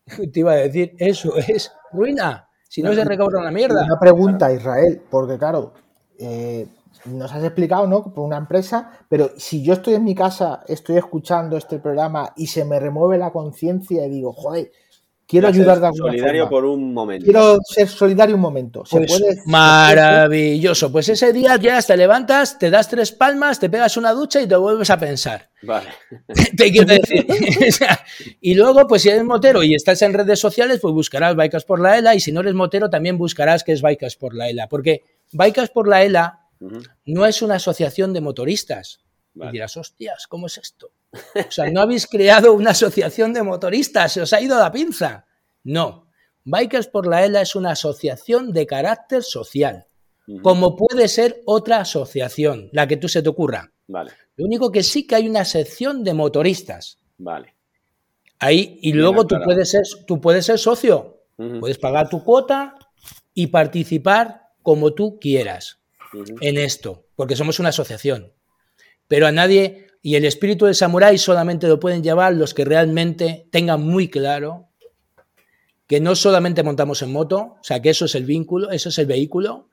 te 0.34 0.40
iba 0.40 0.54
a 0.54 0.56
decir, 0.56 0.96
eso 0.98 1.36
es 1.38 1.72
ruina. 1.92 2.48
Si 2.68 2.84
no 2.84 2.94
se 2.94 3.04
recauda 3.04 3.40
una 3.40 3.52
mierda. 3.52 3.84
Una 3.84 4.00
pregunta, 4.00 4.54
Israel, 4.54 5.02
porque 5.10 5.40
claro, 5.40 5.74
eh, 6.20 6.68
nos 7.06 7.34
has 7.34 7.44
explicado, 7.44 7.88
¿no? 7.88 8.14
Por 8.14 8.26
una 8.26 8.38
empresa, 8.38 8.92
pero 9.10 9.32
si 9.38 9.64
yo 9.64 9.74
estoy 9.74 9.96
en 9.96 10.04
mi 10.04 10.14
casa, 10.14 10.64
estoy 10.68 10.98
escuchando 10.98 11.58
este 11.58 11.80
programa 11.80 12.34
y 12.36 12.48
se 12.48 12.66
me 12.66 12.80
remueve 12.80 13.18
la 13.18 13.32
conciencia 13.32 14.06
y 14.06 14.10
digo, 14.10 14.34
joder, 14.34 14.72
quiero 15.30 15.48
ayudar 15.48 15.80
de 15.80 15.86
alguna 15.86 16.12
Solidario 16.12 16.50
por 16.50 16.66
un 16.66 16.92
momento. 16.92 17.24
Quiero 17.24 17.58
ser 17.64 17.88
solidario 17.88 18.36
un 18.36 18.42
momento. 18.42 18.84
¿Se 18.84 18.98
pues 18.98 19.12
puede, 19.12 19.42
maravilloso. 19.46 20.92
Pues 20.92 21.08
ese 21.10 21.32
día 21.32 21.56
ya 21.58 21.80
te 21.82 21.96
levantas, 21.96 22.58
te 22.58 22.72
das 22.72 22.90
tres 22.90 23.12
palmas, 23.12 23.60
te 23.60 23.70
pegas 23.70 23.96
una 23.96 24.12
ducha 24.12 24.42
y 24.42 24.48
te 24.48 24.56
vuelves 24.56 24.90
a 24.90 24.98
pensar. 24.98 25.50
Vale. 25.62 25.90
te 26.58 26.72
quiero 26.72 26.88
decir. 26.88 27.28
y 28.42 28.56
luego, 28.56 28.88
pues 28.88 29.04
si 29.04 29.10
eres 29.10 29.24
motero 29.24 29.62
y 29.62 29.76
estás 29.76 30.02
en 30.02 30.14
redes 30.14 30.40
sociales, 30.40 30.80
pues 30.82 30.94
buscarás 30.94 31.36
Bikers 31.36 31.64
por 31.64 31.80
la 31.80 31.98
ELA 31.98 32.16
y 32.16 32.20
si 32.20 32.32
no 32.32 32.42
eres 32.42 32.56
motero, 32.56 32.90
también 32.90 33.20
buscarás 33.20 33.64
que 33.64 33.74
es 33.74 33.84
Bikers 33.84 34.16
por 34.16 34.34
la 34.34 34.50
ELA. 34.50 34.68
Porque 34.68 35.04
Bikers 35.32 35.70
por 35.70 35.88
la 35.88 36.04
ELA 36.04 36.48
no 37.06 37.26
es 37.28 37.42
una 37.44 37.56
asociación 37.56 38.14
de 38.14 38.22
motoristas. 38.22 39.02
Y 39.36 39.52
dirás, 39.52 39.78
hostias, 39.78 40.26
¿cómo 40.28 40.48
es 40.48 40.58
esto? 40.58 40.92
O 41.12 41.52
sea, 41.52 41.70
no 41.72 41.82
habéis 41.82 42.08
creado 42.08 42.54
una 42.54 42.72
asociación 42.72 43.34
de 43.34 43.44
motoristas, 43.44 44.14
se 44.14 44.22
os 44.22 44.34
ha 44.34 44.42
ido 44.42 44.58
la 44.58 44.72
pinza. 44.72 45.26
No. 45.64 46.08
Bikers 46.44 46.88
por 46.88 47.08
la 47.08 47.26
ELA 47.26 47.42
es 47.42 47.56
una 47.56 47.72
asociación 47.72 48.52
de 48.52 48.66
carácter 48.66 49.24
social, 49.24 49.88
como 50.42 50.76
puede 50.76 51.08
ser 51.08 51.42
otra 51.46 51.82
asociación, 51.82 52.70
la 52.72 52.88
que 52.88 52.98
tú 52.98 53.08
se 53.08 53.22
te 53.22 53.30
ocurra. 53.30 53.72
Vale. 53.88 54.12
Lo 54.36 54.46
único 54.46 54.72
que 54.72 54.84
sí 54.84 55.06
que 55.06 55.16
hay 55.16 55.28
una 55.28 55.46
sección 55.46 56.04
de 56.04 56.14
motoristas. 56.14 57.00
Vale. 57.18 57.56
Ahí, 58.40 58.80
y 58.82 58.94
luego 58.94 59.28
tú 59.28 59.36
puedes, 59.44 59.72
ser, 59.72 59.84
tú 60.08 60.22
puedes 60.22 60.46
ser 60.46 60.58
socio, 60.58 61.24
puedes 61.60 61.78
pagar 61.78 62.10
tu 62.10 62.24
cuota 62.24 62.76
y 63.34 63.48
participar 63.48 64.44
como 64.64 64.94
tú 64.94 65.20
quieras 65.20 65.80
en 66.42 66.58
esto, 66.58 67.06
porque 67.16 67.36
somos 67.36 67.60
una 67.60 67.70
asociación. 67.70 68.32
Pero 69.10 69.28
a 69.28 69.32
nadie, 69.32 69.88
y 70.02 70.16
el 70.16 70.26
espíritu 70.26 70.66
del 70.66 70.76
samurái 70.76 71.18
solamente 71.18 71.68
lo 71.68 71.80
pueden 71.80 72.04
llevar 72.04 72.34
los 72.34 72.54
que 72.54 72.66
realmente 72.66 73.48
tengan 73.52 73.82
muy 73.82 74.10
claro 74.10 74.70
que 75.88 76.00
no 76.00 76.16
solamente 76.16 76.62
montamos 76.62 77.02
en 77.02 77.12
moto, 77.12 77.56
o 77.60 77.64
sea, 77.64 77.82
que 77.82 77.90
eso 77.90 78.06
es 78.06 78.14
el 78.14 78.24
vínculo, 78.24 78.70
eso 78.70 78.90
es 78.90 79.00
el 79.00 79.08
vehículo, 79.08 79.70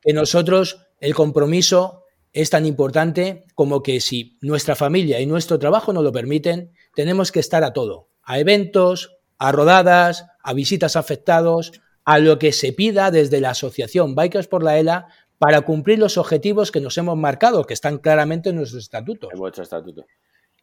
que 0.00 0.12
nosotros 0.12 0.86
el 1.00 1.12
compromiso 1.12 2.04
es 2.32 2.50
tan 2.50 2.66
importante 2.66 3.46
como 3.56 3.82
que 3.82 4.00
si 4.00 4.38
nuestra 4.42 4.76
familia 4.76 5.20
y 5.20 5.26
nuestro 5.26 5.58
trabajo 5.58 5.92
nos 5.92 6.04
lo 6.04 6.12
permiten, 6.12 6.70
tenemos 6.94 7.32
que 7.32 7.40
estar 7.40 7.64
a 7.64 7.72
todo, 7.72 8.10
a 8.22 8.38
eventos, 8.38 9.18
a 9.38 9.50
rodadas, 9.50 10.26
a 10.40 10.52
visitas 10.54 10.94
afectados, 10.94 11.72
a 12.04 12.20
lo 12.20 12.38
que 12.38 12.52
se 12.52 12.72
pida 12.72 13.10
desde 13.10 13.40
la 13.40 13.50
asociación 13.50 14.14
Bikers 14.14 14.46
por 14.46 14.62
la 14.62 14.78
ELA 14.78 15.08
para 15.38 15.62
cumplir 15.62 15.98
los 15.98 16.18
objetivos 16.18 16.72
que 16.72 16.80
nos 16.80 16.96
hemos 16.98 17.16
marcado, 17.16 17.64
que 17.64 17.74
están 17.74 17.98
claramente 17.98 18.50
en 18.50 18.56
nuestro 18.56 18.78
estatuto. 18.78 19.28
En 19.32 19.38
vuestro 19.38 19.62
estatuto. 19.62 20.06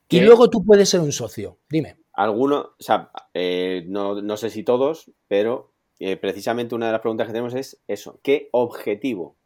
Y 0.09 0.21
luego 0.21 0.49
tú 0.49 0.63
puedes 0.63 0.89
ser 0.89 0.99
un 0.99 1.11
socio. 1.11 1.59
Dime. 1.69 1.97
Algunos, 2.13 2.65
o 2.65 2.75
sea, 2.79 3.11
eh, 3.33 3.83
no, 3.87 4.37
sé 4.37 4.49
si 4.49 4.63
todos, 4.63 5.11
pero 5.27 5.73
eh, 5.99 6.17
precisamente 6.17 6.75
una 6.75 6.87
de 6.87 6.91
las 6.91 7.01
preguntas 7.01 7.27
que 7.27 7.33
tenemos 7.33 7.55
es 7.55 7.81
eso. 7.87 8.19
¿Qué 8.21 8.49
objetivo? 8.51 9.37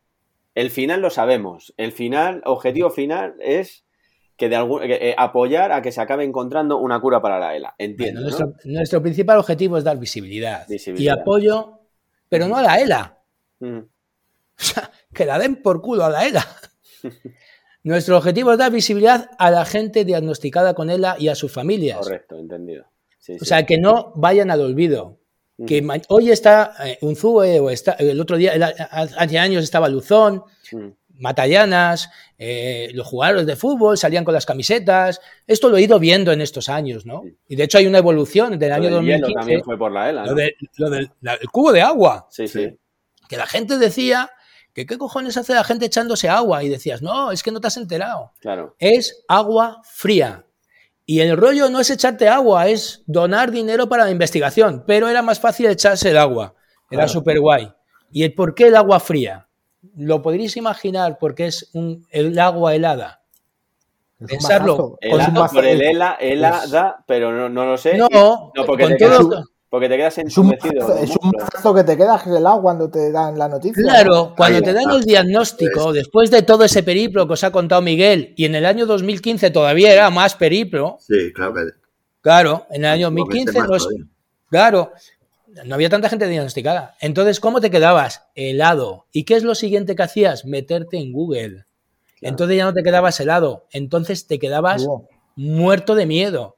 El 0.55 0.69
final 0.69 1.01
lo 1.01 1.09
sabemos. 1.09 1.73
El 1.77 1.91
final, 1.91 2.41
objetivo 2.45 2.89
final 2.89 3.35
es 3.39 3.85
que 4.35 4.49
de 4.49 4.55
algún, 4.55 4.81
eh, 4.83 5.15
apoyar 5.17 5.71
a 5.71 5.81
que 5.81 5.91
se 5.91 6.01
acabe 6.01 6.23
encontrando 6.23 6.77
una 6.77 6.99
cura 6.99 7.21
para 7.21 7.39
la 7.39 7.55
ELA. 7.55 7.75
Entiendo. 7.77 8.21
nuestro, 8.65 9.01
principal 9.01 9.37
objetivo 9.37 9.77
es 9.77 9.83
dar 9.83 9.97
visibilidad, 9.97 10.67
y 10.69 11.07
apoyo, 11.07 11.79
pero 12.29 12.47
no 12.47 12.57
a 12.57 12.61
la 12.61 12.75
ELA. 12.75 13.17
O 14.59 14.63
sea, 14.63 14.91
que 15.13 15.25
la 15.25 15.39
den 15.39 15.61
por 15.61 15.81
culo 15.81 16.05
a 16.05 16.09
la 16.09 16.25
ELA. 16.25 16.45
Nuestro 17.83 18.17
objetivo 18.17 18.51
es 18.51 18.57
dar 18.57 18.71
visibilidad 18.71 19.29
a 19.37 19.49
la 19.49 19.63
gente 19.65 20.03
diagnosticada 20.03 20.73
con 20.73 20.89
ELA 20.89 21.15
y 21.19 21.29
a 21.29 21.35
sus 21.35 21.51
familias. 21.51 21.99
Correcto, 21.99 22.37
entendido. 22.37 22.85
o 23.39 23.45
sea, 23.45 23.65
que 23.65 23.77
no 23.77 24.11
vayan 24.15 24.51
al 24.51 24.61
olvido. 24.61 25.19
Que 25.65 25.83
hoy 26.09 26.29
está 26.29 26.73
eh, 26.85 26.99
un 27.01 27.09
Unzue 27.09 27.59
o 27.59 27.71
está, 27.71 27.93
el 27.93 28.19
otro 28.21 28.37
día, 28.37 28.53
hace 28.91 29.39
años 29.39 29.63
estaba 29.63 29.89
Luzón, 29.89 30.43
Matallanas, 31.19 32.11
eh, 32.37 32.91
los 32.93 33.07
jugadores 33.07 33.47
de 33.47 33.55
fútbol 33.55 33.97
salían 33.97 34.23
con 34.23 34.33
las 34.35 34.45
camisetas. 34.45 35.19
Esto 35.47 35.69
lo 35.69 35.77
he 35.77 35.81
ido 35.81 35.97
viendo 35.97 36.31
en 36.31 36.41
estos 36.41 36.69
años, 36.69 37.07
¿no? 37.07 37.23
Y 37.47 37.55
de 37.55 37.63
hecho 37.63 37.79
hay 37.79 37.87
una 37.87 37.97
evolución 37.97 38.59
del 38.59 38.71
año 38.71 38.89
2015. 38.91 39.33
también 39.33 39.63
fue 39.63 39.77
por 39.77 39.91
la 39.91 40.09
ELA. 40.09 40.25
Lo, 40.25 40.35
del 40.89 41.09
cubo 41.51 41.71
de 41.71 41.81
agua. 41.81 42.27
Sí, 42.29 42.47
sí. 42.47 42.77
Que 43.27 43.37
la 43.37 43.47
gente 43.47 43.77
decía 43.77 44.29
que 44.77 44.85
qué 44.85 44.99
cojones 44.99 45.35
hace 45.37 45.55
la 45.55 45.63
gente 45.63 45.87
echándose 45.87 46.29
agua 46.29 46.63
y 46.63 46.69
decías, 46.69 47.01
no, 47.01 47.31
es 47.31 47.41
que 47.41 47.49
no 47.49 47.59
te 47.59 47.65
has 47.65 47.77
enterado. 47.77 48.31
Claro. 48.39 48.75
Es 48.77 49.25
agua 49.27 49.81
fría. 49.83 50.45
Y 51.03 51.21
el 51.21 51.35
rollo 51.35 51.67
no 51.71 51.79
es 51.79 51.89
echarte 51.89 52.29
agua, 52.29 52.67
es 52.67 53.01
donar 53.07 53.49
dinero 53.49 53.89
para 53.89 54.05
la 54.05 54.11
investigación, 54.11 54.83
pero 54.85 55.09
era 55.09 55.23
más 55.23 55.39
fácil 55.39 55.65
echarse 55.65 56.11
el 56.11 56.17
agua. 56.19 56.53
Era 56.91 57.07
súper 57.07 57.39
guay. 57.39 57.73
¿Y 58.11 58.21
el 58.21 58.35
por 58.35 58.53
qué 58.53 58.67
el 58.67 58.75
agua 58.75 58.99
fría? 58.99 59.47
¿Lo 59.95 60.21
podríais 60.21 60.55
imaginar 60.57 61.17
porque 61.19 61.47
es 61.47 61.71
un, 61.73 62.05
el 62.11 62.37
agua 62.37 62.75
helada? 62.75 63.23
Pensarlo. 64.27 64.99
por 65.51 65.65
el 65.65 65.81
helada, 65.81 67.03
pero 67.07 67.31
no, 67.31 67.49
no, 67.49 67.65
lo 67.65 67.77
sé. 67.79 67.97
No, 67.97 68.51
no 68.53 68.65
porque 68.67 68.85
te 68.89 69.07
porque 69.69 69.89
te 69.89 69.97
quedas 69.97 70.17
entumecido. 70.17 70.95
Es 70.97 71.11
un 71.21 71.31
mazo 71.31 71.73
que 71.73 71.83
te 71.83 71.97
quedas 71.97 72.25
helado 72.25 72.61
cuando 72.61 72.89
te 72.89 73.11
dan 73.11 73.37
la 73.37 73.47
noticia. 73.49 73.83
Claro, 73.83 74.33
cuando 74.35 74.61
te 74.61 74.73
dan 74.73 74.89
el 74.89 75.03
diagnóstico, 75.03 75.85
pues 75.85 75.95
después 75.95 76.31
de 76.31 76.41
todo 76.41 76.63
ese 76.63 76.83
periplo 76.83 77.27
que 77.27 77.33
os 77.33 77.43
ha 77.43 77.51
contado 77.51 77.81
Miguel, 77.81 78.33
y 78.37 78.45
en 78.45 78.55
el 78.55 78.65
año 78.65 78.85
2015 78.85 79.51
todavía 79.51 79.91
era 79.91 80.09
más 80.09 80.35
periplo. 80.35 80.97
Sí, 80.99 81.33
claro 81.33 81.53
que. 81.53 81.61
Claro, 82.21 82.65
en 82.69 82.85
el 82.85 82.91
año 82.91 83.05
2015 83.11 83.59
no 83.59 83.75
es. 83.75 83.87
Claro, 84.49 84.91
no 85.65 85.75
había 85.75 85.89
tanta 85.89 86.09
gente 86.09 86.27
diagnosticada. 86.27 86.95
Entonces, 87.01 87.39
¿cómo 87.39 87.61
te 87.61 87.71
quedabas? 87.71 88.23
Helado. 88.35 89.05
¿Y 89.11 89.23
qué 89.23 89.35
es 89.35 89.43
lo 89.43 89.55
siguiente 89.55 89.95
que 89.95 90.03
hacías? 90.03 90.45
Meterte 90.45 90.97
en 90.97 91.11
Google. 91.11 91.65
Entonces 92.21 92.57
ya 92.57 92.65
no 92.65 92.73
te 92.73 92.83
quedabas 92.83 93.19
helado. 93.19 93.65
Entonces 93.71 94.27
te 94.27 94.39
quedabas 94.39 94.87
muerto 95.35 95.95
de 95.95 96.05
miedo. 96.05 96.56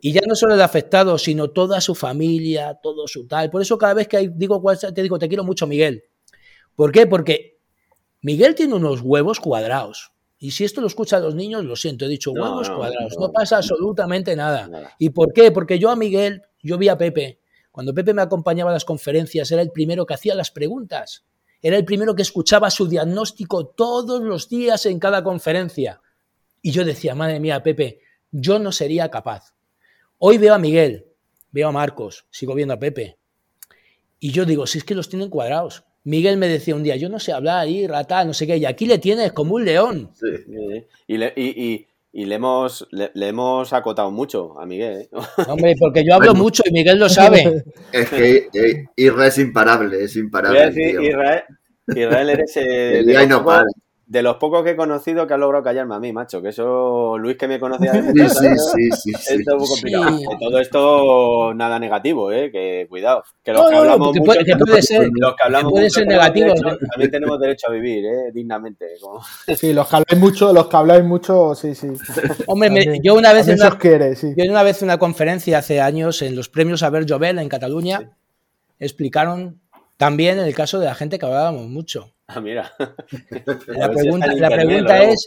Y 0.00 0.12
ya 0.12 0.20
no 0.26 0.34
solo 0.34 0.54
el 0.54 0.60
afectado, 0.60 1.18
sino 1.18 1.50
toda 1.50 1.80
su 1.80 1.94
familia, 1.94 2.78
todo 2.82 3.06
su 3.08 3.26
tal. 3.26 3.50
Por 3.50 3.62
eso 3.62 3.76
cada 3.76 3.94
vez 3.94 4.08
que 4.08 4.30
digo, 4.34 4.62
te 4.94 5.02
digo, 5.02 5.18
te 5.18 5.28
quiero 5.28 5.44
mucho, 5.44 5.66
Miguel. 5.66 6.04
¿Por 6.74 6.92
qué? 6.92 7.06
Porque 7.06 7.58
Miguel 8.22 8.54
tiene 8.54 8.74
unos 8.74 9.00
huevos 9.02 9.40
cuadrados. 9.40 10.12
Y 10.38 10.52
si 10.52 10.64
esto 10.64 10.80
lo 10.80 10.86
escuchan 10.86 11.22
los 11.22 11.34
niños, 11.34 11.64
lo 11.64 11.74
siento, 11.74 12.04
he 12.04 12.08
dicho 12.08 12.30
huevos 12.30 12.70
cuadrados. 12.70 13.16
No, 13.18 13.32
pasa 13.32 13.56
absolutamente 13.56 14.36
nada. 14.36 14.94
¿Y 14.98 15.10
por 15.10 15.32
qué? 15.32 15.50
Porque 15.50 15.78
yo 15.78 15.90
a 15.90 15.96
Miguel, 15.96 16.42
yo 16.62 16.78
vi 16.78 16.88
a 16.88 16.96
Pepe. 16.96 17.40
Cuando 17.72 17.92
Pepe 17.92 18.14
me 18.14 18.22
acompañaba 18.22 18.70
a 18.70 18.74
las 18.74 18.84
conferencias, 18.84 19.50
era 19.50 19.62
el 19.62 19.72
primero 19.72 20.06
que 20.06 20.14
hacía 20.14 20.34
las 20.34 20.52
preguntas. 20.52 21.24
Era 21.60 21.76
el 21.76 21.84
primero 21.84 22.14
que 22.14 22.22
escuchaba 22.22 22.70
su 22.70 22.86
diagnóstico 22.86 23.66
todos 23.66 24.22
los 24.22 24.48
días 24.48 24.86
en 24.86 25.00
cada 25.00 25.24
conferencia. 25.24 26.00
Y 26.62 26.70
yo 26.70 26.84
decía, 26.84 27.16
madre 27.16 27.40
mía, 27.40 27.62
Pepe, 27.62 28.00
yo 28.30 28.58
no 28.58 28.72
sería 28.72 29.10
capaz. 29.10 29.54
Hoy 30.18 30.38
veo 30.38 30.54
a 30.54 30.58
Miguel, 30.58 31.06
veo 31.50 31.68
a 31.68 31.72
Marcos, 31.72 32.26
sigo 32.30 32.54
viendo 32.54 32.74
a 32.74 32.78
Pepe. 32.78 33.18
Y 34.20 34.32
yo 34.32 34.44
digo, 34.44 34.66
si 34.66 34.78
es 34.78 34.84
que 34.84 34.94
los 34.94 35.08
tienen 35.08 35.30
cuadrados. 35.30 35.84
Miguel 36.04 36.38
me 36.38 36.48
decía 36.48 36.74
un 36.74 36.82
día, 36.82 36.96
yo 36.96 37.08
no 37.08 37.18
sé 37.18 37.32
hablar 37.32 37.68
y 37.68 37.86
rata, 37.86 38.24
no 38.24 38.32
sé 38.32 38.46
qué, 38.46 38.56
y 38.56 38.64
aquí 38.64 38.86
le 38.86 38.98
tienes 38.98 39.32
como 39.32 39.56
un 39.56 39.64
león. 39.64 40.10
Sí, 40.14 40.26
y, 41.06 42.24
le, 42.24 42.34
hemos, 42.34 42.88
le, 42.90 43.10
hemos 43.14 43.72
acotado 43.72 44.10
mucho 44.10 44.58
a 44.58 44.64
Miguel. 44.64 45.02
¿eh? 45.02 45.08
Hombre, 45.46 45.74
porque 45.78 46.04
yo 46.04 46.14
hablo 46.16 46.34
mucho 46.34 46.62
y 46.66 46.72
Miguel 46.72 46.98
lo 46.98 47.08
sabe. 47.08 47.62
Es 47.92 48.08
que 48.08 48.48
eh, 48.54 48.86
Israel 48.96 49.28
es 49.28 49.38
imparable, 49.38 50.02
es 50.02 50.16
imparable. 50.16 50.68
Israel, 50.70 51.44
Israel 51.88 52.30
eres 52.30 52.56
el, 52.56 53.06
de 54.08 54.22
los 54.22 54.36
pocos 54.36 54.64
que 54.64 54.70
he 54.70 54.76
conocido 54.76 55.26
que 55.26 55.34
ha 55.34 55.36
logrado 55.36 55.62
callarme 55.62 55.94
a 55.94 56.00
mí, 56.00 56.14
macho. 56.14 56.40
Que 56.40 56.48
eso, 56.48 57.18
Luis 57.18 57.36
que 57.36 57.46
me 57.46 57.60
conocía. 57.60 57.92
Sí, 57.92 58.28
sí, 58.28 58.90
sí, 58.92 59.12
sí, 59.18 59.34
Esto 59.34 59.54
es 59.54 59.58
muy 59.58 59.68
complicado. 59.68 60.18
todo 60.40 60.58
esto, 60.58 61.54
nada 61.54 61.78
negativo, 61.78 62.32
¿eh? 62.32 62.50
Que 62.50 62.86
cuidado. 62.88 63.22
Que 63.44 63.52
los 63.52 63.68
que 63.68 63.76
hablamos 63.76 64.16
mucho. 64.16 64.44
que 64.44 64.56
puede 64.56 64.82
ser, 64.82 65.08
los 65.12 65.36
que 65.36 65.42
hablamos 65.42 65.72
puede 65.72 65.90
ser 65.90 66.06
negativo. 66.06 66.54
también 66.54 67.10
tenemos 67.10 67.38
derecho 67.38 67.66
a 67.68 67.72
vivir, 67.72 68.06
¿eh? 68.06 68.32
Dignamente. 68.32 68.86
Sí, 69.54 69.74
los 69.74 69.86
que 69.86 69.96
habláis 69.96 70.18
mucho, 70.18 70.54
los 70.54 70.68
que 70.68 70.76
habláis 70.76 71.04
mucho, 71.04 71.54
sí, 71.54 71.74
sí. 71.74 71.88
Hombre, 72.46 73.00
yo 73.02 73.14
una 73.14 73.34
vez. 73.34 73.46
En 73.48 73.60
una, 73.60 73.76
quiere, 73.76 74.16
sí. 74.16 74.32
Yo 74.34 74.50
una 74.50 74.62
vez 74.62 74.80
en 74.80 74.86
una 74.86 74.98
conferencia 74.98 75.58
hace 75.58 75.82
años 75.82 76.22
en 76.22 76.34
los 76.34 76.48
premios 76.48 76.82
Aber 76.82 77.04
Jovel 77.06 77.38
en 77.38 77.48
Cataluña 77.50 78.16
explicaron 78.78 79.60
también 79.98 80.38
el 80.38 80.54
caso 80.54 80.78
de 80.78 80.86
la 80.86 80.94
gente 80.94 81.18
que 81.18 81.26
hablábamos 81.26 81.66
mucho. 81.68 82.14
Ah, 82.34 82.40
mira. 82.42 82.70
La 83.68 83.90
pregunta, 83.90 85.02
es, 85.02 85.26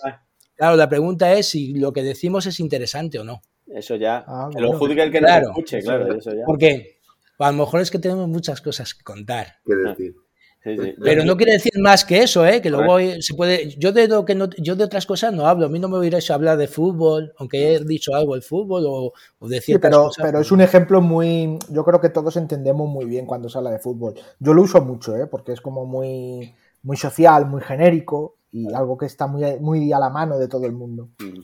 claro, 0.56 0.76
la 0.76 0.88
pregunta 0.88 1.34
es 1.34 1.48
si 1.48 1.74
lo 1.74 1.92
que 1.92 2.04
decimos 2.04 2.46
es 2.46 2.60
interesante 2.60 3.18
o 3.18 3.24
no. 3.24 3.42
Eso 3.66 3.96
ya. 3.96 4.24
Ah, 4.28 4.50
lo 4.56 4.78
juzgue 4.78 5.02
el 5.02 5.12
que 5.12 5.18
claro, 5.18 5.48
escuche, 5.48 5.82
claro. 5.82 6.14
Eso 6.16 6.32
ya. 6.32 6.44
Porque 6.46 7.00
a 7.40 7.52
lo 7.52 7.58
mejor 7.58 7.82
es 7.82 7.90
que 7.90 7.98
tenemos 7.98 8.28
muchas 8.28 8.62
cosas 8.62 8.94
que 8.94 9.04
contar. 9.04 9.56
¿Qué 9.66 9.76
decir? 9.76 10.16
Pero 10.64 11.26
no 11.26 11.38
quiere 11.38 11.54
decir 11.54 11.74
más 11.80 12.06
que 12.06 12.22
eso, 12.22 12.46
¿eh? 12.46 12.62
que 12.62 12.70
luego 12.70 13.00
se 13.20 13.34
puede. 13.34 13.70
Yo 13.80 13.92
de 13.92 14.08
lo 14.08 14.24
que 14.24 14.36
no, 14.36 14.48
yo 14.60 14.76
de 14.76 14.84
otras 14.84 15.08
cosas 15.08 15.34
no 15.34 15.48
hablo. 15.48 15.66
A 15.66 15.70
mí 15.70 15.80
no 15.80 15.88
me 15.88 15.98
oiréis 15.98 16.30
hablar 16.30 16.56
de 16.58 16.68
fútbol, 16.68 17.34
aunque 17.38 17.74
he 17.74 17.80
dicho 17.84 18.14
algo 18.14 18.36
del 18.36 18.44
fútbol 18.44 18.86
o, 18.86 19.12
o 19.40 19.48
de 19.48 19.60
ciertas 19.60 19.90
pero, 19.90 20.04
cosas. 20.04 20.24
Pero 20.24 20.40
es 20.40 20.52
un 20.52 20.62
ejemplo 20.62 21.02
muy. 21.02 21.58
Yo 21.70 21.84
creo 21.84 22.00
que 22.00 22.10
todos 22.10 22.38
entendemos 22.38 22.88
muy 22.88 23.06
bien 23.06 23.26
cuando 23.26 23.50
se 23.50 23.58
habla 23.58 23.72
de 23.72 23.80
fútbol. 23.80 24.14
Yo 24.40 24.54
lo 24.54 24.62
uso 24.62 24.80
mucho, 24.82 25.18
¿eh? 25.18 25.26
porque 25.26 25.54
es 25.54 25.62
como 25.62 25.88
muy, 25.88 26.54
muy 26.84 26.98
social, 26.98 27.46
muy 27.46 27.62
genérico 27.62 28.36
y 28.52 28.74
algo 28.74 28.98
que 28.98 29.06
está 29.06 29.28
muy, 29.28 29.60
muy 29.60 29.94
a 29.94 30.00
la 30.00 30.10
mano 30.10 30.38
de 30.38 30.48
todo 30.48 30.66
el 30.66 30.74
mundo. 30.74 31.10
Mm. 31.20 31.42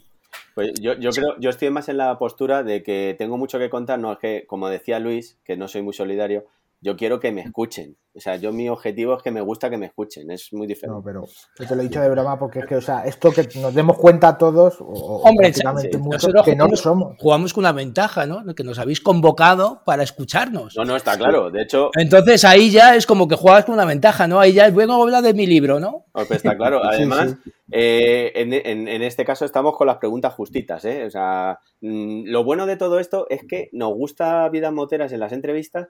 Pues 0.55 0.73
yo, 0.81 0.93
yo 0.95 1.11
creo, 1.11 1.39
yo 1.39 1.51
estoy 1.51 1.69
más 1.69 1.87
en 1.87 1.97
la 1.97 2.17
postura 2.17 2.63
de 2.63 2.81
que 2.81 3.15
tengo 3.17 3.37
mucho 3.37 3.59
que 3.59 3.69
contar, 3.69 3.99
no 3.99 4.13
es 4.13 4.17
que, 4.17 4.45
como 4.47 4.69
decía 4.69 4.99
Luis, 4.99 5.37
que 5.43 5.55
no 5.55 5.67
soy 5.67 5.83
muy 5.83 5.93
solidario, 5.93 6.45
yo 6.81 6.95
quiero 6.95 7.19
que 7.19 7.31
me 7.31 7.41
escuchen. 7.41 7.97
O 8.13 8.19
sea, 8.19 8.35
yo 8.35 8.51
mi 8.51 8.67
objetivo 8.67 9.15
es 9.15 9.21
que 9.21 9.29
me 9.29 9.41
gusta 9.41 9.69
que 9.69 9.77
me 9.77 9.85
escuchen, 9.85 10.31
es 10.31 10.51
muy 10.51 10.65
diferente. 10.65 10.97
No, 10.97 11.03
pero 11.03 11.25
yo 11.59 11.67
te 11.67 11.75
lo 11.75 11.81
he 11.81 11.87
dicho 11.87 12.01
de 12.01 12.09
broma 12.09 12.39
porque 12.39 12.59
es 12.59 12.65
que, 12.65 12.75
o 12.75 12.81
sea, 12.81 13.05
esto 13.05 13.31
que 13.31 13.47
nos 13.59 13.75
demos 13.75 13.95
cuenta 13.95 14.35
todos, 14.39 14.77
o, 14.79 15.21
Hombre, 15.23 15.51
que 15.51 16.55
no 16.55 16.67
lo 16.67 16.75
somos. 16.75 17.15
Jugamos 17.19 17.53
con 17.53 17.61
una 17.61 17.73
ventaja, 17.73 18.25
¿no? 18.25 18.43
Que 18.55 18.63
nos 18.63 18.79
habéis 18.79 19.01
convocado 19.01 19.83
para 19.85 20.01
escucharnos. 20.01 20.75
No, 20.75 20.83
no, 20.83 20.95
está 20.95 21.15
claro. 21.15 21.51
De 21.51 21.61
hecho. 21.61 21.91
Entonces 21.95 22.43
ahí 22.43 22.71
ya 22.71 22.95
es 22.95 23.05
como 23.05 23.27
que 23.27 23.35
juegas 23.35 23.65
con 23.65 23.75
una 23.75 23.85
ventaja, 23.85 24.27
¿no? 24.27 24.39
Ahí 24.39 24.53
ya 24.53 24.65
es 24.65 24.73
bueno 24.73 24.99
hablar 24.99 25.21
de 25.21 25.35
mi 25.35 25.45
libro, 25.45 25.79
¿no? 25.79 26.05
Pues 26.11 26.31
está 26.31 26.57
claro. 26.57 26.83
Además, 26.83 27.35
eh, 27.71 28.31
en, 28.33 29.01
este 29.03 29.25
caso 29.25 29.45
estamos 29.45 29.75
con 29.77 29.85
las 29.85 29.97
preguntas 29.97 30.33
justitas, 30.33 30.85
¿eh? 30.85 31.05
O 31.05 31.11
sea, 31.11 31.59
mm, 31.81 32.23
lo 32.25 32.43
bueno 32.43 32.65
de 32.65 32.77
todo 32.77 32.99
esto 32.99 33.27
es 33.29 33.41
que 33.47 33.69
nos 33.73 33.93
gusta 33.93 34.49
Vidas 34.49 34.73
Moteras 34.73 35.11
en 35.11 35.19
las 35.19 35.33
entrevistas 35.33 35.89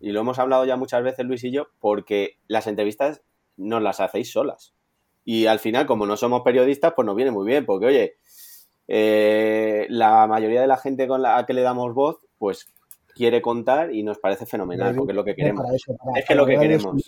y 0.00 0.12
lo 0.12 0.20
hemos 0.20 0.38
hablado 0.38 0.64
ya 0.64 0.76
muchas 0.76 1.02
veces 1.02 1.24
Luis 1.24 1.44
y 1.44 1.50
yo, 1.50 1.68
porque 1.80 2.38
las 2.48 2.66
entrevistas 2.66 3.22
nos 3.56 3.82
las 3.82 4.00
hacéis 4.00 4.32
solas. 4.32 4.74
Y 5.24 5.46
al 5.46 5.58
final, 5.58 5.86
como 5.86 6.06
no 6.06 6.16
somos 6.16 6.42
periodistas, 6.42 6.92
pues 6.94 7.06
nos 7.06 7.16
viene 7.16 7.30
muy 7.30 7.46
bien, 7.46 7.64
porque 7.64 7.86
oye, 7.86 8.16
eh, 8.88 9.86
la 9.88 10.26
mayoría 10.26 10.60
de 10.60 10.66
la 10.66 10.76
gente 10.76 11.08
con 11.08 11.22
la 11.22 11.44
que 11.46 11.54
le 11.54 11.62
damos 11.62 11.94
voz, 11.94 12.18
pues 12.38 12.68
quiere 13.14 13.40
contar 13.40 13.94
y 13.94 14.02
nos 14.02 14.18
parece 14.18 14.44
fenomenal, 14.44 14.94
porque 14.94 15.12
es 15.12 15.16
lo 15.16 15.24
que 15.24 15.34
queremos. 15.34 15.64
es 16.16 16.24
que 16.26 16.34
lo 16.34 16.44
que 16.44 16.58
queremos, 16.58 17.02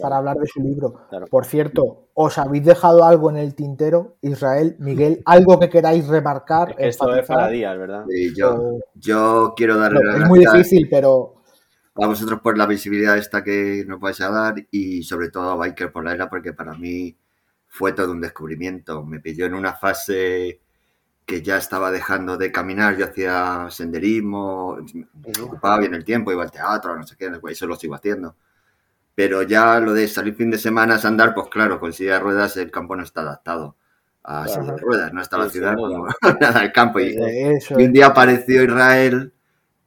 Para 0.00 0.16
hablar 0.16 0.38
de 0.38 0.46
su 0.46 0.60
libro. 0.60 0.94
Por 1.30 1.44
cierto, 1.44 2.08
¿os 2.14 2.38
habéis 2.38 2.64
dejado 2.64 3.04
algo 3.04 3.30
en 3.30 3.36
el 3.36 3.54
tintero, 3.54 4.16
Israel, 4.22 4.76
Miguel? 4.78 5.22
¿Algo 5.26 5.60
que 5.60 5.68
queráis 5.68 6.08
remarcar? 6.08 6.74
esto 6.78 7.14
es 7.14 7.26
para 7.26 7.48
días, 7.48 7.78
¿verdad? 7.78 8.04
yo, 8.34 8.78
yo 8.94 9.54
quiero 9.56 9.76
darle 9.76 10.00
Es 10.16 10.28
muy 10.28 10.40
difícil, 10.40 10.88
pero 10.90 11.34
a 11.96 12.06
vosotros 12.06 12.40
por 12.40 12.58
la 12.58 12.66
visibilidad 12.66 13.16
esta 13.16 13.44
que 13.44 13.84
nos 13.86 14.00
vais 14.00 14.20
a 14.20 14.30
dar 14.30 14.54
y 14.70 15.02
sobre 15.04 15.30
todo 15.30 15.52
a 15.52 15.56
Biker 15.56 15.92
por 15.92 16.04
la 16.04 16.12
era 16.12 16.28
porque 16.28 16.52
para 16.52 16.74
mí 16.74 17.16
fue 17.68 17.92
todo 17.92 18.12
un 18.12 18.20
descubrimiento. 18.20 19.04
Me 19.04 19.20
pilló 19.20 19.46
en 19.46 19.54
una 19.54 19.74
fase 19.74 20.60
que 21.26 21.42
ya 21.42 21.56
estaba 21.56 21.90
dejando 21.90 22.36
de 22.36 22.52
caminar, 22.52 22.96
yo 22.96 23.06
hacía 23.06 23.68
senderismo, 23.70 24.78
me 24.92 25.42
ocupaba 25.42 25.78
bien 25.78 25.94
el 25.94 26.04
tiempo, 26.04 26.32
iba 26.32 26.42
al 26.42 26.50
teatro, 26.50 26.96
no 26.96 27.06
sé 27.06 27.16
qué, 27.16 27.32
eso 27.48 27.66
lo 27.66 27.76
sigo 27.76 27.94
haciendo. 27.94 28.36
Pero 29.14 29.42
ya 29.42 29.80
lo 29.80 29.92
de 29.94 30.08
salir 30.08 30.34
fin 30.34 30.50
de 30.50 30.58
semana 30.58 30.96
a 30.96 31.06
andar, 31.08 31.34
pues 31.34 31.48
claro, 31.48 31.80
con 31.80 31.92
silla 31.92 32.14
de 32.14 32.20
ruedas 32.20 32.56
el 32.56 32.70
campo 32.70 32.96
no 32.96 33.04
está 33.04 33.22
adaptado 33.22 33.76
a 34.22 34.48
silla 34.48 34.72
de 34.72 34.78
ruedas, 34.78 35.12
no 35.12 35.22
está 35.22 35.38
la 35.38 35.48
ciudad 35.48 35.76
como 35.76 36.06
nada, 36.40 36.64
el 36.64 36.72
campo. 36.72 37.00
Y, 37.00 37.16
un 37.70 37.92
día 37.92 38.06
apareció 38.06 38.62
Israel 38.64 39.32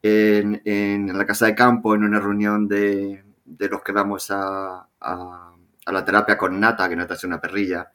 en, 0.01 1.17
la 1.17 1.25
casa 1.25 1.47
de 1.47 1.55
campo, 1.55 1.95
en 1.95 2.03
una 2.03 2.19
reunión 2.19 2.67
de, 2.67 3.23
los 3.45 3.81
que 3.81 3.91
vamos 3.91 4.29
a, 4.31 4.87
la 4.99 6.05
terapia 6.05 6.37
con 6.37 6.59
Nata, 6.59 6.89
que 6.89 6.95
Nata 6.95 7.13
es 7.13 7.23
una 7.23 7.41
perrilla, 7.41 7.91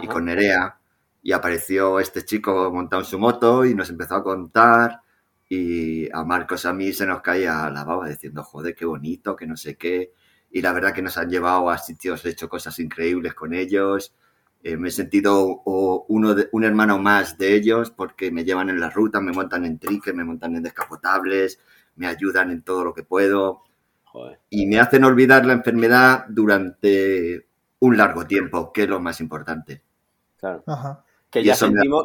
y 0.00 0.06
con 0.06 0.24
Nerea, 0.24 0.78
y 1.22 1.32
apareció 1.32 2.00
este 2.00 2.24
chico 2.24 2.70
montado 2.72 3.02
en 3.02 3.06
su 3.06 3.18
moto 3.18 3.64
y 3.64 3.74
nos 3.74 3.90
empezó 3.90 4.16
a 4.16 4.24
contar, 4.24 5.02
y 5.48 6.10
a 6.12 6.24
Marcos 6.24 6.64
a 6.64 6.72
mí 6.72 6.92
se 6.92 7.06
nos 7.06 7.20
caía 7.20 7.68
la 7.70 7.84
baba 7.84 8.08
diciendo, 8.08 8.42
joder, 8.42 8.74
qué 8.74 8.86
bonito, 8.86 9.36
que 9.36 9.46
no 9.46 9.56
sé 9.56 9.76
qué, 9.76 10.12
y 10.50 10.62
la 10.62 10.72
verdad 10.72 10.94
que 10.94 11.02
nos 11.02 11.18
han 11.18 11.30
llevado 11.30 11.70
a 11.70 11.78
sitios, 11.78 12.24
he 12.24 12.30
hecho 12.30 12.48
cosas 12.48 12.78
increíbles 12.78 13.34
con 13.34 13.54
ellos, 13.54 14.14
eh, 14.64 14.76
me 14.76 14.88
he 14.88 14.92
sentido 14.92 15.62
uno 15.64 16.34
de, 16.34 16.48
un 16.52 16.64
hermano 16.64 16.98
más 16.98 17.36
de 17.36 17.54
ellos 17.54 17.90
porque 17.90 18.30
me 18.30 18.44
llevan 18.44 18.70
en 18.70 18.78
la 18.78 18.90
ruta, 18.90 19.20
me 19.20 19.32
montan 19.32 19.64
en 19.64 19.78
triques, 19.78 20.14
me 20.14 20.24
montan 20.24 20.54
en 20.54 20.62
descapotables, 20.62 21.58
me 21.96 22.06
ayudan 22.06 22.50
en 22.50 22.62
todo 22.62 22.84
lo 22.84 22.94
que 22.94 23.02
puedo. 23.02 23.62
Y 24.50 24.66
me 24.66 24.78
hacen 24.78 25.04
olvidar 25.04 25.46
la 25.46 25.54
enfermedad 25.54 26.26
durante 26.28 27.46
un 27.80 27.96
largo 27.96 28.26
tiempo, 28.26 28.72
que 28.72 28.82
es 28.82 28.88
lo 28.88 29.00
más 29.00 29.20
importante. 29.20 29.82
Claro. 30.38 30.62
Que 31.30 31.42
ya 31.42 31.56
sentimos, 31.56 32.04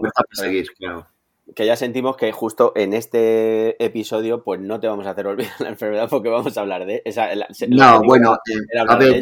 Que 1.54 1.66
ya 1.66 1.76
sentimos 1.76 2.18
que 2.18 2.32
justo 2.32 2.72
en 2.76 2.94
este 2.94 3.84
episodio, 3.84 4.44
pues 4.44 4.60
no 4.62 4.80
te 4.80 4.88
vamos 4.88 5.06
a 5.06 5.12
hacer 5.12 5.28
olvidar 5.28 5.54
la 5.60 5.70
enfermedad 5.70 6.08
porque 6.10 6.30
vamos 6.30 6.58
a 6.58 6.62
hablar 6.62 6.86
de 6.86 7.04
esa. 7.06 7.28
no, 7.68 8.02
bueno, 8.04 8.34
eh, 8.34 8.80
a 8.88 8.96
ver, 8.96 9.22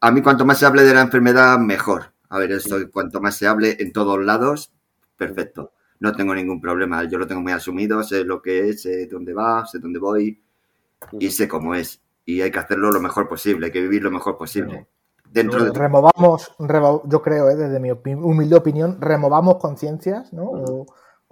a 0.00 0.10
mí 0.10 0.22
cuanto 0.22 0.46
más 0.46 0.58
se 0.58 0.64
hable 0.64 0.84
de 0.84 0.94
la 0.94 1.02
enfermedad, 1.02 1.58
mejor. 1.58 2.14
A 2.30 2.38
ver, 2.38 2.52
esto 2.52 2.76
cuanto 2.90 3.20
más 3.20 3.36
se 3.36 3.46
hable 3.46 3.76
en 3.80 3.92
todos 3.92 4.18
lados, 4.24 4.72
perfecto. 5.16 5.72
No 5.98 6.12
tengo 6.14 6.34
ningún 6.34 6.60
problema. 6.60 7.04
Yo 7.04 7.18
lo 7.18 7.26
tengo 7.26 7.42
muy 7.42 7.52
asumido, 7.52 8.02
sé 8.02 8.24
lo 8.24 8.40
que 8.40 8.70
es, 8.70 8.82
sé 8.82 9.06
dónde 9.06 9.34
va, 9.34 9.66
sé 9.66 9.78
dónde 9.78 9.98
voy 9.98 10.40
y 11.18 11.30
sé 11.30 11.48
cómo 11.48 11.74
es. 11.74 12.00
Y 12.24 12.40
hay 12.40 12.50
que 12.50 12.58
hacerlo 12.58 12.90
lo 12.90 13.00
mejor 13.00 13.28
posible, 13.28 13.66
hay 13.66 13.72
que 13.72 13.82
vivir 13.82 14.02
lo 14.02 14.10
mejor 14.10 14.38
posible. 14.38 14.86
Dentro 15.30 15.64
de... 15.64 15.72
Removamos, 15.72 16.52
yo 17.04 17.22
creo, 17.22 17.50
¿eh? 17.50 17.56
desde 17.56 17.78
mi 17.78 17.90
humilde 17.90 18.56
opinión, 18.56 19.00
removamos 19.00 19.56
conciencias, 19.56 20.32
¿no? 20.32 20.44
o 20.44 20.86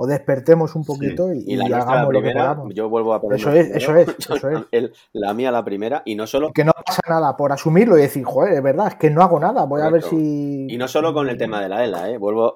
despertemos 0.07 0.77
un 0.77 0.85
poquito 0.85 1.33
y, 1.35 1.43
y, 1.45 1.61
hagamos 1.61 2.13
lo 2.13 2.23
que 2.23 2.31
podamos. 2.31 2.73
Yo 2.73 2.89
vuelvo 2.89 3.15
a 3.15 3.21
poner. 3.21 3.41
Eso 3.41 3.51
es, 3.51 3.69
eso 3.71 3.97
es, 3.97 4.09
eso 4.31 4.49
es. 4.71 4.91
la 5.13 5.35
mía 5.35 5.51
la 5.51 5.65
primera 5.65 6.03
y 6.05 6.15
no 6.15 6.25
solo. 6.25 6.53
Que 6.53 6.65
no 6.65 6.73
pasa 6.87 7.01
nada 7.09 7.37
por 7.37 7.51
asumirlo 7.51 7.99
y 7.99 8.03
decir, 8.03 8.23
joder, 8.23 8.55
es 8.55 8.63
verdad, 8.63 8.89
es 8.89 8.95
que 8.95 9.11
no 9.11 9.23
hago 9.23 9.41
nada, 9.41 9.65
voy 9.65 9.83
a 9.83 9.91
ver 9.91 10.03
si. 10.03 10.69
Y 10.71 10.79
no 10.79 10.87
solo 10.87 11.13
con 11.13 11.29
el 11.29 11.37
tema 11.37 11.61
de 11.61 11.69
la 11.69 11.85
ELA, 11.85 12.11
¿eh? 12.11 12.17
Vuelvo. 12.17 12.55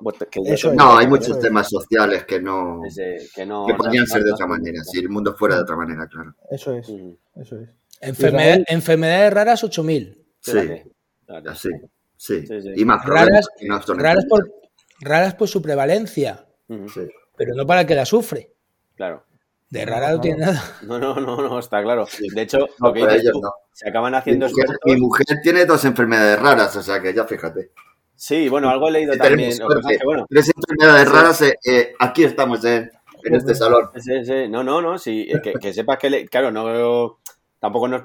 no, 0.74 0.96
hay 0.96 1.08
muchos 1.08 1.40
temas 1.40 1.68
sociales 1.68 2.24
que 2.24 2.40
no. 2.40 2.80
que, 3.34 3.44
no, 3.44 3.66
que 3.66 3.74
podrían 3.74 4.06
ser 4.06 4.22
de 4.22 4.32
otra 4.32 4.46
manera, 4.46 4.80
si 4.84 5.00
el 5.00 5.08
mundo 5.08 5.34
fuera 5.34 5.56
de 5.56 5.62
otra 5.62 5.74
manera, 5.74 6.06
claro. 6.06 6.34
Eso 6.48 6.72
es, 6.74 6.88
eso 7.34 7.58
es. 7.58 7.68
enfermedades 8.00 9.32
raras, 9.32 9.64
8000. 9.64 10.26
Sí, 10.38 10.52
sí, 12.16 12.46
sí, 12.46 12.46
Y 12.76 12.84
más 12.84 13.04
raras, 13.04 13.48
raras, 13.96 14.26
por, 14.26 14.48
raras 15.00 15.34
por 15.34 15.48
su 15.48 15.60
prevalencia. 15.60 16.46
Sí 16.68 17.08
pero 17.44 17.56
no 17.56 17.66
para 17.66 17.80
el 17.80 17.86
que 17.86 17.96
la 17.96 18.06
sufre. 18.06 18.52
Claro. 18.94 19.24
De 19.68 19.84
rara 19.84 20.12
no, 20.12 20.20
tiene 20.20 20.38
nada. 20.38 20.62
No, 20.82 20.98
no, 20.98 21.14
no, 21.16 21.36
no, 21.36 21.58
está 21.58 21.82
claro. 21.82 22.06
De 22.34 22.42
hecho, 22.42 22.68
lo 22.78 22.92
que 22.92 23.06
dices 23.06 23.32
se 23.72 23.88
acaban 23.88 24.14
haciendo 24.14 24.46
mi 24.46 24.52
mujer, 24.52 24.78
mi 24.84 24.96
mujer 24.96 25.26
tiene 25.42 25.64
dos 25.64 25.84
enfermedades 25.84 26.38
raras, 26.40 26.76
o 26.76 26.82
sea 26.82 27.00
que 27.00 27.12
ya 27.12 27.24
fíjate. 27.24 27.70
Sí, 28.14 28.48
bueno, 28.48 28.68
algo 28.68 28.88
he 28.88 28.92
leído 28.92 29.16
también. 29.16 29.50
Tres 30.28 30.52
enfermedades 30.54 31.10
raras, 31.10 31.42
eh, 31.42 31.58
eh, 31.64 31.94
aquí 31.98 32.22
estamos 32.22 32.64
en, 32.64 32.92
en 33.24 33.34
este 33.34 33.54
salón. 33.54 33.88
Sí, 33.96 34.24
sí, 34.24 34.46
no, 34.48 34.62
no, 34.62 34.80
no, 34.80 34.98
sí, 34.98 35.26
que, 35.42 35.54
que 35.54 35.72
sepas 35.72 35.98
que, 35.98 36.10
le, 36.10 36.28
claro, 36.28 36.52
no, 36.52 37.18
tampoco 37.58 37.88
nos, 37.88 38.02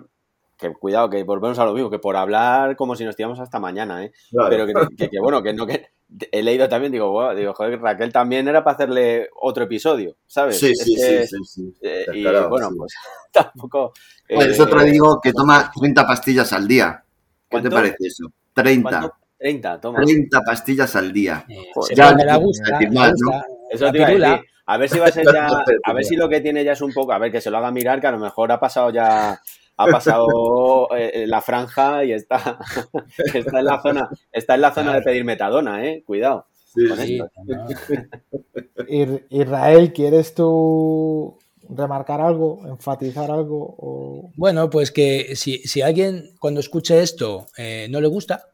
que 0.57 0.73
cuidado, 0.73 1.09
que 1.09 1.23
volvemos 1.23 1.59
a 1.59 1.65
lo 1.65 1.73
mismo, 1.73 1.89
que 1.89 1.99
por 1.99 2.15
hablar 2.15 2.76
como 2.76 2.95
si 2.95 3.03
nos 3.03 3.15
tiramos 3.15 3.39
hasta 3.39 3.59
mañana, 3.59 4.03
¿eh? 4.05 4.11
Pero 4.49 4.65
que, 4.65 5.09
que, 5.09 5.19
bueno, 5.19 5.43
que 5.43 5.53
no 5.53 5.68
que 5.68 5.89
he 6.31 6.41
leído 6.41 6.69
también, 6.69 6.91
digo, 6.91 7.11
wow, 7.11 7.35
digo, 7.35 7.53
joder, 7.53 7.79
Raquel 7.79 8.11
también 8.11 8.47
era 8.47 8.63
para 8.63 8.75
hacerle 8.75 9.29
otro 9.41 9.65
episodio, 9.65 10.15
¿sabes? 10.25 10.59
Sí, 10.59 10.73
sí, 10.75 10.95
sí, 10.95 11.38
sí, 11.43 11.73
eh, 11.81 12.05
y 12.13 12.23
bueno, 12.23 12.69
pues 12.77 12.93
tampoco. 13.31 13.93
Pues 14.27 14.47
eso 14.47 14.67
te 14.67 14.84
digo 14.85 15.19
que 15.21 15.34
toma 15.34 15.71
30 15.77 16.07
pastillas 16.07 16.51
al 16.53 16.67
día. 16.67 17.03
¿Qué 17.49 17.61
te 17.61 17.69
parece 17.69 17.95
eso? 17.99 18.25
30. 18.53 19.13
30, 19.38 19.81
toma. 19.81 20.01
30 20.01 20.41
pastillas 20.41 20.95
al 20.95 21.13
día. 21.13 21.45
Eh, 21.47 21.65
ya 21.95 22.13
me 22.13 22.25
la 22.25 22.38
gusta, 22.38 22.79
me 22.79 22.88
gusta. 22.88 23.45
Eso 23.69 23.91
te 23.91 23.97
iba 23.97 24.34
a 24.34 24.41
A 24.65 24.77
ver 24.77 24.89
si 24.89 24.99
va 24.99 25.07
a 25.07 25.11
ser 25.11 25.25
ya, 25.31 25.47
a 25.84 25.93
ver 25.93 26.03
si 26.03 26.15
lo 26.15 26.27
que 26.27 26.41
tiene 26.41 26.63
ya 26.63 26.73
es 26.73 26.81
un 26.81 26.93
poco, 26.93 27.11
a 27.13 27.19
ver 27.19 27.31
que 27.31 27.41
se 27.41 27.51
lo 27.51 27.57
haga 27.57 27.71
mirar, 27.71 28.01
que 28.01 28.07
a 28.07 28.11
lo 28.11 28.19
mejor 28.19 28.51
ha 28.51 28.59
pasado 28.59 28.89
ya 28.91 29.39
ha 29.78 29.88
pasado 29.88 30.90
eh, 30.95 31.26
la 31.28 31.41
franja 31.41 32.04
y 32.04 32.12
está, 32.12 32.60
está 33.34 33.60
en 33.60 33.66
la 33.66 33.82
zona, 33.82 34.10
está 34.32 34.56
en 34.56 34.62
la 34.62 34.74
zona 34.74 34.95
de 34.95 35.02
pedir 35.02 35.24
metadona, 35.24 35.86
eh. 35.86 36.04
Cuidado. 36.06 36.48
Israel, 39.30 39.94
¿quieres 39.94 40.34
tú 40.34 41.38
remarcar 41.70 42.22
algo, 42.22 42.66
enfatizar 42.68 43.32
algo? 43.32 44.32
Bueno, 44.36 44.70
pues 44.70 44.91
que 44.91 45.36
si, 45.36 45.60
si 45.60 45.82
alguien 45.82 46.36
cuando 46.40 46.60
escuche 46.60 47.02
esto 47.02 47.48
eh, 47.58 47.88
no 47.90 48.02
le 48.02 48.08
gusta, 48.08 48.52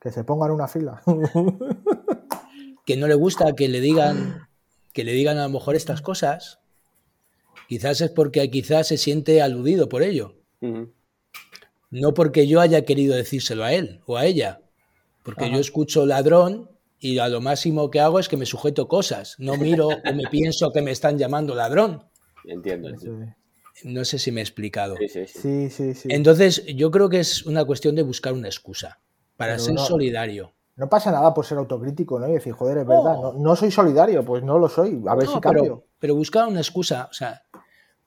que 0.00 0.10
se 0.10 0.24
ponga 0.24 0.46
en 0.46 0.52
una 0.52 0.68
fila. 0.68 1.02
que 2.86 2.96
no 2.96 3.06
le 3.06 3.14
gusta 3.14 3.54
que 3.54 3.68
le 3.68 3.80
digan 3.80 4.48
que 4.92 5.04
le 5.04 5.12
digan 5.12 5.38
a 5.38 5.44
lo 5.44 5.50
mejor 5.50 5.76
estas 5.76 6.02
cosas, 6.02 6.58
Quizás 7.70 8.00
es 8.00 8.10
porque 8.10 8.50
quizás 8.50 8.88
se 8.88 8.96
siente 8.96 9.40
aludido 9.40 9.88
por 9.88 10.02
ello. 10.02 10.34
No 11.88 12.14
porque 12.14 12.48
yo 12.48 12.60
haya 12.60 12.84
querido 12.84 13.14
decírselo 13.14 13.62
a 13.62 13.72
él 13.72 14.00
o 14.06 14.16
a 14.16 14.26
ella. 14.26 14.60
Porque 15.22 15.52
yo 15.52 15.60
escucho 15.60 16.04
ladrón 16.04 16.68
y 16.98 17.18
a 17.18 17.28
lo 17.28 17.40
máximo 17.40 17.88
que 17.88 18.00
hago 18.00 18.18
es 18.18 18.28
que 18.28 18.36
me 18.36 18.44
sujeto 18.44 18.88
cosas. 18.88 19.36
No 19.38 19.56
miro 19.56 19.86
o 20.04 20.14
me 20.14 20.24
pienso 20.28 20.72
que 20.72 20.82
me 20.82 20.90
están 20.90 21.16
llamando 21.16 21.54
ladrón. 21.54 22.02
Entiendo. 22.44 22.88
No 23.84 24.04
sé 24.04 24.18
si 24.18 24.32
me 24.32 24.40
he 24.40 24.42
explicado. 24.42 24.96
Sí, 25.06 25.70
sí, 25.70 25.94
sí. 25.94 26.08
Entonces, 26.10 26.66
yo 26.74 26.90
creo 26.90 27.08
que 27.08 27.20
es 27.20 27.46
una 27.46 27.64
cuestión 27.64 27.94
de 27.94 28.02
buscar 28.02 28.32
una 28.32 28.48
excusa 28.48 28.98
para 29.36 29.60
ser 29.60 29.78
solidario. 29.78 30.54
No 30.74 30.88
pasa 30.88 31.12
nada 31.12 31.32
por 31.32 31.46
ser 31.46 31.58
autocrítico, 31.58 32.18
¿no? 32.18 32.28
Y 32.28 32.32
decir, 32.32 32.52
joder, 32.52 32.78
es 32.78 32.86
verdad, 32.88 33.34
no, 33.36 33.54
soy 33.54 33.70
solidario, 33.70 34.24
pues 34.24 34.42
no 34.42 34.58
lo 34.58 34.68
soy, 34.68 35.00
a 35.06 35.14
ver 35.14 35.28
si 35.28 35.38
cambio. 35.38 35.62
Pero, 35.62 35.86
pero 36.00 36.14
buscar 36.16 36.48
una 36.48 36.60
excusa, 36.60 37.06
o 37.08 37.14
sea, 37.14 37.42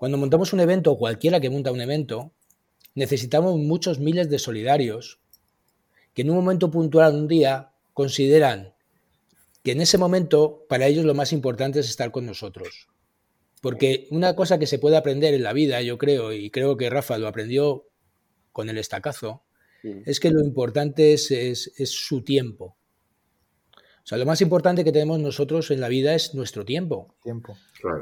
cuando 0.04 0.18
montamos 0.18 0.52
un 0.52 0.60
evento, 0.60 0.92
o 0.92 0.98
cualquiera 0.98 1.40
que 1.40 1.50
monta 1.50 1.72
un 1.72 1.80
evento, 1.80 2.34
necesitamos 2.94 3.58
muchos 3.58 4.00
miles 4.00 4.30
de 4.30 4.38
solidarios 4.38 5.22
que 6.14 6.24
en 6.24 6.30
un 6.30 6.36
momento 6.36 6.70
puntual, 6.70 7.16
un 7.16 7.30
día, 7.30 7.72
consideran 7.94 8.74
que 9.64 9.72
en 9.72 9.80
ese 9.80 9.98
momento 9.98 10.66
para 10.68 10.88
ellos 10.88 11.06
lo 11.06 11.14
más 11.14 11.32
importante 11.32 11.80
es 11.80 11.88
estar 11.88 12.12
con 12.12 12.26
nosotros. 12.26 12.90
Porque 13.62 14.10
una 14.12 14.36
cosa 14.36 14.60
que 14.60 14.68
se 14.68 14.78
puede 14.78 14.98
aprender 14.98 15.36
en 15.36 15.44
la 15.44 15.54
vida, 15.54 15.82
yo 15.82 15.98
creo, 15.98 16.34
y 16.34 16.52
creo 16.52 16.76
que 16.76 16.90
Rafa 16.90 17.18
lo 17.18 17.30
aprendió 17.30 17.88
con 18.52 18.68
el 18.68 18.80
estacazo, 18.80 19.46
es 19.84 20.20
que 20.20 20.32
lo 20.32 20.42
importante 20.42 21.14
es, 21.14 21.72
su 21.86 22.26
tiempo. 22.26 22.76
O 23.72 24.06
sea, 24.06 24.18
lo 24.18 24.26
más 24.26 24.42
importante 24.42 24.84
que 24.84 24.92
tenemos 24.92 25.22
nosotros 25.22 25.72
en 25.72 25.80
la 25.80 25.88
vida 25.88 26.14
es 26.14 26.36
nuestro 26.36 26.66
tiempo. 26.66 27.16
Tiempo. 27.24 27.56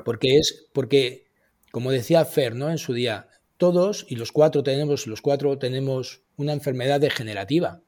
Porque 0.04 0.38
es, 0.38 0.66
porque 0.74 1.30
como 1.72 1.92
decía 1.92 2.26
Fer, 2.26 2.56
¿no? 2.56 2.70
En 2.70 2.78
su 2.78 2.94
día, 2.94 3.28
todos 3.58 4.06
y 4.10 4.16
los 4.16 4.32
cuatro 4.32 4.64
tenemos, 4.64 5.08
los 5.08 5.22
cuatro 5.22 5.58
tenemos 5.58 6.22
una 6.36 6.54
enfermedad 6.54 7.00
degenerativa. 7.00 7.82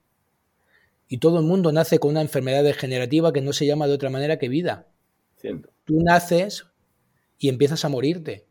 Y 1.08 1.18
todo 1.18 1.40
el 1.40 1.46
mundo 1.46 1.72
nace 1.72 2.00
con 2.00 2.12
una 2.12 2.22
enfermedad 2.22 2.64
degenerativa 2.64 3.34
que 3.34 3.42
no 3.42 3.54
se 3.54 3.66
llama 3.66 3.88
de 3.88 3.94
otra 3.94 4.10
manera 4.10 4.40
que 4.40 4.50
vida. 4.50 4.88
Tú 5.84 6.00
naces 6.02 6.66
y 7.38 7.50
empiezas 7.50 7.84
a 7.84 7.90
morirte. 7.90 8.46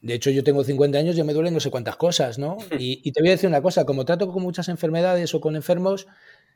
De 0.00 0.14
hecho, 0.14 0.30
yo 0.30 0.44
tengo 0.44 0.64
50 0.64 0.98
años 0.98 1.16
y 1.16 1.22
me 1.22 1.32
duelen 1.32 1.54
no 1.54 1.60
sé 1.60 1.70
cuántas 1.70 1.96
cosas, 1.96 2.38
¿no? 2.38 2.56
Y, 2.78 3.00
y, 3.02 3.12
te 3.12 3.20
voy 3.20 3.28
a 3.28 3.32
decir 3.32 3.48
una 3.48 3.62
cosa, 3.62 3.84
como 3.84 4.04
trato 4.04 4.30
con 4.32 4.42
muchas 4.42 4.68
enfermedades 4.68 5.34
o 5.34 5.40
con 5.40 5.56
enfermos, 5.56 6.06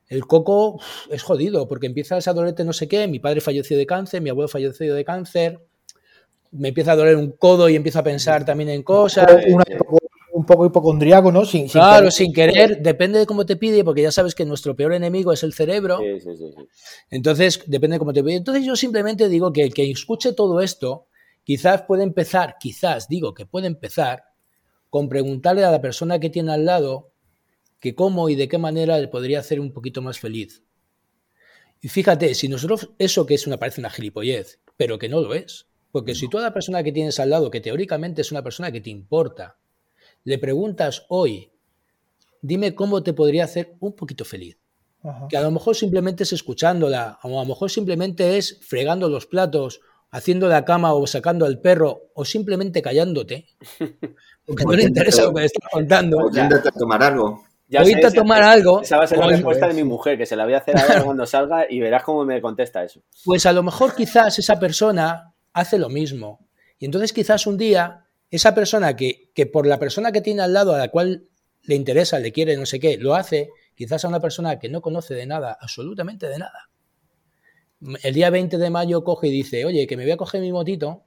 el 0.09 0.27
coco 0.27 0.81
es 1.11 1.23
jodido, 1.23 1.69
porque 1.69 1.87
empiezas 1.87 2.27
a 2.29 2.33
dolerte 2.33 2.65
no 2.65 2.73
sé 2.73 2.89
qué, 2.89 3.07
mi 3.09 3.19
padre 3.19 3.41
falleció 3.41 3.77
de 3.77 3.87
cáncer, 3.87 4.21
mi 4.21 4.31
abuelo 4.31 4.49
falleció 4.49 4.95
de 4.95 5.05
cáncer, 5.05 5.61
me 6.53 6.69
empieza 6.69 6.93
a 6.93 6.97
doler 6.97 7.17
un 7.17 7.33
codo 7.33 7.69
y 7.69 7.77
empiezo 7.77 7.99
a 7.99 8.03
pensar 8.03 8.45
también 8.45 8.71
en 8.71 8.83
cosas. 8.83 9.27
un 10.35 10.47
poco 10.47 10.65
hipocondriaco, 10.65 11.31
¿no? 11.31 11.45
Sin, 11.45 11.69
claro, 11.69 12.11
sin 12.11 12.33
querer, 12.33 12.81
depende 12.81 13.19
de 13.19 13.27
cómo 13.27 13.45
te 13.45 13.57
pide, 13.57 13.85
porque 13.85 14.03
ya 14.03 14.11
sabes 14.11 14.35
que 14.35 14.47
nuestro 14.47 14.75
peor 14.75 14.95
enemigo 14.95 15.33
es 15.33 15.43
el 15.43 15.53
cerebro. 15.53 15.99
Sí, 15.99 16.21
sí, 16.21 16.37
sí, 16.37 16.55
Entonces, 17.11 17.63
depende 17.67 17.97
de 17.97 17.99
cómo 17.99 18.13
te 18.13 18.23
pide. 18.23 18.37
Entonces, 18.37 18.65
yo 18.65 18.75
simplemente 18.75 19.29
digo 19.29 19.53
que 19.53 19.63
el 19.63 19.75
que 19.75 19.91
escuche 19.91 20.33
todo 20.33 20.61
esto, 20.61 21.07
quizás 21.45 21.83
puede 21.83 22.03
empezar, 22.03 22.57
quizás 22.59 23.09
digo 23.09 23.35
que 23.35 23.45
puede 23.45 23.67
empezar 23.67 24.25
con 24.89 25.09
preguntarle 25.09 25.65
a 25.65 25.71
la 25.71 25.81
persona 25.81 26.19
que 26.19 26.31
tiene 26.31 26.53
al 26.53 26.65
lado 26.65 27.13
que 27.79 27.95
cómo 27.95 28.29
y 28.29 28.35
de 28.35 28.49
qué 28.49 28.59
manera 28.59 28.99
le 28.99 29.09
podría 29.09 29.41
hacer 29.41 29.59
un 29.59 29.73
poquito 29.73 30.03
más 30.03 30.19
feliz. 30.19 30.63
Y 31.81 31.89
fíjate, 31.89 32.35
si 32.35 32.49
nosotros, 32.49 32.91
eso 32.99 33.27
que 33.27 33.35
es 33.35 33.47
una, 33.47 33.59
parece 33.59 33.81
una 33.81 33.91
gilipollez, 33.91 34.61
pero 34.77 34.99
que 34.99 35.09
no 35.09 35.21
lo 35.21 35.35
es, 35.35 35.67
porque 35.93 36.15
si 36.15 36.29
toda 36.29 36.53
persona 36.53 36.83
que 36.83 36.91
tienes 36.91 37.21
al 37.21 37.31
lado, 37.31 37.51
que 37.51 37.61
teóricamente 37.61 38.23
es 38.23 38.33
una 38.33 38.43
persona 38.43 38.73
que 38.73 38.81
te 38.81 38.91
importa, 38.91 39.59
le 40.25 40.39
preguntas 40.39 41.05
hoy, 41.09 41.53
dime 42.41 42.75
cómo 42.75 43.03
te 43.03 43.13
podría 43.13 43.45
hacer 43.45 43.77
un 43.79 43.95
poquito 43.95 44.25
feliz. 44.25 44.59
Que 45.29 45.37
a 45.37 45.43
lo 45.43 45.51
mejor 45.51 45.77
simplemente 45.77 46.23
es 46.23 46.33
escuchándola, 46.33 47.19
o 47.23 47.39
a 47.41 47.43
lo 47.43 47.49
mejor 47.49 47.71
simplemente 47.71 48.39
es 48.39 48.61
fregando 48.63 49.09
los 49.09 49.27
platos, 49.27 49.81
haciendo 50.11 50.49
la 50.49 50.65
cama 50.65 50.95
o 50.95 51.07
sacando 51.07 51.45
al 51.45 51.61
perro, 51.61 52.13
o 52.15 52.25
simplemente 52.25 52.81
callándote, 52.81 53.47
porque 54.47 54.65
no 54.65 54.73
le 54.73 54.85
interesa 54.85 55.25
lo 55.25 55.35
que 55.35 55.41
le 55.41 55.47
estás 55.47 55.69
contando. 55.71 56.19
O 56.19 56.31
a 56.31 56.73
tomar 56.79 57.03
algo. 57.03 57.45
Ya 57.69 57.81
a 57.81 58.11
tomar 58.11 58.43
algo. 58.43 58.83
Esa 58.83 58.99
va 58.99 59.05
a 59.05 59.07
ser 59.07 59.19
la 59.19 59.29
respuesta 59.29 59.67
de 59.67 59.75
mi 59.75 59.83
mujer, 59.83 60.17
que 60.17 60.27
se 60.27 60.37
la 60.37 60.45
voy 60.45 60.55
a 60.55 60.59
hacer 60.59 60.79
ahora 60.79 61.03
cuando 61.03 61.27
salga 61.27 61.67
y 61.69 61.81
verás 61.81 62.03
cómo 62.03 62.25
me 62.25 62.41
contesta 62.41 62.85
eso. 62.85 63.01
Pues 63.25 63.45
a 63.47 63.53
lo 63.53 63.63
mejor 63.63 63.95
quizás 63.95 64.39
esa 64.39 64.61
persona 64.61 65.32
hace 65.53 65.79
lo 65.79 65.89
mismo. 65.89 66.47
Y 66.79 66.87
entonces 66.87 67.13
quizás 67.13 67.47
un 67.47 67.57
día 67.57 68.07
esa 68.31 68.55
persona 68.55 68.97
que, 68.97 69.31
que 69.35 69.47
por 69.47 69.67
la 69.67 69.79
persona 69.79 70.13
que 70.13 70.21
tiene 70.21 70.43
al 70.43 70.53
lado 70.53 70.75
a 70.75 70.79
la 70.79 70.89
cual 70.89 71.29
le 71.63 71.75
interesa, 71.75 72.19
le 72.19 72.33
quiere, 72.33 72.57
no 72.57 72.67
sé 72.67 72.81
qué, 72.81 72.97
lo 72.97 73.15
hace, 73.15 73.51
quizás 73.75 74.05
a 74.05 74.09
una 74.09 74.21
persona 74.21 74.59
que 74.59 74.69
no 74.69 74.81
conoce 74.81 75.15
de 75.15 75.27
nada, 75.27 75.57
absolutamente 75.61 76.29
de 76.29 76.39
nada. 76.39 76.71
El 78.03 78.15
día 78.15 78.31
20 78.31 78.59
de 78.59 78.71
mayo 78.71 79.03
coge 79.05 79.29
y 79.29 79.33
dice, 79.33 79.65
oye, 79.65 79.87
que 79.87 79.97
me 79.97 80.05
voy 80.05 80.13
a 80.13 80.17
coger 80.17 80.41
mi 80.41 80.53
motito 80.53 81.05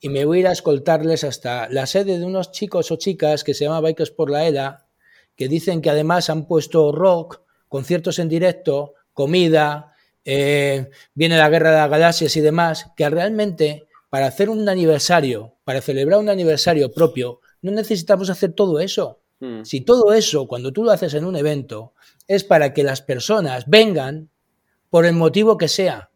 y 0.00 0.08
me 0.08 0.24
voy 0.24 0.38
a 0.38 0.40
ir 0.40 0.46
a 0.48 0.52
escoltarles 0.52 1.24
hasta 1.24 1.68
la 1.70 1.86
sede 1.86 2.18
de 2.18 2.24
unos 2.24 2.50
chicos 2.50 2.90
o 2.90 2.96
chicas 2.96 3.44
que 3.44 3.54
se 3.54 3.64
llama 3.64 3.80
Bikers 3.80 4.10
por 4.10 4.30
la 4.30 4.46
ELA, 4.46 4.86
que 5.36 5.48
dicen 5.48 5.80
que 5.80 5.90
además 5.90 6.30
han 6.30 6.46
puesto 6.46 6.92
rock, 6.92 7.42
conciertos 7.68 8.18
en 8.18 8.28
directo, 8.28 8.94
comida, 9.12 9.92
eh, 10.30 10.90
viene 11.14 11.38
la 11.38 11.48
guerra 11.48 11.70
de 11.70 11.78
las 11.78 11.88
galaxias 11.88 12.36
y 12.36 12.42
demás, 12.42 12.90
que 12.94 13.08
realmente 13.08 13.88
para 14.10 14.26
hacer 14.26 14.50
un 14.50 14.68
aniversario, 14.68 15.54
para 15.64 15.80
celebrar 15.80 16.20
un 16.20 16.28
aniversario 16.28 16.92
propio, 16.92 17.40
no 17.62 17.72
necesitamos 17.72 18.28
hacer 18.28 18.52
todo 18.52 18.78
eso. 18.78 19.22
Hmm. 19.40 19.62
Si 19.64 19.80
todo 19.80 20.12
eso, 20.12 20.46
cuando 20.46 20.70
tú 20.70 20.84
lo 20.84 20.90
haces 20.90 21.14
en 21.14 21.24
un 21.24 21.34
evento, 21.34 21.94
es 22.26 22.44
para 22.44 22.74
que 22.74 22.82
las 22.82 23.00
personas 23.00 23.64
vengan 23.68 24.28
por 24.90 25.06
el 25.06 25.14
motivo 25.14 25.56
que 25.56 25.68
sea. 25.68 26.10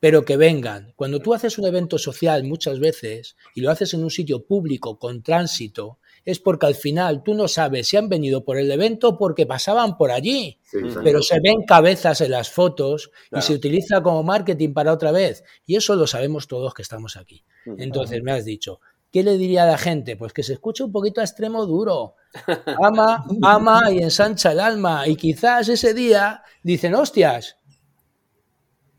pero 0.00 0.24
que 0.24 0.38
vengan. 0.38 0.94
Cuando 0.96 1.20
tú 1.20 1.34
haces 1.34 1.58
un 1.58 1.66
evento 1.66 1.98
social 1.98 2.44
muchas 2.44 2.80
veces 2.80 3.36
y 3.54 3.60
lo 3.60 3.70
haces 3.70 3.92
en 3.92 4.02
un 4.02 4.10
sitio 4.10 4.46
público 4.46 4.98
con 4.98 5.22
tránsito, 5.22 5.98
es 6.24 6.38
porque 6.38 6.66
al 6.66 6.74
final 6.74 7.22
tú 7.22 7.34
no 7.34 7.48
sabes 7.48 7.88
si 7.88 7.96
han 7.96 8.08
venido 8.08 8.44
por 8.44 8.58
el 8.58 8.70
evento 8.70 9.10
o 9.10 9.18
porque 9.18 9.46
pasaban 9.46 9.96
por 9.96 10.10
allí, 10.10 10.58
pero 11.02 11.22
se 11.22 11.40
ven 11.40 11.64
cabezas 11.66 12.20
en 12.20 12.32
las 12.32 12.50
fotos 12.50 13.10
y 13.32 13.40
se 13.40 13.54
utiliza 13.54 14.02
como 14.02 14.22
marketing 14.22 14.72
para 14.72 14.92
otra 14.92 15.12
vez. 15.12 15.44
Y 15.66 15.76
eso 15.76 15.96
lo 15.96 16.06
sabemos 16.06 16.46
todos 16.46 16.74
que 16.74 16.82
estamos 16.82 17.16
aquí. 17.16 17.44
Entonces 17.78 18.22
me 18.22 18.32
has 18.32 18.44
dicho, 18.44 18.80
¿qué 19.10 19.22
le 19.22 19.36
diría 19.38 19.64
a 19.64 19.66
la 19.66 19.78
gente? 19.78 20.16
Pues 20.16 20.32
que 20.32 20.42
se 20.42 20.54
escuche 20.54 20.84
un 20.84 20.92
poquito 20.92 21.20
a 21.20 21.24
extremo 21.24 21.66
duro. 21.66 22.16
Ama, 22.82 23.24
ama 23.42 23.90
y 23.90 23.98
ensancha 23.98 24.52
el 24.52 24.60
alma. 24.60 25.08
Y 25.08 25.16
quizás 25.16 25.68
ese 25.68 25.94
día 25.94 26.42
dicen, 26.62 26.94
hostias, 26.94 27.56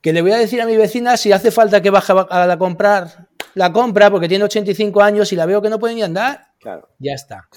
que 0.01 0.11
le 0.13 0.21
voy 0.21 0.31
a 0.31 0.37
decir 0.37 0.61
a 0.61 0.65
mi 0.65 0.75
vecina 0.75 1.15
si 1.15 1.31
hace 1.31 1.51
falta 1.51 1.81
que 1.81 1.91
baje 1.91 2.13
a 2.29 2.45
la 2.45 2.57
comprar, 2.57 3.29
la 3.53 3.71
compra 3.71 4.09
porque 4.09 4.27
tiene 4.27 4.43
85 4.43 5.01
años 5.01 5.31
y 5.31 5.35
la 5.35 5.45
veo 5.45 5.61
que 5.61 5.69
no 5.69 5.79
puede 5.79 5.95
ni 5.95 6.01
andar. 6.01 6.50
Claro. 6.61 6.87
Ya 6.99 7.13
está. 7.13 7.49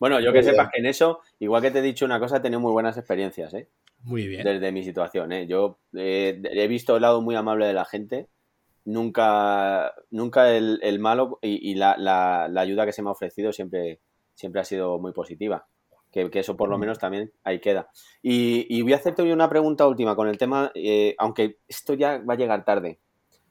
Bueno, 0.00 0.18
yo 0.20 0.32
que 0.32 0.42
sepas 0.42 0.70
que 0.72 0.80
en 0.80 0.86
eso, 0.86 1.20
igual 1.38 1.62
que 1.62 1.70
te 1.70 1.80
he 1.80 1.82
dicho 1.82 2.04
una 2.04 2.18
cosa, 2.18 2.38
he 2.38 2.40
tenido 2.40 2.60
muy 2.60 2.72
buenas 2.72 2.96
experiencias, 2.96 3.52
¿eh? 3.54 3.68
Muy 4.04 4.26
bien. 4.26 4.42
Desde 4.42 4.72
mi 4.72 4.82
situación, 4.82 5.32
¿eh? 5.32 5.46
Yo 5.46 5.78
eh, 5.94 6.40
he 6.42 6.66
visto 6.66 6.96
el 6.96 7.02
lado 7.02 7.20
muy 7.20 7.36
amable 7.36 7.66
de 7.66 7.74
la 7.74 7.84
gente, 7.84 8.28
nunca, 8.84 9.94
nunca 10.10 10.50
el, 10.50 10.98
malo 10.98 11.38
y, 11.42 11.74
la, 11.74 12.48
ayuda 12.56 12.86
que 12.86 12.92
se 12.92 13.02
me 13.02 13.10
ha 13.10 13.12
ofrecido 13.12 13.52
siempre, 13.52 14.00
siempre 14.34 14.62
ha 14.62 14.64
sido 14.64 14.98
muy 14.98 15.12
positiva. 15.12 15.68
Que, 16.10 16.28
eso 16.32 16.56
por 16.56 16.68
lo 16.68 16.78
menos 16.78 16.98
también 16.98 17.32
ahí 17.44 17.60
queda. 17.60 17.90
Y, 18.22 18.80
voy 18.82 18.94
a 18.94 18.96
hacerte 18.96 19.22
una 19.22 19.48
pregunta 19.48 19.86
última 19.86 20.16
con 20.16 20.26
el 20.28 20.38
tema, 20.38 20.72
eh, 20.74 21.14
aunque 21.18 21.58
esto 21.68 21.94
ya 21.94 22.18
va 22.18 22.34
a 22.34 22.38
llegar 22.38 22.64
tarde. 22.64 22.98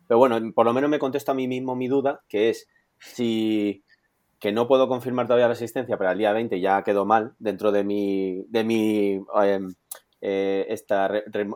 Pero 0.07 0.17
bueno, 0.17 0.39
por 0.53 0.65
lo 0.65 0.73
menos 0.73 0.89
me 0.89 0.99
contesto 0.99 1.31
a 1.31 1.35
mí 1.35 1.47
mismo 1.47 1.75
mi 1.75 1.87
duda, 1.87 2.21
que 2.27 2.49
es 2.49 2.67
si, 2.99 3.83
que 4.41 4.51
no 4.51 4.68
puedo 4.68 4.88
confirmar 4.88 5.27
todavía 5.27 5.45
la 5.45 5.53
asistencia, 5.53 5.97
pero 5.97 6.09
al 6.09 6.18
día 6.18 6.34
20 6.34 6.59
ya 6.59 6.84
quedó 6.84 7.05
mal 7.05 7.35
dentro 7.38 7.72
de 7.72 7.84
mi, 7.84 8.43
de 8.49 8.63
mi 8.63 9.23
em, 9.43 9.73
eh, 10.19 10.76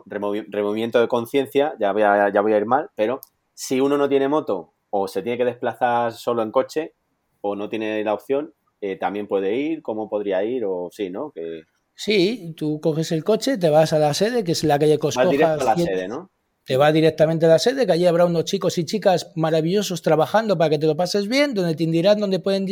removimiento 0.06 1.00
de 1.00 1.08
conciencia, 1.08 1.74
ya 1.80 1.92
voy, 1.92 2.02
a, 2.02 2.32
ya 2.32 2.40
voy 2.40 2.52
a 2.52 2.58
ir 2.58 2.64
mal, 2.64 2.90
pero 2.94 3.20
si 3.52 3.80
uno 3.80 3.98
no 3.98 4.08
tiene 4.08 4.28
moto 4.28 4.74
o 4.90 5.08
se 5.08 5.22
tiene 5.22 5.36
que 5.36 5.44
desplazar 5.44 6.12
solo 6.12 6.44
en 6.44 6.52
coche 6.52 6.94
o 7.40 7.56
no 7.56 7.68
tiene 7.68 8.04
la 8.04 8.14
opción, 8.14 8.54
eh, 8.80 8.94
también 8.94 9.26
puede 9.26 9.56
ir, 9.56 9.82
cómo 9.82 10.08
podría 10.08 10.44
ir 10.44 10.64
o 10.64 10.88
sí, 10.92 11.10
¿no? 11.10 11.32
Que... 11.32 11.62
Sí, 11.92 12.54
tú 12.56 12.80
coges 12.80 13.10
el 13.10 13.24
coche, 13.24 13.58
te 13.58 13.68
vas 13.68 13.94
a 13.94 13.98
la 13.98 14.14
sede, 14.14 14.44
que 14.44 14.52
es 14.52 14.62
la 14.62 14.78
calle 14.78 14.96
Coscojas. 14.98 15.28
directo 15.28 15.62
a 15.62 15.74
la 15.74 15.76
sede, 15.76 16.06
¿no? 16.06 16.30
Te 16.66 16.76
va 16.76 16.90
directamente 16.90 17.46
a 17.46 17.48
la 17.48 17.58
sede, 17.60 17.86
que 17.86 17.92
allí 17.92 18.06
habrá 18.06 18.24
unos 18.24 18.44
chicos 18.44 18.76
y 18.76 18.84
chicas 18.84 19.30
maravillosos 19.36 20.02
trabajando 20.02 20.58
para 20.58 20.70
que 20.70 20.78
te 20.78 20.86
lo 20.86 20.96
pases 20.96 21.28
bien, 21.28 21.54
donde 21.54 21.76
te 21.76 21.84
indicarán 21.84 22.18
dónde 22.18 22.40
pueden, 22.40 22.66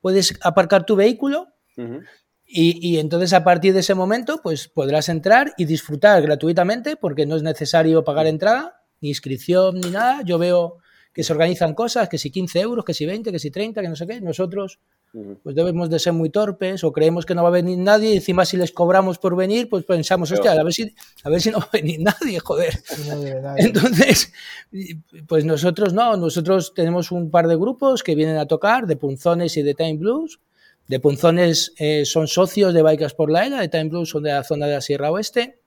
puedes 0.00 0.38
aparcar 0.42 0.84
tu 0.84 0.96
vehículo. 0.96 1.48
y, 2.46 2.86
y, 2.86 2.98
entonces 2.98 3.32
a 3.32 3.44
partir 3.44 3.72
de 3.72 3.80
ese 3.80 3.94
momento, 3.94 4.40
pues 4.42 4.68
podrás 4.68 5.08
entrar 5.08 5.54
y 5.56 5.64
disfrutar 5.64 6.20
gratuitamente, 6.20 6.96
porque 6.96 7.24
no 7.24 7.36
es 7.36 7.42
necesario 7.42 8.04
pagar 8.04 8.26
entrada, 8.26 8.82
ni 9.00 9.08
inscripción, 9.08 9.80
ni 9.80 9.90
nada. 9.90 10.20
Yo 10.22 10.38
veo 10.38 10.78
que 11.14 11.24
se 11.24 11.32
organizan 11.32 11.74
cosas, 11.74 12.10
que 12.10 12.18
si 12.18 12.30
15 12.30 12.60
euros, 12.60 12.84
que 12.84 12.92
si 12.92 13.06
20, 13.06 13.32
que 13.32 13.38
si 13.38 13.50
30, 13.50 13.80
que 13.80 13.88
no 13.88 13.96
sé 13.96 14.06
qué. 14.06 14.20
Nosotros 14.20 14.78
pues 15.42 15.56
debemos 15.56 15.88
de 15.88 15.98
ser 15.98 16.12
muy 16.12 16.28
torpes 16.28 16.84
o 16.84 16.92
creemos 16.92 17.24
que 17.24 17.34
no 17.34 17.42
va 17.42 17.48
a 17.48 17.52
venir 17.52 17.78
nadie 17.78 18.12
y 18.12 18.16
encima 18.16 18.44
si 18.44 18.56
les 18.56 18.72
cobramos 18.72 19.18
por 19.18 19.36
venir, 19.36 19.68
pues 19.68 19.84
pensamos, 19.84 20.30
hostia, 20.30 20.52
a 20.52 20.62
ver 20.62 20.72
si, 20.72 20.94
a 21.24 21.30
ver 21.30 21.40
si 21.40 21.50
no 21.50 21.58
va 21.58 21.64
a 21.64 21.70
venir 21.72 22.00
nadie, 22.00 22.38
joder. 22.38 22.78
Entonces, 23.56 24.32
pues 25.26 25.44
nosotros 25.44 25.94
no, 25.94 26.16
nosotros 26.16 26.74
tenemos 26.74 27.10
un 27.10 27.30
par 27.30 27.48
de 27.48 27.56
grupos 27.56 28.02
que 28.02 28.14
vienen 28.14 28.36
a 28.36 28.46
tocar, 28.46 28.86
de 28.86 28.96
Punzones 28.96 29.56
y 29.56 29.62
de 29.62 29.74
Time 29.74 29.96
Blues. 29.96 30.40
De 30.86 31.00
Punzones 31.00 31.72
eh, 31.76 32.04
son 32.04 32.28
socios 32.28 32.72
de 32.72 32.82
Bikers 32.82 33.14
por 33.14 33.30
la 33.30 33.46
Era, 33.46 33.60
de 33.60 33.68
Time 33.68 33.90
Blues 33.90 34.10
son 34.10 34.22
de 34.22 34.30
la 34.30 34.44
zona 34.44 34.66
de 34.66 34.74
la 34.74 34.80
Sierra 34.80 35.10
Oeste. 35.10 35.58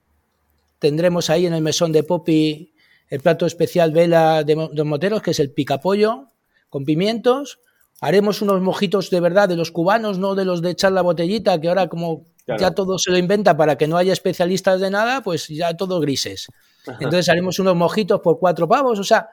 Tendremos 0.78 1.30
ahí 1.30 1.46
en 1.46 1.54
el 1.54 1.62
mesón 1.62 1.92
de 1.92 2.02
Poppy 2.02 2.72
el 3.08 3.20
plato 3.20 3.44
especial 3.46 3.92
vela 3.92 4.42
de, 4.42 4.68
de 4.72 4.84
moteros, 4.84 5.20
que 5.20 5.32
es 5.32 5.40
el 5.40 5.50
picapollo 5.50 6.28
con 6.70 6.84
pimientos 6.84 7.58
haremos 8.02 8.42
unos 8.42 8.60
mojitos 8.60 9.10
de 9.10 9.20
verdad 9.20 9.48
de 9.48 9.56
los 9.56 9.70
cubanos, 9.70 10.18
no 10.18 10.34
de 10.34 10.44
los 10.44 10.60
de 10.60 10.70
echar 10.70 10.90
la 10.90 11.02
botellita, 11.02 11.60
que 11.60 11.68
ahora 11.68 11.88
como 11.88 12.26
ya 12.58 12.72
todo 12.72 12.98
se 12.98 13.12
lo 13.12 13.16
inventa 13.16 13.56
para 13.56 13.78
que 13.78 13.86
no 13.86 13.96
haya 13.96 14.12
especialistas 14.12 14.80
de 14.80 14.90
nada, 14.90 15.22
pues 15.22 15.46
ya 15.46 15.76
todo 15.76 16.00
grises. 16.00 16.48
Entonces 16.98 17.28
haremos 17.28 17.60
unos 17.60 17.76
mojitos 17.76 18.20
por 18.20 18.40
cuatro 18.40 18.66
pavos, 18.68 18.98
o 18.98 19.04
sea, 19.04 19.28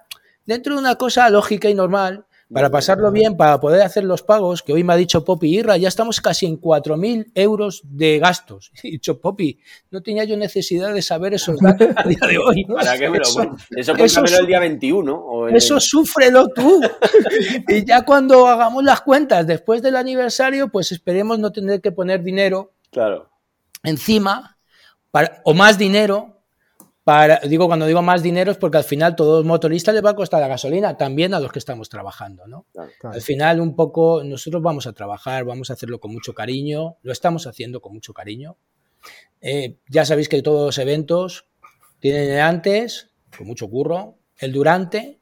dentro 0.45 0.75
de 0.75 0.81
una 0.81 0.95
cosa 0.95 1.27
lógica 1.31 1.67
y 1.67 1.73
normal, 1.73 2.25
para 2.51 2.71
pasarlo 2.71 3.11
bien, 3.11 3.37
para 3.37 3.59
poder 3.59 3.83
hacer 3.83 4.03
los 4.03 4.23
pagos, 4.23 4.63
que 4.63 4.73
hoy 4.73 4.83
me 4.83 4.93
ha 4.93 4.95
dicho 4.95 5.23
Poppy 5.23 5.59
Irra, 5.59 5.77
ya 5.77 5.87
estamos 5.87 6.19
casi 6.19 6.47
en 6.47 6.59
4.000 6.59 7.31
euros 7.35 7.81
de 7.83 8.17
gastos. 8.17 8.71
He 8.83 8.91
dicho, 8.91 9.19
Poppy, 9.19 9.59
no 9.91 10.01
tenía 10.01 10.23
yo 10.23 10.35
necesidad 10.35 10.93
de 10.93 11.01
saber 11.01 11.35
esos 11.35 11.59
datos 11.61 11.89
a 11.95 12.07
día 12.07 12.19
de 12.27 12.37
hoy. 12.37 12.65
¿Para 12.67 12.97
qué 12.97 13.09
me 13.09 13.19
lo 13.19 13.23
Eso, 13.23 13.93
eso, 13.95 14.23
eso 14.23 14.39
el 14.39 14.47
día 14.47 14.59
21. 14.59 15.15
O 15.15 15.47
Eso 15.47 15.79
súfrelo 15.79 16.47
tú. 16.49 16.81
y 17.67 17.85
ya 17.85 18.03
cuando 18.03 18.47
hagamos 18.47 18.83
las 18.83 19.01
cuentas 19.01 19.45
después 19.45 19.81
del 19.81 19.95
aniversario, 19.95 20.69
pues 20.69 20.91
esperemos 20.91 21.37
no 21.37 21.51
tener 21.51 21.81
que 21.81 21.91
poner 21.91 22.23
dinero 22.23 22.73
claro. 22.91 23.29
encima, 23.83 24.57
para, 25.11 25.41
o 25.43 25.53
más 25.53 25.77
dinero, 25.77 26.38
digo, 27.47 27.67
cuando 27.67 27.85
digo 27.85 28.01
más 28.01 28.23
dinero 28.23 28.51
es 28.51 28.57
porque 28.57 28.77
al 28.77 28.83
final 28.83 29.15
todos 29.15 29.39
los 29.39 29.45
motoristas 29.45 29.93
les 29.93 30.03
va 30.03 30.11
a 30.11 30.15
costar 30.15 30.41
la 30.41 30.47
gasolina, 30.47 30.97
también 30.97 31.33
a 31.33 31.39
los 31.39 31.51
que 31.51 31.59
estamos 31.59 31.89
trabajando, 31.89 32.47
¿no? 32.47 32.65
Al 33.03 33.21
final 33.21 33.61
un 33.61 33.75
poco 33.75 34.23
nosotros 34.23 34.61
vamos 34.61 34.87
a 34.87 34.93
trabajar, 34.93 35.45
vamos 35.45 35.69
a 35.69 35.73
hacerlo 35.73 35.99
con 35.99 36.11
mucho 36.11 36.33
cariño, 36.33 36.97
lo 37.01 37.11
estamos 37.11 37.47
haciendo 37.47 37.81
con 37.81 37.93
mucho 37.93 38.13
cariño. 38.13 38.57
Eh, 39.41 39.77
ya 39.87 40.05
sabéis 40.05 40.29
que 40.29 40.41
todos 40.41 40.65
los 40.65 40.77
eventos 40.77 41.47
tienen 41.99 42.29
el 42.29 42.41
antes, 42.41 43.11
con 43.37 43.47
mucho 43.47 43.69
curro, 43.69 44.17
el 44.37 44.51
durante 44.51 45.18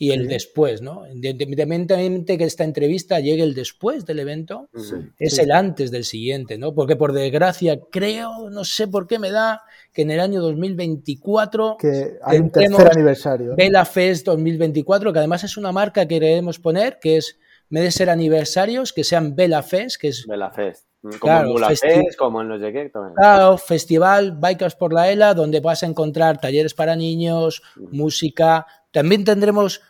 y 0.00 0.12
el 0.12 0.28
después, 0.28 0.80
¿no? 0.80 1.06
Independientemente 1.06 2.38
que 2.38 2.44
esta 2.44 2.64
entrevista 2.64 3.20
llegue 3.20 3.42
el 3.42 3.54
después 3.54 4.06
del 4.06 4.20
evento, 4.20 4.70
es 5.18 5.38
el 5.38 5.52
antes 5.52 5.90
del 5.90 6.04
siguiente, 6.04 6.56
¿no? 6.56 6.72
Porque 6.72 6.96
por 6.96 7.12
desgracia 7.12 7.78
creo, 7.92 8.48
no 8.48 8.64
sé 8.64 8.88
por 8.88 9.06
qué 9.06 9.18
me 9.18 9.30
da, 9.30 9.60
que 9.92 10.00
en 10.00 10.10
el 10.10 10.20
año 10.20 10.40
2024 10.40 11.76
que 11.78 12.18
hay 12.22 12.38
un 12.38 12.48
tercer 12.48 12.90
aniversario. 12.90 13.54
Vela 13.54 13.84
Fest 13.84 14.24
2024, 14.24 15.12
que 15.12 15.18
además 15.18 15.44
es 15.44 15.58
una 15.58 15.70
marca 15.70 16.08
que 16.08 16.18
queremos 16.18 16.58
poner, 16.58 16.98
que 16.98 17.18
es, 17.18 17.38
en 17.70 17.74
vez 17.74 17.84
de 17.84 17.90
ser 17.90 18.08
aniversarios, 18.08 18.94
que 18.94 19.04
sean 19.04 19.36
Vela 19.36 19.62
Fest, 19.62 20.00
que 20.00 20.08
es... 20.08 20.26
Vela 20.26 20.50
Fest. 20.50 20.86
Como 21.02 21.18
claro, 21.18 21.70
en 21.70 21.76
Fest, 21.76 22.16
como 22.18 22.42
en 22.42 22.48
los 22.48 22.60
de 22.60 22.90
Claro, 23.16 23.56
festival 23.56 24.32
Bikers 24.32 24.74
por 24.74 24.92
la 24.92 25.10
ELA, 25.10 25.32
donde 25.32 25.60
vas 25.60 25.82
a 25.82 25.86
encontrar 25.86 26.40
talleres 26.40 26.74
para 26.74 26.94
niños, 26.94 27.62
música. 27.90 28.66
También 28.90 29.24
tendremos 29.24 29.80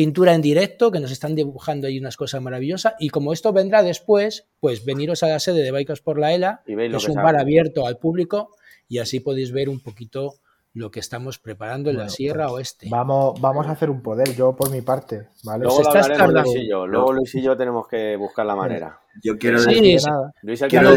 pintura 0.00 0.32
en 0.32 0.40
directo, 0.40 0.90
que 0.90 0.98
nos 0.98 1.10
están 1.10 1.34
dibujando 1.34 1.86
ahí 1.86 1.98
unas 1.98 2.16
cosas 2.16 2.40
maravillosas. 2.40 2.94
Y 2.98 3.10
como 3.10 3.34
esto 3.34 3.52
vendrá 3.52 3.82
después, 3.82 4.48
pues 4.58 4.86
veniros 4.86 5.22
a 5.22 5.28
la 5.28 5.38
sede 5.38 5.62
de 5.62 5.72
Bikers 5.72 6.00
por 6.00 6.18
la 6.18 6.32
ELA, 6.32 6.62
que 6.64 6.86
es 6.86 7.06
un 7.06 7.16
bar 7.16 7.36
abierto 7.36 7.86
al 7.86 7.98
público, 7.98 8.48
y 8.88 8.96
así 8.96 9.20
podéis 9.20 9.52
ver 9.52 9.68
un 9.68 9.78
poquito 9.78 10.36
lo 10.72 10.90
que 10.90 11.00
estamos 11.00 11.38
preparando 11.38 11.90
en 11.90 11.98
la 11.98 12.08
Sierra 12.08 12.44
pues 12.44 12.54
Oeste. 12.54 12.86
Vamos, 12.90 13.38
vamos 13.42 13.66
a 13.66 13.72
hacer 13.72 13.90
un 13.90 14.00
poder, 14.00 14.34
yo 14.34 14.56
por 14.56 14.70
mi 14.70 14.80
parte. 14.80 15.28
¿vale? 15.44 15.64
Luego, 15.64 15.82
Luis 15.82 16.56
y 16.56 16.66
yo. 16.66 16.86
Luego 16.86 17.12
Luis 17.12 17.34
y 17.34 17.42
yo 17.42 17.54
tenemos 17.54 17.86
que 17.86 18.16
buscar 18.16 18.46
la 18.46 18.56
manera. 18.56 18.98
Yo 19.22 19.36
quiero 19.36 19.62
decir, 19.62 20.00
Luis, 20.40 20.62
el 20.62 20.70
quiero 20.70 20.96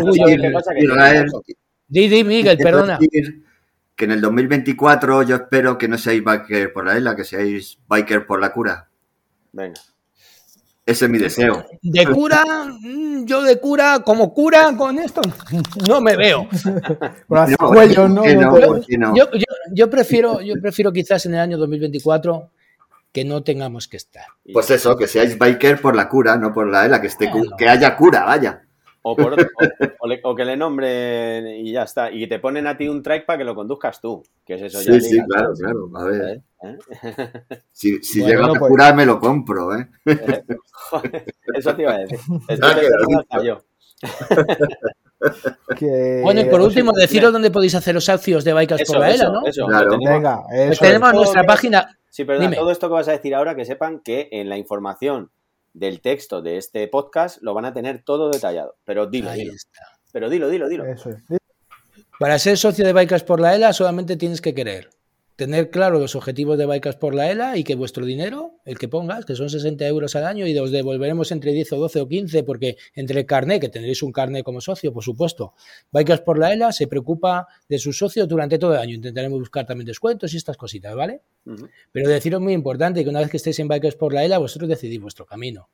Di, 1.90 2.24
Miguel, 2.24 2.58
perdona. 2.58 2.98
que 3.98 4.06
en 4.06 4.12
el 4.12 4.22
2024 4.22 5.24
yo 5.24 5.36
espero 5.36 5.78
que 5.78 5.90
no 5.90 5.98
seáis 5.98 6.24
biker 6.24 6.72
por 6.72 6.86
la 6.86 6.96
ELA, 6.96 7.18
que 7.18 7.26
seáis 7.26 7.80
biker 7.90 8.26
por 8.26 8.40
la 8.40 8.54
cura. 8.54 8.92
Venga. 9.54 9.80
Ese 10.86 11.06
es 11.06 11.12
mi 11.12 11.18
deseo. 11.18 11.66
De 11.82 12.06
cura, 12.08 12.44
mm, 12.68 13.26
yo 13.26 13.42
de 13.42 13.58
cura, 13.58 14.02
como 14.04 14.34
cura 14.34 14.76
con 14.78 15.00
esto, 15.00 15.22
no 15.88 16.02
me 16.02 16.18
veo. 16.18 16.48
Yo, 19.74 19.90
prefiero, 19.90 20.42
yo 20.42 20.56
prefiero 20.62 20.92
quizás 20.92 21.26
en 21.26 21.36
el 21.36 21.40
año 21.40 21.58
2024 21.58 22.52
que 23.14 23.24
no 23.24 23.44
tengamos 23.44 23.88
que 23.88 23.98
estar. 23.98 24.26
Pues 24.52 24.70
eso, 24.72 24.98
que 24.98 25.08
seáis 25.08 25.38
biker 25.38 25.80
por 25.80 25.96
la 25.96 26.10
cura, 26.10 26.36
no 26.36 26.54
por 26.54 26.68
la 26.68 26.86
ELA, 26.86 27.00
que, 27.00 27.08
esté, 27.08 27.32
que 27.58 27.70
haya 27.70 27.96
cura, 27.96 28.26
vaya. 28.26 28.64
O, 29.06 29.18
o, 30.24 30.36
que 30.36 30.46
le 30.46 30.56
nombren 30.56 31.46
y 31.48 31.74
ya 31.74 31.84
está. 31.84 32.12
Y 32.12 32.26
te 32.28 32.40
ponen 32.40 32.68
a 32.68 32.78
ti 32.78 32.88
un 32.88 33.04
track 33.04 33.26
para 33.26 33.38
que 33.38 33.44
lo 33.44 33.54
conduzcas 33.54 34.00
tú. 34.00 34.24
Que 34.46 34.56
es 34.56 34.62
eso 34.64 34.80
sí, 34.80 35.02
sí, 35.02 35.20
claro, 35.28 35.54
claro. 35.54 35.90
A 35.96 36.04
ver. 36.06 36.42
¿Eh? 36.64 36.78
Si, 37.72 38.02
si 38.02 38.24
llega 38.24 38.46
a 38.46 38.50
pues 38.50 38.60
curar, 38.62 38.96
me 38.96 39.06
lo 39.06 39.20
compro, 39.20 39.76
¿eh? 39.76 39.90
eso 41.56 41.76
te 41.76 41.82
iba 41.82 41.94
a 41.94 41.98
decir. 42.00 42.20
Bueno, 46.22 46.42
y 46.42 46.46
por 46.46 46.60
último, 46.60 46.92
deciros 46.92 47.32
dónde 47.32 47.50
podéis 47.50 47.76
hacer 47.76 47.96
los 47.96 48.10
accios 48.10 48.44
de 48.44 48.52
Bikers 48.52 48.84
por 48.86 49.00
la 49.00 49.10
ELA, 49.10 49.30
¿no? 49.30 49.46
Eso, 49.46 49.66
claro. 49.66 49.98
Venga, 49.98 50.44
eso, 50.52 50.84
tenemos 50.84 51.14
nuestra 51.14 51.44
página 51.46 51.98
Sí, 52.14 52.26
pero 52.26 52.48
todo 52.52 52.70
esto 52.70 52.90
que 52.90 52.94
vas 52.94 53.08
a 53.08 53.14
decir 53.14 53.34
ahora, 53.34 53.56
que 53.56 53.66
sepan 53.66 54.00
que 54.00 54.30
en 54.32 54.48
la 54.48 54.56
información 54.56 55.32
del 55.74 56.02
texto 56.02 56.42
de 56.42 56.58
este 56.58 56.88
podcast 56.88 57.42
lo 57.42 57.54
van 57.54 57.66
a 57.66 57.74
tener 57.74 58.04
todo 58.04 58.32
detallado. 58.32 58.78
Pero 58.86 59.08
dilo, 59.08 59.32
dilo. 59.32 59.54
Pero 60.12 60.30
dilo, 60.30 60.50
dilo, 60.50 60.70
dilo. 60.70 60.86
Para 62.20 62.40
ser 62.40 62.58
socio 62.58 62.86
de 62.86 62.94
Bikers 62.94 63.24
por 63.24 63.40
la 63.40 63.56
ELA 63.56 63.74
solamente 63.74 64.16
tienes 64.16 64.40
que 64.40 64.54
querer 64.54 64.90
tener 65.36 65.70
claro 65.70 66.00
los 66.00 66.16
objetivos 66.16 66.58
de 66.58 66.66
Bikers 66.66 66.96
por 66.98 67.16
la 67.16 67.32
ELA 67.32 67.58
y 67.58 67.64
que 67.64 67.76
vuestro 67.76 68.06
dinero, 68.06 68.60
el 68.66 68.78
que 68.78 68.88
pongas, 68.88 69.26
que 69.26 69.36
son 69.36 69.50
60 69.50 69.86
euros 69.88 70.16
al 70.16 70.26
año 70.26 70.46
y 70.46 70.58
os 70.58 70.72
devolveremos 70.72 71.32
entre 71.32 71.52
10 71.54 71.74
o 71.74 71.78
12 71.78 72.02
o 72.02 72.08
15, 72.08 72.44
porque 72.44 72.78
entre 72.94 73.22
el 73.22 73.26
carnet, 73.26 73.62
que 73.62 73.70
tendréis 73.70 74.04
un 74.04 74.12
carnet 74.12 74.44
como 74.44 74.62
socio, 74.62 74.94
por 74.94 75.04
supuesto, 75.04 75.54
Bikers 75.92 76.22
por 76.22 76.38
la 76.38 76.54
ELA 76.54 76.72
se 76.72 76.88
preocupa 76.88 77.48
de 77.68 77.80
sus 77.80 77.98
socios 77.98 78.28
durante 78.28 78.60
todo 78.60 78.74
el 78.74 78.80
año. 78.80 78.96
Intentaremos 78.96 79.40
buscar 79.40 79.66
también 79.66 79.88
descuentos 79.88 80.34
y 80.34 80.38
estas 80.38 80.58
cositas, 80.58 80.96
¿vale? 80.96 81.22
Pero 81.92 82.10
deciros 82.10 82.42
muy 82.42 82.54
importante 82.54 83.04
que 83.04 83.10
una 83.10 83.20
vez 83.20 83.30
que 83.30 83.38
estéis 83.38 83.60
en 83.60 83.68
Bikers 83.68 83.96
por 83.96 84.14
la 84.14 84.24
ELA, 84.24 84.38
vosotros 84.38 84.70
decidís 84.70 85.02
vuestro 85.02 85.26
camino. 85.26 85.70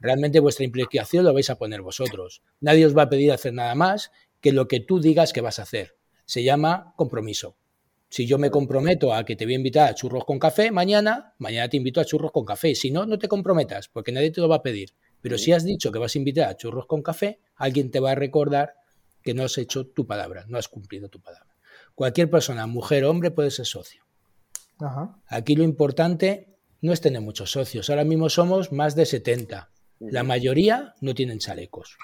Realmente 0.00 0.40
vuestra 0.40 0.64
implicación 0.64 1.24
lo 1.24 1.32
vais 1.32 1.48
a 1.50 1.56
poner 1.56 1.82
vosotros. 1.82 2.42
Nadie 2.60 2.86
os 2.86 2.96
va 2.96 3.02
a 3.02 3.08
pedir 3.08 3.32
hacer 3.32 3.52
nada 3.52 3.74
más 3.74 4.10
que 4.40 4.52
lo 4.52 4.68
que 4.68 4.80
tú 4.80 5.00
digas 5.00 5.32
que 5.32 5.40
vas 5.40 5.58
a 5.58 5.62
hacer. 5.62 5.96
Se 6.26 6.42
llama 6.42 6.92
compromiso. 6.96 7.56
Si 8.14 8.26
yo 8.28 8.38
me 8.38 8.48
comprometo 8.48 9.12
a 9.12 9.24
que 9.24 9.34
te 9.34 9.44
voy 9.44 9.54
a 9.54 9.56
invitar 9.56 9.90
a 9.90 9.94
churros 9.96 10.24
con 10.24 10.38
café 10.38 10.70
mañana, 10.70 11.34
mañana 11.38 11.68
te 11.68 11.78
invito 11.78 12.00
a 12.00 12.04
churros 12.04 12.30
con 12.30 12.44
café. 12.44 12.76
Si 12.76 12.92
no, 12.92 13.06
no 13.06 13.18
te 13.18 13.26
comprometas, 13.26 13.88
porque 13.88 14.12
nadie 14.12 14.30
te 14.30 14.40
lo 14.40 14.48
va 14.48 14.54
a 14.54 14.62
pedir. 14.62 14.90
Pero 15.20 15.36
si 15.36 15.50
has 15.50 15.64
dicho 15.64 15.90
que 15.90 15.98
vas 15.98 16.14
a 16.14 16.18
invitar 16.18 16.48
a 16.48 16.56
churros 16.56 16.86
con 16.86 17.02
café, 17.02 17.40
alguien 17.56 17.90
te 17.90 17.98
va 17.98 18.12
a 18.12 18.14
recordar 18.14 18.74
que 19.20 19.34
no 19.34 19.42
has 19.42 19.58
hecho 19.58 19.88
tu 19.88 20.06
palabra, 20.06 20.44
no 20.46 20.58
has 20.58 20.68
cumplido 20.68 21.08
tu 21.08 21.20
palabra. 21.20 21.56
Cualquier 21.96 22.30
persona, 22.30 22.68
mujer 22.68 23.02
o 23.02 23.10
hombre, 23.10 23.32
puede 23.32 23.50
ser 23.50 23.66
socio. 23.66 24.04
Aquí 25.26 25.56
lo 25.56 25.64
importante 25.64 26.54
no 26.82 26.92
es 26.92 27.00
tener 27.00 27.20
muchos 27.20 27.50
socios. 27.50 27.90
Ahora 27.90 28.04
mismo 28.04 28.28
somos 28.28 28.70
más 28.70 28.94
de 28.94 29.06
70. 29.06 29.72
La 29.98 30.22
mayoría 30.22 30.94
no 31.00 31.14
tienen 31.16 31.40
chalecos. 31.40 31.98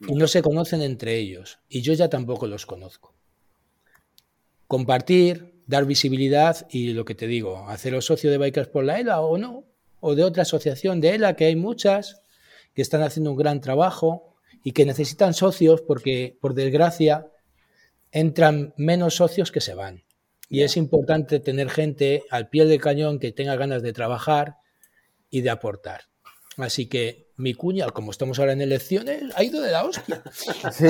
Y 0.00 0.14
no 0.14 0.26
se 0.26 0.40
conocen 0.40 0.80
entre 0.80 1.18
ellos. 1.18 1.58
Y 1.68 1.82
yo 1.82 1.92
ya 1.92 2.08
tampoco 2.08 2.46
los 2.46 2.64
conozco 2.64 3.12
compartir, 4.72 5.52
dar 5.66 5.84
visibilidad 5.84 6.66
y 6.70 6.94
lo 6.94 7.04
que 7.04 7.14
te 7.14 7.26
digo, 7.26 7.68
haceros 7.68 8.06
socio 8.06 8.30
de 8.30 8.38
Bikers 8.38 8.68
por 8.68 8.84
la 8.84 8.98
ELA 8.98 9.20
o 9.20 9.36
no, 9.36 9.66
o 10.00 10.14
de 10.14 10.24
otra 10.24 10.44
asociación 10.44 10.98
de 11.02 11.10
ELA, 11.10 11.36
que 11.36 11.44
hay 11.44 11.56
muchas 11.56 12.22
que 12.72 12.80
están 12.80 13.02
haciendo 13.02 13.32
un 13.32 13.36
gran 13.36 13.60
trabajo 13.60 14.34
y 14.64 14.72
que 14.72 14.86
necesitan 14.86 15.34
socios 15.34 15.82
porque, 15.82 16.38
por 16.40 16.54
desgracia, 16.54 17.26
entran 18.12 18.72
menos 18.78 19.16
socios 19.16 19.52
que 19.52 19.60
se 19.60 19.74
van. 19.74 20.04
Y 20.48 20.62
es 20.62 20.78
importante 20.78 21.38
tener 21.38 21.68
gente 21.68 22.22
al 22.30 22.48
pie 22.48 22.64
del 22.64 22.80
cañón 22.80 23.18
que 23.18 23.30
tenga 23.30 23.56
ganas 23.56 23.82
de 23.82 23.92
trabajar 23.92 24.56
y 25.28 25.42
de 25.42 25.50
aportar. 25.50 26.04
Así 26.56 26.86
que 26.86 27.26
mi 27.42 27.54
cuña, 27.54 27.88
como 27.90 28.12
estamos 28.12 28.38
ahora 28.38 28.52
en 28.52 28.60
elecciones, 28.60 29.24
ha 29.34 29.42
ido 29.42 29.60
de 29.60 29.72
la 29.72 29.84
hostia. 29.84 30.22
Sí. 30.70 30.86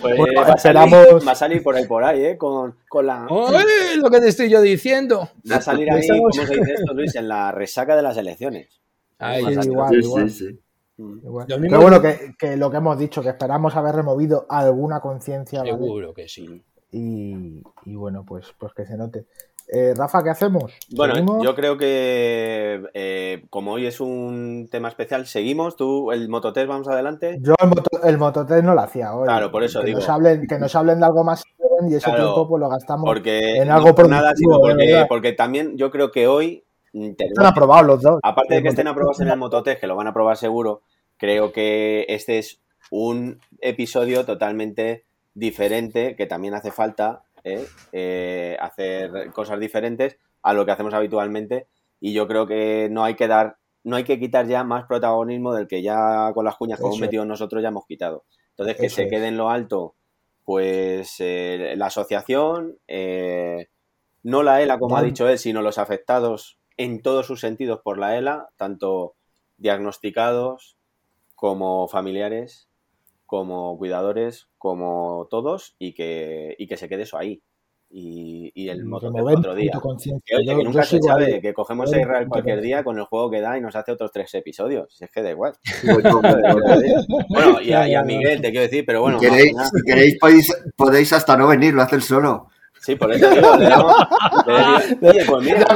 pues 0.00 0.18
va, 0.36 0.52
a 1.32 1.34
salir, 1.34 1.62
por 1.62 1.76
ahí, 1.76 1.86
por 1.86 2.04
ahí, 2.04 2.24
¿eh? 2.24 2.36
Con, 2.36 2.76
con 2.88 3.06
la... 3.06 3.26
lo 3.96 4.10
que 4.10 4.20
te 4.20 4.28
estoy 4.28 4.50
yo 4.50 4.60
diciendo! 4.60 5.30
Va 5.50 5.56
a 5.56 5.60
salir 5.60 5.90
ahí, 5.90 6.06
¿cómo 6.08 6.32
se 6.32 6.42
dice 6.42 6.74
esto, 6.74 6.92
Luis? 6.92 7.14
En 7.14 7.28
la 7.28 7.52
resaca 7.52 7.94
de 7.94 8.02
las 8.02 8.16
elecciones. 8.16 8.80
Ahí, 9.18 9.40
igual, 9.42 9.94
igual. 9.94 10.30
Sí, 10.30 10.60
mm. 10.96 11.20
Pero 11.46 11.80
bueno, 11.80 12.02
que, 12.02 12.34
que, 12.36 12.56
lo 12.56 12.70
que 12.70 12.76
hemos 12.78 12.98
dicho, 12.98 13.22
que 13.22 13.28
esperamos 13.28 13.76
haber 13.76 13.94
removido 13.94 14.46
alguna 14.48 15.00
conciencia. 15.00 15.62
Seguro 15.62 16.12
que 16.12 16.28
sí. 16.28 16.64
Y, 16.90 17.62
y, 17.84 17.94
bueno, 17.94 18.24
pues, 18.26 18.52
pues 18.58 18.74
que 18.74 18.84
se 18.84 18.96
note. 18.96 19.26
Eh, 19.68 19.94
Rafa, 19.96 20.22
¿qué 20.22 20.30
hacemos? 20.30 20.72
Bueno, 20.90 21.42
yo 21.42 21.54
creo 21.54 21.78
que 21.78 22.82
eh, 22.92 23.46
como 23.50 23.72
hoy 23.72 23.86
es 23.86 24.00
un 24.00 24.68
tema 24.70 24.88
especial, 24.88 25.26
seguimos. 25.26 25.76
Tú, 25.76 26.12
el 26.12 26.28
mototest, 26.28 26.68
vamos 26.68 26.88
adelante. 26.88 27.38
Yo 27.40 27.54
el, 28.02 28.18
mototest 28.18 28.62
no 28.62 28.74
lo 28.74 28.80
hacía 28.82 29.14
hoy. 29.14 29.24
Claro, 29.24 29.50
por 29.50 29.64
eso 29.64 29.80
que 29.80 29.86
digo. 29.86 30.00
Nos 30.00 30.08
hablen, 30.08 30.46
que 30.46 30.58
nos 30.58 30.74
hablen 30.74 31.00
de 31.00 31.06
algo 31.06 31.24
más 31.24 31.44
y 31.88 31.94
ese 31.94 32.10
tiempo 32.10 32.48
pues 32.48 32.60
lo 32.60 32.68
gastamos 32.68 33.04
porque, 33.04 33.56
en 33.56 33.70
algo 33.70 33.94
por 33.94 34.08
nada, 34.08 34.32
sino 34.34 34.58
porque, 34.60 35.06
porque, 35.08 35.32
también 35.32 35.76
yo 35.76 35.90
creo 35.90 36.10
que 36.10 36.26
hoy. 36.26 36.64
Están 36.92 37.46
aprobados 37.46 37.86
los 37.86 38.02
dos. 38.02 38.20
Aparte 38.22 38.54
de 38.54 38.62
que 38.62 38.68
estén 38.68 38.86
aprobados 38.86 39.20
en 39.20 39.28
el 39.28 39.36
mototest, 39.36 39.80
que 39.80 39.88
lo 39.88 39.96
van 39.96 40.06
a 40.06 40.10
aprobar 40.10 40.36
seguro, 40.36 40.82
creo 41.16 41.52
que 41.52 42.06
este 42.08 42.38
es 42.38 42.60
un 42.90 43.40
episodio 43.60 44.24
totalmente 44.24 45.04
diferente 45.34 46.14
que 46.14 46.26
también 46.26 46.54
hace 46.54 46.70
falta 46.70 47.23
¿eh? 47.44 47.66
Eh, 47.92 48.56
hacer 48.60 49.30
cosas 49.32 49.60
diferentes 49.60 50.18
a 50.42 50.54
lo 50.54 50.64
que 50.64 50.72
hacemos 50.72 50.94
habitualmente 50.94 51.68
y 52.00 52.12
yo 52.12 52.26
creo 52.26 52.46
que 52.46 52.88
no 52.90 53.04
hay 53.04 53.14
que 53.14 53.28
dar, 53.28 53.58
no 53.84 53.96
hay 53.96 54.04
que 54.04 54.18
quitar 54.18 54.46
ya 54.46 54.64
más 54.64 54.86
protagonismo 54.86 55.54
del 55.54 55.68
que 55.68 55.82
ya 55.82 56.32
con 56.34 56.44
las 56.44 56.56
cuñas 56.56 56.78
que 56.78 56.86
hemos 56.86 57.00
metido 57.00 57.24
nosotros 57.24 57.62
ya 57.62 57.68
hemos 57.68 57.86
quitado. 57.86 58.24
Entonces 58.50 58.76
que 58.76 58.90
se 58.90 59.08
quede 59.08 59.28
en 59.28 59.36
lo 59.36 59.50
alto 59.50 59.94
pues 60.44 61.16
eh, 61.20 61.74
la 61.76 61.86
asociación, 61.86 62.78
no 64.22 64.42
la 64.42 64.62
ELA 64.62 64.78
como 64.78 64.96
ha 64.96 65.02
dicho 65.02 65.28
él, 65.28 65.38
sino 65.38 65.62
los 65.62 65.78
afectados 65.78 66.58
en 66.76 67.02
todos 67.02 67.26
sus 67.26 67.40
sentidos 67.40 67.80
por 67.82 67.98
la 67.98 68.16
ELA, 68.18 68.48
tanto 68.56 69.14
diagnosticados 69.56 70.76
como 71.34 71.88
familiares 71.88 72.68
como 73.26 73.76
cuidadores, 73.78 74.48
como 74.58 75.28
todos, 75.30 75.74
y 75.78 75.94
que, 75.94 76.54
y 76.58 76.66
que 76.66 76.76
se 76.76 76.88
quede 76.88 77.02
eso 77.02 77.18
ahí. 77.18 77.42
Y, 77.96 78.50
y 78.56 78.70
el 78.70 78.84
motor 78.84 79.12
otro 79.16 79.54
día. 79.54 79.70
Que, 80.24 80.34
oye, 80.34 80.56
que 80.56 80.64
nunca 80.64 80.82
se 80.82 81.00
sabe, 81.00 81.40
que 81.40 81.54
cogemos 81.54 81.92
a 81.92 82.00
Israel 82.00 82.26
cualquier 82.28 82.60
día 82.60 82.82
con 82.82 82.98
el 82.98 83.04
juego 83.04 83.30
que 83.30 83.40
da 83.40 83.56
y 83.56 83.60
nos 83.60 83.76
hace 83.76 83.92
otros 83.92 84.10
tres 84.10 84.34
episodios. 84.34 85.00
es 85.00 85.10
que 85.10 85.22
da 85.22 85.30
igual. 85.30 85.52
bueno, 87.28 87.60
y 87.60 87.72
a, 87.72 87.86
y 87.86 87.94
a, 87.94 88.02
Miguel 88.04 88.40
te 88.40 88.50
quiero 88.50 88.62
decir, 88.62 88.84
pero 88.84 89.02
bueno. 89.02 89.20
Si 89.20 89.28
queréis, 89.28 89.52
si 89.52 89.82
queréis 89.86 90.18
podéis, 90.18 90.52
podéis 90.76 91.12
hasta 91.12 91.36
no 91.36 91.46
venir, 91.46 91.72
lo 91.72 91.82
hace 91.82 92.00
solo. 92.00 92.48
Sí, 92.84 92.96
por 92.96 93.10
eso 93.12 93.30
digo, 93.30 93.56
le 93.56 93.66
damos. 93.66 93.94
oye, 95.00 95.24
pues 95.26 95.42
mira. 95.42 95.66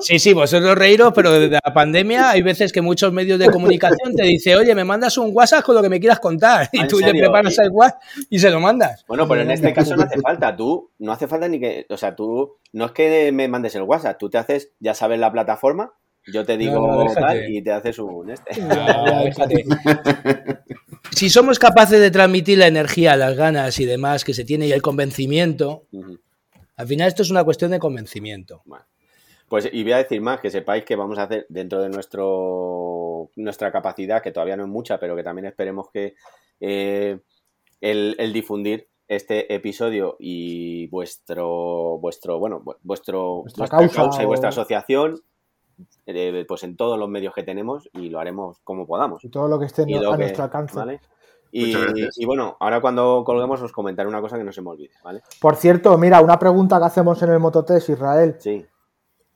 Sí, 0.00 0.18
sí, 0.18 0.32
vosotros 0.32 0.78
reíros, 0.78 1.12
pero 1.14 1.30
desde 1.30 1.58
la 1.62 1.74
pandemia 1.74 2.30
hay 2.30 2.40
veces 2.40 2.72
que 2.72 2.80
muchos 2.80 3.12
medios 3.12 3.38
de 3.38 3.50
comunicación 3.50 4.16
te 4.16 4.22
dicen, 4.22 4.56
oye, 4.56 4.74
me 4.74 4.84
mandas 4.84 5.18
un 5.18 5.30
WhatsApp 5.34 5.62
con 5.62 5.74
lo 5.74 5.82
que 5.82 5.90
me 5.90 6.00
quieras 6.00 6.20
contar. 6.20 6.70
Y 6.72 6.86
tú 6.86 7.00
le 7.00 7.10
preparas 7.10 7.58
el 7.58 7.70
WhatsApp 7.70 8.00
y 8.30 8.38
se 8.38 8.50
lo 8.50 8.60
mandas. 8.60 9.04
Bueno, 9.06 9.28
pero 9.28 9.42
en 9.42 9.50
este 9.50 9.74
caso 9.74 9.94
no 9.94 10.04
hace 10.04 10.18
falta. 10.20 10.56
Tú 10.56 10.90
no 11.00 11.12
hace 11.12 11.26
falta 11.26 11.46
ni 11.48 11.60
que. 11.60 11.84
O 11.90 11.98
sea, 11.98 12.16
tú 12.16 12.56
no 12.72 12.86
es 12.86 12.92
que 12.92 13.30
me 13.32 13.46
mandes 13.46 13.74
el 13.74 13.82
WhatsApp, 13.82 14.16
tú 14.18 14.30
te 14.30 14.38
haces, 14.38 14.72
ya 14.80 14.94
sabes 14.94 15.18
la 15.18 15.30
plataforma, 15.30 15.92
yo 16.32 16.46
te 16.46 16.56
digo 16.56 17.06
tal 17.14 17.50
y 17.50 17.60
te 17.60 17.72
haces 17.72 17.98
un. 17.98 18.30
Este. 18.30 18.52
si 21.14 21.30
somos 21.30 21.58
capaces 21.58 22.00
de 22.00 22.10
transmitir 22.10 22.58
la 22.58 22.66
energía, 22.66 23.16
las 23.16 23.36
ganas 23.36 23.78
y 23.80 23.86
demás 23.86 24.24
que 24.24 24.34
se 24.34 24.44
tiene 24.44 24.66
y 24.66 24.72
el 24.72 24.82
convencimiento, 24.82 25.84
al 26.76 26.86
final 26.86 27.08
esto 27.08 27.22
es 27.22 27.30
una 27.30 27.44
cuestión 27.44 27.70
de 27.70 27.78
convencimiento. 27.78 28.62
Pues 29.48 29.68
y 29.72 29.82
voy 29.82 29.92
a 29.92 29.98
decir 29.98 30.20
más, 30.20 30.40
que 30.40 30.50
sepáis 30.50 30.84
que 30.84 30.94
vamos 30.94 31.18
a 31.18 31.22
hacer 31.24 31.46
dentro 31.48 31.80
de 31.80 31.88
nuestro 31.88 33.30
nuestra 33.36 33.72
capacidad, 33.72 34.22
que 34.22 34.30
todavía 34.30 34.56
no 34.56 34.64
es 34.64 34.68
mucha, 34.68 35.00
pero 35.00 35.16
que 35.16 35.22
también 35.22 35.46
esperemos 35.46 35.88
que 35.90 36.14
eh, 36.60 37.18
el, 37.80 38.32
difundir 38.32 38.88
este 39.06 39.54
episodio 39.54 40.16
y 40.18 40.86
vuestro 40.88 41.98
vuestro 41.98 42.38
bueno 42.38 42.62
vuestro 42.82 43.42
vuestra, 43.42 43.68
causa, 43.68 44.22
y 44.22 44.26
vuestra 44.26 44.50
asociación 44.50 45.22
eh, 46.06 46.44
pues 46.46 46.62
en 46.64 46.76
todos 46.76 46.98
los 46.98 47.08
medios 47.08 47.34
que 47.34 47.42
tenemos 47.42 47.88
y 47.94 48.08
lo 48.08 48.20
haremos 48.20 48.58
como 48.64 48.86
podamos. 48.86 49.24
Y 49.24 49.28
todo 49.28 49.48
lo 49.48 49.58
que 49.58 49.66
esté 49.66 49.82
a 49.82 50.16
nuestro 50.16 50.44
alcance. 50.44 51.00
Y, 51.50 52.24
bueno, 52.26 52.56
ahora 52.60 52.80
cuando 52.80 53.22
colguemos 53.24 53.62
os 53.62 53.72
comentaré 53.72 54.08
una 54.08 54.20
cosa 54.20 54.36
que 54.36 54.44
no 54.44 54.52
se 54.52 54.60
me 54.60 54.70
olvide, 54.70 54.90
¿vale? 55.02 55.22
Por 55.40 55.56
cierto, 55.56 55.96
mira, 55.96 56.20
una 56.20 56.38
pregunta 56.38 56.78
que 56.78 56.84
hacemos 56.84 57.22
en 57.22 57.30
el 57.30 57.38
Mototest, 57.38 57.88
Israel. 57.88 58.36
Sí. 58.38 58.66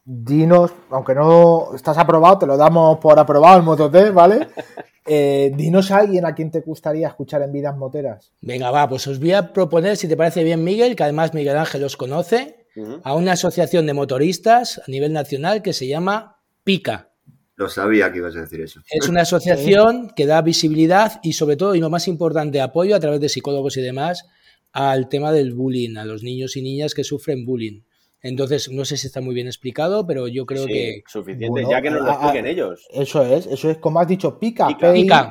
Dinos, 0.04 0.72
aunque 0.90 1.14
no 1.14 1.74
estás 1.74 1.96
aprobado, 1.96 2.38
te 2.38 2.46
lo 2.46 2.56
damos 2.56 2.98
por 2.98 3.18
aprobado 3.18 3.56
el 3.56 3.62
Mototest, 3.62 4.12
¿vale? 4.12 4.48
Eh, 5.04 5.50
dinos 5.56 5.90
a 5.90 5.96
alguien 5.96 6.24
a 6.24 6.32
quien 6.32 6.52
te 6.52 6.60
gustaría 6.60 7.08
escuchar 7.08 7.42
en 7.42 7.50
Vidas 7.50 7.76
Moteras. 7.76 8.32
Venga, 8.40 8.70
va, 8.70 8.88
pues 8.88 9.04
os 9.08 9.18
voy 9.18 9.32
a 9.32 9.52
proponer, 9.52 9.96
si 9.96 10.06
te 10.06 10.16
parece 10.16 10.44
bien, 10.44 10.62
Miguel, 10.62 10.94
que 10.94 11.02
además 11.02 11.34
Miguel 11.34 11.58
Ángel 11.58 11.82
os 11.82 11.96
conoce, 11.96 12.62
a 13.02 13.14
una 13.14 13.32
asociación 13.32 13.86
de 13.86 13.94
motoristas 13.94 14.78
a 14.78 14.90
nivel 14.90 15.12
nacional 15.12 15.60
que 15.60 15.72
se 15.72 15.86
llama 15.86 16.31
PICA. 16.64 17.10
Lo 17.56 17.68
sabía 17.68 18.10
que 18.10 18.18
ibas 18.18 18.34
a 18.36 18.40
decir 18.40 18.60
eso. 18.60 18.80
Es 18.90 19.08
una 19.08 19.22
asociación 19.22 20.10
que 20.16 20.26
da 20.26 20.42
visibilidad 20.42 21.20
y 21.22 21.34
sobre 21.34 21.56
todo, 21.56 21.74
y 21.74 21.80
lo 21.80 21.90
más 21.90 22.08
importante, 22.08 22.60
apoyo 22.60 22.96
a 22.96 23.00
través 23.00 23.20
de 23.20 23.28
psicólogos 23.28 23.76
y 23.76 23.82
demás 23.82 24.26
al 24.72 25.08
tema 25.08 25.32
del 25.32 25.52
bullying, 25.52 25.96
a 25.96 26.04
los 26.04 26.22
niños 26.22 26.56
y 26.56 26.62
niñas 26.62 26.94
que 26.94 27.04
sufren 27.04 27.44
bullying. 27.44 27.82
Entonces, 28.22 28.70
no 28.70 28.84
sé 28.84 28.96
si 28.96 29.08
está 29.08 29.20
muy 29.20 29.34
bien 29.34 29.48
explicado, 29.48 30.06
pero 30.06 30.28
yo 30.28 30.46
creo 30.46 30.66
que... 30.66 31.02
Suficiente, 31.06 31.64
ya 31.68 31.82
que 31.82 31.90
nos 31.90 32.02
lo 32.02 32.10
expliquen 32.10 32.46
ellos. 32.46 32.86
Eso 32.90 33.22
es, 33.24 33.46
eso 33.46 33.70
es 33.70 33.78
como 33.78 34.00
has 34.00 34.08
dicho, 34.08 34.38
pica. 34.38 34.68
Pica. 34.68 35.30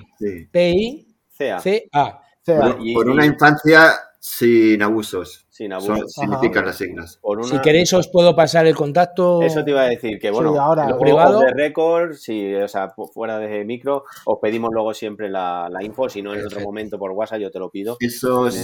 P-I-C-A. 0.51 2.21
Por 2.93 3.09
una 3.09 3.25
infancia 3.25 3.93
sin 4.19 4.81
abusos. 4.83 5.47
Sin 5.61 5.73
abuso. 5.73 6.07
significan 6.07 6.65
las 6.65 6.75
siglas. 6.75 7.19
Si 7.43 7.59
queréis 7.59 7.93
os 7.93 8.07
puedo 8.07 8.35
pasar 8.35 8.65
el 8.65 8.75
contacto. 8.75 9.43
Eso 9.43 9.63
te 9.63 9.71
iba 9.71 9.81
a 9.81 9.89
decir, 9.89 10.17
que 10.19 10.31
bueno, 10.31 10.59
ahora, 10.59 10.89
lo 10.89 10.97
privado 10.97 11.41
de 11.41 11.53
récord, 11.53 12.13
si, 12.13 12.55
o 12.55 12.67
sea, 12.67 12.93
fuera 13.13 13.37
de 13.37 13.63
micro, 13.63 14.05
os 14.25 14.39
pedimos 14.41 14.71
luego 14.73 14.93
siempre 14.93 15.29
la, 15.29 15.69
info, 15.81 16.09
si 16.09 16.23
no 16.23 16.33
en 16.33 16.45
otro 16.45 16.61
momento 16.61 16.97
por 16.97 17.11
WhatsApp 17.11 17.41
yo 17.41 17.51
te 17.51 17.59
lo 17.59 17.69
pido. 17.69 17.97
Esos, 17.99 18.55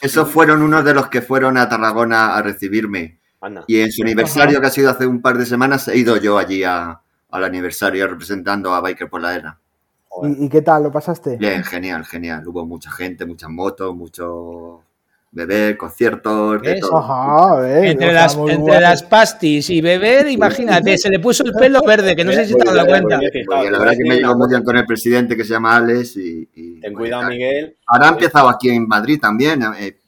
esos 0.00 0.28
fueron 0.28 0.62
unos 0.62 0.84
de 0.84 0.94
los 0.94 1.08
que 1.08 1.20
fueron 1.20 1.56
a 1.56 1.68
Tarragona 1.68 2.36
a 2.36 2.42
recibirme. 2.42 3.18
Y 3.66 3.80
en 3.80 3.90
su 3.90 4.02
aniversario, 4.02 4.60
que 4.60 4.66
ha 4.66 4.70
sido 4.70 4.90
hace 4.90 5.06
un 5.06 5.22
par 5.22 5.38
de 5.38 5.46
semanas, 5.46 5.88
he 5.88 5.96
ido 5.96 6.16
yo 6.16 6.38
allí 6.38 6.62
al 6.62 6.98
aniversario 7.30 8.06
representando 8.06 8.72
a 8.72 8.80
Biker 8.80 9.08
por 9.08 9.20
la 9.20 9.34
Era. 9.34 9.60
¿Y, 10.22 10.48
qué 10.48 10.62
tal? 10.62 10.84
¿Lo 10.84 10.90
pasaste? 10.90 11.36
Bien, 11.36 11.62
genial, 11.62 12.04
genial. 12.04 12.46
Hubo 12.46 12.64
mucha 12.64 12.90
gente, 12.90 13.26
muchas 13.26 13.50
motos, 13.50 13.94
mucho 13.94 14.85
beber, 15.36 15.76
conciertos, 15.76 16.62
de 16.62 16.80
todo. 16.80 17.62
entre, 17.66 18.10
las, 18.10 18.34
entre 18.34 18.80
las, 18.80 19.02
pastis 19.02 19.68
y 19.68 19.82
beber, 19.82 20.28
imagínate, 20.28 20.96
se 20.96 21.10
le 21.10 21.18
puso 21.18 21.44
el 21.44 21.52
pelo 21.52 21.82
verde, 21.86 22.16
que 22.16 22.24
no 22.24 22.32
sé 22.32 22.46
si 22.46 22.54
te 22.54 22.66
has 22.66 22.74
dado 22.74 22.86
cuenta. 22.86 23.20
la 23.20 23.78
verdad 23.78 23.92
que 23.92 24.08
me 24.08 24.16
llevo 24.16 24.34
muy 24.34 24.48
bien 24.48 24.64
con 24.64 24.78
el 24.78 24.86
presidente 24.86 25.36
que 25.36 25.44
se 25.44 25.50
llama 25.50 25.76
Alex 25.76 26.16
y... 26.16 26.80
Ten 26.80 26.94
cuidado, 26.94 27.28
Miguel. 27.28 27.76
Ahora 27.86 28.06
ha 28.06 28.12
empezado 28.12 28.48
aquí 28.48 28.70
en 28.70 28.88
Madrid 28.88 29.20
también, 29.20 29.62
eh, 29.78 29.98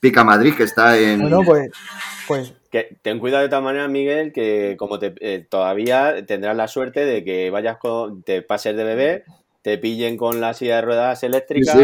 Pica 0.00 0.22
Madrid, 0.22 0.52
que 0.54 0.64
está 0.64 0.98
en... 0.98 1.22
Bueno, 1.22 1.40
pues... 1.46 1.70
pues 2.28 2.52
que 2.70 2.98
ten 3.00 3.20
cuidado 3.20 3.42
de 3.42 3.48
todas 3.48 3.64
maneras, 3.64 3.88
Miguel, 3.88 4.32
que 4.32 4.74
como 4.78 4.98
te, 4.98 5.14
eh, 5.20 5.46
todavía 5.48 6.26
tendrás 6.26 6.56
la 6.56 6.68
suerte 6.68 7.06
de 7.06 7.24
que 7.24 7.48
vayas 7.48 7.78
con, 7.78 8.22
te 8.22 8.42
pases 8.42 8.76
de 8.76 8.84
beber 8.84 9.24
te 9.64 9.78
pillen 9.78 10.18
con 10.18 10.42
la 10.42 10.52
silla 10.52 10.76
de 10.76 10.82
ruedas 10.82 11.22
eléctricas, 11.22 11.74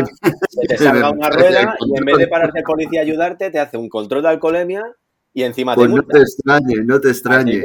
te 0.69 0.77
salga 0.77 1.09
una 1.09 1.31
rueda 1.31 1.75
y 1.81 1.99
en 1.99 2.05
vez 2.05 2.19
de 2.19 2.29
pararte 2.29 2.59
el 2.59 2.65
policía 2.65 3.01
a 3.01 3.05
ayudarte, 3.05 3.51
te 3.51 3.59
hace 3.59 3.79
un 3.79 3.89
control 3.89 4.21
de 4.21 4.29
alcoholemia 4.29 4.85
y 5.33 5.45
encima 5.45 5.75
te 5.75 5.79
pues 5.79 5.91
no 5.91 6.03
te 6.03 6.19
extrañe, 6.19 6.75
no 6.85 7.01
te 7.01 7.09
extrañe. 7.09 7.63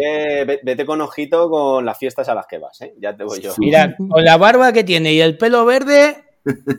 vete 0.64 0.86
con 0.86 1.02
ojito 1.02 1.50
con 1.50 1.84
las 1.84 1.98
fiestas 1.98 2.30
a 2.30 2.34
las 2.34 2.48
que 2.48 2.60
vas, 2.60 2.80
¿eh? 2.80 2.94
Ya 2.98 3.14
te 3.14 3.26
voy 3.26 3.42
yo. 3.42 3.52
Mira, 3.58 3.94
con 3.98 4.24
la 4.24 4.38
barba 4.38 4.72
que 4.72 4.86
tiene 4.86 5.12
y 5.12 5.20
el 5.20 5.38
pelo 5.38 5.66
verde, 5.66 6.16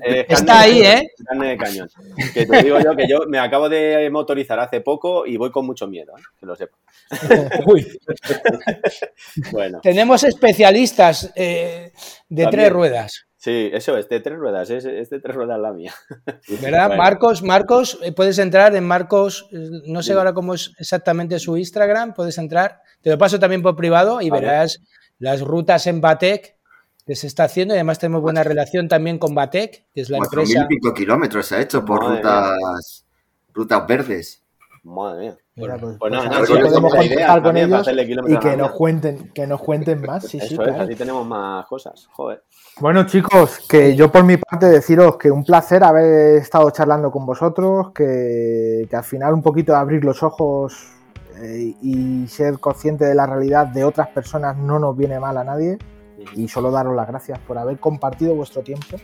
eh, 0.07 0.25
está 0.31 0.61
ahí, 0.61 0.81
¿eh? 0.81 1.11
Carne 1.27 1.49
de 1.49 1.57
cañón. 1.59 1.91
Que 2.33 2.47
te 2.47 2.63
digo 2.63 2.79
yo 2.81 2.97
que 2.97 3.07
yo 3.07 3.27
me 3.29 3.39
acabo 3.39 3.69
de 3.69 4.09
motorizar 4.11 4.59
hace 4.61 4.81
poco 4.81 5.27
y 5.27 5.37
voy 5.37 5.51
con 5.51 5.67
mucho 5.67 5.87
miedo, 5.87 6.15
¿eh? 6.17 6.23
que 6.41 6.47
lo 6.47 6.57
sepa. 6.57 6.79
bueno. 9.53 9.81
Tenemos 9.83 10.25
especialistas 10.25 11.33
eh, 11.35 11.93
de 12.31 12.47
tres 12.47 12.73
ruedas. 12.73 13.26
Sí, 13.47 13.71
eso 13.73 13.97
es 13.97 14.09
de 14.09 14.19
tres 14.19 14.37
ruedas, 14.37 14.71
es, 14.71 14.83
de 14.83 15.21
tres 15.21 15.37
ruedas 15.37 15.61
la 15.61 15.73
mía. 15.73 15.95
¿Verdad? 16.61 16.97
Marcos, 16.97 17.45
Marcos, 17.45 17.97
eh, 18.03 18.11
puedes 18.11 18.41
entrar 18.41 18.75
en 18.75 18.85
Marcos, 18.85 19.47
eh, 19.53 19.69
no 19.87 20.03
sé 20.03 20.15
ahora 20.15 20.35
cómo 20.35 20.55
es 20.55 20.73
exactamente 20.81 21.39
su 21.39 21.57
Instagram, 21.57 22.13
puedes 22.13 22.39
entrar, 22.39 22.81
te 23.03 23.09
lo 23.09 23.17
paso 23.19 23.39
también 23.39 23.63
por 23.63 23.77
privado 23.77 24.21
y 24.21 24.31
verás 24.31 24.81
las 25.21 25.43
rutas 25.43 25.87
en 25.87 26.01
Batec 26.01 26.57
que 27.07 27.15
se 27.15 27.29
está 27.29 27.45
haciendo 27.45 27.73
y 27.75 27.77
además 27.77 28.01
tenemos 28.01 28.21
buena 28.21 28.43
relación 28.43 28.89
también 28.89 29.17
con 29.17 29.33
Batec, 29.33 29.87
que 29.95 30.01
es 30.01 30.11
la 30.11 30.19
empresa. 30.19 30.65
mil 30.65 30.65
y 30.65 30.67
pico 30.67 30.93
kilómetros 30.93 31.47
se 31.47 31.55
ha 31.55 31.61
hecho 31.61 31.85
por 31.85 32.01
rutas, 32.05 33.07
rutas 33.55 33.87
verdes. 33.87 34.43
Madre 34.87 35.21
mía. 35.21 35.37
Bueno, 35.57 35.75
pues, 35.81 35.97
pues, 35.99 36.13
pues 36.13 36.51
podemos 36.51 36.95
contactar 36.95 37.43
con 37.43 37.57
ellos 37.57 37.89
y 38.29 38.39
que 38.39 38.57
nos 38.57 38.71
cuenten, 38.71 39.33
que 39.33 39.47
nos 39.47 39.61
cuenten 39.61 40.01
más. 40.01 40.25
Sí, 40.25 40.39
Eso 40.39 40.47
sí, 40.47 40.55
es, 40.55 40.77
así 40.77 40.95
tenemos 40.95 41.27
más 41.27 41.67
cosas. 41.67 42.07
Joder. 42.13 42.45
Bueno, 42.79 43.05
chicos, 43.05 43.67
que 43.69 43.97
yo 43.97 44.13
por 44.13 44.23
mi 44.23 44.37
parte 44.37 44.67
deciros 44.67 45.17
que 45.17 45.31
un 45.31 45.45
placer 45.45 45.83
haber 45.83 46.37
estado 46.37 46.71
charlando 46.71 47.11
con 47.11 47.27
vosotros, 47.27 47.91
que, 47.93 48.89
al 48.93 49.05
final 49.05 49.35
un 49.35 49.43
poquito 49.43 49.73
de 49.73 49.79
abrir 49.79 50.05
los 50.05 50.23
ojos 50.23 50.77
eh, 51.43 51.75
y 51.83 52.29
ser 52.29 52.61
consciente 52.61 53.07
de 53.07 53.15
la 53.17 53.27
realidad 53.27 53.67
de 53.67 53.83
otras 53.83 54.09
personas 54.09 54.57
no 54.57 54.79
nos 54.79 54.97
viene 54.97 55.19
mal 55.19 55.37
a 55.37 55.43
nadie. 55.43 55.79
Y 56.35 56.47
solo 56.47 56.71
daros 56.71 56.95
las 56.95 57.09
gracias 57.09 57.41
por 57.41 57.59
haber 57.59 57.79
compartido 57.81 58.37
vuestro 58.37 58.63
tiempo 58.63 58.97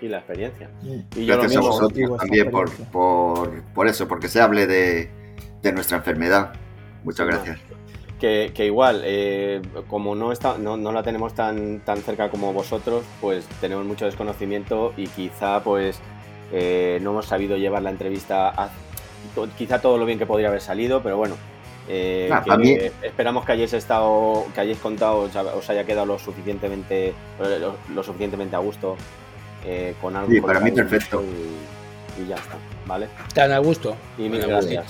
y 0.00 0.08
la 0.08 0.18
experiencia. 0.18 0.70
Y 1.14 1.26
Gracias 1.26 1.56
a 1.56 1.60
vosotros 1.60 2.18
también 2.18 2.50
por, 2.50 2.70
por, 2.70 3.62
por, 3.62 3.88
eso, 3.88 4.06
porque 4.06 4.28
se 4.28 4.40
hable 4.40 4.66
de, 4.66 5.10
de 5.62 5.72
nuestra 5.72 5.98
enfermedad. 5.98 6.52
Muchas 7.04 7.26
gracias. 7.26 7.58
Que, 8.20 8.52
que 8.54 8.66
igual, 8.66 9.02
eh, 9.04 9.60
como 9.88 10.14
no, 10.14 10.32
está, 10.32 10.56
no, 10.58 10.76
no, 10.76 10.90
la 10.90 11.02
tenemos 11.02 11.34
tan, 11.34 11.80
tan 11.80 11.98
cerca 11.98 12.30
como 12.30 12.52
vosotros, 12.52 13.04
pues 13.20 13.46
tenemos 13.60 13.84
mucho 13.84 14.06
desconocimiento 14.06 14.94
y 14.96 15.06
quizá 15.06 15.62
pues 15.62 16.00
eh, 16.52 16.98
no 17.02 17.10
hemos 17.10 17.26
sabido 17.26 17.58
llevar 17.58 17.82
la 17.82 17.90
entrevista 17.90 18.48
a, 18.48 18.70
quizá 19.58 19.80
todo 19.82 19.98
lo 19.98 20.06
bien 20.06 20.18
que 20.18 20.24
podría 20.24 20.48
haber 20.48 20.62
salido, 20.62 21.02
pero 21.02 21.18
bueno, 21.18 21.36
eh, 21.88 22.90
esperamos 23.02 23.44
que 23.44 23.52
hayáis 23.52 23.74
estado, 23.74 24.46
que 24.54 24.62
hayáis 24.62 24.78
contado, 24.78 25.28
os 25.54 25.70
haya 25.70 25.84
quedado 25.84 26.06
lo 26.06 26.18
suficientemente, 26.18 27.12
lo 27.94 28.02
suficientemente 28.02 28.56
a 28.56 28.60
gusto 28.60 28.96
eh, 29.66 29.94
con 30.00 30.14
algo. 30.14 30.30
Sí, 30.30 30.40
para 30.40 30.60
mí 30.60 30.70
perfecto. 30.70 31.22
Y, 31.22 32.26
ya 32.28 32.36
está, 32.36 32.56
¿vale? 32.86 33.08
Tan 33.34 33.52
a 33.52 33.58
gusto. 33.58 33.94
Y 34.16 34.28
mil 34.28 34.40
gracias, 34.46 34.86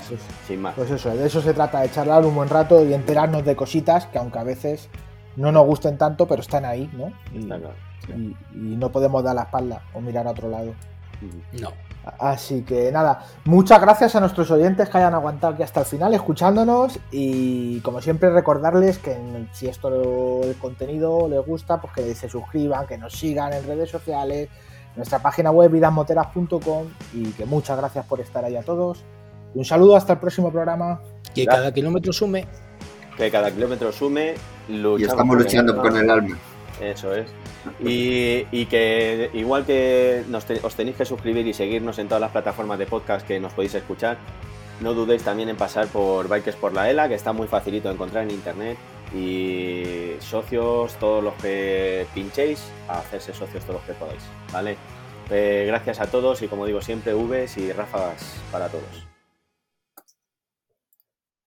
sin 0.47 0.61
más. 0.61 0.75
Pues 0.75 0.91
eso, 0.91 1.09
de 1.13 1.25
eso 1.25 1.41
se 1.41 1.53
trata, 1.53 1.81
de 1.81 1.91
charlar 1.91 2.23
un 2.25 2.33
buen 2.33 2.47
rato 2.47 2.85
y 2.85 2.93
enterarnos 2.93 3.43
de 3.43 3.55
cositas 3.55 4.05
que 4.05 4.17
aunque 4.17 4.39
a 4.39 4.43
veces 4.43 4.87
no 5.35 5.51
nos 5.51 5.65
gusten 5.65 5.97
tanto, 5.97 6.25
pero 6.25 6.41
están 6.41 6.63
ahí, 6.63 6.89
¿no? 6.93 7.11
Y, 7.33 8.35
y 8.53 8.75
no 8.77 8.91
podemos 8.91 9.23
dar 9.23 9.35
la 9.35 9.43
espalda 9.43 9.81
o 9.93 9.99
mirar 9.99 10.25
a 10.27 10.31
otro 10.31 10.49
lado. 10.49 10.73
No. 11.59 11.73
Así 12.19 12.61
que 12.61 12.91
nada, 12.91 13.25
muchas 13.45 13.81
gracias 13.81 14.15
a 14.15 14.19
nuestros 14.19 14.49
oyentes 14.51 14.87
que 14.89 14.97
hayan 14.97 15.13
aguantado 15.13 15.53
aquí 15.53 15.63
hasta 15.63 15.81
el 15.81 15.85
final 15.85 16.13
escuchándonos 16.13 16.99
y 17.11 17.81
como 17.81 18.01
siempre 18.01 18.29
recordarles 18.29 18.97
que 18.97 19.17
si 19.51 19.67
esto 19.67 20.41
el 20.43 20.55
contenido 20.55 21.27
les 21.27 21.45
gusta, 21.45 21.81
pues 21.81 21.93
que 21.93 22.15
se 22.15 22.29
suscriban, 22.29 22.87
que 22.87 22.97
nos 22.97 23.13
sigan 23.13 23.51
en 23.53 23.65
redes 23.65 23.89
sociales, 23.89 24.49
nuestra 24.97 25.19
página 25.19 25.51
web 25.51 25.71
vidasmoteras.com 25.71 26.87
y 27.13 27.31
que 27.31 27.45
muchas 27.45 27.77
gracias 27.77 28.05
por 28.05 28.19
estar 28.19 28.43
ahí 28.43 28.55
a 28.55 28.63
todos. 28.63 29.03
Un 29.53 29.63
saludo 29.63 29.95
hasta 29.95 30.13
el 30.13 30.19
próximo 30.19 30.51
programa. 30.51 30.99
Que 31.33 31.45
cada 31.45 31.71
kilómetro 31.71 32.11
sume. 32.11 32.45
Que 33.15 33.31
cada 33.31 33.51
kilómetro 33.51 33.91
sume. 33.91 34.33
Y 34.67 35.03
estamos 35.03 35.37
luchando 35.37 35.77
con 35.77 35.95
el 35.95 36.09
alma. 36.09 36.37
Eso 36.81 37.13
es. 37.13 37.27
Y, 37.79 38.65
que 38.65 39.29
igual 39.33 39.65
que 39.65 40.23
os 40.63 40.75
tenéis 40.75 40.97
que 40.97 41.05
suscribir 41.05 41.47
y 41.47 41.53
seguirnos 41.53 41.99
en 41.99 42.07
todas 42.07 42.21
las 42.21 42.31
plataformas 42.31 42.77
de 42.79 42.85
podcast 42.85 43.25
que 43.25 43.39
nos 43.39 43.53
podéis 43.53 43.75
escuchar, 43.75 44.17
no 44.81 44.93
dudéis 44.93 45.23
también 45.23 45.49
en 45.49 45.57
pasar 45.57 45.87
por 45.87 46.27
Bikes 46.27 46.53
por 46.53 46.73
la 46.73 46.89
ELA, 46.89 47.07
que 47.07 47.15
está 47.15 47.33
muy 47.33 47.47
facilito 47.47 47.87
de 47.87 47.95
encontrar 47.95 48.23
en 48.23 48.31
internet. 48.31 48.77
Y 49.15 50.15
socios, 50.19 50.95
todos 50.95 51.23
los 51.23 51.33
que 51.35 52.05
pinchéis, 52.13 52.71
a 52.87 52.99
hacerse 52.99 53.33
socios 53.33 53.63
todos 53.63 53.81
los 53.81 53.83
que 53.83 53.93
podáis. 53.93 54.23
¿Vale? 54.51 54.77
Eh, 55.29 55.65
gracias 55.67 55.99
a 55.99 56.07
todos 56.07 56.41
y 56.41 56.47
como 56.47 56.65
digo 56.65 56.81
siempre, 56.81 57.13
Vs 57.13 57.57
y 57.57 57.71
ráfagas 57.71 58.41
para 58.51 58.69
todos. 58.69 59.06